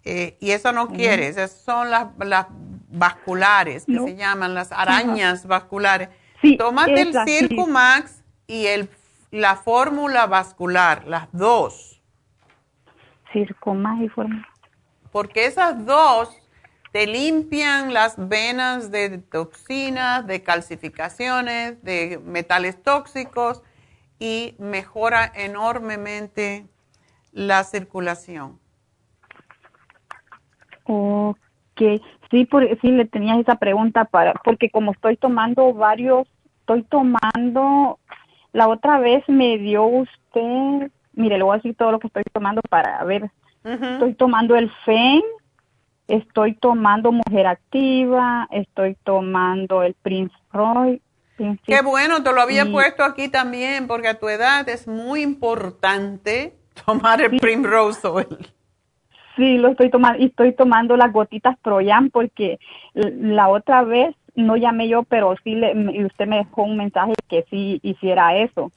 Eh, 0.03 0.37
y 0.39 0.51
eso 0.51 0.71
no 0.71 0.87
quieres, 0.87 1.37
esas 1.37 1.51
son 1.51 1.91
las, 1.91 2.07
las 2.17 2.47
vasculares, 2.89 3.85
que 3.85 3.99
se 3.99 4.15
llaman 4.15 4.55
las 4.55 4.71
arañas 4.71 5.45
vasculares. 5.45 6.09
Tómate 6.57 7.01
el 7.01 7.13
Circumax 7.25 8.23
y 8.47 8.65
el, 8.65 8.89
la 9.29 9.55
fórmula 9.55 10.25
vascular, 10.25 11.05
las 11.05 11.27
dos 11.31 11.88
forma. 14.13 14.47
Porque 15.11 15.45
esas 15.45 15.85
dos 15.85 16.37
te 16.91 17.05
limpian 17.05 17.93
las 17.93 18.15
venas 18.17 18.91
de 18.91 19.19
toxinas, 19.19 20.25
de 20.25 20.41
calcificaciones, 20.41 21.83
de 21.83 22.19
metales 22.23 22.81
tóxicos 22.81 23.61
y 24.19 24.55
mejora 24.57 25.31
enormemente 25.35 26.65
la 27.31 27.63
circulación. 27.63 28.59
Ok, 30.83 31.81
sí, 32.31 32.45
por, 32.45 32.67
sí 32.81 32.91
le 32.91 33.05
tenía 33.05 33.39
esa 33.39 33.55
pregunta 33.55 34.05
para, 34.05 34.33
porque 34.43 34.71
como 34.71 34.91
estoy 34.91 35.17
tomando 35.17 35.73
varios, 35.73 36.27
estoy 36.61 36.83
tomando, 36.83 37.99
la 38.51 38.67
otra 38.67 38.97
vez 38.97 39.23
me 39.27 39.59
dio 39.59 39.85
usted, 39.85 40.91
mire, 41.19 41.37
le 41.37 41.43
voy 41.43 41.53
a 41.53 41.57
decir 41.57 41.75
todo 41.75 41.91
lo 41.91 41.99
que 41.99 42.07
estoy 42.07 42.23
tomando 42.31 42.61
para 42.69 43.03
ver, 43.03 43.29
estoy 43.63 44.13
tomando 44.15 44.55
el 44.55 44.71
FEN, 44.85 45.21
estoy 46.07 46.53
tomando 46.55 47.11
Mujer 47.11 47.45
Activa, 47.45 48.47
estoy 48.51 48.95
tomando 49.03 49.83
el 49.83 49.93
Prince 49.95 50.35
Roy. 50.51 51.01
Qué 51.65 51.81
bueno, 51.81 52.23
te 52.23 52.33
lo 52.33 52.41
había 52.41 52.65
puesto 52.65 53.03
aquí 53.03 53.29
también, 53.29 53.87
porque 53.87 54.07
a 54.07 54.19
tu 54.19 54.27
edad 54.27 54.67
es 54.67 54.87
muy 54.87 55.21
importante 55.21 56.53
tomar 56.85 57.21
el 57.21 57.37
Primrose 57.37 58.07
Oil. 58.07 58.47
Sí, 59.35 59.57
lo 59.57 59.69
estoy 59.69 59.89
tomando 59.89 60.19
y 60.21 60.25
estoy 60.25 60.53
tomando 60.53 60.97
las 60.97 61.13
gotitas 61.13 61.57
Troyan 61.61 62.09
porque 62.09 62.59
la 62.93 63.47
otra 63.47 63.83
vez 63.83 64.13
no 64.35 64.57
llamé 64.57 64.89
yo, 64.89 65.03
pero 65.03 65.35
sí 65.43 65.55
le, 65.55 66.05
usted 66.05 66.27
me 66.27 66.37
dejó 66.37 66.63
un 66.63 66.77
mensaje 66.77 67.13
que 67.29 67.45
sí 67.49 67.79
hiciera 67.83 68.35
eso. 68.37 68.71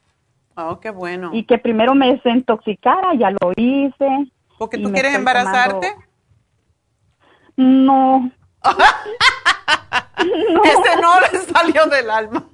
Oh, 0.57 0.81
qué 0.81 0.91
bueno. 0.91 1.31
Y 1.33 1.45
que 1.45 1.59
primero 1.59 1.95
me 1.95 2.13
desintoxicara, 2.13 3.15
ya 3.15 3.31
lo 3.31 3.53
hice. 3.57 4.31
¿Porque 4.59 4.79
tú 4.79 4.93
quieres 4.93 5.15
embarazarte? 5.15 5.95
No. 7.55 8.31
Ese 10.65 11.01
no 11.03 11.21
le 11.21 11.39
salió 11.53 11.85
del 11.87 12.11
alma. 12.11 12.45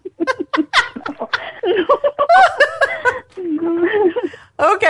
no. 3.37 3.73
Ok. 4.57 4.85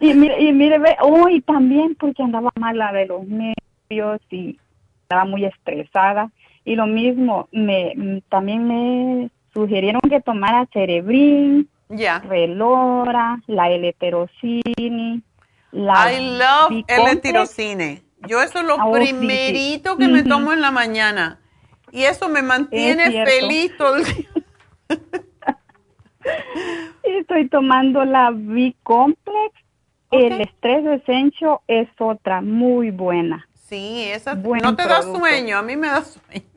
y 0.00 0.12
mire, 0.12 0.42
y 0.42 0.52
mire, 0.52 0.78
ve, 0.78 0.96
oh, 1.00 1.28
también 1.46 1.94
porque 1.94 2.24
andaba 2.24 2.50
mala 2.56 2.92
de 2.92 3.06
los 3.06 3.24
nervios 3.28 4.20
y 4.30 4.58
estaba 5.02 5.24
muy 5.24 5.44
estresada. 5.44 6.30
Y 6.64 6.74
lo 6.74 6.86
mismo, 6.86 7.48
me 7.52 8.22
también 8.28 8.66
me 8.66 9.30
sugirieron 9.54 10.00
que 10.02 10.20
tomara 10.20 10.68
Cerebrin. 10.72 11.68
Relora, 12.28 13.40
la 13.46 13.70
L-Tirocine, 13.70 15.22
la 15.70 16.12
I 16.12 16.38
love 16.38 16.84
L-Tirocine. 16.88 18.02
Yo 18.26 18.42
eso 18.42 18.60
es 18.60 18.64
lo 18.64 18.76
oh, 18.76 18.92
primerito 18.92 19.96
que 19.96 20.08
me 20.08 20.22
tomo 20.22 20.52
en 20.52 20.60
la 20.60 20.70
mañana. 20.70 21.40
Y 21.92 22.02
eso 22.02 22.28
me 22.28 22.42
mantiene 22.42 23.24
feliz 23.24 23.76
todo 23.76 23.96
el 23.96 24.04
día. 24.04 24.28
Estoy 27.02 27.48
tomando 27.48 28.04
la 28.04 28.30
B-Complex. 28.32 29.54
El 30.10 30.40
estrés 30.40 30.84
Essential 30.86 31.58
es 31.68 31.88
otra 31.98 32.40
muy 32.40 32.90
buena. 32.90 33.46
Sí, 33.68 34.04
esa 34.08 34.34
no 34.34 34.76
te 34.76 34.86
da 34.86 35.02
sueño, 35.02 35.58
a 35.58 35.62
mí 35.62 35.76
me 35.76 35.88
da 35.88 36.02
sueño. 36.02 36.53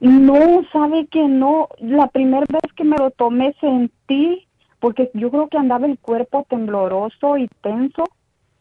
No, 0.00 0.62
sabe 0.72 1.06
que 1.06 1.22
no. 1.28 1.68
La 1.78 2.08
primera 2.08 2.46
vez 2.48 2.72
que 2.74 2.84
me 2.84 2.96
lo 2.96 3.10
tomé 3.10 3.54
sentí, 3.60 4.48
porque 4.78 5.10
yo 5.14 5.30
creo 5.30 5.48
que 5.48 5.58
andaba 5.58 5.86
el 5.86 5.98
cuerpo 5.98 6.46
tembloroso 6.48 7.36
y 7.36 7.48
tenso, 7.62 8.04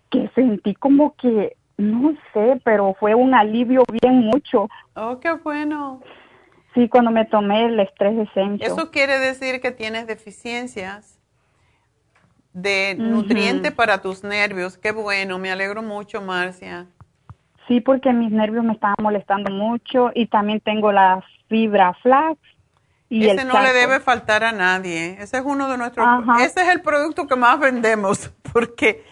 que 0.09 0.29
sentí 0.35 0.75
como 0.75 1.15
que 1.15 1.55
no 1.77 2.13
sé, 2.33 2.61
pero 2.65 2.93
fue 2.99 3.15
un 3.15 3.33
alivio 3.33 3.83
bien 4.01 4.19
mucho. 4.19 4.67
Oh, 4.95 5.19
qué 5.19 5.31
bueno. 5.31 6.01
Sí, 6.73 6.89
cuando 6.89 7.09
me 7.09 7.25
tomé 7.25 7.65
el 7.65 7.79
estrés 7.79 8.15
de 8.17 8.57
Eso 8.59 8.91
quiere 8.91 9.17
decir 9.17 9.61
que 9.61 9.71
tienes 9.71 10.05
deficiencias 10.05 11.17
de 12.53 12.95
nutriente 12.97 13.71
para 13.71 14.01
tus 14.01 14.23
nervios. 14.23 14.77
Qué 14.77 14.91
bueno, 14.91 15.39
me 15.39 15.51
alegro 15.51 15.81
mucho, 15.81 16.21
Marcia. 16.21 16.87
Sí, 17.69 17.81
porque 17.81 18.11
mis 18.11 18.31
nervios 18.31 18.65
me 18.65 18.73
estaban 18.73 18.95
molestando 18.99 19.51
mucho 19.53 20.09
y 20.15 20.25
también 20.25 20.59
tengo 20.59 20.91
la 20.91 21.23
fibra 21.47 21.93
flax. 22.01 22.39
Y 23.09 23.27
ese 23.27 23.45
no 23.45 23.61
le 23.61 23.73
debe 23.73 23.99
faltar 23.99 24.43
a 24.43 24.51
nadie. 24.51 25.17
Ese 25.19 25.37
es 25.37 25.43
uno 25.45 25.69
de 25.69 25.77
nuestros. 25.77 26.07
Ese 26.41 26.61
es 26.61 26.69
el 26.69 26.81
producto 26.81 27.27
que 27.27 27.35
más 27.35 27.59
vendemos 27.59 28.33
porque 28.53 29.05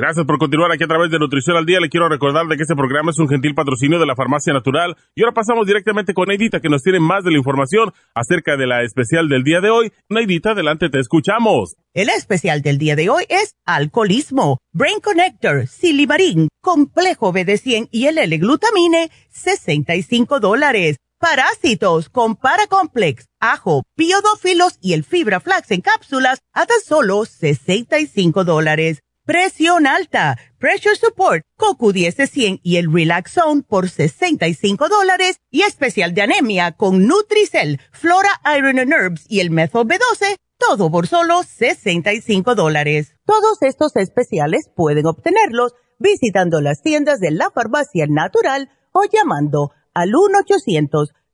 Gracias 0.00 0.24
por 0.24 0.38
continuar 0.38 0.72
aquí 0.72 0.82
a 0.82 0.86
través 0.86 1.10
de 1.10 1.18
Nutrición 1.18 1.58
al 1.58 1.66
Día. 1.66 1.78
Le 1.78 1.90
quiero 1.90 2.08
recordar 2.08 2.46
de 2.46 2.56
que 2.56 2.62
este 2.62 2.74
programa 2.74 3.10
es 3.10 3.18
un 3.18 3.28
gentil 3.28 3.54
patrocinio 3.54 3.98
de 3.98 4.06
la 4.06 4.16
Farmacia 4.16 4.50
Natural. 4.54 4.96
Y 5.14 5.22
ahora 5.22 5.34
pasamos 5.34 5.66
directamente 5.66 6.14
con 6.14 6.28
Neidita, 6.28 6.60
que 6.60 6.70
nos 6.70 6.82
tiene 6.82 7.00
más 7.00 7.22
de 7.22 7.32
la 7.32 7.36
información 7.36 7.92
acerca 8.14 8.56
de 8.56 8.66
la 8.66 8.82
especial 8.82 9.28
del 9.28 9.44
día 9.44 9.60
de 9.60 9.68
hoy. 9.68 9.92
Neidita, 10.08 10.52
adelante, 10.52 10.88
te 10.88 11.00
escuchamos. 11.00 11.76
El 11.92 12.08
especial 12.08 12.62
del 12.62 12.78
día 12.78 12.96
de 12.96 13.10
hoy 13.10 13.24
es 13.28 13.52
alcoholismo, 13.66 14.56
Brain 14.72 15.00
Connector, 15.00 15.66
Silimarín, 15.66 16.48
Complejo 16.62 17.34
BD100 17.34 17.90
y 17.92 18.06
el 18.06 18.16
L-Glutamine, 18.16 19.10
65 19.28 20.40
dólares. 20.40 20.96
Parásitos 21.18 22.08
con 22.08 22.36
Paracomplex, 22.36 23.26
ajo, 23.38 23.82
biodófilos 23.98 24.78
y 24.80 24.94
el 24.94 25.04
fibra 25.04 25.40
flax 25.40 25.70
en 25.72 25.82
cápsulas 25.82 26.38
a 26.54 26.64
tan 26.64 26.80
solo 26.80 27.26
65 27.26 28.44
dólares. 28.44 29.02
Presión 29.30 29.86
alta, 29.86 30.36
Pressure 30.58 30.96
Support, 30.96 31.44
CoQ10 31.56 32.26
100 32.26 32.60
y 32.64 32.78
el 32.78 32.92
Relax 32.92 33.34
Zone 33.34 33.62
por 33.62 33.88
65 33.88 34.88
dólares 34.88 35.36
y 35.52 35.62
especial 35.62 36.14
de 36.14 36.22
anemia 36.22 36.72
con 36.72 37.06
Nutricel, 37.06 37.80
Flora 37.92 38.30
Iron 38.58 38.80
and 38.80 38.92
Herbs 38.92 39.26
y 39.28 39.38
el 39.38 39.52
Methyl 39.52 39.86
B12, 39.86 40.34
todo 40.58 40.90
por 40.90 41.06
solo 41.06 41.44
65 41.44 42.56
dólares. 42.56 43.14
Todos 43.24 43.62
estos 43.62 43.94
especiales 43.94 44.68
pueden 44.74 45.06
obtenerlos 45.06 45.74
visitando 46.00 46.60
las 46.60 46.82
tiendas 46.82 47.20
de 47.20 47.30
la 47.30 47.52
farmacia 47.52 48.06
natural 48.08 48.68
o 48.90 49.04
llamando 49.04 49.70
al 49.94 50.10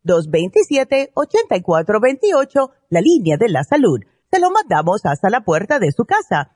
1-800-227-8428, 0.04 2.72
la 2.90 3.00
línea 3.00 3.38
de 3.38 3.48
la 3.48 3.64
salud. 3.64 4.00
Se 4.30 4.38
lo 4.38 4.50
mandamos 4.50 5.06
hasta 5.06 5.30
la 5.30 5.44
puerta 5.44 5.78
de 5.78 5.92
su 5.92 6.04
casa 6.04 6.55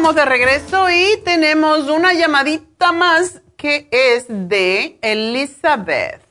Estamos 0.00 0.16
de 0.16 0.24
regreso 0.24 0.88
y 0.88 1.20
tenemos 1.26 1.90
una 1.90 2.14
llamadita 2.14 2.90
más 2.90 3.42
que 3.58 3.86
es 3.90 4.24
de 4.28 4.98
Elizabeth. 5.02 6.22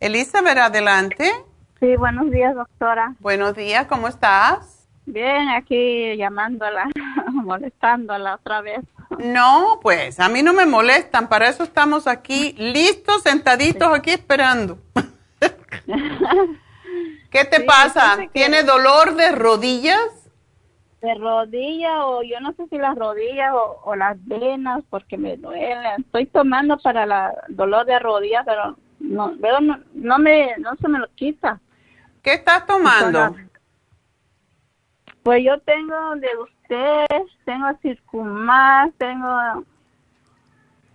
Elizabeth, 0.00 0.56
adelante. 0.56 1.30
Sí, 1.78 1.94
buenos 1.96 2.30
días, 2.30 2.54
doctora. 2.54 3.14
Buenos 3.20 3.54
días, 3.54 3.86
¿cómo 3.86 4.08
estás? 4.08 4.88
Bien, 5.04 5.50
aquí 5.50 6.16
llamándola, 6.16 6.88
molestándola 7.32 8.36
otra 8.36 8.62
vez. 8.62 8.80
No, 9.18 9.78
pues 9.82 10.18
a 10.18 10.30
mí 10.30 10.42
no 10.42 10.54
me 10.54 10.64
molestan, 10.64 11.28
para 11.28 11.50
eso 11.50 11.64
estamos 11.64 12.06
aquí, 12.06 12.54
listos, 12.56 13.24
sentaditos 13.24 13.92
aquí 13.94 14.12
esperando. 14.12 14.78
¿Qué 17.30 17.44
te 17.44 17.60
pasa? 17.60 18.16
¿Tiene 18.32 18.62
dolor 18.62 19.16
de 19.16 19.32
rodillas? 19.32 20.21
De 21.02 21.14
rodilla 21.16 22.06
o 22.06 22.22
yo 22.22 22.40
no 22.40 22.52
sé 22.52 22.68
si 22.68 22.78
las 22.78 22.96
rodillas 22.96 23.52
o, 23.52 23.94
las 23.96 24.16
venas 24.24 24.84
porque 24.88 25.18
me 25.18 25.36
duelen. 25.36 26.00
Estoy 26.00 26.26
tomando 26.26 26.78
para 26.78 27.32
el 27.48 27.56
dolor 27.56 27.84
de 27.86 27.98
rodillas, 27.98 28.44
pero 28.46 28.76
no 29.00 29.34
veo 29.36 29.60
no, 29.60 29.80
no 29.94 30.18
me 30.18 30.56
no 30.58 30.76
se 30.76 30.86
me 30.88 31.00
lo 31.00 31.08
quita. 31.14 31.60
¿Qué 32.22 32.34
estás 32.34 32.64
tomando? 32.66 33.34
Pues 35.24 35.42
yo 35.44 35.58
tengo 35.60 36.14
de 36.16 36.28
usted, 36.40 37.06
tengo 37.44 37.66
Circumar, 37.82 38.92
tengo 38.96 39.28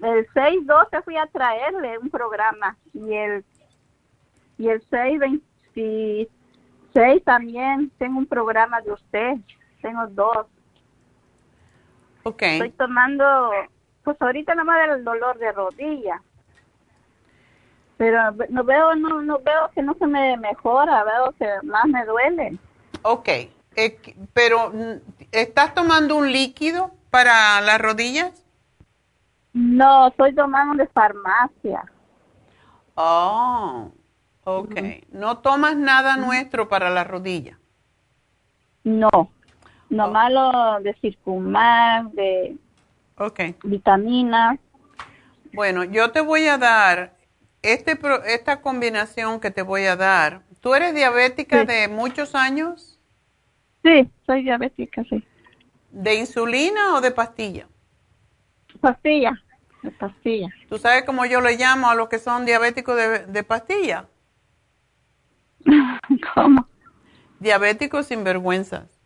el 0.01 0.25
612 0.33 1.01
fui 1.01 1.17
a 1.17 1.27
traerle 1.27 1.97
un 1.97 2.09
programa 2.09 2.77
y 2.93 3.13
el 3.13 3.43
y 4.57 4.69
el 4.69 4.81
626 4.89 7.23
también 7.25 7.91
tengo 7.97 8.19
un 8.19 8.25
programa 8.25 8.79
de 8.81 8.93
usted 8.93 9.35
tengo 9.81 10.07
dos. 10.07 10.47
Ok. 12.23 12.41
Estoy 12.41 12.71
tomando, 12.71 13.51
pues 14.03 14.21
ahorita 14.21 14.55
nomás 14.55 14.87
del 14.89 15.03
dolor 15.03 15.37
de 15.39 15.51
rodilla. 15.51 16.21
Pero 17.97 18.31
no 18.49 18.63
veo, 18.63 18.95
no, 18.95 19.21
no 19.21 19.39
veo 19.39 19.71
que 19.73 19.81
no 19.81 19.95
se 19.95 20.05
me 20.05 20.37
mejora, 20.37 21.03
veo 21.03 21.31
que 21.39 21.67
más 21.67 21.85
me 21.85 22.05
duele. 22.05 22.57
Ok, 23.01 23.27
eh, 23.75 23.99
pero 24.33 24.71
¿estás 25.31 25.73
tomando 25.73 26.15
un 26.15 26.31
líquido 26.31 26.91
para 27.09 27.59
las 27.61 27.79
rodillas? 27.79 28.43
No, 29.53 30.09
estoy 30.09 30.35
tomando 30.35 30.83
de 30.83 30.87
farmacia. 30.89 31.83
Oh, 32.93 33.91
ok. 34.43 34.75
¿No 35.11 35.39
tomas 35.39 35.75
nada 35.75 36.17
nuestro 36.17 36.67
para 36.67 36.89
la 36.89 37.03
rodilla? 37.03 37.57
No. 38.83 39.31
No 39.89 40.09
malo 40.09 40.79
de 40.81 40.93
circumar, 40.95 42.09
de 42.11 42.57
okay. 43.17 43.55
vitaminas. 43.63 44.59
Bueno, 45.53 45.83
yo 45.83 46.11
te 46.11 46.21
voy 46.21 46.47
a 46.47 46.57
dar 46.57 47.13
este 47.61 47.97
esta 48.27 48.61
combinación 48.61 49.39
que 49.39 49.51
te 49.51 49.61
voy 49.61 49.85
a 49.85 49.95
dar. 49.95 50.41
¿Tú 50.61 50.75
eres 50.75 50.93
diabética 50.93 51.63
de 51.63 51.87
muchos 51.87 52.35
años? 52.35 52.99
Sí, 53.83 54.09
soy 54.25 54.43
diabética, 54.43 55.03
sí. 55.09 55.23
¿De 55.91 56.15
insulina 56.15 56.95
o 56.95 57.01
de 57.01 57.11
pastilla? 57.11 57.67
Pastilla, 58.81 59.33
de 59.81 59.91
pastilla. 59.91 60.49
¿Tú 60.67 60.77
sabes 60.77 61.03
cómo 61.05 61.25
yo 61.25 61.41
le 61.41 61.55
llamo 61.55 61.89
a 61.89 61.95
los 61.95 62.09
que 62.09 62.19
son 62.19 62.45
diabéticos 62.45 62.95
de, 62.95 63.25
de 63.25 63.43
pastilla? 63.43 64.05
¿Cómo? 66.33 66.67
Diabéticos 67.39 68.07
sin 68.07 68.23
vergüenzas. 68.23 68.96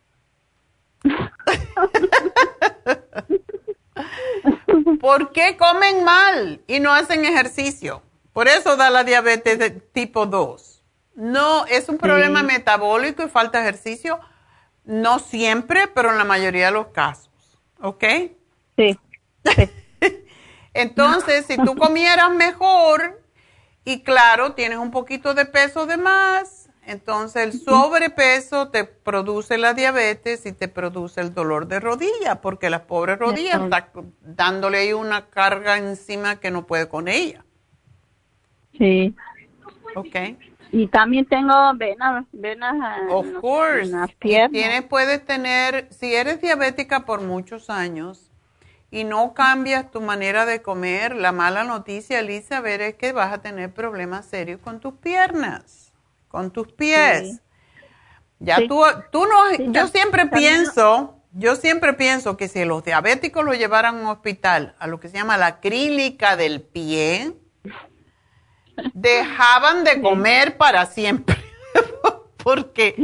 ¿Por 5.00 5.32
qué 5.32 5.58
comen 5.58 6.04
mal 6.04 6.62
y 6.68 6.80
no 6.80 6.94
hacen 6.94 7.26
ejercicio? 7.26 8.02
Por 8.34 8.48
eso 8.48 8.78
da 8.78 8.90
la 8.90 9.04
diabetes 9.04 9.60
de 9.60 9.72
tipo 9.72 10.26
2. 10.26 10.84
No, 11.16 11.66
es 11.66 11.90
un 11.90 11.98
problema 11.98 12.44
metabólico 12.44 13.24
y 13.24 13.30
falta 13.30 13.60
de 13.60 13.70
ejercicio. 13.70 14.20
No 14.86 15.20
siempre, 15.20 15.88
pero 15.88 16.12
en 16.12 16.18
la 16.18 16.24
mayoría 16.24 16.68
de 16.68 16.72
los 16.72 16.88
casos. 16.88 17.30
¿Ok? 17.82 18.04
Sí. 18.78 18.98
Entonces, 20.74 21.46
si 21.46 21.58
tú 21.58 21.76
comieras 21.76 22.32
mejor 22.32 23.22
y 23.84 24.04
claro, 24.04 24.54
tienes 24.54 24.78
un 24.78 24.92
poquito 24.92 25.34
de 25.34 25.46
peso 25.46 25.86
de 25.86 25.98
más, 25.98 26.61
entonces 26.86 27.44
el 27.44 27.54
sobrepeso 27.54 28.70
te 28.70 28.86
produce 28.86 29.58
la 29.58 29.74
diabetes 29.74 30.46
y 30.46 30.52
te 30.52 30.68
produce 30.68 31.22
el 31.22 31.34
dolor 31.34 31.68
de 31.68 31.80
rodilla, 31.80 32.42
porque 32.42 32.70
las 32.70 32.82
pobres 32.82 33.20
rodillas 33.20 33.62
están 33.62 34.14
dándole 34.22 34.80
ahí 34.80 34.94
una 34.94 35.28
carga 35.28 35.78
encima 35.78 36.38
que 36.38 36.50
no 36.50 36.66
puede 36.66 36.90
con 36.90 37.08
ella. 37.08 37.46
Sí. 38.78 39.16
Ok. 39.96 40.16
Y 40.72 40.88
también 40.88 41.26
tengo 41.26 41.54
venas, 41.76 42.26
venas 42.32 42.76
of 43.10 43.28
course. 43.42 43.84
En 43.84 43.92
las 43.92 44.14
piernas. 44.16 44.52
Tienes, 44.52 44.84
puedes 44.84 45.24
tener, 45.26 45.88
si 45.92 46.16
eres 46.16 46.42
diabética 46.42 47.06
por 47.06 47.22
muchos 47.22 47.70
años 47.70 48.32
y 48.90 49.04
no 49.04 49.34
cambias 49.34 49.92
tu 49.92 50.02
manera 50.02 50.46
de 50.46 50.62
comer, 50.62 51.16
la 51.16 51.32
mala 51.32 51.64
noticia, 51.64 52.20
Elizabeth, 52.20 52.82
es 52.82 52.96
que 52.96 53.12
vas 53.12 53.34
a 53.34 53.42
tener 53.42 53.72
problemas 53.72 54.26
serios 54.26 54.60
con 54.62 54.80
tus 54.80 54.94
piernas 54.96 55.91
con 56.32 56.52
tus 56.52 56.72
pies. 56.72 57.42
Ya 58.40 58.68
tú, 58.68 58.82
tú 59.12 59.26
no, 59.28 59.72
yo 59.72 59.88
siempre 59.88 60.26
pienso, 60.26 61.20
yo 61.34 61.56
siempre 61.56 61.94
pienso 61.94 62.38
que 62.38 62.48
si 62.48 62.66
los 62.66 62.84
diabéticos 62.84 63.46
lo 63.46 63.54
llevaran 63.54 63.98
a 63.98 64.00
un 64.00 64.08
hospital, 64.08 64.76
a 64.80 64.88
lo 64.88 65.00
que 65.00 65.10
se 65.10 65.18
llama 65.18 65.38
la 65.38 65.60
clínica 65.60 66.36
del 66.38 66.62
pie, 66.62 67.34
dejaban 68.94 69.84
de 69.84 70.02
comer 70.02 70.58
para 70.58 70.88
siempre. 70.88 71.36
Porque 72.38 72.96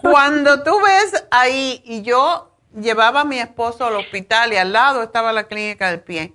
cuando 0.00 0.62
tú 0.62 0.80
ves 0.80 1.26
ahí, 1.30 1.82
y 1.84 2.00
yo 2.00 2.56
llevaba 2.74 3.22
a 3.22 3.24
mi 3.24 3.38
esposo 3.38 3.84
al 3.84 3.96
hospital 3.96 4.52
y 4.52 4.56
al 4.56 4.72
lado 4.72 5.02
estaba 5.02 5.32
la 5.32 5.44
clínica 5.44 5.90
del 5.90 6.00
pie. 6.00 6.34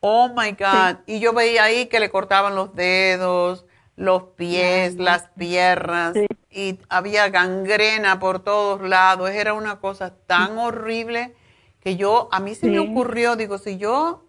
Oh 0.00 0.28
my 0.28 0.50
God. 0.52 0.98
Y 1.06 1.20
yo 1.20 1.32
veía 1.32 1.64
ahí 1.64 1.86
que 1.86 2.00
le 2.00 2.10
cortaban 2.10 2.54
los 2.54 2.74
dedos, 2.74 3.64
los 3.96 4.22
pies, 4.36 4.96
las 4.96 5.28
piernas, 5.36 6.14
y 6.50 6.78
había 6.88 7.28
gangrena 7.28 8.18
por 8.18 8.40
todos 8.40 8.82
lados. 8.82 9.30
Era 9.30 9.54
una 9.54 9.80
cosa 9.80 10.14
tan 10.26 10.58
horrible 10.58 11.34
que 11.80 11.96
yo, 11.96 12.28
a 12.32 12.40
mí 12.40 12.54
se 12.54 12.68
me 12.68 12.78
ocurrió, 12.78 13.36
digo, 13.36 13.58
si 13.58 13.76
yo 13.76 14.24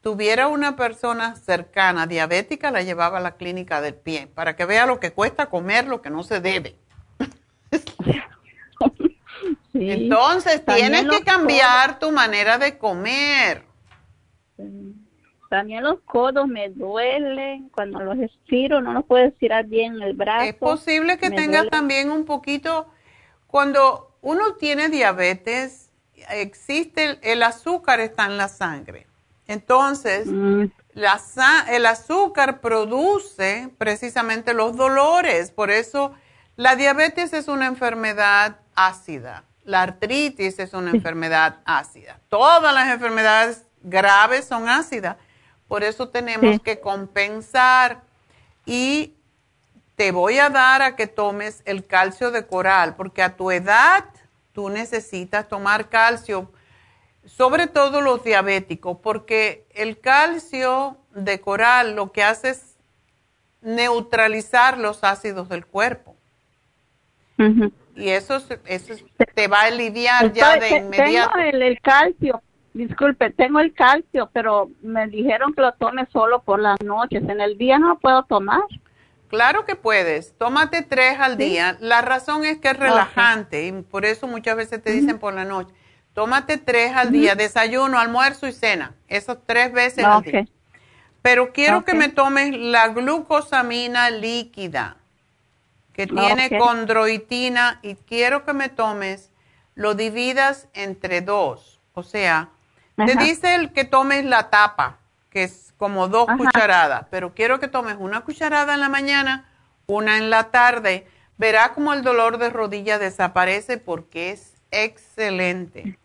tuviera 0.00 0.48
una 0.48 0.76
persona 0.76 1.36
cercana 1.36 2.06
diabética, 2.06 2.70
la 2.70 2.82
llevaba 2.82 3.18
a 3.18 3.20
la 3.20 3.36
clínica 3.36 3.80
del 3.80 3.94
pie, 3.94 4.28
para 4.28 4.56
que 4.56 4.64
vea 4.64 4.86
lo 4.86 5.00
que 5.00 5.12
cuesta 5.12 5.46
comer 5.46 5.86
lo 5.86 6.00
que 6.00 6.10
no 6.10 6.22
se 6.22 6.40
debe. 6.40 6.76
Entonces, 9.74 10.64
tienes 10.64 11.06
que 11.06 11.22
cambiar 11.22 11.98
tu 11.98 12.12
manera 12.12 12.56
de 12.56 12.78
comer. 12.78 13.64
También 15.48 15.84
los 15.84 16.00
codos 16.00 16.48
me 16.48 16.70
duelen, 16.70 17.68
cuando 17.68 18.00
los 18.00 18.18
estiro 18.18 18.80
no 18.80 18.92
los 18.92 19.04
puedo 19.04 19.24
estirar 19.24 19.66
bien 19.66 20.00
el 20.02 20.14
brazo. 20.14 20.44
Es 20.44 20.54
posible 20.54 21.18
que 21.18 21.30
tengas 21.30 21.68
también 21.68 22.10
un 22.10 22.24
poquito, 22.24 22.88
cuando 23.46 24.16
uno 24.22 24.54
tiene 24.54 24.88
diabetes, 24.88 25.90
existe 26.30 27.18
el 27.22 27.42
azúcar 27.42 28.00
está 28.00 28.26
en 28.26 28.36
la 28.36 28.48
sangre. 28.48 29.06
Entonces, 29.46 30.26
mm. 30.26 30.64
el 31.70 31.86
azúcar 31.86 32.60
produce 32.60 33.70
precisamente 33.78 34.54
los 34.54 34.76
dolores, 34.76 35.52
por 35.52 35.70
eso 35.70 36.12
la 36.56 36.74
diabetes 36.74 37.32
es 37.32 37.48
una 37.48 37.66
enfermedad 37.66 38.56
ácida, 38.74 39.44
la 39.64 39.82
artritis 39.82 40.58
es 40.58 40.72
una 40.72 40.90
enfermedad 40.90 41.60
ácida, 41.64 42.18
todas 42.28 42.74
las 42.74 42.88
enfermedades 42.88 43.64
graves 43.82 44.46
son 44.46 44.68
ácidas, 44.68 45.16
por 45.68 45.82
eso 45.82 46.08
tenemos 46.08 46.60
que 46.60 46.80
compensar 46.80 48.02
y 48.64 49.14
te 49.96 50.12
voy 50.12 50.38
a 50.38 50.50
dar 50.50 50.82
a 50.82 50.96
que 50.96 51.06
tomes 51.06 51.62
el 51.64 51.86
calcio 51.86 52.30
de 52.30 52.46
coral, 52.46 52.96
porque 52.96 53.22
a 53.22 53.36
tu 53.36 53.50
edad 53.50 54.04
tú 54.52 54.68
necesitas 54.68 55.48
tomar 55.48 55.88
calcio 55.88 56.50
sobre 57.26 57.66
todo 57.66 58.00
los 58.00 58.22
diabéticos, 58.22 58.98
porque 59.02 59.66
el 59.74 59.98
calcio 59.98 60.96
de 61.12 61.40
coral 61.40 61.96
lo 61.96 62.12
que 62.12 62.22
hace 62.22 62.50
es 62.50 62.76
neutralizar 63.60 64.78
los 64.78 65.02
ácidos 65.02 65.48
del 65.48 65.66
cuerpo. 65.66 66.14
Y 67.96 68.08
eso, 68.08 68.42
eso 68.64 68.94
te 69.34 69.48
va 69.48 69.62
a 69.62 69.64
aliviar 69.64 70.32
ya 70.32 70.56
de 70.56 70.76
inmediato. 70.78 71.32
Tengo 71.34 71.64
el, 71.64 71.80
calcio, 71.80 72.42
disculpe, 72.76 73.30
tengo 73.30 73.60
el 73.60 73.72
calcio, 73.72 74.30
pero 74.32 74.70
me 74.82 75.06
dijeron 75.08 75.54
que 75.54 75.62
lo 75.62 75.72
tome 75.72 76.06
solo 76.12 76.42
por 76.42 76.60
las 76.60 76.80
noches. 76.82 77.22
En 77.28 77.40
el 77.40 77.58
día 77.58 77.78
no 77.78 77.88
lo 77.88 77.98
puedo 77.98 78.22
tomar. 78.24 78.62
Claro 79.28 79.64
que 79.64 79.74
puedes. 79.74 80.36
Tómate 80.38 80.82
tres 80.82 81.18
al 81.18 81.36
día. 81.36 81.76
La 81.80 82.02
razón 82.02 82.44
es 82.44 82.58
que 82.58 82.68
es 82.68 82.78
relajante 82.78 83.66
y 83.66 83.72
por 83.72 84.04
eso 84.04 84.26
muchas 84.26 84.56
veces 84.56 84.82
te 84.82 84.92
dicen 84.92 85.18
por 85.18 85.34
la 85.34 85.44
noche 85.44 85.74
Tómate 86.16 86.56
tres 86.56 86.96
al 86.96 87.12
día, 87.12 87.34
desayuno, 87.34 87.98
almuerzo 87.98 88.46
y 88.46 88.52
cena, 88.52 88.94
esos 89.06 89.36
tres 89.44 89.70
veces 89.70 90.02
al 90.02 90.22
día. 90.22 90.46
Pero 91.20 91.52
quiero 91.52 91.84
que 91.84 91.92
me 91.92 92.08
tomes 92.08 92.56
la 92.56 92.88
glucosamina 92.88 94.08
líquida, 94.08 94.96
que 95.92 96.06
tiene 96.06 96.56
condroitina, 96.58 97.80
y 97.82 97.96
quiero 97.96 98.46
que 98.46 98.54
me 98.54 98.70
tomes, 98.70 99.30
lo 99.74 99.94
dividas 99.94 100.68
entre 100.72 101.20
dos. 101.20 101.80
O 101.92 102.02
sea, 102.02 102.48
te 102.96 103.16
dice 103.16 103.54
el 103.54 103.72
que 103.72 103.84
tomes 103.84 104.24
la 104.24 104.50
tapa, 104.50 104.98
que 105.30 105.44
es 105.44 105.74
como 105.76 106.08
dos 106.08 106.26
cucharadas, 106.38 107.06
pero 107.10 107.34
quiero 107.34 107.60
que 107.60 107.68
tomes 107.68 107.96
una 107.98 108.22
cucharada 108.22 108.74
en 108.74 108.80
la 108.80 108.88
mañana, 108.88 109.48
una 109.86 110.16
en 110.18 110.30
la 110.30 110.50
tarde. 110.50 111.06
Verá 111.38 111.74
como 111.74 111.92
el 111.92 112.02
dolor 112.02 112.38
de 112.38 112.48
rodilla 112.48 112.98
desaparece 112.98 113.76
porque 113.76 114.30
es 114.30 114.54
excelente. 114.70 115.98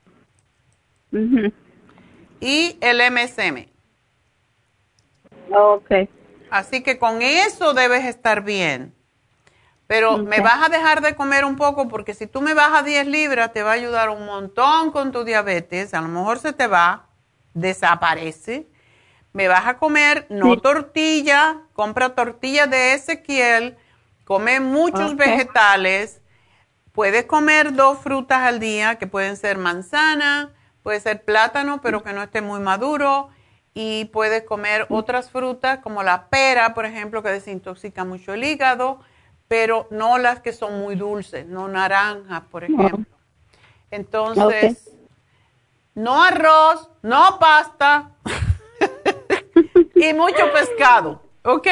Y 2.42 2.78
el 2.82 3.02
MSM. 3.12 3.68
Ok. 5.54 5.92
Así 6.50 6.84
que 6.84 7.00
con 7.00 7.22
eso 7.22 7.74
debes 7.74 8.06
estar 8.06 8.44
bien. 8.44 8.94
Pero 9.92 10.20
me 10.20 10.40
vas 10.40 10.66
a 10.66 10.70
dejar 10.70 11.02
de 11.02 11.18
comer 11.18 11.44
un 11.44 11.58
poco 11.58 11.90
porque 11.90 12.14
si 12.14 12.26
tú 12.26 12.40
me 12.40 12.54
bajas 12.54 12.86
10 12.86 13.08
libras 13.08 13.52
te 13.52 13.62
va 13.62 13.72
a 13.72 13.74
ayudar 13.74 14.10
un 14.10 14.26
montón 14.26 14.92
con 14.92 15.12
tu 15.12 15.26
diabetes. 15.26 15.94
A 15.94 16.00
lo 16.00 16.08
mejor 16.08 16.40
se 16.40 16.54
te 16.54 16.68
va, 16.68 17.10
desaparece. 17.54 18.70
Me 19.34 19.50
vas 19.50 19.68
a 19.68 19.78
comer 19.78 20.28
no 20.30 20.56
tortilla, 20.56 21.64
compra 21.74 22.16
tortilla 22.16 22.68
de 22.68 22.94
Ezequiel, 22.94 23.78
come 24.24 24.62
muchos 24.62 25.18
vegetales. 25.18 26.22
Puedes 26.94 27.26
comer 27.26 27.74
dos 27.74 28.00
frutas 28.00 28.44
al 28.44 28.62
día 28.62 28.96
que 28.96 29.08
pueden 29.08 29.36
ser 29.36 29.58
manzana, 29.58 30.54
Puede 30.84 31.02
ser 31.02 31.24
plátano, 31.26 31.82
pero 31.82 32.02
que 32.02 32.14
no 32.14 32.24
esté 32.24 32.42
muy 32.42 32.62
maduro. 32.62 33.28
Y 33.74 34.06
puedes 34.06 34.44
comer 34.44 34.86
otras 34.90 35.32
frutas 35.32 35.80
como 35.80 36.02
la 36.02 36.30
pera, 36.30 36.74
por 36.74 36.86
ejemplo, 36.86 37.22
que 37.22 37.30
desintoxica 37.30 38.06
mucho 38.06 38.34
el 38.34 38.44
hígado, 38.46 39.02
pero 39.52 39.86
no 39.92 40.18
las 40.18 40.40
que 40.40 40.54
son 40.54 40.80
muy 40.80 40.96
dulces, 40.96 41.46
no 41.46 41.68
naranjas, 41.68 42.42
por 42.50 42.64
ejemplo. 42.64 43.06
Entonces, 43.92 44.98
no 45.94 46.24
arroz, 46.24 46.90
no 47.02 47.38
pasta 47.38 48.12
y 49.96 50.14
mucho 50.14 50.50
pescado, 50.54 51.22
¿ok? 51.44 51.68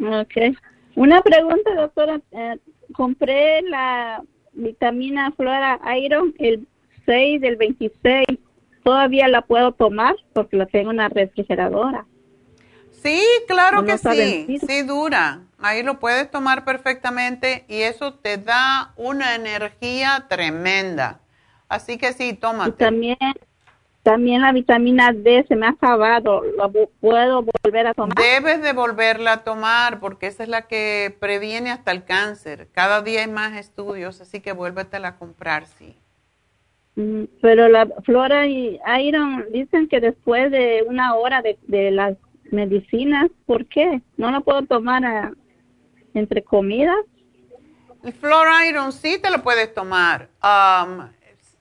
Ok. 0.00 0.56
Una 0.94 1.20
pregunta, 1.20 1.74
doctora. 1.74 2.18
Eh, 2.30 2.58
compré 2.94 3.60
la 3.60 4.22
vitamina 4.54 5.30
Flora 5.32 5.78
Iron 5.98 6.34
el 6.38 6.66
6 7.04 7.42
del 7.42 7.56
26 7.56 8.24
todavía 8.82 9.28
la 9.28 9.42
puedo 9.42 9.72
tomar 9.72 10.16
porque 10.32 10.56
la 10.56 10.64
tengo 10.64 10.92
en 10.92 10.96
la 10.96 11.10
refrigeradora. 11.10 12.06
Sí, 12.90 13.20
claro 13.46 13.84
que 13.84 13.98
sí, 13.98 14.58
sí 14.66 14.82
dura. 14.82 15.42
Ahí 15.60 15.82
lo 15.82 15.98
puedes 15.98 16.30
tomar 16.30 16.64
perfectamente 16.64 17.64
y 17.68 17.82
eso 17.82 18.14
te 18.14 18.36
da 18.36 18.92
una 18.96 19.34
energía 19.34 20.26
tremenda. 20.28 21.20
Así 21.68 21.98
que 21.98 22.12
sí, 22.12 22.32
tómate. 22.32 22.70
Y 22.70 22.72
también, 22.74 23.18
también 24.04 24.40
la 24.40 24.52
vitamina 24.52 25.12
D 25.12 25.44
se 25.48 25.56
me 25.56 25.66
ha 25.66 25.70
acabado. 25.70 26.42
¿La 26.56 26.68
puedo 27.00 27.44
volver 27.62 27.88
a 27.88 27.94
tomar? 27.94 28.16
Debes 28.16 28.62
de 28.62 28.72
volverla 28.72 29.32
a 29.32 29.44
tomar 29.44 29.98
porque 29.98 30.28
esa 30.28 30.44
es 30.44 30.48
la 30.48 30.68
que 30.68 31.16
previene 31.18 31.70
hasta 31.70 31.90
el 31.90 32.04
cáncer. 32.04 32.68
Cada 32.72 33.02
día 33.02 33.22
hay 33.22 33.28
más 33.28 33.56
estudios, 33.56 34.20
así 34.20 34.40
que 34.40 34.52
vuélvetela 34.52 35.08
a 35.08 35.16
comprar, 35.16 35.66
sí. 35.66 35.96
Mm, 36.94 37.24
pero 37.42 37.68
la 37.68 37.86
flora 38.04 38.46
y 38.46 38.78
iron 39.00 39.44
dicen 39.52 39.88
que 39.88 40.00
después 40.00 40.52
de 40.52 40.84
una 40.86 41.16
hora 41.16 41.42
de, 41.42 41.58
de 41.66 41.90
las 41.90 42.16
medicinas, 42.52 43.28
¿por 43.44 43.66
qué? 43.66 44.00
¿No 44.16 44.30
la 44.30 44.40
puedo 44.40 44.62
tomar 44.62 45.34
entre 46.14 46.42
comidas? 46.42 46.96
El 48.02 48.12
flora 48.12 48.66
iron 48.66 48.92
sí 48.92 49.18
te 49.18 49.30
lo 49.30 49.42
puedes 49.42 49.74
tomar. 49.74 50.28
Um, 50.42 51.08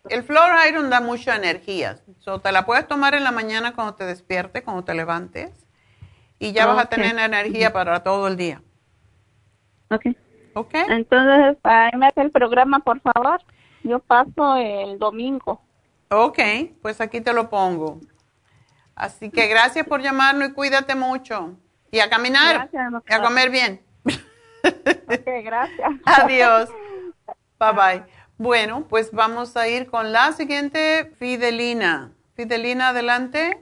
el 0.09 0.23
flora 0.23 0.67
iron 0.67 0.89
da 0.89 1.01
mucha 1.01 1.35
energía. 1.35 1.99
So, 2.19 2.39
te 2.39 2.51
la 2.51 2.65
puedes 2.65 2.87
tomar 2.87 3.15
en 3.15 3.23
la 3.23 3.31
mañana 3.31 3.73
cuando 3.73 3.95
te 3.95 4.05
despiertes, 4.05 4.63
cuando 4.63 4.83
te 4.83 4.93
levantes. 4.93 5.51
Y 6.39 6.51
ya 6.51 6.67
vas 6.67 6.79
a 6.79 6.85
tener 6.85 7.17
energía 7.17 7.73
para 7.73 8.03
todo 8.03 8.27
el 8.27 8.37
día. 8.37 8.61
Ok. 9.89 10.05
Ok. 10.53 10.73
Entonces, 10.89 11.57
ahí 11.63 11.91
me 11.97 12.07
hace 12.07 12.21
el 12.21 12.31
programa, 12.31 12.79
por 12.79 12.99
favor. 13.01 13.41
Yo 13.83 13.99
paso 13.99 14.57
el 14.57 14.99
domingo. 14.99 15.61
Ok, 16.09 16.39
pues 16.81 17.01
aquí 17.01 17.21
te 17.21 17.33
lo 17.33 17.49
pongo. 17.49 17.99
Así 18.95 19.29
que 19.29 19.47
gracias 19.47 19.85
por 19.85 20.01
llamarnos 20.01 20.49
y 20.49 20.53
cuídate 20.53 20.95
mucho. 20.95 21.55
Y 21.91 21.99
a 21.99 22.09
caminar 22.09 22.69
y 23.07 23.13
a 23.13 23.21
comer 23.21 23.49
bien. 23.49 23.81
Ok, 24.67 25.27
gracias. 25.43 25.91
Adiós. 26.05 26.69
Bye 27.59 27.73
bye. 27.73 28.03
Bueno, 28.37 28.85
pues 28.87 29.11
vamos 29.11 29.57
a 29.57 29.67
ir 29.67 29.87
con 29.87 30.11
la 30.11 30.31
siguiente, 30.31 31.11
Fidelina. 31.17 32.11
Fidelina, 32.35 32.89
adelante. 32.89 33.57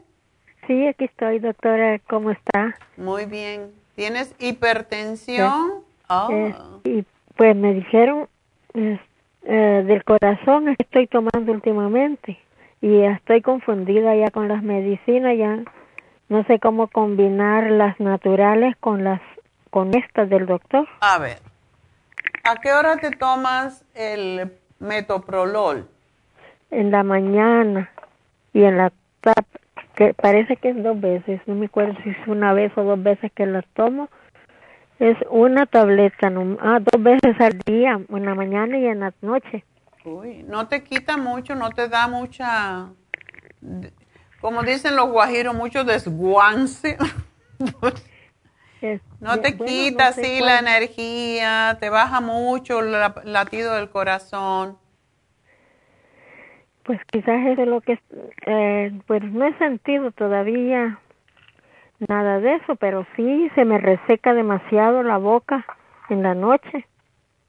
Sí, 0.68 0.88
aquí 0.88 1.06
estoy, 1.06 1.40
doctora. 1.40 2.00
¿Cómo 2.10 2.32
está? 2.32 2.76
Muy 2.98 3.26
bien. 3.26 3.72
¿Tienes 3.96 4.36
hipertensión? 4.40 5.86
Eh, 6.30 6.56
y 6.84 7.06
pues 7.38 7.56
me 7.56 7.74
dijeron, 7.74 8.28
eh, 8.74 9.00
del 9.44 10.04
corazón 10.04 10.76
estoy 10.78 11.08
tomando 11.08 11.52
últimamente 11.52 12.38
y 12.82 13.02
estoy 13.02 13.42
confundida 13.42 14.16
ya 14.16 14.30
con 14.32 14.48
las 14.48 14.62
medicinas, 14.64 15.38
ya 15.38 15.64
no 16.30 16.44
sé 16.46 16.60
cómo 16.60 16.88
combinar 16.88 17.72
las 17.72 18.00
naturales 18.00 18.76
con 18.78 19.04
las 19.04 19.22
con 19.76 19.94
estas 19.94 20.30
del 20.30 20.46
doctor. 20.46 20.88
A 21.02 21.18
ver, 21.20 21.40
¿a 22.46 22.56
qué 22.62 22.72
hora 22.72 22.96
te 22.96 23.12
tomas 23.12 23.84
el 23.94 24.54
metoprolol? 24.80 25.90
En 26.72 26.92
la 26.92 27.04
mañana 27.04 27.92
y 28.54 28.64
en 28.64 28.78
la 28.78 28.94
que 29.96 30.14
parece 30.14 30.56
que 30.56 30.70
es 30.70 30.82
dos 30.82 31.02
veces, 31.02 31.42
no 31.46 31.56
me 31.56 31.66
acuerdo 31.66 31.94
si 32.06 32.12
es 32.12 32.28
una 32.28 32.54
vez 32.54 32.72
o 32.78 32.84
dos 32.84 33.04
veces 33.04 33.34
que 33.34 33.46
las 33.46 33.66
tomo 33.74 34.08
Es 35.00 35.18
una 35.30 35.66
tableta, 35.66 36.32
ah, 36.62 36.80
dos 36.80 37.04
veces 37.04 37.36
al 37.42 37.60
día, 37.66 38.00
en 38.08 38.26
la 38.26 38.34
mañana 38.34 38.78
y 38.78 38.86
en 38.86 39.02
la 39.02 39.14
noche. 39.22 39.66
Uy, 40.06 40.44
no 40.44 40.70
te 40.70 40.86
quita 40.86 41.18
mucho, 41.18 41.54
no 41.54 41.70
te 41.72 41.90
da 41.90 42.08
mucha, 42.08 42.92
como 44.40 44.64
dicen 44.64 44.96
los 44.96 45.10
guajiros, 45.10 45.54
mucho 45.54 45.84
desguance. 45.84 46.98
no 49.20 49.40
te 49.40 49.58
quita 49.58 50.08
así 50.08 50.40
la 50.40 50.60
energía, 50.60 51.78
te 51.80 51.90
baja 51.90 52.22
mucho 52.22 52.80
el 52.80 52.92
latido 53.24 53.76
del 53.76 53.90
corazón. 53.90 54.78
Pues 56.84 57.00
quizás 57.12 57.46
es 57.46 57.68
lo 57.68 57.82
que, 57.82 58.00
eh, 58.46 58.92
pues 59.08 59.24
no 59.24 59.46
he 59.46 59.58
sentido 59.58 60.12
todavía 60.12 61.00
nada 62.08 62.40
de 62.40 62.56
eso, 62.56 62.76
pero 62.76 63.06
sí 63.16 63.50
se 63.56 63.66
me 63.66 63.78
reseca 63.78 64.34
demasiado 64.34 65.02
la 65.04 65.18
boca 65.18 65.66
en 66.10 66.24
la 66.24 66.36
noche. 66.36 66.86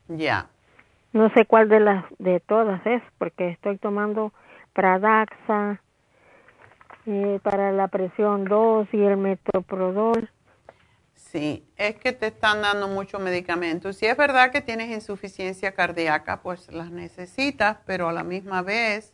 Ya. 0.08 0.46
No 1.12 1.30
sé 1.30 1.46
cuál 1.46 1.68
de 1.68 1.80
las 1.80 2.04
de 2.18 2.40
todas 2.40 2.84
es, 2.86 3.02
porque 3.18 3.48
estoy 3.48 3.78
tomando 3.78 4.32
Pradaxa 4.72 5.80
eh, 7.06 7.40
para 7.42 7.72
la 7.72 7.88
presión 7.88 8.44
2 8.44 8.88
y 8.92 9.02
el 9.02 9.16
Metroprodol. 9.16 10.30
Sí, 11.36 11.62
es 11.76 11.96
que 11.96 12.12
te 12.12 12.28
están 12.28 12.62
dando 12.62 12.88
mucho 12.88 13.18
medicamento. 13.18 13.92
Si 13.92 14.06
es 14.06 14.16
verdad 14.16 14.50
que 14.50 14.62
tienes 14.62 14.88
insuficiencia 14.88 15.72
cardíaca, 15.72 16.40
pues 16.40 16.72
las 16.72 16.90
necesitas, 16.90 17.76
pero 17.84 18.08
a 18.08 18.12
la 18.14 18.24
misma 18.24 18.62
vez 18.62 19.12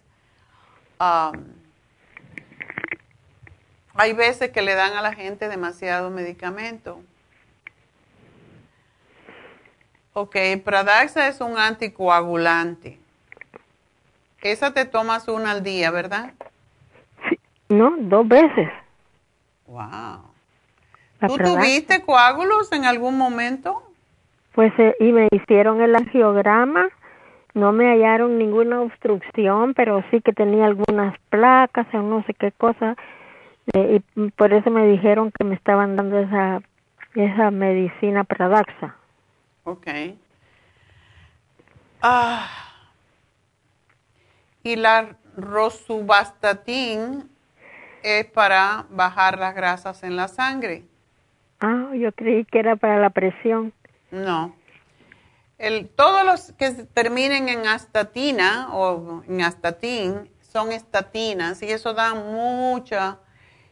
hay 3.97 4.13
veces 4.13 4.51
que 4.51 4.63
le 4.63 4.77
dan 4.77 4.93
a 4.93 5.03
la 5.03 5.15
gente 5.15 5.49
demasiado 5.49 6.11
medicamento. 6.11 7.03
Ok, 10.13 10.37
Pradaxa 10.65 11.27
es 11.27 11.41
un 11.41 11.59
anticoagulante. 11.59 13.01
Esa 14.43 14.73
te 14.73 14.85
tomas 14.85 15.27
una 15.27 15.51
al 15.51 15.65
día, 15.65 15.91
¿verdad? 15.91 16.35
no, 17.69 17.97
dos 17.99 18.29
veces. 18.29 18.69
Wow. 19.67 20.32
¿Tú 21.29 21.37
tuviste 21.39 22.03
coágulos 22.03 22.71
en 22.73 22.85
algún 22.85 23.17
momento? 23.17 23.83
Pues, 24.55 24.73
eh, 24.79 24.95
y 25.01 25.13
me 25.13 25.29
hicieron 25.31 25.81
el 25.81 25.95
angiograma. 25.95 26.89
No 27.55 27.73
me 27.73 27.91
hallaron 27.91 28.39
ninguna 28.39 28.81
obstrucción, 28.81 29.75
pero 29.75 30.03
sí 30.11 30.21
que 30.21 30.33
tenía 30.33 30.67
algunas 30.67 31.19
placas 31.29 31.87
o 31.93 31.99
no 31.99 32.25
sé 32.25 32.35
qué 32.35 32.51
cosa. 32.53 32.97
Eh, 33.75 34.01
y 34.17 34.31
por 34.31 34.53
eso 34.53 34.71
me 34.71 34.87
dijeron 34.87 35.31
que 35.31 35.45
me 35.45 35.55
estaban 35.55 35.97
dando 35.97 36.19
esa, 36.19 36.63
esa 37.15 37.51
medicina 37.51 38.25
Pradaxa. 38.25 38.97
Ok. 39.65 39.87
Ah. 42.01 42.49
Y 44.65 44.77
la 44.77 45.17
rosuvastatin 45.37 47.29
es 48.03 48.27
para 48.27 48.87
bajar 48.91 49.39
las 49.39 49.55
grasas 49.55 50.03
en 50.03 50.17
la 50.17 50.29
sangre. 50.29 50.85
Ah, 51.63 51.93
yo 51.95 52.11
creí 52.11 52.45
que 52.45 52.59
era 52.59 52.75
para 52.75 52.99
la 52.99 53.11
presión. 53.11 53.73
No. 54.11 54.55
El, 55.59 55.89
todos 55.89 56.25
los 56.25 56.53
que 56.59 56.73
terminen 56.93 57.49
en 57.49 57.69
astatina 57.69 58.75
o 58.75 59.23
en 59.29 59.43
astatin 59.43 60.29
son 60.41 60.73
estatinas 60.73 61.63
y 61.63 61.71
eso 61.71 61.95
da 61.95 62.15
mucha. 62.15 63.21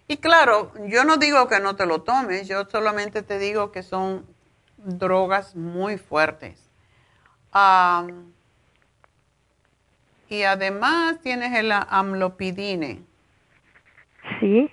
Y 0.06 0.18
claro, 0.18 0.72
yo 0.86 1.04
no 1.04 1.16
digo 1.16 1.48
que 1.48 1.58
no 1.58 1.74
te 1.74 1.84
lo 1.84 2.02
tomes, 2.02 2.46
yo 2.46 2.64
solamente 2.70 3.22
te 3.22 3.40
digo 3.40 3.72
que 3.72 3.82
son 3.82 4.24
drogas 4.76 5.56
muy 5.56 5.98
fuertes. 5.98 6.70
y 10.28 10.42
además 10.44 11.20
tienes 11.20 11.58
el 11.58 11.72
amlopidine. 11.72 13.02
Sí. 14.38 14.70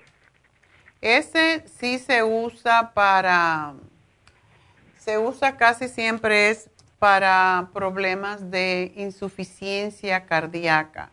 Ese 1.00 1.64
sí 1.66 1.98
se 1.98 2.22
usa 2.24 2.92
para, 2.92 3.74
se 4.96 5.18
usa 5.18 5.56
casi 5.56 5.88
siempre 5.88 6.50
es 6.50 6.70
para 6.98 7.68
problemas 7.72 8.50
de 8.50 8.92
insuficiencia 8.96 10.26
cardíaca. 10.26 11.10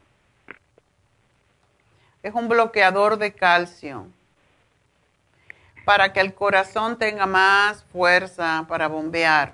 Es 2.23 2.33
un 2.33 2.49
bloqueador 2.49 3.17
de 3.17 3.33
calcio 3.33 4.07
para 5.85 6.11
que 6.11 6.19
el 6.19 6.33
corazón 6.33 6.97
tenga 6.97 7.27
más 7.27 7.83
fuerza 7.85 8.65
para 8.67 8.87
bombear. 8.87 9.53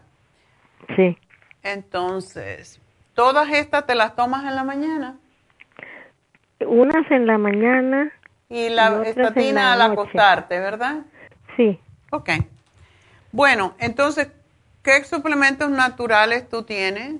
Sí. 0.95 1.17
Entonces, 1.61 2.81
¿todas 3.13 3.49
estas 3.51 3.85
te 3.85 3.93
las 3.93 4.15
tomas 4.15 4.45
en 4.45 4.55
la 4.55 4.63
mañana? 4.63 5.17
Unas 6.61 7.11
en 7.11 7.27
la 7.27 7.37
mañana. 7.37 8.11
Y 8.51 8.67
la 8.67 9.01
estatina 9.03 9.73
al 9.73 9.81
acostarte, 9.81 10.59
¿verdad? 10.59 11.05
Sí. 11.55 11.79
Ok. 12.11 12.31
Bueno, 13.31 13.75
entonces, 13.79 14.27
¿qué 14.83 15.01
suplementos 15.05 15.69
naturales 15.69 16.49
tú 16.49 16.63
tienes? 16.63 17.15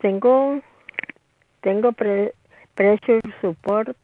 Tengo, 0.00 0.60
tengo 1.62 1.90
pre, 1.90 2.32
Pressure 2.76 3.20
Support, 3.40 3.96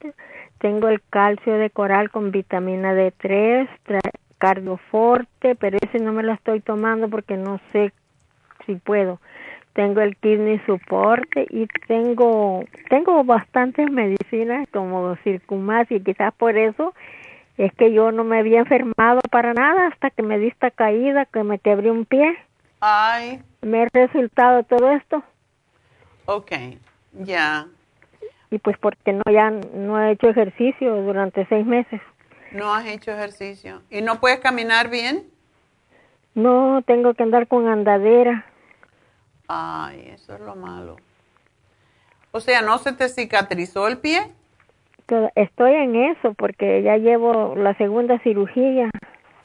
tengo 0.58 0.88
el 0.88 1.00
calcio 1.10 1.58
de 1.58 1.70
coral 1.70 2.10
con 2.10 2.32
vitamina 2.32 2.92
D3, 2.92 3.68
cardioforte, 4.38 5.54
pero 5.54 5.78
ese 5.80 6.00
no 6.00 6.12
me 6.12 6.24
lo 6.24 6.32
estoy 6.32 6.60
tomando 6.60 7.08
porque 7.08 7.36
no 7.36 7.60
sé 7.72 7.92
si 8.66 8.74
puedo. 8.74 9.20
Tengo 9.76 10.00
el 10.00 10.16
kidney 10.16 10.58
support 10.66 11.28
y 11.50 11.68
tengo 11.86 12.64
tengo 12.90 13.22
bastantes 13.22 13.88
medicinas 13.88 14.68
como 14.72 15.14
circumas 15.22 15.86
y 15.90 16.00
quizás 16.00 16.34
por 16.34 16.56
eso 16.56 16.92
es 17.56 17.72
que 17.74 17.92
yo 17.92 18.10
no 18.10 18.24
me 18.24 18.38
había 18.38 18.58
enfermado 18.58 19.20
para 19.30 19.54
nada 19.54 19.86
hasta 19.86 20.10
que 20.10 20.22
me 20.22 20.38
di 20.38 20.48
esta 20.48 20.72
caída 20.72 21.26
que 21.26 21.44
me 21.44 21.60
quebré 21.60 21.92
un 21.92 22.04
pie. 22.04 22.36
Ay. 22.80 23.40
Me 23.62 23.82
ha 23.82 23.88
resultado 23.92 24.64
todo 24.64 24.90
esto. 24.90 25.22
Ok, 26.26 26.52
ya 27.12 27.68
y 28.50 28.58
pues 28.58 28.76
porque 28.78 29.12
no 29.12 29.22
ya 29.30 29.50
no 29.50 30.00
he 30.00 30.12
hecho 30.12 30.28
ejercicio 30.28 30.94
durante 31.02 31.46
seis 31.46 31.66
meses. 31.66 32.00
No 32.52 32.72
has 32.72 32.86
hecho 32.86 33.10
ejercicio. 33.10 33.82
¿Y 33.90 34.02
no 34.02 34.20
puedes 34.20 34.40
caminar 34.40 34.88
bien? 34.88 35.24
No, 36.34 36.82
tengo 36.86 37.14
que 37.14 37.22
andar 37.22 37.48
con 37.48 37.66
andadera. 37.66 38.46
Ay, 39.48 40.10
eso 40.14 40.34
es 40.34 40.40
lo 40.40 40.56
malo. 40.56 40.96
O 42.32 42.40
sea, 42.40 42.62
¿no 42.62 42.78
se 42.78 42.92
te 42.92 43.08
cicatrizó 43.08 43.88
el 43.88 43.98
pie? 43.98 44.32
Estoy 45.34 45.72
en 45.72 45.96
eso 45.96 46.34
porque 46.34 46.82
ya 46.82 46.96
llevo 46.96 47.54
la 47.56 47.74
segunda 47.78 48.18
cirugía. 48.20 48.90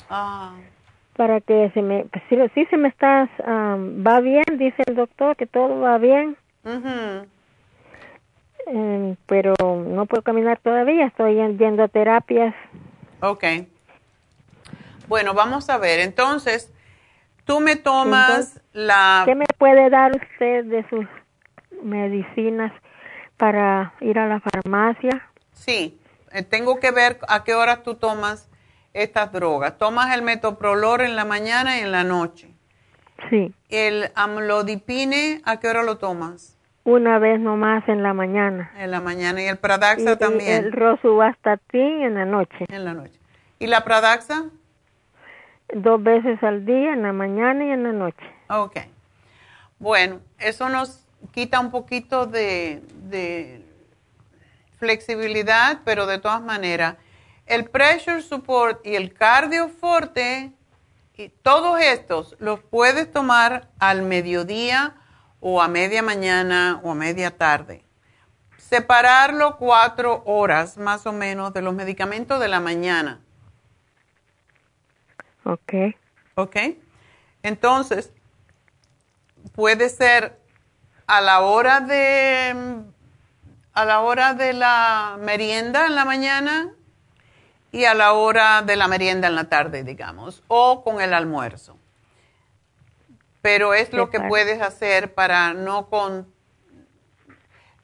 Ah. 0.09 0.55
Para 1.15 1.39
que 1.39 1.69
se 1.73 1.81
me, 1.81 2.05
pues 2.05 2.23
sí, 2.29 2.35
sí 2.55 2.65
se 2.65 2.77
me 2.77 2.87
está, 2.87 3.29
va 3.45 4.19
bien, 4.21 4.43
dice 4.57 4.83
el 4.87 4.95
doctor, 4.95 5.35
que 5.35 5.45
todo 5.45 5.79
va 5.79 5.97
bien. 5.99 6.35
Em, 8.67 9.15
pero 9.25 9.53
no 9.59 10.05
puedo 10.05 10.23
caminar 10.23 10.59
todavía, 10.59 11.05
estoy 11.05 11.35
yendo 11.35 11.83
a 11.83 11.87
terapias. 11.87 12.55
Ok. 13.21 13.43
Bueno, 15.07 15.33
vamos 15.33 15.69
a 15.69 15.77
ver, 15.77 15.99
entonces, 15.99 16.73
tú 17.51 17.59
me 17.59 17.75
tomas 17.75 18.61
la... 18.71 19.23
¿Qué 19.25 19.35
me 19.35 19.45
puede 19.57 19.89
dar 19.89 20.11
usted 20.15 20.63
de 20.63 20.87
sus 20.89 21.05
medicinas 21.83 22.71
para 23.35 23.93
ir 23.99 24.17
a 24.17 24.27
la 24.27 24.39
farmacia? 24.39 25.27
Sí, 25.51 25.99
eh, 26.31 26.43
tengo 26.43 26.79
que 26.79 26.91
ver 26.91 27.19
a 27.27 27.43
qué 27.43 27.53
horas 27.53 27.83
tú 27.83 27.95
tomas 27.95 28.49
estas 28.93 29.33
drogas. 29.33 29.77
¿Tomas 29.77 30.15
el 30.15 30.21
metoprolor 30.21 31.01
en 31.01 31.17
la 31.17 31.25
mañana 31.25 31.77
y 31.77 31.81
en 31.81 31.91
la 31.91 32.05
noche? 32.05 32.53
Sí. 33.29 33.53
¿El 33.67 34.11
amlodipine 34.15 35.41
a 35.43 35.59
qué 35.59 35.67
hora 35.67 35.83
lo 35.83 35.97
tomas? 35.97 36.57
Una 36.85 37.19
vez 37.19 37.37
nomás 37.37 37.87
en 37.89 38.01
la 38.01 38.13
mañana. 38.13 38.71
En 38.77 38.91
la 38.91 39.01
mañana. 39.01 39.43
¿Y 39.43 39.47
el 39.47 39.57
Pradaxa 39.57 40.17
también? 40.17 40.63
El 40.65 40.71
Rosuvastatin 40.71 42.01
en 42.01 42.13
la 42.13 42.25
noche. 42.25 42.65
En 42.69 42.85
la 42.85 42.93
noche. 42.93 43.19
¿Y 43.59 43.67
la 43.67 43.83
Pradaxa? 43.83 44.45
Dos 45.73 46.03
veces 46.03 46.41
al 46.43 46.65
día, 46.65 46.93
en 46.93 47.03
la 47.03 47.13
mañana 47.13 47.65
y 47.65 47.69
en 47.71 47.83
la 47.83 47.93
noche. 47.93 48.25
Ok. 48.49 48.77
Bueno, 49.79 50.19
eso 50.37 50.69
nos 50.69 51.07
quita 51.31 51.59
un 51.59 51.71
poquito 51.71 52.25
de, 52.25 53.63
flexibilidad, 54.77 55.79
pero 55.85 56.07
de 56.07 56.19
todas 56.19 56.41
maneras, 56.41 56.97
el 57.45 57.65
Pressure 57.65 58.21
Support 58.21 58.85
y 58.85 58.95
el 58.95 59.13
Cardio 59.13 59.69
Forte, 59.69 60.51
y 61.15 61.29
todos 61.29 61.79
estos 61.79 62.35
los 62.39 62.59
puedes 62.61 63.11
tomar 63.11 63.69
al 63.77 64.01
mediodía 64.01 64.95
o 65.39 65.61
a 65.61 65.67
media 65.67 66.01
mañana 66.01 66.79
o 66.83 66.91
a 66.91 66.95
media 66.95 67.37
tarde. 67.37 67.83
Separarlo 68.57 69.57
cuatro 69.57 70.23
horas 70.25 70.77
más 70.77 71.05
o 71.05 71.13
menos 71.13 71.53
de 71.53 71.61
los 71.61 71.75
medicamentos 71.75 72.39
de 72.39 72.47
la 72.47 72.59
mañana. 72.59 73.19
Ok. 75.43 75.73
Ok. 76.35 76.57
Entonces, 77.43 78.11
puede 79.53 79.89
ser 79.89 80.39
a 81.07 81.21
la 81.21 81.41
hora 81.41 81.79
de 81.79 82.83
a 83.73 83.85
la 83.85 84.01
hora 84.01 84.33
de 84.33 84.53
la 84.53 85.17
merienda 85.19 85.87
en 85.87 85.95
la 85.95 86.05
mañana 86.05 86.73
y 87.71 87.85
a 87.85 87.93
la 87.93 88.13
hora 88.13 88.61
de 88.61 88.75
la 88.75 88.87
merienda 88.87 89.27
en 89.27 89.35
la 89.35 89.45
tarde, 89.45 89.83
digamos, 89.83 90.43
o 90.47 90.83
con 90.83 91.01
el 91.01 91.13
almuerzo. 91.13 91.77
Pero 93.41 93.73
es 93.73 93.91
lo 93.93 94.09
que 94.09 94.19
puedes 94.19 94.61
hacer 94.61 95.13
para 95.13 95.53
no 95.53 95.87
con 95.87 96.31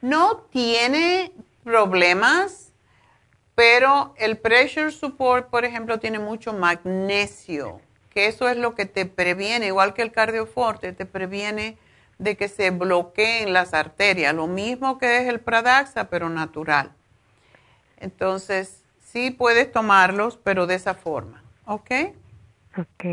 no 0.00 0.36
tiene 0.50 1.32
problemas, 1.64 2.67
pero 3.58 4.14
el 4.18 4.38
pressure 4.38 4.92
support, 4.92 5.50
por 5.50 5.64
ejemplo, 5.64 5.98
tiene 5.98 6.20
mucho 6.20 6.52
magnesio, 6.52 7.80
que 8.08 8.28
eso 8.28 8.48
es 8.48 8.56
lo 8.56 8.76
que 8.76 8.86
te 8.86 9.04
previene, 9.04 9.66
igual 9.66 9.94
que 9.94 10.02
el 10.02 10.12
cardioforte, 10.12 10.92
te 10.92 11.06
previene 11.06 11.76
de 12.18 12.36
que 12.36 12.46
se 12.46 12.70
bloqueen 12.70 13.52
las 13.52 13.74
arterias, 13.74 14.32
lo 14.32 14.46
mismo 14.46 14.98
que 14.98 15.16
es 15.18 15.28
el 15.28 15.40
Pradaxa, 15.40 16.04
pero 16.08 16.28
natural. 16.28 16.92
Entonces, 17.96 18.84
sí 19.04 19.32
puedes 19.32 19.72
tomarlos, 19.72 20.36
pero 20.36 20.68
de 20.68 20.76
esa 20.76 20.94
forma, 20.94 21.42
¿ok? 21.66 21.90
Ok. 22.76 23.04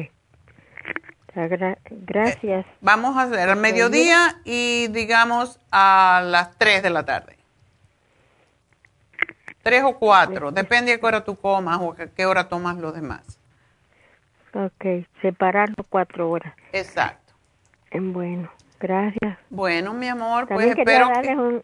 gracias. 1.89 2.67
Eh, 2.67 2.71
vamos 2.81 3.17
a 3.17 3.23
hacer 3.23 3.49
al 3.49 3.57
mediodía 3.57 4.39
y 4.43 4.89
digamos 4.89 5.59
a 5.71 6.21
las 6.23 6.55
3 6.59 6.83
de 6.83 6.89
la 6.91 7.03
tarde. 7.03 7.34
3 9.65 9.83
o 9.83 9.97
4, 9.97 10.51
depende 10.51 10.91
de 10.91 10.99
qué 10.99 11.05
hora 11.07 11.23
tú 11.23 11.35
comas 11.35 11.79
o 11.81 11.93
a 11.93 11.95
qué 12.15 12.27
hora 12.27 12.47
tomas 12.47 12.77
los 12.77 12.93
demás. 12.93 13.39
Ok, 14.53 15.07
separarlo 15.23 15.83
cuatro 15.89 16.29
horas. 16.29 16.53
Exacto. 16.71 17.33
Bueno. 17.91 18.51
Gracias. 18.79 19.39
Bueno, 19.49 19.95
mi 19.95 20.07
amor, 20.07 20.47
pues 20.47 20.67
espero 20.67 21.07
darles 21.07 21.37
un, 21.37 21.63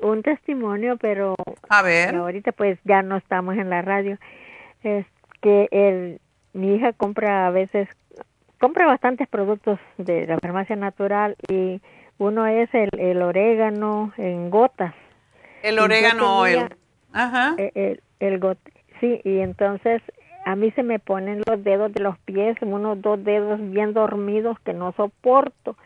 un, 0.00 0.22
testimonio, 0.22 0.96
pero 0.96 1.34
a 1.68 1.82
ver. 1.82 2.14
ahorita 2.14 2.52
pues 2.52 2.78
ya 2.84 3.02
no 3.02 3.18
estamos 3.18 3.56
en 3.56 3.68
la 3.68 3.82
radio. 3.82 4.16
Es 4.82 5.04
que 5.42 5.68
el, 5.72 6.20
mi 6.54 6.76
hija 6.76 6.94
compra 6.94 7.48
a 7.48 7.50
veces, 7.50 7.86
compra 8.58 8.86
bastantes 8.86 9.28
productos 9.28 9.78
de 9.98 10.26
la 10.26 10.38
farmacia 10.38 10.76
natural 10.76 11.36
y 11.50 11.82
uno 12.16 12.46
es 12.46 12.72
el, 12.72 12.88
el 12.98 13.20
orégano 13.20 14.14
en 14.16 14.48
gotas. 14.48 14.94
El 15.62 15.78
orégano 15.78 16.38
oil. 16.38 16.68
Ajá. 17.12 17.54
E, 17.58 17.72
el, 17.74 18.02
el, 18.20 18.56
sí, 19.00 19.20
y 19.24 19.38
entonces 19.38 20.02
a 20.44 20.56
mí 20.56 20.70
se 20.72 20.82
me 20.82 20.98
ponen 20.98 21.42
los 21.46 21.62
dedos 21.62 21.92
de 21.92 22.02
los 22.02 22.18
pies, 22.20 22.56
unos 22.62 23.00
dos 23.00 23.22
dedos 23.22 23.60
bien 23.70 23.92
dormidos 23.94 24.58
que 24.60 24.72
no 24.72 24.92
soporto 24.92 25.76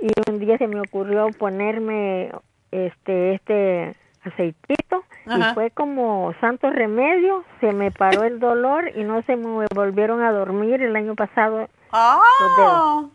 y 0.00 0.08
un 0.30 0.38
día 0.38 0.58
se 0.58 0.66
me 0.66 0.80
ocurrió 0.80 1.28
ponerme 1.38 2.30
este 2.70 3.34
este 3.34 3.96
aceitito 4.24 5.04
y 5.26 5.54
fue 5.54 5.70
como 5.70 6.34
santo 6.40 6.70
remedio, 6.70 7.44
se 7.60 7.72
me 7.72 7.90
paró 7.90 8.24
el 8.24 8.38
dolor 8.38 8.90
y 8.94 9.02
no 9.04 9.22
se 9.22 9.36
me 9.36 9.66
volvieron 9.74 10.22
a 10.22 10.32
dormir 10.32 10.82
el 10.82 10.94
año 10.94 11.14
pasado. 11.14 11.68
¡Oh! 11.92 13.10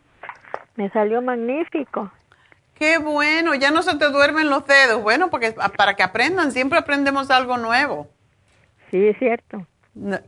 Me 0.75 0.89
salió 0.89 1.21
magnífico. 1.21 2.11
Qué 2.81 2.97
bueno, 2.97 3.53
ya 3.53 3.69
no 3.69 3.83
se 3.83 3.95
te 3.99 4.09
duermen 4.09 4.49
los 4.49 4.65
dedos. 4.65 5.03
Bueno, 5.03 5.29
porque 5.29 5.53
para 5.77 5.93
que 5.93 6.01
aprendan, 6.01 6.51
siempre 6.51 6.79
aprendemos 6.79 7.29
algo 7.29 7.57
nuevo. 7.57 8.07
Sí, 8.89 9.07
es 9.07 9.19
cierto. 9.19 9.67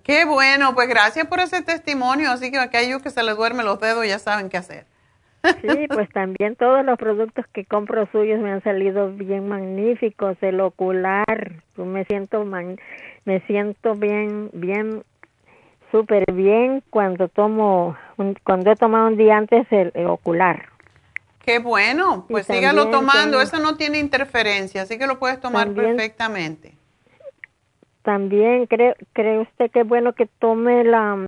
Qué 0.03 0.25
bueno, 0.25 0.75
pues 0.75 0.87
gracias 0.87 1.25
por 1.25 1.39
ese 1.39 1.63
testimonio. 1.63 2.29
Así 2.29 2.51
que 2.51 2.59
aquellos 2.59 3.01
que 3.01 3.09
se 3.09 3.23
les 3.23 3.35
duermen 3.35 3.65
los 3.65 3.79
dedos 3.79 4.07
ya 4.07 4.19
saben 4.19 4.49
qué 4.49 4.57
hacer. 4.57 4.85
Sí, 5.61 5.87
pues 5.89 6.07
también 6.11 6.55
todos 6.55 6.85
los 6.85 6.99
productos 6.99 7.43
que 7.53 7.65
compro 7.65 8.07
suyos 8.11 8.39
me 8.39 8.51
han 8.51 8.61
salido 8.61 9.11
bien 9.11 9.47
magníficos. 9.47 10.37
El 10.41 10.61
ocular, 10.61 11.53
pues 11.75 11.87
me 11.87 12.05
siento 12.05 12.45
me 12.45 13.39
siento 13.47 13.95
bien, 13.95 14.51
bien, 14.53 15.03
súper 15.91 16.31
bien 16.31 16.83
cuando 16.91 17.29
tomo, 17.29 17.97
cuando 18.43 18.71
he 18.71 18.75
tomado 18.75 19.07
un 19.07 19.17
día 19.17 19.37
antes 19.37 19.65
el, 19.71 19.91
ocular. 20.05 20.72
Qué 21.43 21.59
bueno, 21.59 22.25
pues 22.29 22.47
sígalo 22.47 22.89
tomando, 22.89 23.41
eso 23.41 23.59
no 23.59 23.75
tiene 23.75 23.99
interferencia, 23.99 24.83
así 24.83 24.97
que 24.97 25.07
lo 25.07 25.19
puedes 25.19 25.41
tomar 25.41 25.73
perfectamente. 25.73 26.77
También 28.01 28.65
cree, 28.67 28.95
cree 29.11 29.39
usted 29.39 29.69
que 29.69 29.81
es 29.81 29.87
bueno 29.87 30.13
que 30.13 30.25
tome 30.25 30.85
la 30.85 31.25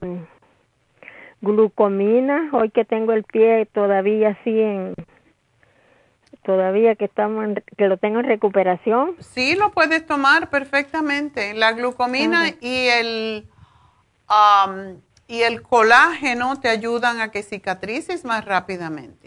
glucomina, 1.42 2.50
hoy 2.54 2.70
que 2.70 2.86
tengo 2.86 3.12
el 3.12 3.26
pie 3.26 3.66
todavía 3.66 4.38
así 4.40 4.58
en 4.58 4.96
todavía 6.44 6.96
que 6.96 7.06
estamos 7.06 7.58
que 7.78 7.88
lo 7.88 7.98
tengo 7.98 8.20
en 8.20 8.26
recuperación. 8.26 9.16
Sí, 9.20 9.56
lo 9.56 9.72
puedes 9.72 10.06
tomar 10.06 10.50
perfectamente. 10.50 11.54
La 11.56 11.74
glucomina 11.74 12.50
y 12.62 12.88
el 12.88 13.48
um, 14.30 15.02
y 15.28 15.42
el 15.42 15.62
colágeno 15.62 16.60
te 16.60 16.70
ayudan 16.70 17.20
a 17.20 17.32
que 17.32 17.44
cicatrices 17.44 18.26
más 18.26 18.46
rápidamente. 18.46 19.25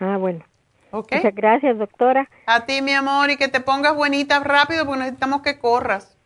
Ah, 0.00 0.16
bueno. 0.16 0.44
Okay. 0.90 1.18
Muchas 1.18 1.34
gracias, 1.34 1.78
doctora. 1.78 2.28
A 2.46 2.66
ti, 2.66 2.80
mi 2.80 2.92
amor, 2.92 3.30
y 3.30 3.36
que 3.36 3.48
te 3.48 3.60
pongas 3.60 3.96
buenita 3.96 4.38
rápido 4.40 4.86
porque 4.86 5.00
necesitamos 5.00 5.42
que 5.42 5.58
corras. 5.58 6.16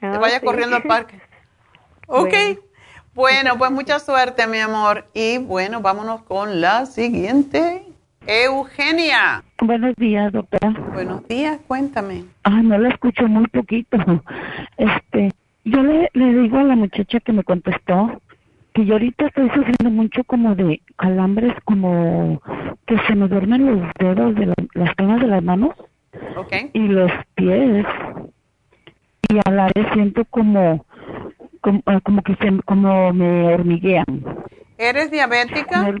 te 0.00 0.06
ah, 0.06 0.18
vayas 0.18 0.40
corriendo 0.40 0.76
al 0.76 0.82
parque. 0.88 1.20
Ok. 2.08 2.34
Bueno, 3.14 3.56
pues 3.56 3.70
mucha 3.70 3.98
suerte, 3.98 4.46
mi 4.46 4.58
amor. 4.58 5.06
Y 5.14 5.38
bueno, 5.38 5.80
vámonos 5.80 6.22
con 6.22 6.60
la 6.60 6.86
siguiente. 6.86 7.86
Eugenia. 8.26 9.44
Buenos 9.62 9.94
días, 9.96 10.32
doctora. 10.32 10.74
Buenos 10.92 11.26
días, 11.28 11.58
cuéntame. 11.66 12.24
Ah, 12.42 12.62
no 12.62 12.76
la 12.78 12.88
escucho 12.88 13.26
muy 13.28 13.46
poquito. 13.46 13.96
Este, 14.76 15.32
yo 15.64 15.82
le, 15.82 16.10
le 16.12 16.42
digo 16.42 16.58
a 16.58 16.64
la 16.64 16.76
muchacha 16.76 17.20
que 17.20 17.32
me 17.32 17.44
contestó 17.44 18.20
que 18.76 18.84
yo 18.84 18.92
ahorita 18.92 19.26
estoy 19.26 19.48
sufriendo 19.48 19.90
mucho 19.90 20.22
como 20.24 20.54
de 20.54 20.82
calambres, 20.96 21.54
como 21.64 22.42
que 22.86 22.98
se 23.06 23.14
me 23.14 23.26
duermen 23.26 23.80
los 23.80 23.90
dedos 23.98 24.34
de 24.34 24.52
las 24.74 24.94
palmas 24.96 25.20
de 25.22 25.26
las 25.28 25.42
manos 25.42 25.74
okay. 26.36 26.70
y 26.74 26.80
los 26.80 27.10
pies. 27.36 27.86
Y 29.30 29.38
a 29.44 29.50
la 29.50 29.70
vez 29.74 29.86
siento 29.94 30.26
como 30.26 30.84
eh, 31.64 32.00
como, 32.04 32.22
que 32.22 32.36
se, 32.36 32.62
como 32.66 33.14
me 33.14 33.54
hormiguean. 33.54 34.22
¿Eres 34.76 35.10
diabética? 35.10 35.94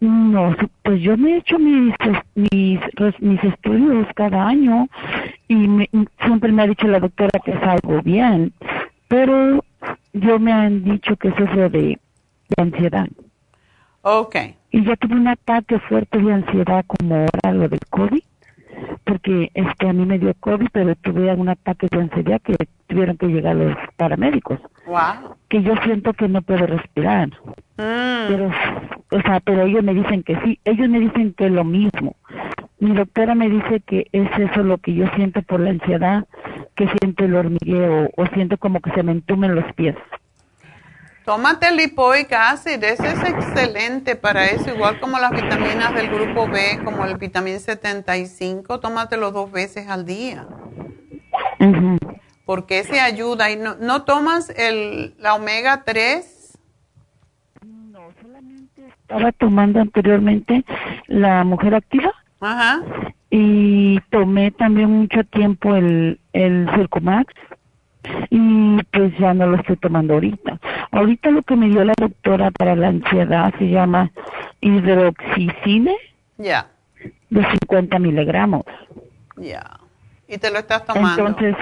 No, 0.00 0.56
pues 0.82 1.00
yo 1.00 1.16
me 1.16 1.34
he 1.34 1.36
hecho 1.36 1.60
mis, 1.60 1.94
mis, 2.34 2.80
mis 3.20 3.44
estudios 3.44 4.06
cada 4.16 4.48
año 4.48 4.88
y 5.46 5.88
siempre 6.24 6.50
me 6.50 6.62
ha 6.62 6.66
dicho 6.66 6.88
la 6.88 6.98
doctora 6.98 7.38
que 7.44 7.52
salgo 7.52 8.02
bien, 8.02 8.52
pero 9.06 9.62
yo 10.20 10.38
me 10.38 10.52
han 10.52 10.84
dicho 10.84 11.16
que 11.16 11.30
sufro 11.30 11.68
de, 11.70 11.98
de 12.48 12.62
ansiedad. 12.62 13.08
Ok. 14.02 14.36
Y 14.70 14.84
ya 14.84 14.96
tuve 14.96 15.14
un 15.14 15.28
ataque 15.28 15.78
fuerte 15.80 16.18
de 16.18 16.32
ansiedad 16.32 16.84
como 16.86 17.14
ahora 17.14 17.52
lo 17.52 17.68
del 17.68 17.80
COVID 17.90 18.22
porque 19.04 19.50
este 19.54 19.88
a 19.88 19.92
mí 19.92 20.04
me 20.04 20.18
dio 20.18 20.34
COVID, 20.40 20.68
pero 20.72 20.94
tuve 20.96 21.32
un 21.34 21.48
ataque 21.48 21.88
de 21.90 22.00
ansiedad 22.00 22.40
que 22.42 22.54
tuvieron 22.86 23.16
que 23.16 23.26
llegar 23.26 23.56
los 23.56 23.76
paramédicos. 23.96 24.60
Wow. 24.86 25.36
Que 25.48 25.62
yo 25.62 25.74
siento 25.84 26.12
que 26.12 26.28
no 26.28 26.42
puedo 26.42 26.66
respirar. 26.66 27.28
Mm. 27.76 28.28
Pero, 28.28 28.50
o 29.10 29.20
sea, 29.22 29.40
pero 29.40 29.62
ellos 29.62 29.82
me 29.82 29.94
dicen 29.94 30.22
que 30.22 30.38
sí, 30.44 30.60
ellos 30.64 30.88
me 30.88 31.00
dicen 31.00 31.32
que 31.34 31.46
es 31.46 31.52
lo 31.52 31.64
mismo. 31.64 32.16
Mi 32.80 32.92
doctora 32.92 33.34
me 33.34 33.48
dice 33.48 33.80
que 33.80 34.06
es 34.12 34.28
eso 34.38 34.62
lo 34.62 34.78
que 34.78 34.94
yo 34.94 35.06
siento 35.16 35.42
por 35.42 35.60
la 35.60 35.70
ansiedad, 35.70 36.26
que 36.78 36.88
siento 37.00 37.24
el 37.24 37.34
hormigueo 37.34 38.08
o 38.16 38.26
siento 38.26 38.56
como 38.56 38.80
que 38.80 38.92
se 38.92 39.02
me 39.02 39.10
entumen 39.10 39.56
los 39.56 39.74
pies. 39.74 39.96
Tómate 41.24 41.68
el 41.68 41.76
lipoic 41.76 42.32
acid, 42.32 42.82
ese 42.82 43.08
es 43.08 43.22
excelente 43.24 44.14
para 44.14 44.46
eso, 44.46 44.72
igual 44.72 44.98
como 45.00 45.18
las 45.18 45.32
vitaminas 45.32 45.92
del 45.92 46.08
grupo 46.08 46.46
B, 46.46 46.80
como 46.84 47.04
el 47.04 47.18
vitamina 47.18 47.58
75, 47.58 48.78
tómatelo 48.78 49.32
dos 49.32 49.50
veces 49.50 49.88
al 49.88 50.06
día. 50.06 50.46
Porque 52.46 52.78
ese 52.78 53.00
ayuda. 53.00 53.50
¿Y 53.50 53.56
no, 53.56 53.74
no 53.74 54.04
tomas 54.04 54.48
el, 54.50 55.14
la 55.18 55.34
omega 55.34 55.82
3? 55.84 56.58
No, 57.66 58.08
solamente 58.22 58.86
estaba 58.86 59.32
tomando 59.32 59.80
anteriormente 59.80 60.64
la 61.08 61.42
mujer 61.44 61.74
activa. 61.74 62.12
Ajá. 62.40 62.82
Y 63.30 64.00
tomé 64.10 64.50
también 64.52 64.90
mucho 64.90 65.22
tiempo 65.24 65.74
el, 65.74 66.18
el 66.32 66.68
Circumax 66.74 67.34
y 68.30 68.82
pues 68.92 69.16
ya 69.18 69.34
no 69.34 69.46
lo 69.46 69.56
estoy 69.56 69.76
tomando 69.76 70.14
ahorita. 70.14 70.58
Ahorita 70.92 71.30
lo 71.30 71.42
que 71.42 71.56
me 71.56 71.68
dio 71.68 71.84
la 71.84 71.94
doctora 71.96 72.50
para 72.50 72.74
la 72.74 72.88
ansiedad 72.88 73.52
se 73.58 73.68
llama 73.68 74.10
hidroxicine. 74.60 75.94
Ya. 76.38 76.68
De 77.30 77.44
50 77.44 77.98
miligramos. 77.98 78.64
Ya. 79.36 79.78
¿Y 80.26 80.38
te 80.38 80.50
lo 80.50 80.58
estás 80.58 80.84
tomando? 80.84 81.26
Entonces, 81.26 81.56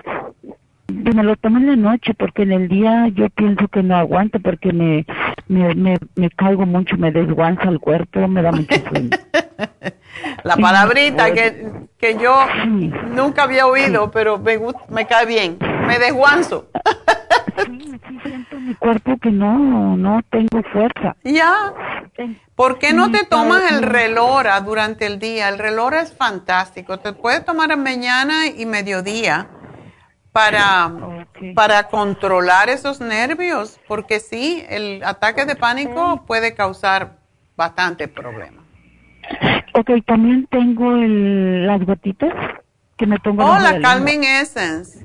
me 0.89 1.23
lo 1.23 1.37
tomo 1.37 1.59
en 1.59 1.67
la 1.67 1.77
noche 1.77 2.15
porque 2.15 2.43
en 2.43 2.53
el 2.53 2.69
día 2.69 3.09
yo 3.09 3.29
pienso 3.31 3.69
que 3.69 3.83
no 3.83 3.97
aguanto 3.97 4.41
porque 4.41 4.73
me 4.73 5.07
me, 5.49 5.75
me, 5.75 5.99
me 6.15 6.31
caigo 6.31 6.67
mucho, 6.67 6.97
me 6.97 7.11
desguanza 7.13 7.65
el 7.69 7.79
cuerpo, 7.81 8.27
me 8.29 8.43
da 8.43 8.53
mucho 8.53 8.75
sueño. 8.91 9.11
La 10.45 10.57
palabrita 10.57 11.33
que, 11.33 11.67
que 11.99 12.17
yo 12.19 12.37
nunca 13.11 13.43
había 13.45 13.67
oído, 13.67 14.11
pero 14.11 14.39
me, 14.39 14.59
gust- 14.59 14.87
me 14.89 15.07
cae 15.07 15.27
bien. 15.27 15.59
Me 15.87 15.99
desguanzo. 15.99 16.69
Siento 18.23 18.59
mi 18.61 18.75
cuerpo 18.75 19.17
que 19.21 19.31
no, 19.31 19.97
no 19.97 20.21
tengo 20.31 20.63
fuerza. 20.73 21.17
Ya. 21.25 21.73
¿Por 22.55 22.79
qué 22.79 22.93
no 22.93 23.07
Sí, 23.07 23.13
te 23.13 23.25
tomas 23.25 23.71
el 23.71 23.83
relora 23.83 24.61
durante 24.61 25.07
el 25.07 25.19
día? 25.19 25.49
El 25.49 25.59
relora 25.59 26.01
es 26.01 26.15
fantástico. 26.17 26.99
Te 26.99 27.13
puedes 27.13 27.45
tomar 27.45 27.71
en 27.73 27.83
mañana 27.83 28.47
y 28.47 28.65
mediodía 28.67 29.49
para, 30.37 30.93
para 31.55 31.89
controlar 31.89 32.69
esos 32.69 33.01
nervios, 33.01 33.81
porque 33.89 34.21
sí, 34.21 34.63
el 34.69 35.03
ataque 35.03 35.47
de 35.47 35.57
pánico 35.57 36.25
puede 36.27 36.55
causar 36.55 37.19
bastante 37.57 38.07
problema. 38.07 38.63
Ok, 39.75 39.91
también 40.07 40.47
tengo 40.51 40.93
el, 40.93 41.67
las 41.67 41.85
gotitas 41.85 42.33
que 42.99 43.07
me 43.07 43.19
pongo 43.19 43.45
Oh, 43.45 43.59
la 43.59 43.73
de 43.73 43.79
lengua. 43.79 43.91
Calming 43.91 44.25
Essence. 44.25 45.05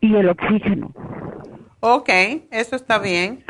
y 0.00 0.14
el 0.16 0.28
oxígeno. 0.28 0.92
Ok, 1.80 2.08
eso 2.50 2.74
está 2.76 2.98
bien. 2.98 3.44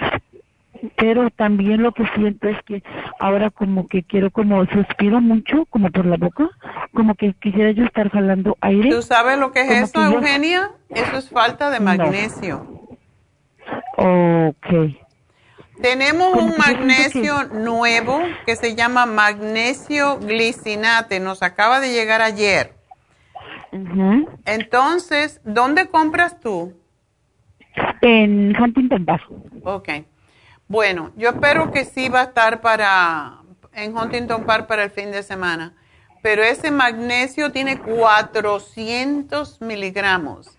Pero 0.97 1.29
también 1.31 1.83
lo 1.83 1.93
que 1.93 2.05
siento 2.15 2.49
es 2.49 2.57
que 2.65 2.83
ahora 3.19 3.51
como 3.51 3.87
que 3.87 4.03
quiero 4.03 4.31
como 4.31 4.65
suspiro 4.67 5.21
mucho, 5.21 5.67
como 5.67 5.91
por 5.91 6.07
la 6.07 6.17
boca, 6.17 6.49
como 6.95 7.15
que 7.15 7.35
quisiera 7.35 7.71
yo 7.73 7.85
estar 7.85 8.11
jalando 8.11 8.57
aire. 8.63 8.89
¿Tú 8.91 9.03
sabes 9.03 9.39
lo 9.39 9.53
que 9.53 9.61
es 9.61 9.67
Como 9.69 9.81
eso, 9.85 9.93
que 9.93 9.99
yo- 10.01 10.13
Eugenia? 10.19 10.71
Eso 10.89 11.17
es 11.19 11.29
falta 11.29 11.71
de 11.71 11.81
No. 11.81 11.85
magnesio. 11.85 12.67
Ok. 13.97 14.97
Tenemos 15.83 16.33
Como 16.33 16.45
un 16.47 16.53
que 16.53 16.59
magnesio 16.59 17.45
nuevo 17.53 18.21
que 18.47 18.57
se 18.57 18.75
llama 18.75 19.07
magnesio 19.07 20.19
glicinate. 20.19 21.21
Nos 21.21 21.43
acaba 21.43 21.81
de 21.81 21.93
llegar 21.93 22.23
ayer. 22.23 22.75
Entonces, 24.45 25.41
¿dónde 25.45 25.89
compras 25.89 26.41
tú? 26.41 26.75
En 28.03 28.55
Huntington 28.61 29.05
Park. 29.05 29.25
Ok. 29.65 29.89
Bueno, 30.71 31.11
yo 31.17 31.31
espero 31.31 31.73
que 31.73 31.85
sí 31.85 32.09
va 32.09 32.21
a 32.21 32.25
estar 32.27 32.61
para 32.61 33.39
en 33.73 33.97
Huntington 33.97 34.45
Park 34.45 34.69
para 34.69 34.85
el 34.85 34.91
fin 34.91 35.11
de 35.11 35.25
semana. 35.25 35.75
Pero 36.23 36.45
ese 36.45 36.71
magnesio 36.71 37.51
tiene 37.51 37.81
400 37.81 39.61
miligramos. 39.63 40.57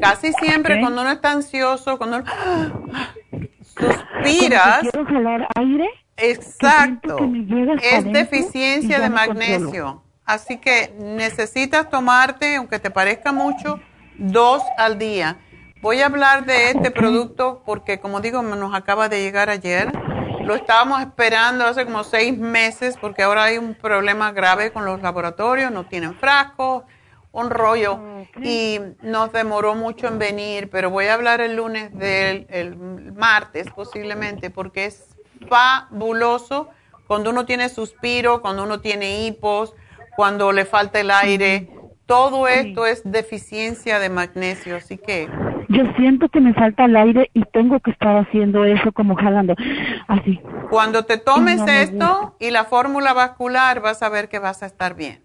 Casi 0.00 0.32
siempre 0.32 0.80
cuando 0.80 1.02
uno 1.02 1.12
está 1.12 1.30
ansioso, 1.30 1.96
cuando 1.96 2.16
uno 2.16 2.26
suspiras, 3.62 4.80
quiero 4.80 5.06
jalar 5.06 5.46
aire. 5.54 5.88
Exacto. 6.16 7.18
que 7.18 7.96
Es 7.96 8.12
deficiencia 8.12 8.98
de 8.98 9.10
magnesio. 9.10 9.60
controlo. 9.60 10.02
Así 10.24 10.58
que 10.58 10.92
necesitas 10.98 11.88
tomarte, 11.88 12.56
aunque 12.56 12.80
te 12.80 12.90
parezca 12.90 13.30
mucho, 13.30 13.78
dos 14.18 14.60
al 14.76 14.98
día. 14.98 15.36
Voy 15.82 16.00
a 16.00 16.06
hablar 16.06 16.46
de 16.46 16.70
este 16.70 16.92
producto 16.92 17.64
porque, 17.66 17.98
como 17.98 18.20
digo, 18.20 18.40
nos 18.40 18.72
acaba 18.72 19.08
de 19.08 19.20
llegar 19.20 19.50
ayer. 19.50 19.90
Lo 20.44 20.54
estábamos 20.54 21.00
esperando 21.00 21.64
hace 21.64 21.84
como 21.84 22.04
seis 22.04 22.38
meses 22.38 22.96
porque 23.00 23.24
ahora 23.24 23.42
hay 23.42 23.58
un 23.58 23.74
problema 23.74 24.30
grave 24.30 24.70
con 24.70 24.84
los 24.84 25.02
laboratorios, 25.02 25.72
no 25.72 25.84
tienen 25.86 26.14
frascos, 26.14 26.84
un 27.32 27.50
rollo. 27.50 27.98
Y 28.40 28.78
nos 29.02 29.32
demoró 29.32 29.74
mucho 29.74 30.06
en 30.06 30.20
venir, 30.20 30.70
pero 30.70 30.88
voy 30.88 31.06
a 31.06 31.14
hablar 31.14 31.40
el 31.40 31.56
lunes 31.56 31.92
del 31.98 32.46
el 32.48 32.76
martes 32.76 33.66
posiblemente 33.74 34.50
porque 34.50 34.84
es 34.84 35.16
fabuloso 35.48 36.68
cuando 37.08 37.30
uno 37.30 37.44
tiene 37.44 37.68
suspiro, 37.68 38.40
cuando 38.40 38.62
uno 38.62 38.80
tiene 38.80 39.26
hipos, 39.26 39.74
cuando 40.14 40.52
le 40.52 40.64
falta 40.64 41.00
el 41.00 41.10
aire. 41.10 41.70
Todo 42.06 42.46
esto 42.46 42.86
es 42.86 43.02
deficiencia 43.04 43.98
de 43.98 44.10
magnesio, 44.10 44.76
así 44.76 44.96
que 44.96 45.28
Yo 45.72 45.84
siento 45.96 46.28
que 46.28 46.40
me 46.40 46.54
falta 46.54 46.84
el 46.84 46.96
aire 46.96 47.30
y 47.34 47.42
tengo 47.52 47.80
que 47.80 47.90
estar 47.92 48.16
haciendo 48.16 48.64
eso 48.64 48.92
como 48.92 49.14
jalando. 49.16 49.54
Así. 50.08 50.40
cuando 50.70 51.04
te 51.04 51.18
tomes 51.18 51.58
No 51.58 51.66
esto 51.66 52.36
y 52.40 52.50
la 52.50 52.64
fórmula 52.64 53.12
vascular 53.12 53.80
vas 53.80 54.02
a 54.02 54.08
ver 54.08 54.28
que 54.28 54.38
vas 54.38 54.62
a 54.62 54.66
estar 54.66 54.94
bien. 54.96 55.20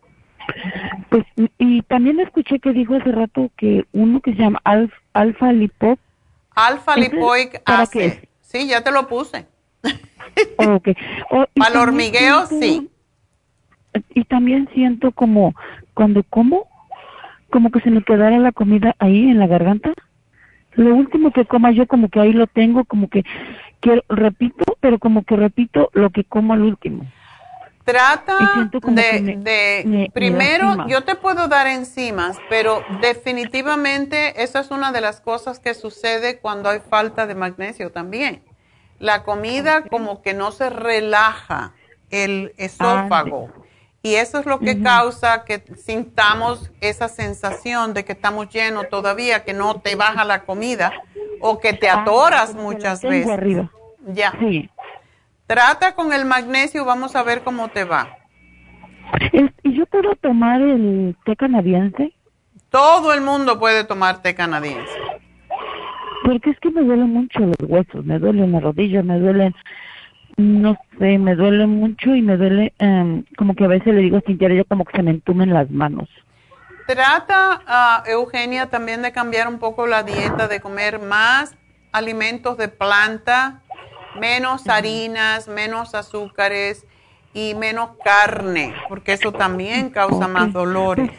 Pues, 1.10 1.26
y- 1.58 1.82
también 1.84 2.20
escuché 2.20 2.60
que 2.60 2.72
dijo 2.72 2.96
hace 2.96 3.12
rato 3.12 3.50
que 3.58 3.86
uno 3.94 4.22
que 4.22 4.34
se 4.34 4.40
llama 4.42 4.60
alf, 4.64 4.92
alfa 5.14 5.52
lipop. 5.52 6.00
Alfa 6.56 6.94
¿Ese 6.96 7.02
lipoic 7.14 7.62
acid. 7.66 8.14
Sí, 8.42 8.68
ya 8.68 8.82
te 8.82 8.92
lo 8.92 9.08
puse. 9.08 9.46
Okay. 10.58 10.96
Oh, 11.32 11.46
Para 11.56 11.72
el 11.74 11.78
hormigueo, 11.82 12.46
siento- 12.46 12.66
sí. 12.66 12.90
Y 14.14 14.24
también 14.26 14.70
siento 14.74 15.12
como 15.12 15.54
cuando 15.94 16.24
como, 16.30 16.68
como 17.50 17.72
que 17.72 17.80
se 17.82 17.90
me 17.90 18.04
quedara 18.04 18.38
la 18.38 18.52
comida 18.52 18.96
ahí 19.00 19.30
en 19.30 19.40
la 19.40 19.48
garganta. 19.48 19.92
Lo 20.78 20.96
último 20.96 21.32
que 21.32 21.46
coma 21.46 21.72
yo 21.72 21.86
como 21.88 22.10
que 22.10 22.20
ahí 22.20 22.32
lo 22.34 22.48
tengo, 22.48 22.86
como 22.86 23.10
que 23.10 23.24
repito, 24.10 24.78
pero 24.80 25.00
como 25.00 25.24
que 25.24 25.36
repito 25.36 25.90
lo 25.94 26.10
que 26.10 26.24
como 26.24 26.54
al 26.54 26.62
último. 26.62 27.06
Trata 27.84 28.70
de, 28.84 29.22
me- 29.22 29.38
de- 29.38 29.84
me- 29.86 29.98
me 29.98 30.10
primero, 30.12 30.88
yo 30.88 31.04
te 31.04 31.16
puedo 31.16 31.48
dar 31.48 31.68
enzimas, 31.68 32.38
pero 32.50 32.84
definitivamente 33.02 34.44
esa 34.44 34.60
es 34.60 34.72
una 34.72 34.92
de 34.92 35.00
las 35.02 35.22
cosas 35.22 35.60
que 35.60 35.74
sucede 35.74 36.40
cuando 36.40 36.70
hay 36.70 36.80
falta 36.80 37.28
de 37.28 37.36
magnesio 37.36 37.92
también. 37.92 38.44
La 39.00 39.24
comida 39.24 39.84
como 39.84 40.22
que 40.22 40.34
no 40.34 40.52
se 40.52 40.70
relaja 40.70 41.74
el 42.10 42.52
esófago 42.58 43.50
y 44.08 44.16
eso 44.16 44.40
es 44.40 44.46
lo 44.46 44.60
que 44.60 44.82
causa 44.82 45.44
que 45.44 45.62
sintamos 45.76 46.72
esa 46.80 47.10
sensación 47.10 47.94
de 47.94 48.06
que 48.06 48.14
estamos 48.14 48.48
llenos 48.48 48.88
todavía, 48.90 49.44
que 49.44 49.54
no 49.54 49.82
te 49.82 49.96
baja 49.96 50.24
la 50.24 50.44
comida 50.44 50.94
o 51.42 51.60
que 51.60 51.74
te 51.74 51.90
atoras 51.90 52.56
muchas 52.56 53.02
veces. 53.02 53.30
arriba. 53.30 53.70
Ya. 54.06 54.32
Sí. 54.40 54.70
Trata 55.46 55.94
con 55.94 56.14
el 56.14 56.24
magnesio, 56.24 56.86
vamos 56.86 57.18
a 57.18 57.24
ver 57.24 57.44
cómo 57.44 57.68
te 57.68 57.84
va. 57.84 58.18
¿Y 59.64 59.74
yo 59.78 59.86
puedo 59.88 60.16
tomar 60.16 60.62
el 60.62 61.16
té 61.26 61.36
canadiense? 61.36 62.14
Todo 62.70 63.14
el 63.14 63.20
mundo 63.20 63.60
puede 63.60 63.84
tomar 63.84 64.22
té 64.22 64.36
canadiense. 64.36 64.92
Porque 66.24 66.52
es 66.52 66.60
que 66.62 66.70
me 66.72 66.82
duelen 66.82 67.12
mucho 67.12 67.40
los 67.40 67.58
huesos, 67.62 68.06
me 68.06 68.20
duelen 68.20 68.54
las 68.54 68.64
rodillas, 68.64 69.04
me 69.04 69.20
duelen, 69.20 69.54
no 70.38 70.78
sé, 71.00 71.18
me 71.18 71.36
duele 71.36 71.66
mucho 71.66 72.16
y 72.16 72.22
me 72.22 72.38
duele, 72.38 72.74
em, 72.78 73.24
como 73.38 73.56
que 73.56 73.66
a 73.66 73.68
veces 73.68 73.94
le 73.94 74.02
digo 74.02 74.22
sin 74.26 74.38
querer, 74.38 74.66
como 74.68 74.86
que 74.86 74.96
se 74.96 75.04
me 75.04 75.12
entumen 75.12 75.52
las 75.54 75.70
manos. 75.72 76.08
Trata, 76.86 77.62
ah, 77.68 78.04
Eugenia, 78.06 78.70
también 78.70 79.02
de 79.02 79.12
cambiar 79.12 79.48
un 79.48 79.58
poco 79.58 79.88
la 79.88 80.04
dieta, 80.04 80.48
de 80.48 80.62
comer 80.62 81.00
más 81.00 81.56
alimentos 81.92 82.58
de 82.58 82.68
planta, 82.68 83.62
menos 84.20 84.68
harinas, 84.70 85.48
menos 85.48 85.96
azúcares 85.96 86.86
y 87.34 87.56
menos 87.56 87.92
carne, 88.04 88.74
porque 88.88 89.14
eso 89.14 89.32
también 89.32 89.90
causa 89.90 90.28
más 90.28 90.54
dolores. 90.54 91.12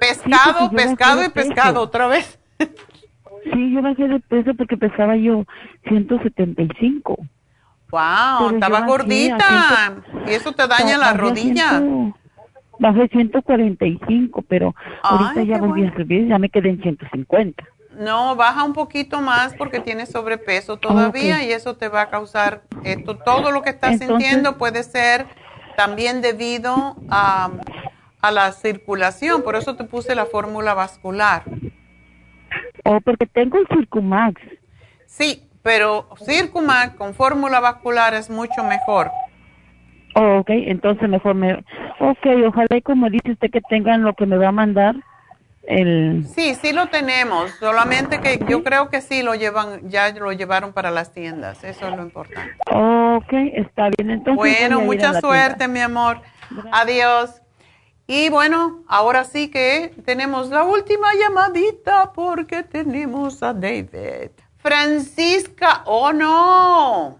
Pescado, 0.00 0.70
porque 0.70 0.82
yo 0.82 0.88
pescado 0.88 1.16
bajé 1.16 1.20
y 1.20 1.22
de 1.22 1.30
peso. 1.30 1.48
pescado, 1.48 1.80
otra 1.82 2.06
vez. 2.08 2.38
Sí, 3.52 3.72
yo 3.72 3.82
bajé 3.82 4.08
de 4.08 4.20
peso 4.20 4.54
porque 4.54 4.76
pesaba 4.76 5.16
yo 5.16 5.44
175. 5.88 7.18
Wow, 7.90 8.50
estaba 8.50 8.80
gordita. 8.82 9.94
Y 10.26 10.30
eso 10.30 10.52
te 10.52 10.66
daña 10.66 10.96
la 10.98 11.06
Bajé 11.12 11.14
a 11.14 11.20
rodilla. 11.20 11.68
100 11.78 12.14
Bajé 12.78 13.08
145, 13.08 14.42
pero 14.48 14.74
ahorita 15.02 15.40
Ay, 15.40 15.46
ya 15.48 15.54
qué 15.56 15.60
volví 15.60 15.86
a 15.86 15.94
subir, 15.94 16.28
ya 16.28 16.38
me 16.38 16.48
quedé 16.48 16.70
en 16.70 16.80
150. 16.80 17.62
No, 17.98 18.36
baja 18.36 18.64
un 18.64 18.72
poquito 18.72 19.20
más 19.20 19.54
porque 19.54 19.80
tienes 19.80 20.08
sobrepeso 20.10 20.78
todavía 20.78 21.44
y 21.44 21.52
eso 21.52 21.76
te 21.76 21.88
va 21.88 22.02
a 22.02 22.08
causar 22.10 22.62
esto. 22.84 23.16
Todo 23.18 23.50
lo 23.50 23.60
que 23.62 23.70
estás 23.70 24.00
Entonces- 24.00 24.16
sintiendo 24.26 24.56
puede 24.56 24.82
ser 24.82 25.26
también 25.76 26.22
debido 26.22 26.96
a, 27.10 27.50
a 28.22 28.30
la 28.30 28.52
circulación. 28.52 29.42
Por 29.42 29.56
eso 29.56 29.76
te 29.76 29.84
puse 29.84 30.14
la 30.14 30.24
fórmula 30.24 30.72
vascular. 30.72 31.42
O 32.84 32.92
Oh, 32.94 33.00
porque 33.02 33.26
tengo 33.26 33.58
el 33.58 33.66
Circumax. 33.68 34.40
Sí, 35.04 35.44
pero 35.62 36.08
Circumax 36.24 36.96
con 36.96 37.14
fórmula 37.14 37.60
vascular 37.60 38.14
es 38.14 38.30
mucho 38.30 38.64
mejor. 38.64 39.10
Oh, 40.14 40.38
ok, 40.38 40.50
entonces 40.50 41.08
mejor 41.08 41.34
me... 41.34 41.54
Ok, 42.00 42.26
ojalá 42.46 42.76
y 42.76 42.82
como 42.82 43.08
dice 43.10 43.32
usted 43.32 43.50
que 43.50 43.60
tengan 43.60 44.02
lo 44.02 44.14
que 44.14 44.26
me 44.26 44.36
va 44.36 44.48
a 44.48 44.52
mandar, 44.52 44.96
el... 45.62 46.26
Sí, 46.26 46.54
sí 46.54 46.72
lo 46.72 46.88
tenemos. 46.88 47.50
Solamente 47.60 48.20
que 48.20 48.40
yo 48.48 48.64
creo 48.64 48.88
que 48.88 49.00
sí 49.00 49.22
lo 49.22 49.34
llevan, 49.34 49.88
ya 49.88 50.10
lo 50.12 50.32
llevaron 50.32 50.72
para 50.72 50.90
las 50.90 51.12
tiendas. 51.12 51.62
Eso 51.62 51.88
es 51.88 51.96
lo 51.96 52.02
importante. 52.02 52.54
Ok, 52.72 53.32
está 53.54 53.88
bien, 53.96 54.10
entonces... 54.10 54.36
Bueno, 54.36 54.80
mucha 54.80 55.20
suerte, 55.20 55.68
mi 55.68 55.80
amor. 55.80 56.20
Adiós. 56.72 57.42
Y 58.08 58.28
bueno, 58.30 58.82
ahora 58.88 59.22
sí 59.22 59.48
que 59.48 59.92
tenemos 60.04 60.48
la 60.48 60.64
última 60.64 61.06
llamadita 61.14 62.12
porque 62.12 62.64
tenemos 62.64 63.40
a 63.44 63.54
David. 63.54 64.30
Francisca, 64.62 65.82
oh 65.86 66.12
no. 66.12 67.18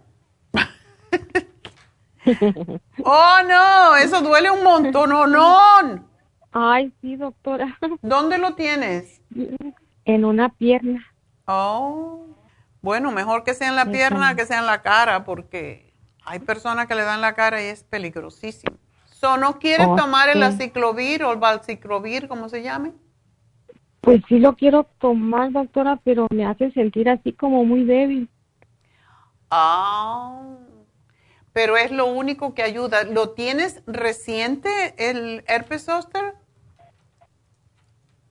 oh, 3.04 3.36
no, 3.48 3.96
eso 3.96 4.20
duele 4.20 4.50
un 4.50 4.62
montón, 4.62 5.10
no, 5.10 5.26
no. 5.26 6.04
Ay, 6.52 6.92
sí, 7.00 7.16
doctora. 7.16 7.78
¿Dónde 8.02 8.38
lo 8.38 8.54
tienes? 8.54 9.20
En 10.04 10.24
una 10.24 10.50
pierna. 10.50 11.06
Oh, 11.46 12.26
bueno, 12.82 13.10
mejor 13.10 13.44
que 13.44 13.54
sea 13.54 13.68
en 13.68 13.76
la 13.76 13.86
pierna 13.86 14.34
que 14.34 14.46
sea 14.46 14.58
en 14.58 14.66
la 14.66 14.82
cara, 14.82 15.24
porque 15.24 15.92
hay 16.24 16.38
personas 16.40 16.86
que 16.86 16.94
le 16.94 17.02
dan 17.02 17.20
la 17.20 17.34
cara 17.34 17.62
y 17.62 17.66
es 17.66 17.84
peligrosísimo. 17.84 18.76
So, 19.10 19.36
¿No 19.36 19.58
quieres 19.58 19.86
Oh, 19.88 19.96
tomar 19.96 20.28
el 20.30 20.42
aciclovir 20.42 21.24
o 21.24 21.32
el 21.32 21.38
valciclovir, 21.38 22.28
como 22.28 22.48
se 22.48 22.62
llame? 22.62 22.92
Pues 24.00 24.22
sí 24.28 24.38
lo 24.38 24.56
quiero 24.56 24.84
tomar, 24.98 25.52
doctora, 25.52 26.00
pero 26.02 26.26
me 26.30 26.46
hace 26.46 26.70
sentir 26.72 27.08
así 27.08 27.32
como 27.32 27.64
muy 27.64 27.84
débil. 27.84 28.28
Ah, 29.50 30.56
pero 31.52 31.76
es 31.76 31.90
lo 31.90 32.06
único 32.06 32.54
que 32.54 32.62
ayuda. 32.62 33.04
¿Lo 33.04 33.30
tienes 33.30 33.82
reciente 33.86 34.68
el 34.98 35.44
herpes 35.46 35.84
zóster? 35.84 36.34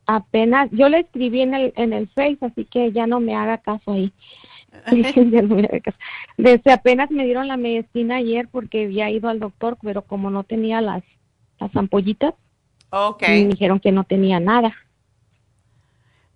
Apenas, 0.05 0.69
yo 0.71 0.89
le 0.89 1.01
escribí 1.01 1.41
en 1.41 1.53
el, 1.53 1.73
en 1.75 1.93
el 1.93 2.07
Face, 2.09 2.39
así 2.41 2.65
que 2.65 2.91
ya 2.91 3.05
no 3.05 3.19
me 3.19 3.35
haga 3.35 3.59
caso 3.59 3.91
ahí. 3.91 4.11
Ya 5.31 5.41
no 5.41 5.55
me 5.55 5.65
haga 5.65 5.79
caso. 5.81 5.97
Desde 6.37 6.71
apenas 6.71 7.11
me 7.11 7.25
dieron 7.25 7.47
la 7.47 7.57
medicina 7.57 8.17
ayer 8.17 8.47
porque 8.47 8.85
había 8.85 9.09
ido 9.09 9.29
al 9.29 9.39
doctor, 9.39 9.77
pero 9.81 10.03
como 10.03 10.31
no 10.31 10.43
tenía 10.43 10.81
las, 10.81 11.03
las 11.59 11.75
ampollitas, 11.75 12.33
me 13.21 13.45
dijeron 13.47 13.79
que 13.79 13.91
no 13.91 14.03
tenía 14.03 14.39
nada. 14.39 14.73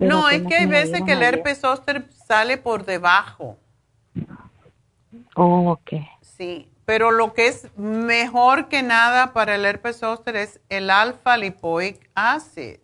No, 0.07 0.29
es 0.29 0.43
que 0.43 0.55
hay 0.55 0.65
veces 0.65 1.01
que 1.03 1.13
el 1.13 1.23
herpes 1.23 1.59
zóster 1.59 2.07
sale 2.27 2.57
por 2.57 2.85
debajo. 2.85 3.57
Oh, 5.35 5.71
ok. 5.71 5.93
Sí, 6.21 6.69
pero 6.85 7.11
lo 7.11 7.33
que 7.33 7.47
es 7.47 7.67
mejor 7.77 8.67
que 8.67 8.83
nada 8.83 9.33
para 9.33 9.55
el 9.55 9.65
herpes 9.65 9.99
zóster 9.99 10.35
es 10.35 10.59
el 10.69 10.89
alfa 10.89 11.37
lipoic 11.37 12.09
acid. 12.15 12.79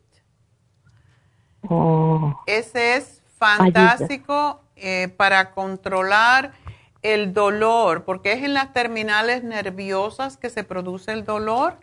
Oh, 1.67 2.41
Ese 2.45 2.95
es 2.95 3.21
fantástico 3.37 4.61
eh, 4.75 5.09
para 5.15 5.51
controlar 5.51 6.53
el 7.01 7.33
dolor, 7.33 8.03
porque 8.03 8.33
es 8.33 8.43
en 8.43 8.53
las 8.53 8.73
terminales 8.73 9.43
nerviosas 9.43 10.37
que 10.37 10.49
se 10.49 10.63
produce 10.63 11.11
el 11.11 11.25
dolor. 11.25 11.77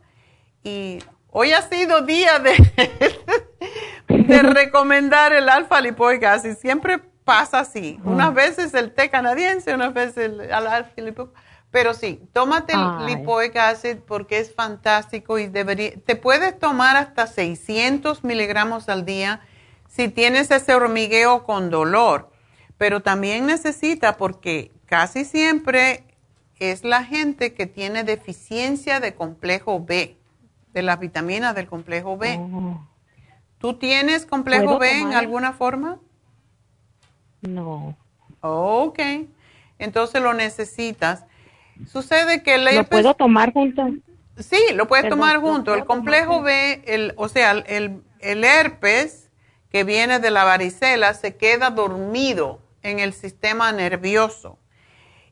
Y 0.63 0.99
hoy 1.31 1.53
ha 1.53 1.63
sido 1.63 2.03
día 2.03 2.39
de, 2.39 2.55
de 4.09 4.43
recomendar 4.43 5.33
el 5.33 5.49
alfa 5.49 5.81
lipoic 5.81 6.25
acid. 6.25 6.55
Siempre 6.57 6.99
pasa 7.25 7.61
así. 7.61 8.01
Unas 8.05 8.33
veces 8.35 8.73
el 8.75 8.93
té 8.93 9.11
canadiense, 9.11 9.75
unas 9.75 9.93
veces 9.93 10.17
el, 10.17 10.41
el 10.41 10.53
alfa 10.53 10.91
lipoic 10.97 11.31
Pero 11.71 11.93
sí, 11.93 12.23
tómate 12.33 12.73
el 12.73 13.07
lipoic 13.07 13.57
acid 13.57 13.97
porque 14.07 14.39
es 14.39 14.55
fantástico 14.55 15.39
y 15.39 15.49
debería, 15.49 15.93
te 16.05 16.17
puedes 16.17 16.59
tomar 16.59 16.97
hasta 16.97 17.27
600 17.27 18.23
miligramos 18.25 18.89
al 18.89 19.05
día 19.05 19.41
si 19.89 20.09
tienes 20.09 20.51
ese 20.51 20.75
hormigueo 20.75 21.45
con 21.45 21.71
dolor. 21.71 22.31
Pero 22.79 23.01
también 23.01 23.47
necesita 23.47 24.17
porque 24.17 24.71
casi 24.87 25.25
siempre 25.25 26.05
es 26.59 26.85
la 26.85 27.05
gente 27.05 27.55
que 27.55 27.67
tiene 27.67 28.05
deficiencia 28.05 29.01
de 29.01 29.15
complejo 29.15 29.85
B, 29.85 30.17
de 30.73 30.83
las 30.83 31.01
vitaminas 31.01 31.55
del 31.55 31.67
complejo 31.67 32.17
B. 32.17 32.39
¿Tú 33.59 33.75
tienes 33.75 34.27
complejo 34.27 34.65
¿Puedo 34.65 34.79
B 34.79 34.91
en 35.01 35.15
alguna 35.15 35.53
forma? 35.53 35.99
no. 37.43 37.97
Ok, 38.41 39.01
entonces 39.79 40.23
lo 40.23 40.35
necesitas. 40.35 41.25
Sucede 41.87 42.43
que 42.43 42.55
el 42.55 42.65
¿Lo 42.65 42.71
herpes- 42.71 42.89
puedo 42.89 43.15
tomar 43.15 43.53
junto? 43.53 43.89
Sí, 44.39 44.59
lo 44.75 44.87
puedes 44.87 45.05
Perdón, 45.05 45.19
tomar 45.19 45.35
¿lo 45.37 45.41
junto. 45.41 45.75
El 45.75 45.85
complejo? 45.85 46.43
B, 46.43 46.83
el, 46.87 47.15
o 47.17 47.29
sea, 47.29 47.53
el, 47.53 48.03
el 48.21 48.45
herpes 48.45 49.31
que 49.71 49.83
viene 49.85 50.21
de 50.21 50.31
la 50.31 50.45
varicela 50.45 51.15
se 51.15 51.37
queda 51.37 51.71
dormido 51.71 52.61
en 52.83 53.01
el 53.01 53.13
sistema 53.13 53.73
nervioso. 53.73 54.59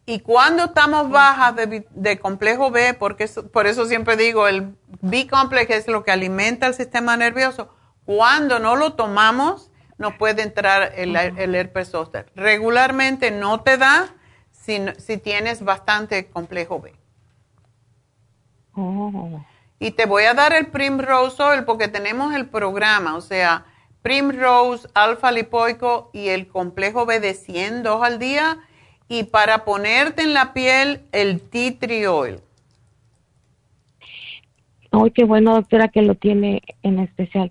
Y 0.07 0.21
cuando 0.21 0.65
estamos 0.65 1.09
bajas 1.11 1.55
de, 1.57 1.87
de 1.91 2.19
complejo 2.19 2.71
B, 2.71 2.95
porque 2.95 3.27
por 3.53 3.67
eso 3.67 3.87
siempre 3.87 4.17
digo, 4.17 4.49
el 4.49 4.75
B-complex 5.01 5.71
es 5.71 5.89
lo 5.89 6.05
que 6.05 6.11
alimenta 6.11 6.67
el 6.67 6.75
sistema 6.75 7.17
nervioso, 7.17 7.71
cuando 8.05 8.59
no 8.59 8.77
lo 8.77 8.95
tomamos, 8.95 9.71
nos 9.99 10.15
puede 10.15 10.43
entrar 10.43 10.93
el, 10.97 11.17
el 11.17 11.55
herpes 11.55 11.91
zóster. 11.91 12.31
Regularmente 12.35 13.31
no 13.31 13.63
te 13.63 13.79
da 13.79 14.15
si, 14.51 14.79
no- 14.79 14.95
si 14.97 15.19
tienes 15.19 15.63
bastante 15.65 16.29
complejo 16.31 16.81
B. 16.81 16.95
Oh, 18.77 19.45
Y 19.79 19.93
te 19.93 20.07
voy 20.07 20.25
a 20.25 20.35
dar 20.35 20.53
el 20.53 20.69
Primrose 20.69 21.43
Oil 21.43 21.65
porque 21.65 21.89
tenemos 21.89 22.35
el 22.35 22.47
programa, 22.49 23.17
o 23.17 23.21
sea, 23.21 23.67
Primrose, 24.03 24.89
alfa 24.95 25.33
lipoico 25.33 26.11
y 26.13 26.29
el 26.29 26.49
complejo 26.49 27.07
B 27.07 27.21
de 27.21 27.35
100, 27.35 27.83
dos 27.83 28.03
al 28.03 28.19
día. 28.19 28.59
Y 29.09 29.25
para 29.25 29.65
ponerte 29.65 30.23
en 30.23 30.35
la 30.35 30.53
piel, 30.55 31.03
el 31.13 31.41
tea 31.41 31.79
tree 31.79 32.07
oil. 32.07 32.41
Ay, 34.93 35.11
qué 35.13 35.25
bueno, 35.25 35.55
doctora, 35.55 35.89
que 35.89 36.03
lo 36.03 36.15
tiene 36.15 36.63
en 36.83 37.01
especial. 37.01 37.51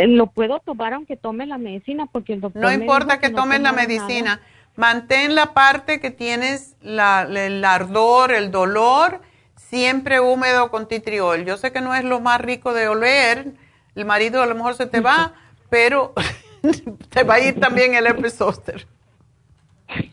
Eh, 0.00 0.06
¿Lo 0.06 0.26
puedo 0.28 0.60
tomar 0.60 0.94
aunque 0.94 1.16
tome 1.16 1.46
la 1.46 1.58
medicina? 1.58 2.06
Porque 2.10 2.32
el 2.32 2.40
doctor 2.40 2.62
No 2.62 2.68
me 2.68 2.74
importa 2.74 3.18
que 3.20 3.28
no 3.30 3.36
tomes 3.36 3.60
la 3.60 3.72
medicina, 3.72 4.40
mantén 4.76 5.34
la 5.34 5.52
parte 5.52 6.00
que 6.00 6.10
tienes 6.10 6.74
la- 6.80 7.22
el 7.22 7.64
ardor, 7.64 8.32
el 8.32 8.50
dolor, 8.50 9.20
siempre 9.56 10.20
húmedo 10.20 10.70
con 10.70 10.88
oil. 11.22 11.44
Yo 11.44 11.56
sé 11.56 11.70
que 11.72 11.80
no 11.80 11.94
es 11.94 12.04
lo 12.04 12.20
más 12.20 12.40
rico 12.40 12.72
de 12.72 12.88
oler, 12.88 13.52
el 13.94 14.04
marido 14.04 14.42
a 14.42 14.46
lo 14.46 14.54
mejor 14.54 14.74
se 14.74 14.86
te 14.86 15.00
va, 15.00 15.34
pero 15.70 16.14
te 17.10 17.22
va 17.22 17.34
a 17.34 17.40
ir 17.40 17.60
también 17.60 17.94
el. 17.94 18.06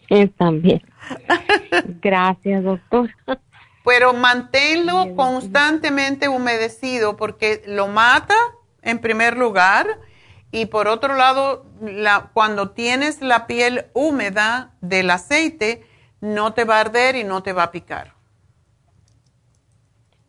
Eh, 0.10 0.28
también. 0.38 0.82
Gracias, 2.02 2.64
doctor. 2.64 3.10
Pero 3.86 4.14
manténlo 4.14 5.16
constantemente 5.16 6.28
humedecido 6.28 7.16
porque 7.16 7.64
lo 7.68 7.88
mata 7.88 8.36
en 8.82 9.00
primer 9.00 9.38
lugar 9.38 10.00
y 10.52 10.68
por 10.68 10.88
otro 10.88 11.16
lado, 11.16 11.66
la- 11.82 12.30
cuando 12.34 12.72
tienes 12.72 13.22
la 13.22 13.48
piel 13.48 13.88
húmeda 13.94 14.74
del 14.82 15.10
aceite, 15.10 15.86
no 16.22 16.54
te 16.54 16.64
va 16.64 16.78
a 16.78 16.82
arder 16.82 17.16
y 17.16 17.24
no 17.24 17.44
te 17.44 17.54
va 17.54 17.64
a 17.64 17.72
picar. 17.72 18.14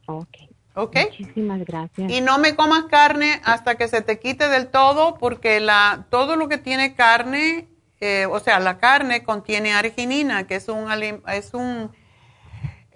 Ok. 0.07 0.29
¿Ok? 0.75 0.97
Muchísimas 1.19 1.65
gracias. 1.65 2.11
Y 2.11 2.21
no 2.21 2.39
me 2.39 2.55
comas 2.55 2.85
carne 2.85 3.41
hasta 3.45 3.75
que 3.77 3.89
se 3.89 4.01
te 4.01 4.21
quite 4.21 4.49
del 4.49 4.69
todo 4.69 5.17
porque 5.19 5.59
la, 5.61 6.07
todo 6.09 6.37
lo 6.37 6.49
que 6.49 6.57
tiene 6.59 6.95
carne, 6.95 7.67
eh, 8.01 8.27
o 8.31 8.39
sea, 8.39 8.61
la 8.61 8.79
carne 8.79 9.25
contiene 9.25 9.73
arginina, 9.75 10.47
que 10.47 10.55
es 10.55 10.69
un, 10.69 10.89
es 11.27 11.53
un 11.53 11.91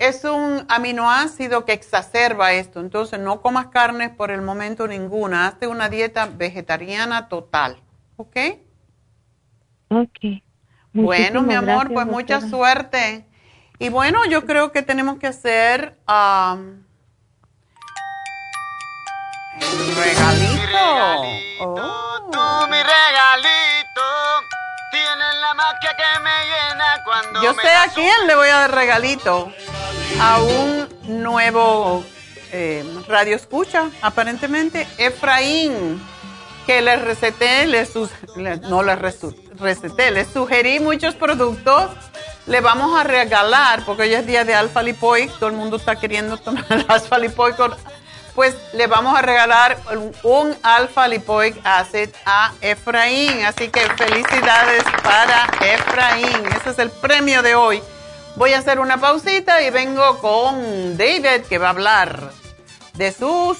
es 0.02 0.24
un 0.24 0.66
aminoácido 0.68 1.64
que 1.64 1.72
exacerba 1.72 2.52
esto. 2.52 2.80
Entonces, 2.80 3.20
no 3.20 3.40
comas 3.40 3.68
carnes 3.68 4.10
por 4.10 4.32
el 4.32 4.42
momento 4.42 4.88
ninguna. 4.88 5.46
Hazte 5.46 5.68
una 5.68 5.88
dieta 5.88 6.26
vegetariana 6.26 7.28
total. 7.28 7.80
¿Ok? 8.16 8.36
Ok. 9.90 10.42
Bueno, 10.92 11.42
mi 11.42 11.54
amor, 11.54 11.88
gracias, 11.88 11.92
pues 11.92 12.06
mucha 12.06 12.40
suerte. 12.40 13.26
Y 13.78 13.90
bueno, 13.90 14.24
yo 14.26 14.44
creo 14.44 14.72
que 14.72 14.82
tenemos 14.82 15.18
que 15.18 15.28
hacer 15.28 15.96
um, 16.08 16.82
regalito. 19.96 20.78
Oh. 21.60 22.66
mi 22.68 22.76
regalito 22.76 24.02
tiene 24.90 25.24
la 25.40 25.54
magia 25.54 25.96
que 25.96 26.20
me 26.20 26.44
llena 26.44 27.04
cuando 27.04 27.42
Yo 27.42 27.54
me 27.54 27.62
sé 27.62 27.68
a 27.68 27.88
quién 27.94 28.26
le 28.26 28.34
voy 28.34 28.48
a 28.48 28.58
dar 28.60 28.74
regalito. 28.74 29.52
A 30.20 30.40
un 30.40 30.88
nuevo 31.22 32.04
eh, 32.52 32.84
radio 33.08 33.34
escucha, 33.36 33.90
aparentemente, 34.02 34.86
Efraín, 34.98 36.00
que 36.66 36.80
le 36.80 36.96
receté, 36.96 37.66
le 37.66 37.84
sus- 37.86 38.10
le- 38.36 38.56
no 38.58 38.82
le 38.82 38.96
resu- 38.96 39.34
receté, 39.58 40.10
le 40.10 40.24
sugerí 40.24 40.78
muchos 40.80 41.14
productos. 41.14 41.90
Le 42.46 42.60
vamos 42.60 42.98
a 42.98 43.04
regalar, 43.04 43.84
porque 43.84 44.02
hoy 44.02 44.14
es 44.14 44.26
día 44.26 44.44
de 44.44 44.54
alfa 44.54 44.82
lipoic, 44.82 45.30
todo 45.38 45.48
el 45.48 45.56
mundo 45.56 45.76
está 45.76 45.96
queriendo 45.96 46.36
tomar 46.36 46.64
alfa 46.88 47.18
lipoic. 47.18 47.56
Pues 48.34 48.56
le 48.72 48.86
vamos 48.86 49.16
a 49.18 49.22
regalar 49.22 49.76
un, 49.92 50.12
un 50.22 50.56
alfa 50.62 51.06
lipoic 51.06 51.60
acid 51.64 52.08
a 52.24 52.52
Efraín. 52.62 53.44
Así 53.44 53.68
que 53.68 53.80
felicidades 53.80 54.82
para 55.02 55.44
Efraín. 55.74 56.46
Ese 56.56 56.70
es 56.70 56.78
el 56.78 56.90
premio 56.90 57.42
de 57.42 57.54
hoy. 57.54 57.82
Voy 58.36 58.52
a 58.52 58.58
hacer 58.58 58.80
una 58.80 58.98
pausita 58.98 59.62
y 59.62 59.70
vengo 59.70 60.18
con 60.18 60.96
David 60.96 61.42
que 61.48 61.58
va 61.58 61.66
a 61.66 61.70
hablar 61.70 62.30
de 62.94 63.12
sus 63.12 63.58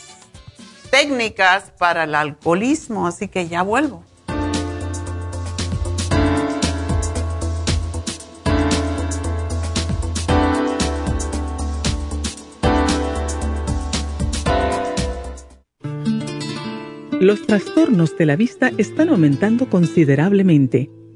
técnicas 0.90 1.72
para 1.78 2.04
el 2.04 2.14
alcoholismo, 2.14 3.06
así 3.06 3.28
que 3.28 3.48
ya 3.48 3.62
vuelvo. 3.62 4.02
Los 17.20 17.46
trastornos 17.46 18.16
de 18.16 18.26
la 18.26 18.36
vista 18.36 18.72
están 18.78 19.10
aumentando 19.10 19.70
considerablemente 19.70 20.90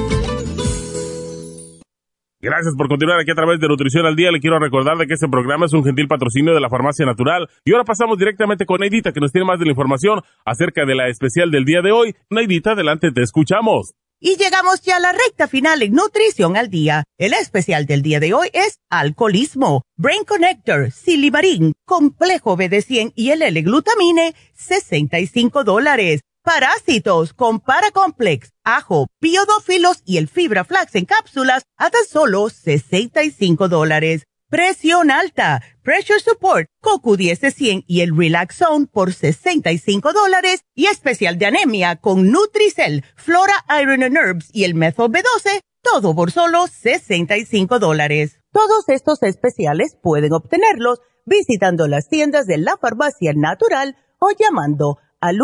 Gracias 2.40 2.76
por 2.76 2.86
continuar 2.86 3.18
aquí 3.18 3.32
a 3.32 3.34
través 3.34 3.58
de 3.58 3.66
Nutrición 3.66 4.06
al 4.06 4.14
Día. 4.14 4.30
Le 4.30 4.38
quiero 4.38 4.60
recordar 4.60 4.96
de 4.96 5.08
que 5.08 5.14
este 5.14 5.28
programa 5.28 5.66
es 5.66 5.72
un 5.72 5.82
gentil 5.82 6.06
patrocinio 6.06 6.54
de 6.54 6.60
la 6.60 6.70
Farmacia 6.70 7.04
Natural. 7.04 7.48
Y 7.64 7.72
ahora 7.72 7.84
pasamos 7.84 8.16
directamente 8.16 8.64
con 8.64 8.78
Neidita, 8.78 9.10
que 9.12 9.18
nos 9.18 9.32
tiene 9.32 9.44
más 9.44 9.58
de 9.58 9.64
la 9.64 9.72
información 9.72 10.20
acerca 10.44 10.86
de 10.86 10.94
la 10.94 11.08
especial 11.08 11.50
del 11.50 11.64
día 11.64 11.82
de 11.82 11.90
hoy. 11.90 12.14
Neidita, 12.30 12.70
adelante, 12.72 13.10
te 13.10 13.22
escuchamos. 13.22 13.94
Y 14.20 14.36
llegamos 14.36 14.80
ya 14.80 14.96
a 14.96 15.00
la 15.00 15.12
recta 15.12 15.46
final 15.46 15.80
en 15.80 15.92
Nutrición 15.92 16.56
al 16.56 16.70
Día. 16.70 17.04
El 17.18 17.34
especial 17.34 17.86
del 17.86 18.02
día 18.02 18.18
de 18.18 18.34
hoy 18.34 18.50
es 18.52 18.80
Alcoholismo, 18.90 19.84
Brain 19.96 20.24
Connector, 20.24 20.90
Silimarín, 20.90 21.74
Complejo 21.86 22.56
BD100 22.56 23.12
y 23.14 23.30
el 23.30 23.42
L-Glutamine, 23.42 24.34
65 24.54 25.62
dólares. 25.62 26.22
Parásitos 26.42 27.32
con 27.32 27.60
Paracomplex, 27.60 28.50
ajo, 28.64 29.06
biodófilos 29.20 30.02
y 30.04 30.16
el 30.16 30.28
fibra 30.28 30.64
flax 30.64 30.96
en 30.96 31.04
cápsulas 31.04 31.62
a 31.76 31.90
tan 31.90 32.04
solo 32.04 32.48
65 32.48 33.68
dólares. 33.68 34.24
Presión 34.50 35.10
alta, 35.10 35.62
Pressure 35.82 36.20
Support, 36.20 36.68
CoQ10 36.80 37.52
100 37.52 37.84
y 37.86 38.00
el 38.00 38.16
Relax 38.16 38.56
Zone 38.56 38.86
por 38.90 39.12
65 39.12 40.14
dólares 40.14 40.64
y 40.74 40.86
especial 40.86 41.36
de 41.36 41.44
anemia 41.44 41.96
con 41.96 42.30
Nutricel, 42.30 43.04
Flora 43.14 43.52
Iron 43.82 44.02
and 44.02 44.16
Herbs 44.16 44.48
y 44.54 44.64
el 44.64 44.74
Methyl 44.74 45.10
B12, 45.10 45.60
todo 45.82 46.14
por 46.14 46.30
solo 46.30 46.66
65 46.66 47.78
dólares. 47.78 48.40
Todos 48.50 48.88
estos 48.88 49.22
especiales 49.22 49.98
pueden 50.02 50.32
obtenerlos 50.32 51.02
visitando 51.26 51.86
las 51.86 52.08
tiendas 52.08 52.46
de 52.46 52.56
la 52.56 52.78
farmacia 52.78 53.34
natural 53.36 53.98
o 54.18 54.30
llamando 54.30 54.96
al 55.20 55.36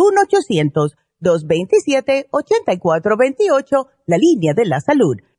1-800-227-8428, 1.21 3.87
la 4.07 4.17
línea 4.17 4.55
de 4.55 4.65
la 4.65 4.81
salud. 4.81 5.19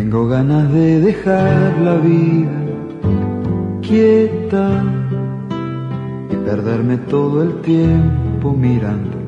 Tengo 0.00 0.28
ganas 0.28 0.72
de 0.72 0.98
dejar 0.98 1.76
la 1.78 1.96
vida 1.96 2.50
quieta 3.82 4.82
y 6.30 6.36
perderme 6.36 6.96
todo 6.96 7.42
el 7.42 7.60
tiempo 7.60 8.52
mirando. 8.52 9.18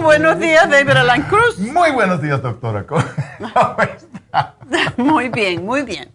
Buenos 0.00 0.38
días, 0.38 0.70
David 0.70 0.96
Alan 0.96 1.20
Cruz. 1.24 1.58
Muy 1.58 1.90
buenos 1.90 2.22
días, 2.22 2.40
doctora. 2.40 2.86
¿Cómo 2.86 3.02
está? 3.02 4.56
Muy 4.96 5.28
bien, 5.28 5.66
muy 5.66 5.82
bien. 5.82 6.10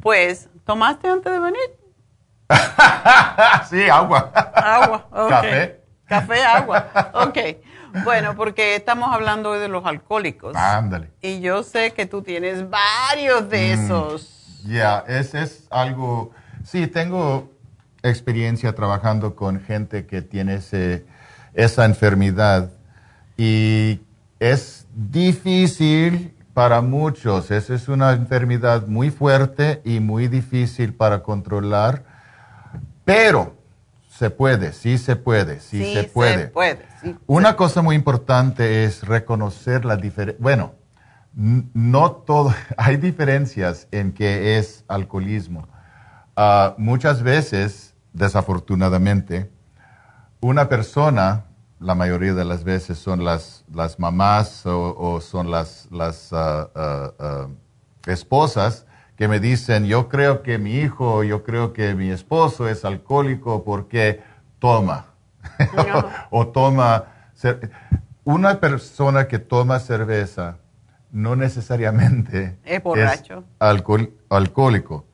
Pues, 0.00 0.48
¿tomaste 0.64 1.08
antes 1.08 1.32
de 1.32 1.40
venir? 1.40 1.70
sí, 3.68 3.90
agua. 3.90 4.30
Agua, 4.54 5.08
ok. 5.10 5.28
Café. 5.30 5.80
Café, 6.06 6.44
agua. 6.44 7.10
Ok. 7.14 7.38
Bueno, 8.04 8.34
porque 8.36 8.76
estamos 8.76 9.12
hablando 9.12 9.50
hoy 9.50 9.58
de 9.60 9.68
los 9.68 9.84
alcohólicos. 9.86 10.54
Ándale. 10.56 11.10
Y 11.20 11.40
yo 11.40 11.62
sé 11.62 11.92
que 11.92 12.06
tú 12.06 12.22
tienes 12.22 12.68
varios 12.68 13.48
de 13.48 13.76
Mm. 13.76 13.80
esos. 13.84 14.62
Ya, 14.66 15.04
ese 15.06 15.42
es 15.42 15.66
algo. 15.70 16.32
Sí, 16.64 16.86
tengo 16.86 17.50
experiencia 18.02 18.74
trabajando 18.74 19.34
con 19.34 19.60
gente 19.60 20.06
que 20.06 20.22
tiene 20.22 20.54
ese, 20.56 21.06
esa 21.54 21.84
enfermedad 21.84 22.70
y 23.36 24.00
es 24.40 24.86
difícil 24.94 26.34
para 26.54 26.80
muchos. 26.80 27.50
Esa 27.50 27.74
es 27.74 27.88
una 27.88 28.12
enfermedad 28.12 28.86
muy 28.86 29.10
fuerte 29.10 29.80
y 29.84 30.00
muy 30.00 30.28
difícil 30.28 30.92
para 30.92 31.22
controlar, 31.22 32.02
pero 33.04 33.56
se 34.18 34.30
puede, 34.30 34.72
sí 34.72 34.98
se 34.98 35.14
puede, 35.14 35.60
sí, 35.60 35.94
se 35.94 36.02
puede. 36.02 36.46
Se 36.46 36.48
puede, 36.48 36.86
sí. 37.00 37.16
Una 37.28 37.54
cosa 37.54 37.82
muy 37.82 37.94
importante 37.94 38.82
es 38.82 39.04
reconocer 39.06 39.84
la 39.84 39.96
diferencia. 39.96 40.42
Bueno, 40.42 40.74
no 41.32 42.10
todo, 42.10 42.52
hay 42.76 42.96
diferencias 42.96 43.86
en 43.92 44.10
qué 44.10 44.58
es 44.58 44.84
alcoholismo. 44.88 45.68
Ah, 46.34 46.74
muchas 46.78 47.22
veces, 47.22 47.94
desafortunadamente, 48.12 49.52
una 50.40 50.68
persona, 50.68 51.44
la 51.78 51.94
mayoría 51.94 52.34
de 52.34 52.44
las 52.44 52.64
veces 52.64 52.98
son 52.98 53.24
las, 53.24 53.64
las 53.72 54.00
mamás 54.00 54.66
o, 54.66 54.96
o 54.98 55.20
son 55.20 55.48
las, 55.48 55.86
las 55.92 56.32
ah, 56.32 56.68
ah, 56.74 57.46
esposas 58.04 58.84
que 59.18 59.26
me 59.26 59.40
dicen, 59.40 59.84
yo 59.86 60.08
creo 60.08 60.42
que 60.44 60.58
mi 60.58 60.76
hijo, 60.76 61.24
yo 61.24 61.42
creo 61.42 61.72
que 61.72 61.96
mi 61.96 62.08
esposo 62.10 62.68
es 62.68 62.84
alcohólico 62.84 63.64
porque 63.64 64.22
toma. 64.60 65.06
o 66.30 66.46
toma... 66.46 67.04
Una 68.24 68.60
persona 68.60 69.26
que 69.26 69.38
toma 69.40 69.80
cerveza 69.80 70.58
no 71.10 71.34
necesariamente 71.34 72.58
Es 72.64 72.82
borracho. 72.82 73.42
alcohol- 73.58 74.12
alcohólico, 74.30 75.04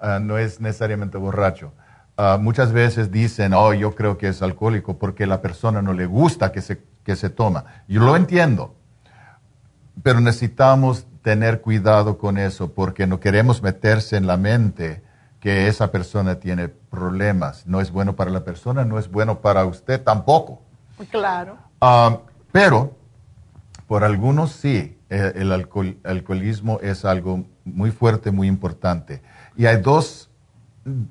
Ah, 0.00 0.18
no 0.20 0.36
es 0.36 0.60
necesariamente 0.60 1.16
borracho. 1.16 1.72
Ah, 2.18 2.36
muchas 2.38 2.72
veces 2.72 3.10
dicen, 3.10 3.54
oh, 3.54 3.72
yo 3.72 3.94
creo 3.94 4.18
que 4.18 4.28
es 4.28 4.42
alcohólico 4.42 4.98
porque 4.98 5.26
la 5.26 5.40
persona 5.40 5.80
no 5.80 5.94
le 5.94 6.04
gusta 6.04 6.52
que 6.52 6.60
se, 6.60 6.82
que 7.02 7.16
se 7.16 7.30
toma. 7.30 7.64
Yo 7.88 8.02
lo 8.02 8.14
entiendo, 8.14 8.74
pero 10.02 10.20
necesitamos 10.20 11.06
tener 11.24 11.62
cuidado 11.62 12.18
con 12.18 12.36
eso 12.36 12.72
porque 12.74 13.06
no 13.06 13.18
queremos 13.18 13.62
meterse 13.62 14.18
en 14.18 14.26
la 14.26 14.36
mente 14.36 15.02
que 15.40 15.68
esa 15.68 15.90
persona 15.90 16.34
tiene 16.38 16.68
problemas. 16.68 17.66
No 17.66 17.80
es 17.80 17.90
bueno 17.90 18.14
para 18.14 18.30
la 18.30 18.44
persona, 18.44 18.84
no 18.84 18.98
es 18.98 19.10
bueno 19.10 19.40
para 19.40 19.64
usted 19.64 20.02
tampoco. 20.02 20.60
Claro. 21.10 21.56
Ah, 21.80 22.18
pero 22.52 22.94
por 23.86 24.04
algunos 24.04 24.52
sí, 24.52 24.98
eh, 25.08 25.32
el 25.36 25.50
alcohol- 25.50 25.96
alcoholismo 26.04 26.78
es 26.82 27.06
algo 27.06 27.44
muy 27.64 27.90
fuerte, 27.90 28.30
muy 28.30 28.46
importante. 28.46 29.22
Y 29.56 29.64
hay 29.64 29.78
dos, 29.80 30.28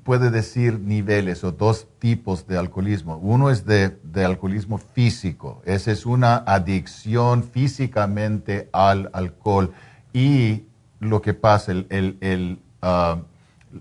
puede 0.04 0.30
decir, 0.30 0.78
niveles 0.78 1.42
o 1.42 1.50
dos 1.50 1.88
tipos 1.98 2.46
de 2.46 2.56
alcoholismo. 2.56 3.16
Uno 3.16 3.50
es 3.50 3.66
de, 3.66 3.98
de 4.04 4.24
alcoholismo 4.24 4.78
físico. 4.78 5.60
Esa 5.64 5.90
es 5.90 6.06
una 6.06 6.36
adicción 6.46 7.42
físicamente 7.42 8.68
al 8.72 9.10
alcohol. 9.12 9.72
Y 10.14 10.64
lo 11.00 11.20
que 11.20 11.34
pasa, 11.34 11.72
el, 11.72 11.86
el, 11.90 12.16
el, 12.22 12.62
ah, 12.80 13.18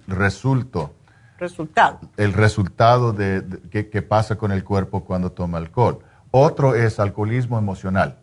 resulto, 0.08 0.94
Resultado. 1.38 2.00
el 2.18 2.34
resultado 2.34 3.14
de, 3.14 3.42
de- 3.42 3.70
que, 3.70 3.90
que 3.90 4.02
pasa 4.02 4.36
con 4.36 4.52
el 4.52 4.64
cuerpo 4.64 5.04
cuando 5.06 5.32
toma 5.32 5.60
alcohol. 5.60 6.00
Otro 6.32 6.74
es 6.76 7.00
alcoholismo 7.00 7.58
emocional. 7.60 8.18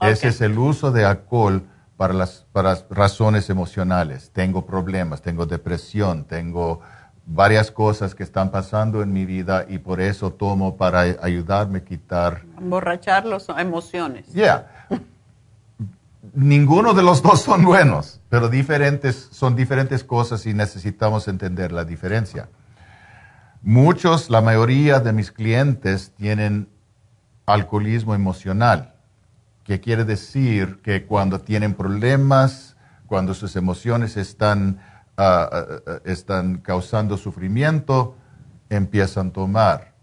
Ese 0.00 0.28
es 0.28 0.40
el 0.42 0.58
uso 0.58 0.92
de 0.92 1.04
alcohol 1.04 1.62
para 1.96 2.12
las 2.14 2.46
para 2.52 2.76
razones 2.90 3.48
emocionales. 3.50 4.30
Tengo 4.32 4.64
problemas, 4.66 5.22
tengo 5.22 5.46
depresión, 5.46 6.24
tengo 6.24 6.80
varias 7.26 7.70
cosas 7.70 8.14
que 8.14 8.22
están 8.22 8.50
pasando 8.50 9.02
en 9.02 9.12
mi 9.12 9.24
vida 9.24 9.64
y 9.68 9.78
por 9.78 10.00
eso 10.00 10.32
tomo 10.32 10.76
para 10.76 11.00
ayudarme 11.00 11.78
a 11.78 11.84
quitar. 11.84 12.42
Emborrachar 12.58 13.24
las 13.26 13.48
emociones. 13.48 14.32
Yeah. 14.32 14.77
Ninguno 16.34 16.94
de 16.94 17.02
los 17.02 17.22
dos 17.22 17.42
son 17.42 17.64
buenos, 17.64 18.20
pero 18.28 18.48
diferentes, 18.48 19.28
son 19.30 19.56
diferentes 19.56 20.04
cosas 20.04 20.46
y 20.46 20.54
necesitamos 20.54 21.28
entender 21.28 21.72
la 21.72 21.84
diferencia. 21.84 22.48
Muchos, 23.62 24.30
la 24.30 24.40
mayoría 24.40 25.00
de 25.00 25.12
mis 25.12 25.32
clientes 25.32 26.12
tienen 26.16 26.68
alcoholismo 27.46 28.14
emocional, 28.14 28.94
que 29.64 29.80
quiere 29.80 30.04
decir 30.04 30.80
que 30.82 31.06
cuando 31.06 31.40
tienen 31.40 31.74
problemas, 31.74 32.76
cuando 33.06 33.34
sus 33.34 33.56
emociones 33.56 34.16
están, 34.16 34.78
ah, 35.16 35.48
ah, 35.50 35.66
ah, 35.86 35.98
están 36.04 36.58
causando 36.58 37.16
sufrimiento, 37.16 38.16
empiezan 38.70 39.28
a 39.28 39.32
tomar. 39.32 39.94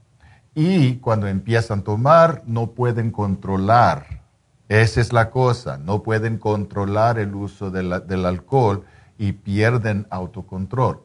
Y 0.54 0.96
cuando 0.98 1.28
empiezan 1.28 1.80
a 1.80 1.84
tomar, 1.84 2.44
no 2.46 2.72
pueden 2.72 3.12
controlar. 3.12 4.25
Esa 4.68 5.02
es 5.02 5.14
la 5.14 5.30
cosa, 5.30 5.78
no 5.78 6.02
pueden 6.02 6.38
controlar 6.38 7.20
el 7.20 7.36
uso 7.36 7.70
del 7.70 8.26
alcohol 8.26 8.86
y 9.18 9.34
pierden 9.34 10.08
autocontrol. 10.10 11.02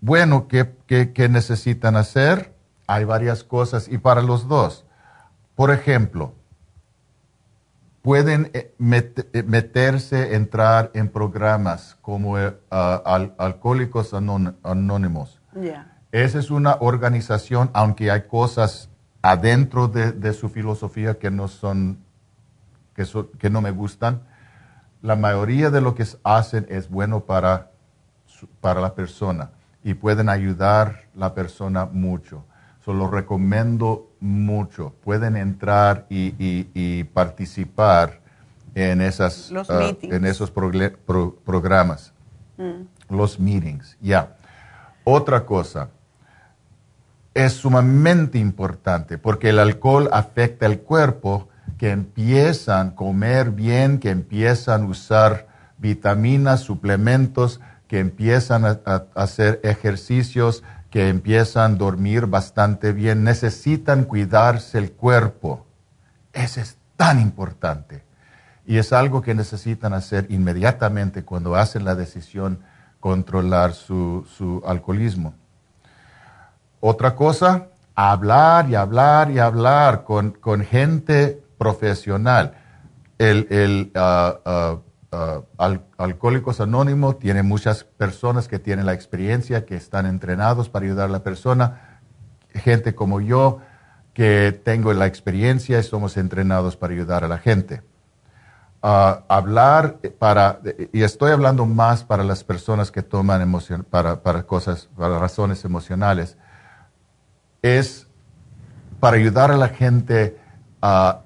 Bueno, 0.00 0.48
¿qué, 0.48 0.76
¿qué, 0.86 1.28
necesitan 1.28 1.96
hacer? 1.96 2.54
Hay 2.86 3.04
varias 3.04 3.44
cosas 3.44 3.88
y 3.88 3.98
para 3.98 4.22
los 4.22 4.48
dos. 4.48 4.86
Por 5.54 5.70
ejemplo, 5.70 6.32
pueden 8.02 8.50
eh, 8.54 8.74
eh, 8.78 9.42
meterse, 9.42 10.34
entrar 10.34 10.90
en 10.94 11.08
programas 11.08 11.98
como 12.00 12.38
eh, 12.38 12.56
Alcohólicos 12.70 14.14
Anónimos. 14.14 15.40
Esa 16.12 16.38
es 16.38 16.50
una 16.50 16.76
organización, 16.80 17.70
aunque 17.72 18.10
hay 18.10 18.22
cosas 18.22 18.88
adentro 19.22 19.88
de, 19.88 20.32
su 20.32 20.48
filosofía 20.48 21.18
que 21.18 21.30
no 21.30 21.48
son, 21.48 21.98
que, 23.04 23.26
que, 23.38 23.50
no 23.50 23.60
me 23.60 23.70
gustan, 23.70 24.22
la 25.02 25.16
mayoría 25.16 25.70
de 25.70 25.80
lo 25.80 25.94
que 25.94 26.06
hacen 26.24 26.66
es 26.68 26.90
bueno 26.90 27.20
para, 27.20 27.70
para 28.60 28.80
la 28.80 28.94
persona 28.94 29.50
y 29.82 29.94
pueden 29.94 30.28
ayudar 30.28 31.04
la 31.14 31.34
persona 31.34 31.86
mucho. 31.86 32.44
So, 32.84 32.94
lo 32.94 33.10
recomiendo 33.10 34.10
mucho. 34.20 34.94
Pueden 35.04 35.36
entrar 35.36 36.06
y, 36.08 37.04
participar 37.04 38.20
en, 38.74 39.00
esas, 39.00 39.52
ah, 39.68 39.92
en 40.02 40.24
esos 40.24 40.50
programas. 40.50 42.12
Mm. 42.56 43.14
Los 43.14 43.38
meetings, 43.38 43.96
ya. 44.00 44.36
Otra 45.04 45.44
cosa, 45.44 45.90
es 47.34 47.52
sumamente 47.52 48.38
importante 48.38 49.18
porque 49.18 49.50
el 49.50 49.58
alcohol 49.58 50.08
afecta 50.12 50.66
el 50.66 50.80
cuerpo, 50.80 51.48
que 51.80 51.92
empiezan 51.92 52.88
a 52.88 52.94
comer 52.94 53.52
bien, 53.52 54.00
que 54.00 54.10
empiezan 54.10 54.82
a 54.82 54.84
usar 54.84 55.48
vitaminas, 55.78 56.60
suplementos, 56.60 57.58
que 57.88 58.00
empiezan 58.00 58.66
a, 58.66 58.80
hacer 59.14 59.62
ejercicios, 59.64 60.62
que 60.90 61.08
empiezan 61.08 61.72
a 61.72 61.76
dormir 61.76 62.26
bastante 62.26 62.92
bien, 62.92 63.24
necesitan 63.24 64.04
cuidarse 64.04 64.76
el 64.76 64.92
cuerpo. 64.92 65.64
Eso 66.34 66.60
es 66.60 66.76
tan 66.98 67.18
importante. 67.18 68.04
Y 68.66 68.76
es 68.76 68.92
algo 68.92 69.22
que 69.22 69.34
necesitan 69.34 69.94
hacer 69.94 70.26
inmediatamente 70.28 71.24
cuando 71.24 71.56
hacen 71.56 71.86
la 71.86 71.94
decisión 71.94 72.60
controlar 73.00 73.72
su, 73.72 74.26
su 74.36 74.62
alcoholismo. 74.66 75.32
Otra 76.80 77.16
cosa, 77.16 77.68
hablar 77.94 78.68
y 78.68 78.74
hablar 78.74 79.30
y 79.30 79.38
hablar 79.38 80.04
con, 80.04 80.32
con 80.32 80.62
gente 80.62 81.42
profesional. 81.60 82.54
El, 83.18 83.46
el 83.50 83.92
Uh, 85.12 85.42
Alcohólicos 85.98 86.60
Anónimos 86.60 87.18
tiene 87.18 87.42
muchas 87.42 87.82
personas 87.82 88.46
que 88.46 88.60
tienen 88.60 88.86
la 88.86 88.92
experiencia, 88.92 89.66
que 89.66 89.74
están 89.74 90.06
entrenados 90.06 90.68
para 90.68 90.86
ayudar 90.86 91.08
a 91.08 91.12
la 91.12 91.24
persona. 91.24 91.98
Gente 92.54 92.94
como 92.94 93.20
yo, 93.20 93.58
que 94.14 94.52
tengo 94.64 94.92
la 94.92 95.06
experiencia 95.06 95.80
y 95.80 95.82
somos 95.82 96.16
entrenados 96.16 96.76
para 96.76 96.92
ayudar 96.92 97.24
a 97.24 97.28
la 97.28 97.38
gente. 97.38 97.82
Hablar 98.82 99.98
para, 100.20 100.60
y 100.92 101.02
estoy 101.02 101.32
hablando 101.32 101.66
más 101.66 102.04
para 102.04 102.22
las 102.22 102.44
personas 102.44 102.92
que 102.92 103.02
toman 103.02 103.42
emoción, 103.42 103.82
para, 103.82 104.22
para 104.22 104.44
cosas, 104.44 104.88
para 104.96 105.18
razones 105.18 105.64
emocionales, 105.64 106.38
es 107.62 108.06
para 109.00 109.16
ayudar 109.16 109.50
a 109.50 109.56
la 109.56 109.70
gente 109.70 110.38
a 110.80 111.22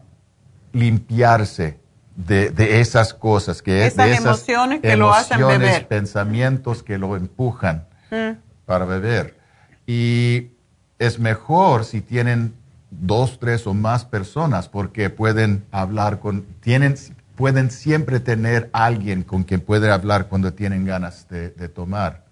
limpiarse 0.75 1.79
de, 2.17 2.81
esas 2.81 3.15
cosas, 3.15 3.63
que 3.63 3.87
esas 3.87 4.07
de 4.07 4.13
esas 4.13 4.25
emociones 4.25 4.81
que 4.81 4.97
lo 4.97 5.13
hacen 5.13 5.39
beber. 5.47 5.89
pensamientos 5.89 6.83
que 6.83 6.99
lo 6.99 7.17
empujan 7.17 7.87
mm. 8.11 8.39
para 8.67 8.85
beber. 8.85 9.37
Y 9.87 10.49
es 10.99 11.19
mejor 11.19 11.85
si 11.85 12.01
tienen 12.01 12.55
dos, 12.91 13.39
tres 13.41 13.67
o 13.67 13.75
más 13.75 14.05
personas 14.05 14.69
porque 14.69 15.11
pueden 15.11 15.65
hablar 15.73 16.21
con, 16.21 16.45
tienen, 16.61 16.95
pueden 17.35 17.71
siempre 17.71 18.21
tener 18.21 18.71
alguien 18.73 19.23
con 19.23 19.43
quien 19.43 19.61
pueden 19.61 19.91
hablar 19.91 20.29
cuando 20.29 20.53
tienen 20.53 20.85
ganas 20.85 21.29
de, 21.29 21.51
de 21.51 21.69
tomar. 21.69 22.25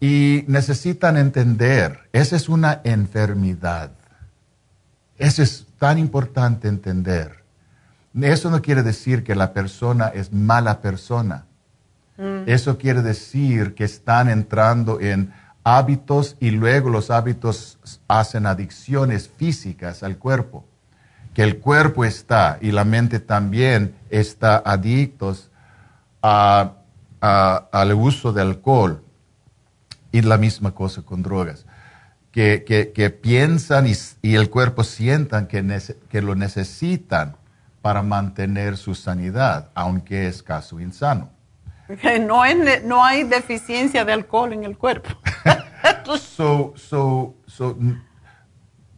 Y 0.00 0.44
necesitan 0.46 1.16
entender, 1.16 2.08
esa 2.12 2.36
es 2.36 2.48
una 2.48 2.80
enfermedad. 2.84 3.90
Eso 5.18 5.42
es 5.42 5.66
tan 5.78 5.98
importante 5.98 6.68
entender 6.68 7.38
eso 8.24 8.50
no 8.50 8.62
quiere 8.62 8.82
decir 8.82 9.22
que 9.22 9.34
la 9.34 9.52
persona 9.52 10.08
es 10.08 10.32
mala 10.32 10.80
persona. 10.80 11.44
Mm. 12.16 12.42
Eso 12.46 12.78
quiere 12.78 13.02
decir 13.02 13.74
que 13.74 13.84
están 13.84 14.28
entrando 14.28 15.00
en 15.00 15.32
hábitos 15.62 16.36
y 16.40 16.50
luego 16.50 16.88
los 16.90 17.10
hábitos 17.10 17.78
hacen 18.08 18.46
adicciones 18.46 19.28
físicas 19.28 20.02
al 20.02 20.16
cuerpo. 20.16 20.64
Que 21.34 21.42
el 21.42 21.58
cuerpo 21.58 22.04
está 22.04 22.58
y 22.60 22.72
la 22.72 22.84
mente 22.84 23.20
también 23.20 23.94
está 24.10 24.56
adictos 24.64 25.50
al 26.20 26.74
uso 27.94 28.32
de 28.32 28.42
alcohol 28.42 29.02
y 30.10 30.22
la 30.22 30.38
misma 30.38 30.72
cosa 30.72 31.02
con 31.02 31.22
drogas. 31.22 31.64
Que, 32.38 33.18
piensan 33.20 33.86
y, 34.22 34.34
el 34.34 34.48
cuerpo 34.48 34.84
sientan 34.84 35.48
que, 35.48 35.80
que 36.08 36.22
lo 36.22 36.36
necesitan 36.36 37.36
para 37.82 38.02
mantener 38.02 38.76
su 38.76 38.94
sanidad, 38.94 39.70
aunque 39.74 40.28
es 40.28 40.42
caso 40.42 40.78
insano. 40.78 41.30
No, 42.20 42.42
no 42.84 43.04
hay 43.04 43.24
deficiencia 43.24 44.04
de 44.04 44.12
alcohol 44.12 44.52
en 44.52 44.64
el 44.64 44.76
cuerpo. 44.76 45.08
so, 46.20 46.74
so, 46.76 47.34
so, 47.46 47.76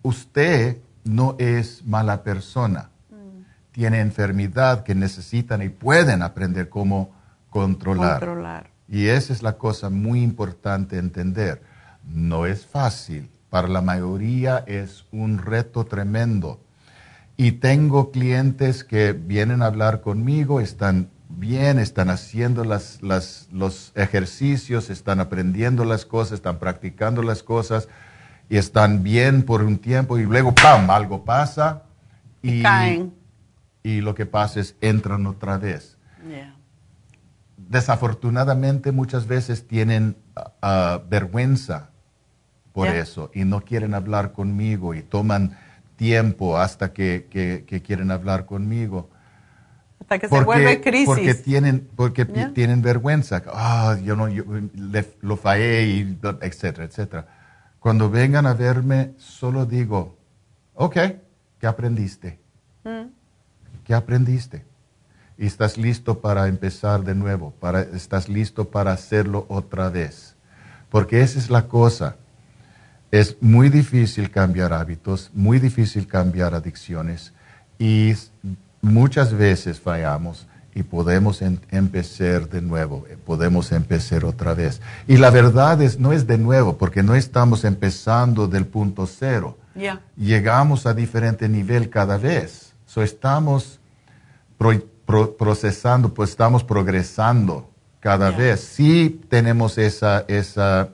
usted 0.03 0.79
no 1.05 1.37
es 1.39 1.85
mala 1.85 2.23
persona. 2.23 2.91
Mm. 3.11 3.45
Tiene 3.73 4.01
enfermedad 4.01 4.83
que 4.83 4.95
necesitan 4.95 5.63
y 5.63 5.69
pueden 5.69 6.23
aprender 6.23 6.69
cómo 6.69 7.15
controlar. 7.49 8.19
controlar. 8.19 8.71
Y 8.89 9.07
esa 9.07 9.33
es 9.33 9.43
la 9.43 9.57
cosa 9.57 9.89
muy 9.89 10.21
importante 10.23 10.99
entender. 10.99 11.63
No 12.13 12.47
es 12.47 12.67
fácil. 12.67 13.31
Para 13.51 13.69
la 13.69 13.81
mayoría 13.81 14.65
es 14.67 15.05
un 15.11 15.39
reto 15.39 15.85
tremendo 15.85 16.61
y 17.37 17.53
tengo 17.53 18.11
clientes 18.11 18.85
que 18.85 19.13
vienen 19.13 19.63
a 19.63 19.67
hablar 19.67 20.03
conmigo, 20.03 20.61
están 20.61 21.09
bien, 21.29 21.79
están 21.79 22.11
haciendo 22.11 22.65
las, 22.65 23.01
los 23.03 23.93
ejercicios, 23.95 24.91
están 24.91 25.21
aprendiendo 25.21 25.85
las 25.85 26.05
cosas, 26.05 26.35
están 26.35 26.59
practicando 26.59 27.23
las 27.23 27.43
cosas 27.43 27.89
y 28.49 28.57
están 28.57 29.03
bien 29.03 29.43
por 29.43 29.63
un 29.63 29.79
tiempo 29.79 30.19
y 30.19 30.25
luego, 30.25 30.55
¡pam!, 30.55 30.91
algo 30.91 31.25
pasa 31.25 31.85
y, 32.43 32.63
caen. 32.63 33.15
y 33.83 34.01
lo 34.01 34.15
que 34.15 34.27
pasa 34.27 34.61
es 34.61 34.77
entran 34.81 35.27
otra 35.27 35.57
vez. 35.57 35.97
Desafortunadamente 37.57 38.93
muchas 38.93 39.27
veces 39.27 39.67
tienen 39.67 40.17
ah, 40.61 41.01
vergüenza 41.09 41.90
por 42.73 42.89
eso 42.89 43.31
y 43.35 43.45
no 43.45 43.61
quieren 43.63 43.95
hablar 43.95 44.33
conmigo 44.33 44.95
y 44.95 45.03
toman 45.03 45.57
tiempo 45.97 46.59
hasta 46.59 46.93
que, 46.93 47.83
quieren 47.85 48.11
hablar 48.11 48.47
conmigo. 48.47 49.11
Hasta 50.01 50.19
que 50.19 50.29
se 50.29 50.41
vuelve 50.43 50.81
crisis. 50.81 51.07
Porque 51.07 51.35
tienen, 51.35 51.89
porque 51.95 52.25
tienen 52.25 52.83
vergüenza. 52.83 53.43
Ah, 53.53 53.99
yo 54.03 54.17
no, 54.17 54.29
yo 54.29 54.45
lo 55.21 55.37
fallé, 55.37 55.87
y, 55.87 56.19
etcétera, 56.41 56.85
etcétera. 56.85 57.27
Cuando 57.79 58.11
vengan 58.11 58.47
a 58.47 58.55
verme, 58.55 59.13
solo 59.19 59.67
digo, 59.67 60.17
ok, 60.75 60.97
¿qué 61.59 61.67
aprendiste? 61.67 62.39
Mm. 62.85 63.09
¿Qué 63.85 63.95
aprendiste? 63.95 64.65
y 65.41 65.47
estás 65.47 65.79
listo 65.79 66.21
para 66.21 66.49
empezar 66.49 67.03
de 67.03 67.15
nuevo, 67.15 67.55
para, 67.59 67.81
estás 67.81 68.29
listo 68.29 68.69
para 68.69 68.93
hacerlo 68.93 69.47
otra 69.49 69.89
vez. 69.89 70.37
Porque 70.91 71.23
esa 71.23 71.39
es 71.39 71.49
la 71.49 71.67
cosa. 71.67 72.17
Es 73.11 73.37
muy 73.41 73.69
difícil 73.69 74.31
cambiar 74.31 74.73
hábitos, 74.73 75.31
muy 75.35 75.59
difícil 75.59 76.07
cambiar 76.07 76.55
adicciones 76.55 77.33
y 77.79 78.15
muchas 78.83 79.33
veces 79.33 79.81
fallamos 79.81 80.47
y 80.75 80.85
podemos 80.85 81.43
empezar 81.43 82.49
de 82.49 82.63
nuevo, 82.63 83.05
eh, 83.09 83.17
podemos 83.17 83.73
empezar 83.73 84.25
otra 84.25 84.55
vez. 84.55 84.81
Y 85.09 85.17
la 85.17 85.31
verdad 85.31 85.83
es, 85.83 85.99
no 85.99 86.13
es 86.13 86.27
de 86.27 86.39
nuevo, 86.39 86.79
porque 86.79 87.03
no 87.03 87.17
estamos 87.17 87.65
empezando 87.65 88.47
del 88.47 88.67
punto 88.67 89.07
cero. 89.07 89.59
Llegamos 90.17 90.87
a 90.87 90.95
diferente 90.95 91.49
nivel 91.49 91.91
cada 91.91 92.19
vez. 92.19 92.73
So 92.87 93.03
estamos 93.03 93.81
procesando, 95.39 96.13
pues 96.13 96.31
estamos 96.31 96.63
progresando 96.63 97.71
cada 97.99 98.31
vez. 98.31 98.61
Si 98.61 99.21
tenemos 99.29 99.79
esa, 99.79 100.25
esa 100.29 100.91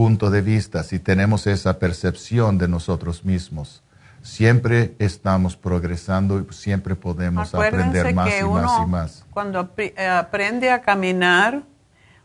punto 0.00 0.30
de 0.30 0.40
vista, 0.40 0.82
si 0.82 0.98
tenemos 0.98 1.46
esa 1.46 1.78
percepción 1.78 2.56
de 2.56 2.68
nosotros 2.68 3.22
mismos, 3.22 3.82
siempre 4.22 4.94
estamos 4.98 5.56
progresando 5.58 6.38
y 6.38 6.54
siempre 6.54 6.96
podemos 6.96 7.54
aprender 7.54 8.14
más 8.14 8.32
y 8.40 8.44
más 8.44 8.80
y 8.82 8.86
más. 8.86 9.26
Cuando 9.30 9.70
eh, 9.76 10.06
aprende 10.06 10.70
a 10.70 10.80
caminar, 10.80 11.64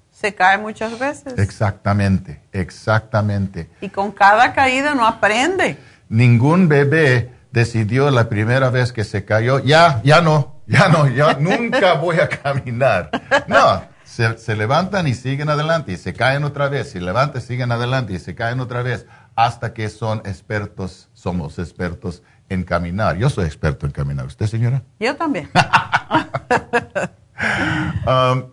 se 0.10 0.34
cae 0.34 0.57
muchas 0.57 0.97
veces. 0.97 1.38
Exactamente, 1.38 2.41
exactamente. 2.53 3.69
Y 3.81 3.89
con 3.89 4.14
cada 4.14 4.53
caída 4.53 4.95
no 4.95 5.06
aprende. 5.06 5.77
Ningún 6.07 6.69
bebé 6.69 7.34
decidió 7.52 8.10
la 8.10 8.30
primera 8.30 8.69
vez 8.69 8.93
que 8.93 9.03
se 9.03 9.26
cayó, 9.26 9.60
ya, 9.60 9.99
ya 10.02 10.22
no, 10.22 10.61
ya 10.65 10.88
no, 10.88 11.10
ya 11.10 11.34
nunca 11.41 11.95
voy 11.95 12.22
a 12.22 12.30
caminar. 12.30 13.10
No, 13.47 13.94
se, 14.06 14.56
levantan 14.56 15.07
y 15.07 15.14
siguen 15.14 15.49
adelante 15.49 15.91
y 15.91 15.98
se 15.98 16.14
caen 16.14 16.44
otra 16.44 16.69
vez, 16.69 16.91
se 16.91 17.02
levantan, 17.02 17.41
siguen 17.41 17.72
adelante 17.72 18.14
y 18.14 18.19
se 18.19 18.36
caen 18.36 18.60
otra 18.60 18.84
vez, 18.84 19.07
hasta 19.36 19.73
que 19.73 19.90
son 19.90 20.22
expertos, 20.26 21.10
somos 21.14 21.60
expertos 21.60 22.22
en 22.48 22.64
caminar. 22.64 23.18
Yo 23.18 23.30
soy 23.30 23.45
experto 23.45 23.86
en 23.86 23.91
caminar. 23.91 24.27
¿Usted, 24.27 24.45
señora? 24.45 24.84
Yo 24.99 25.15
también. 25.15 25.49
um, 28.07 28.45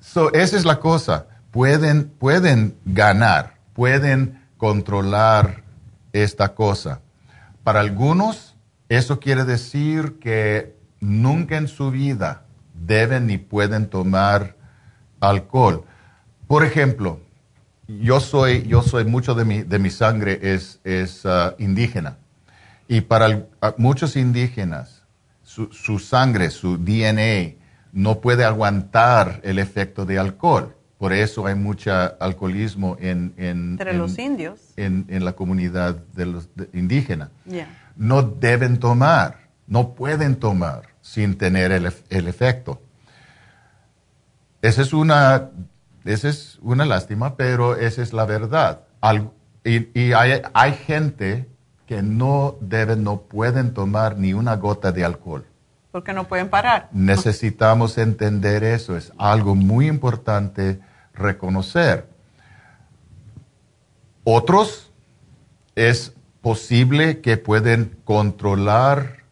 so, 0.00 0.32
esa 0.34 0.56
es 0.56 0.64
la 0.64 0.80
cosa. 0.80 1.26
Pueden, 1.52 2.10
pueden 2.10 2.76
ganar, 2.84 3.54
pueden 3.72 4.44
controlar 4.56 5.62
esta 6.12 6.54
cosa. 6.54 7.00
Para 7.62 7.80
algunos, 7.80 8.56
eso 8.88 9.20
quiere 9.20 9.44
decir 9.44 10.18
que 10.18 10.76
nunca 10.98 11.56
en 11.56 11.68
su 11.68 11.90
vida 11.90 12.44
deben 12.74 13.26
ni 13.26 13.38
pueden 13.38 13.88
tomar 13.88 14.59
alcohol. 15.20 15.84
Por 16.46 16.64
ejemplo, 16.64 17.20
yo 17.86 18.20
soy, 18.20 18.66
yo 18.66 18.82
soy 18.82 19.04
mucho 19.04 19.34
de 19.34 19.44
mi, 19.44 19.62
de 19.62 19.78
mi 19.78 19.90
sangre 19.90 20.38
es, 20.42 20.80
es 20.84 21.24
uh, 21.24 21.54
indígena. 21.58 22.18
Y 22.88 23.02
para 23.02 23.46
muchos 23.76 24.16
indígenas, 24.16 25.02
su, 25.42 25.98
sangre, 25.98 26.50
su 26.50 26.76
DNA, 26.76 27.54
no 27.92 28.20
puede 28.20 28.44
aguantar 28.44 29.40
el 29.42 29.58
efecto 29.58 30.04
de 30.04 30.18
alcohol. 30.18 30.76
Por 30.98 31.12
eso 31.12 31.46
hay 31.46 31.54
mucho 31.54 31.92
alcoholismo 32.20 32.96
en, 33.00 33.32
en, 33.36 33.72
Entre 33.72 33.94
los 33.94 34.18
indios. 34.18 34.60
En, 34.76 35.06
la 35.24 35.32
comunidad 35.32 35.96
de 36.14 36.26
los 36.26 36.48
indígena. 36.72 37.30
No 37.96 38.22
deben 38.22 38.78
tomar, 38.78 39.48
no 39.66 39.94
pueden 39.94 40.36
tomar 40.36 40.82
sin 41.00 41.36
tener 41.36 41.72
el, 41.72 41.92
el 42.10 42.28
efecto. 42.28 42.80
Esa 44.62 44.82
es 44.82 44.92
una, 44.92 45.50
esa 46.04 46.28
es 46.28 46.58
una 46.60 46.84
lástima, 46.84 47.36
pero 47.36 47.76
esa 47.76 48.02
es 48.02 48.12
la 48.12 48.26
verdad. 48.26 48.82
y, 49.64 50.12
hay, 50.12 50.42
hay, 50.52 50.72
gente 50.74 51.48
que 51.86 52.02
no 52.02 52.56
deben, 52.60 53.02
no 53.02 53.22
pueden 53.22 53.72
tomar 53.72 54.18
ni 54.18 54.34
una 54.34 54.56
gota 54.56 54.92
de 54.92 55.04
alcohol. 55.04 55.46
Porque 55.92 56.12
no 56.12 56.28
pueden 56.28 56.50
parar. 56.50 56.88
Necesitamos 56.92 57.98
entender 57.98 58.62
eso. 58.62 58.96
Es 58.96 59.12
algo 59.18 59.54
muy 59.54 59.88
importante 59.88 60.80
reconocer. 61.14 62.06
Otros 64.22 64.92
es 65.74 66.12
posible 66.42 67.20
que 67.20 67.38
pueden 67.38 67.96
controlar 68.04 69.24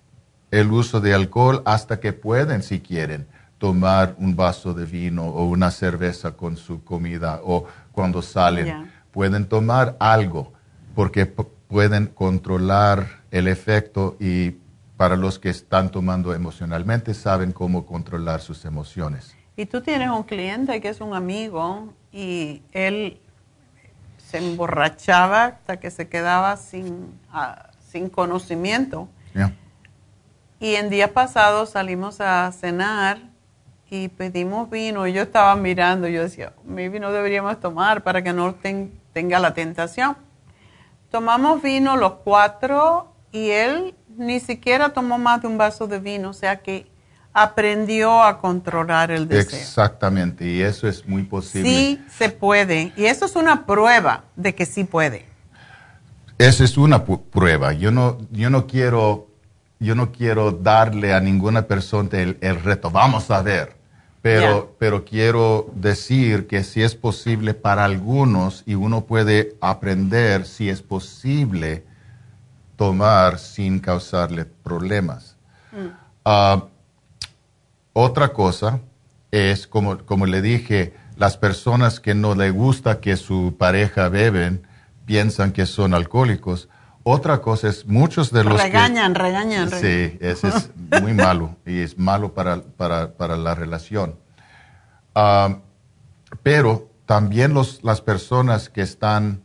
el 0.51 0.73
uso 0.73 1.01
de 1.01 1.15
alcohol 1.15 1.63
hasta 1.67 2.01
que 2.01 2.13
pueden 2.13 2.63
si 2.63 2.81
quieren 2.81 3.27
tomar 3.59 4.15
un 4.19 4.37
vaso 4.37 4.73
de 4.73 4.87
vino 4.87 5.27
o 5.27 5.45
una 5.45 5.70
cerveza 5.70 6.33
con 6.33 6.57
su 6.57 6.85
comida 6.85 7.41
o 7.45 7.67
cuando 7.93 8.23
salen. 8.23 8.91
Pueden 9.11 9.49
tomar 9.49 9.97
algo 9.99 10.53
porque 10.95 11.27
pueden 11.27 12.07
controlar 12.07 13.23
el 13.31 13.49
efecto 13.49 14.17
y 14.20 14.57
para 14.97 15.17
los 15.17 15.39
que 15.39 15.51
están 15.51 15.91
tomando 15.91 16.35
emocionalmente 16.35 17.15
saben 17.15 17.53
cómo 17.53 17.87
controlar 17.87 18.41
sus 18.41 18.65
emociones. 18.65 19.37
Y 19.57 19.67
tú 19.67 19.81
tienes 19.81 20.11
un 20.11 20.23
cliente 20.23 20.81
que 20.81 20.89
es 20.89 21.01
un 21.01 21.15
amigo 21.15 21.93
y 22.12 22.62
él 22.73 23.20
se 24.19 24.39
emborrachaba 24.39 25.45
hasta 25.47 25.78
que 25.78 25.91
se 25.91 26.09
quedaba 26.09 26.57
sin, 26.57 27.19
ah, 27.33 27.70
sin 27.81 28.09
conocimiento. 28.09 29.09
Y 30.61 30.75
en 30.75 30.91
día 30.91 31.15
pasado 31.15 31.67
salimos 31.67 32.20
a 32.20 32.51
cenar 32.51 33.20
y 33.91 34.08
pedimos 34.08 34.68
vino 34.68 35.07
y 35.07 35.12
yo 35.12 35.23
estaba 35.23 35.57
mirando, 35.57 36.08
yo 36.08 36.23
decía, 36.23 36.52
mi 36.65 36.89
vino 36.89 37.10
deberíamos 37.10 37.58
tomar 37.58 38.02
para 38.02 38.23
que 38.23 38.33
no 38.33 38.55
tenga 39.12 39.39
la 39.39 39.55
tentación. 39.55 40.17
Tomamos 41.10 41.62
vino 41.62 41.97
los 41.97 42.15
cuatro 42.25 43.12
y 43.33 43.50
él 43.50 43.94
ni 44.17 44.41
siquiera 44.41 44.91
tomó 44.91 45.17
más 45.17 45.41
de 45.41 45.49
un 45.49 45.57
vaso 45.57 45.86
de 45.86 46.00
vino, 46.00 46.31
o 46.31 46.34
sea 46.34 46.60
que 46.60 46.86
aprendió 47.33 48.23
a 48.23 48.41
controlar 48.41 49.10
el 49.10 49.26
deseo. 49.28 49.58
Exactamente, 49.58 50.44
y 50.44 50.60
eso 50.60 50.86
es 50.89 51.07
muy 51.07 51.23
posible. 51.23 51.70
Sí 51.70 52.05
se 52.10 52.28
puede, 52.28 52.92
y 52.97 53.07
eso 53.07 53.25
es 53.25 53.36
una 53.36 53.65
prueba 53.65 54.25
de 54.36 54.55
que 54.55 54.67
sí 54.67 54.84
puede. 54.84 55.25
Esa 56.36 56.65
es 56.65 56.76
una 56.76 57.05
prueba. 57.05 57.73
Yo 57.73 57.91
no, 57.91 58.18
yo 58.31 58.50
no 58.50 58.67
quiero, 58.67 59.28
yo 59.78 59.94
no 59.94 60.12
quiero 60.12 60.52
darle 60.52 61.15
a 61.15 61.20
ninguna 61.20 61.62
persona 61.62 62.10
el 62.12 62.62
reto. 62.62 62.91
Vamos 62.91 63.31
a 63.31 63.42
ver. 63.42 63.78
Pero, 64.21 64.75
pero 64.79 65.05
quiero 65.05 65.71
decir 65.75 66.47
que 66.47 66.65
si 66.65 66.83
es 66.83 66.95
posible 66.95 67.55
para 67.55 67.85
algunos 67.85 68.65
y 68.67 68.75
uno 68.75 69.05
puede 69.05 69.57
aprender 69.61 70.45
si 70.45 70.69
es 70.69 70.83
posible 70.83 71.85
tomar 72.77 73.39
sin 73.39 73.79
causarle 73.79 74.45
problemas. 74.45 75.37
Mm. 75.73 75.89
Ah, 76.25 76.65
otra 77.93 78.33
cosa 78.33 78.81
es, 79.31 79.67
como, 79.67 79.99
como 79.99 80.27
le 80.27 80.43
dije, 80.43 80.95
las 81.17 81.37
personas 81.37 82.01
que 82.01 82.15
no 82.15 82.35
le 82.35 82.51
gusta 82.51 83.01
que 83.01 83.17
su 83.17 83.57
pareja 83.59 84.09
beben 84.09 84.67
piensan 85.05 85.53
que 85.53 85.67
son 85.67 85.95
alcohólicos. 85.95 86.69
Otra 87.11 87.41
cosa 87.41 87.69
es, 87.69 87.87
muchos 87.87 88.31
de 88.31 88.45
los 88.45 88.62
regañan, 88.62 89.15
regañan, 89.15 89.70
regañan. 89.70 89.81
Sí, 89.81 90.19
ese 90.20 90.49
es 90.49 90.70
muy 91.01 91.15
malo 91.15 91.57
y 91.65 91.78
es 91.78 91.97
malo 91.97 92.35
para, 92.35 92.61
para, 92.61 93.12
para 93.12 93.39
la 93.39 93.55
relación. 93.55 94.15
Ah, 95.15 95.57
pero 96.43 96.91
también 97.07 97.55
los, 97.55 97.83
las 97.83 98.03
personas 98.03 98.69
que 98.69 98.83
están, 98.83 99.41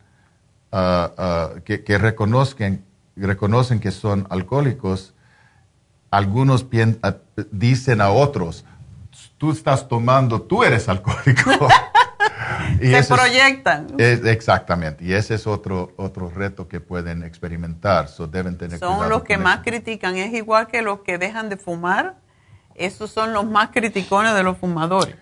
uh, 0.73 0.77
uh, 0.77 1.61
que, 1.63 1.85
que 1.85 1.97
reconozcan, 1.97 2.83
reconocen 3.15 3.79
que 3.79 3.91
son 3.91 4.27
alcohólicos, 4.29 5.13
algunos 6.11 6.65
dicen 7.49 8.01
a 8.01 8.09
otros, 8.09 8.65
tú 9.37 9.53
estás 9.53 9.87
tomando, 9.87 10.41
tú 10.41 10.65
eres 10.65 10.89
alcohólico. 10.89 11.49
Se 12.83 13.03
proyectan. 13.13 13.87
exactamente, 13.97 15.05
y 15.05 15.13
ese 15.13 15.35
es 15.35 15.47
otro, 15.47 15.93
otro 15.97 16.29
reto 16.29 16.67
que 16.67 16.79
pueden 16.79 17.23
experimentar, 17.23 18.07
so 18.07 18.27
deben 18.27 18.57
tener 18.57 18.79
Son 18.79 19.09
los 19.09 19.23
que 19.23 19.37
más 19.37 19.59
critican, 19.63 20.15
es 20.17 20.33
igual 20.33 20.67
que 20.67 20.81
los 20.81 20.99
que 20.99 21.17
dejan 21.17 21.49
de 21.49 21.57
fumar, 21.57 22.15
esos 22.75 23.11
son 23.11 23.33
los 23.33 23.45
más 23.45 23.69
criticones 23.69 24.33
de 24.33 24.43
los 24.43 24.57
fumadores. 24.57 25.15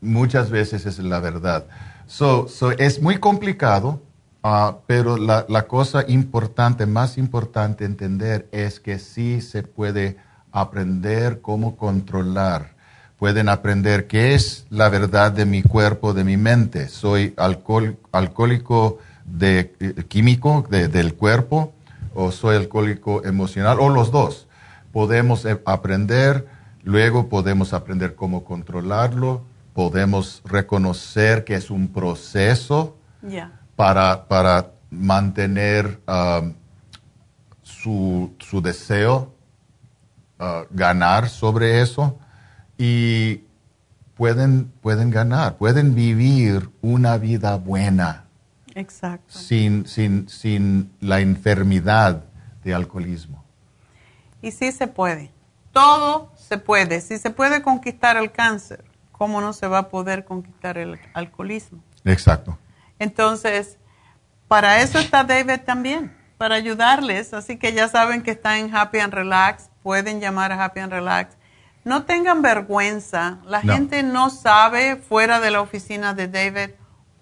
Muchas 0.00 0.50
veces 0.50 0.86
es 0.86 0.98
la 0.98 1.18
verdad. 1.20 1.66
So, 2.06 2.46
es 2.78 3.00
muy 3.00 3.18
complicado, 3.18 4.02
ah, 4.42 4.76
pero 4.86 5.16
la, 5.16 5.46
la, 5.48 5.66
cosa 5.66 6.04
importante, 6.06 6.84
más 6.86 7.16
importante 7.16 7.84
entender 7.84 8.48
es 8.52 8.80
que 8.80 8.98
sí 8.98 9.40
se 9.40 9.62
puede 9.62 10.18
aprender 10.52 11.40
cómo 11.40 11.76
controlar 11.76 12.73
pueden 13.18 13.48
aprender 13.48 14.06
qué 14.06 14.34
es 14.34 14.66
la 14.70 14.88
verdad 14.88 15.32
de 15.32 15.46
mi 15.46 15.62
cuerpo, 15.62 16.14
de 16.14 16.24
mi 16.24 16.36
mente. 16.36 16.88
Soy 16.88 17.34
alcohólico 17.36 18.98
de, 19.24 19.74
eh, 19.80 20.04
químico 20.08 20.66
del 20.70 21.14
cuerpo 21.14 21.72
o 22.14 22.30
soy 22.30 22.56
alcohólico 22.56 23.24
emocional 23.24 23.78
o 23.80 23.88
los 23.88 24.10
dos. 24.10 24.46
Podemos 24.92 25.44
eh, 25.44 25.60
aprender 25.64 26.46
Luego 26.84 27.30
podemos 27.30 27.72
aprender 27.72 28.14
cómo 28.14 28.44
controlarlo, 28.44 29.42
podemos 29.72 30.42
reconocer 30.44 31.44
que 31.44 31.54
es 31.54 31.70
un 31.70 31.88
proceso 31.88 32.98
para, 33.74 34.28
para 34.28 34.72
mantener 34.90 35.98
um, 36.06 36.52
su, 37.62 38.34
su 38.38 38.60
deseo, 38.60 39.32
uh, 40.38 40.66
ganar 40.70 41.30
sobre 41.30 41.80
eso 41.80 42.18
y 42.78 43.44
pueden, 44.16 44.72
pueden 44.80 45.10
ganar, 45.10 45.56
pueden 45.56 45.94
vivir 45.94 46.70
una 46.82 47.18
vida 47.18 47.56
buena 47.56 48.24
Exacto. 48.74 49.38
sin, 49.38 49.86
sin, 49.86 50.28
sin 50.28 50.92
la 51.00 51.20
enfermedad 51.20 52.24
de 52.62 52.74
alcoholismo. 52.74 53.44
Y 54.42 54.50
sí 54.50 54.72
se 54.72 54.86
puede. 54.86 55.30
Todo 55.72 56.32
se 56.36 56.58
puede. 56.58 57.00
Si 57.00 57.18
se 57.18 57.30
puede 57.30 57.62
conquistar 57.62 58.16
el 58.16 58.30
cáncer, 58.30 58.84
¿cómo 59.12 59.40
no 59.40 59.52
se 59.52 59.66
va 59.66 59.78
a 59.78 59.88
poder 59.88 60.24
conquistar 60.24 60.78
el 60.78 60.98
alcoholismo? 61.14 61.82
Exacto. 62.04 62.58
Entonces, 62.98 63.78
para 64.48 64.82
eso 64.82 64.98
está 64.98 65.24
David 65.24 65.60
también, 65.64 66.14
para 66.38 66.54
ayudarles. 66.54 67.34
Así 67.34 67.56
que 67.56 67.72
ya 67.72 67.88
saben 67.88 68.22
que 68.22 68.32
está 68.32 68.58
en 68.58 68.74
Happy 68.74 68.98
and 68.98 69.12
Relax. 69.12 69.70
Pueden 69.82 70.20
llamar 70.20 70.52
a 70.52 70.62
Happy 70.62 70.80
and 70.80 70.92
Relax. 70.92 71.36
No 71.84 72.04
tengan 72.04 72.40
vergüenza. 72.42 73.38
La 73.46 73.62
No. 73.62 73.72
gente 73.74 74.02
no 74.02 74.30
sabe 74.30 74.96
fuera 74.96 75.40
de 75.40 75.50
la 75.50 75.60
oficina 75.60 76.14
de 76.14 76.28
David 76.28 76.70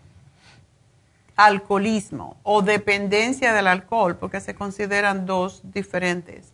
alcoholismo 1.35 2.38
o 2.43 2.61
dependencia 2.61 3.51
del 3.51 3.67
alcohol, 3.67 4.16
porque 4.16 4.40
se 4.40 4.56
consideran 4.56 5.25
dos 5.25 5.64
diferentes, 5.66 6.53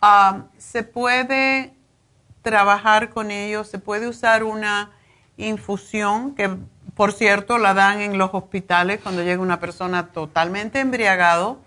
ah, 0.00 0.46
se 0.58 0.82
puede 0.82 1.72
trabajar 2.42 3.10
con 3.10 3.30
ellos, 3.30 3.68
se 3.68 3.78
puede 3.78 4.08
usar 4.08 4.42
una 4.42 4.90
infusión 5.36 6.34
que, 6.34 6.50
por 6.96 7.12
cierto, 7.12 7.58
la 7.58 7.74
dan 7.74 8.00
en 8.00 8.18
los 8.18 8.30
hospitales 8.32 8.98
cuando 9.00 9.22
llega 9.22 9.40
una 9.40 9.60
persona 9.60 10.08
totalmente 10.08 10.80
embriagado, 10.80 11.60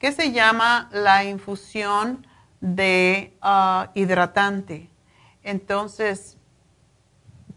que 0.00 0.10
se 0.10 0.32
llama 0.32 0.88
la 0.90 1.22
infusión 1.22 2.26
de 2.60 3.36
ah, 3.40 3.90
hidratante. 3.94 4.90
Entonces, 5.44 6.36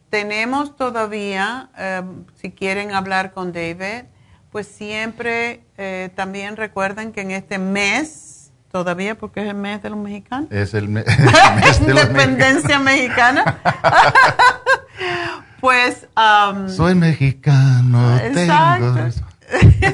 tenemos 0.10 0.76
todavía, 0.76 1.70
eh, 1.78 2.02
si 2.36 2.52
quieren 2.52 2.94
hablar 2.94 3.34
con 3.34 3.52
David, 3.52 4.06
pues 4.52 4.68
siempre 4.68 5.64
eh, 5.78 6.10
también 6.16 6.56
recuerden 6.56 7.12
que 7.12 7.22
en 7.22 7.32
este 7.32 7.58
mes, 7.58 8.52
todavía 8.72 9.16
porque 9.16 9.42
es 9.44 9.50
el 9.50 9.56
mes 9.56 9.82
de 9.84 9.90
los 9.90 10.00
mexicanos, 10.00 10.50
Es 10.52 10.74
el, 10.74 10.88
me- 10.88 11.02
el 11.08 11.56
mes 11.56 11.86
de 11.86 11.94
los 11.94 12.04
independencia 12.06 12.80
mexicana, 12.80 13.60
pues, 15.60 16.08
um, 16.16 16.70
Soy 16.70 16.96
mexicano, 16.96 18.18
Exacto. 18.18 18.94
tengo... 18.94 19.86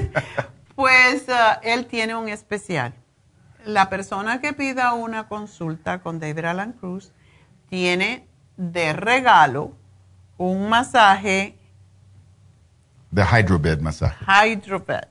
pues 0.75 1.23
ah, 1.29 1.59
él 1.63 1.85
tiene 1.87 2.15
un 2.15 2.29
especial. 2.29 2.93
La 3.65 3.89
persona 3.89 4.41
que 4.41 4.53
pida 4.53 4.93
una 4.93 5.27
consulta 5.27 6.01
con 6.01 6.19
David 6.19 6.45
Alan 6.45 6.73
Cruz 6.73 7.11
tiene 7.81 8.27
de 8.57 8.91
regalo 8.91 9.71
un 10.37 10.67
masaje 10.67 11.57
The 13.15 13.23
Hydrobed 13.23 13.79
massage. 13.79 14.15
Hydrobed. 14.27 15.07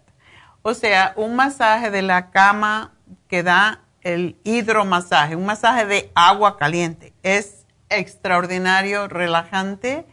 O 0.62 0.74
sea, 0.74 1.14
un 1.16 1.36
masaje 1.36 1.90
de 1.90 2.02
la 2.02 2.30
cama 2.30 2.92
que 3.28 3.42
da 3.42 3.80
el 4.02 4.36
hidromasaje, 4.44 5.36
un 5.36 5.46
masaje 5.46 5.86
de 5.86 6.12
agua 6.14 6.58
caliente. 6.58 7.14
Es 7.22 7.64
extraordinario, 7.88 9.08
relajante 9.08 10.06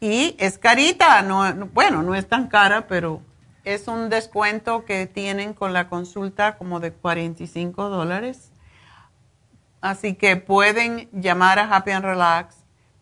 y 0.00 0.36
es 0.38 0.58
carita. 0.58 1.20
No, 1.22 1.52
no- 1.52 1.66
bueno, 1.66 2.02
no 2.02 2.14
es 2.14 2.28
tan 2.28 2.46
cara, 2.46 2.86
pero 2.86 3.22
es 3.64 3.88
un 3.88 4.08
descuento 4.08 4.84
que 4.84 5.06
tienen 5.08 5.52
con 5.52 5.72
la 5.72 5.88
consulta 5.88 6.56
como 6.56 6.78
de 6.78 6.92
45 6.92 7.88
dólares. 7.88 8.51
Así 9.82 10.14
que 10.14 10.36
pueden 10.36 11.10
llamar 11.12 11.58
a 11.58 11.64
Happy 11.64 11.90
and 11.90 12.04
Relax, 12.04 12.54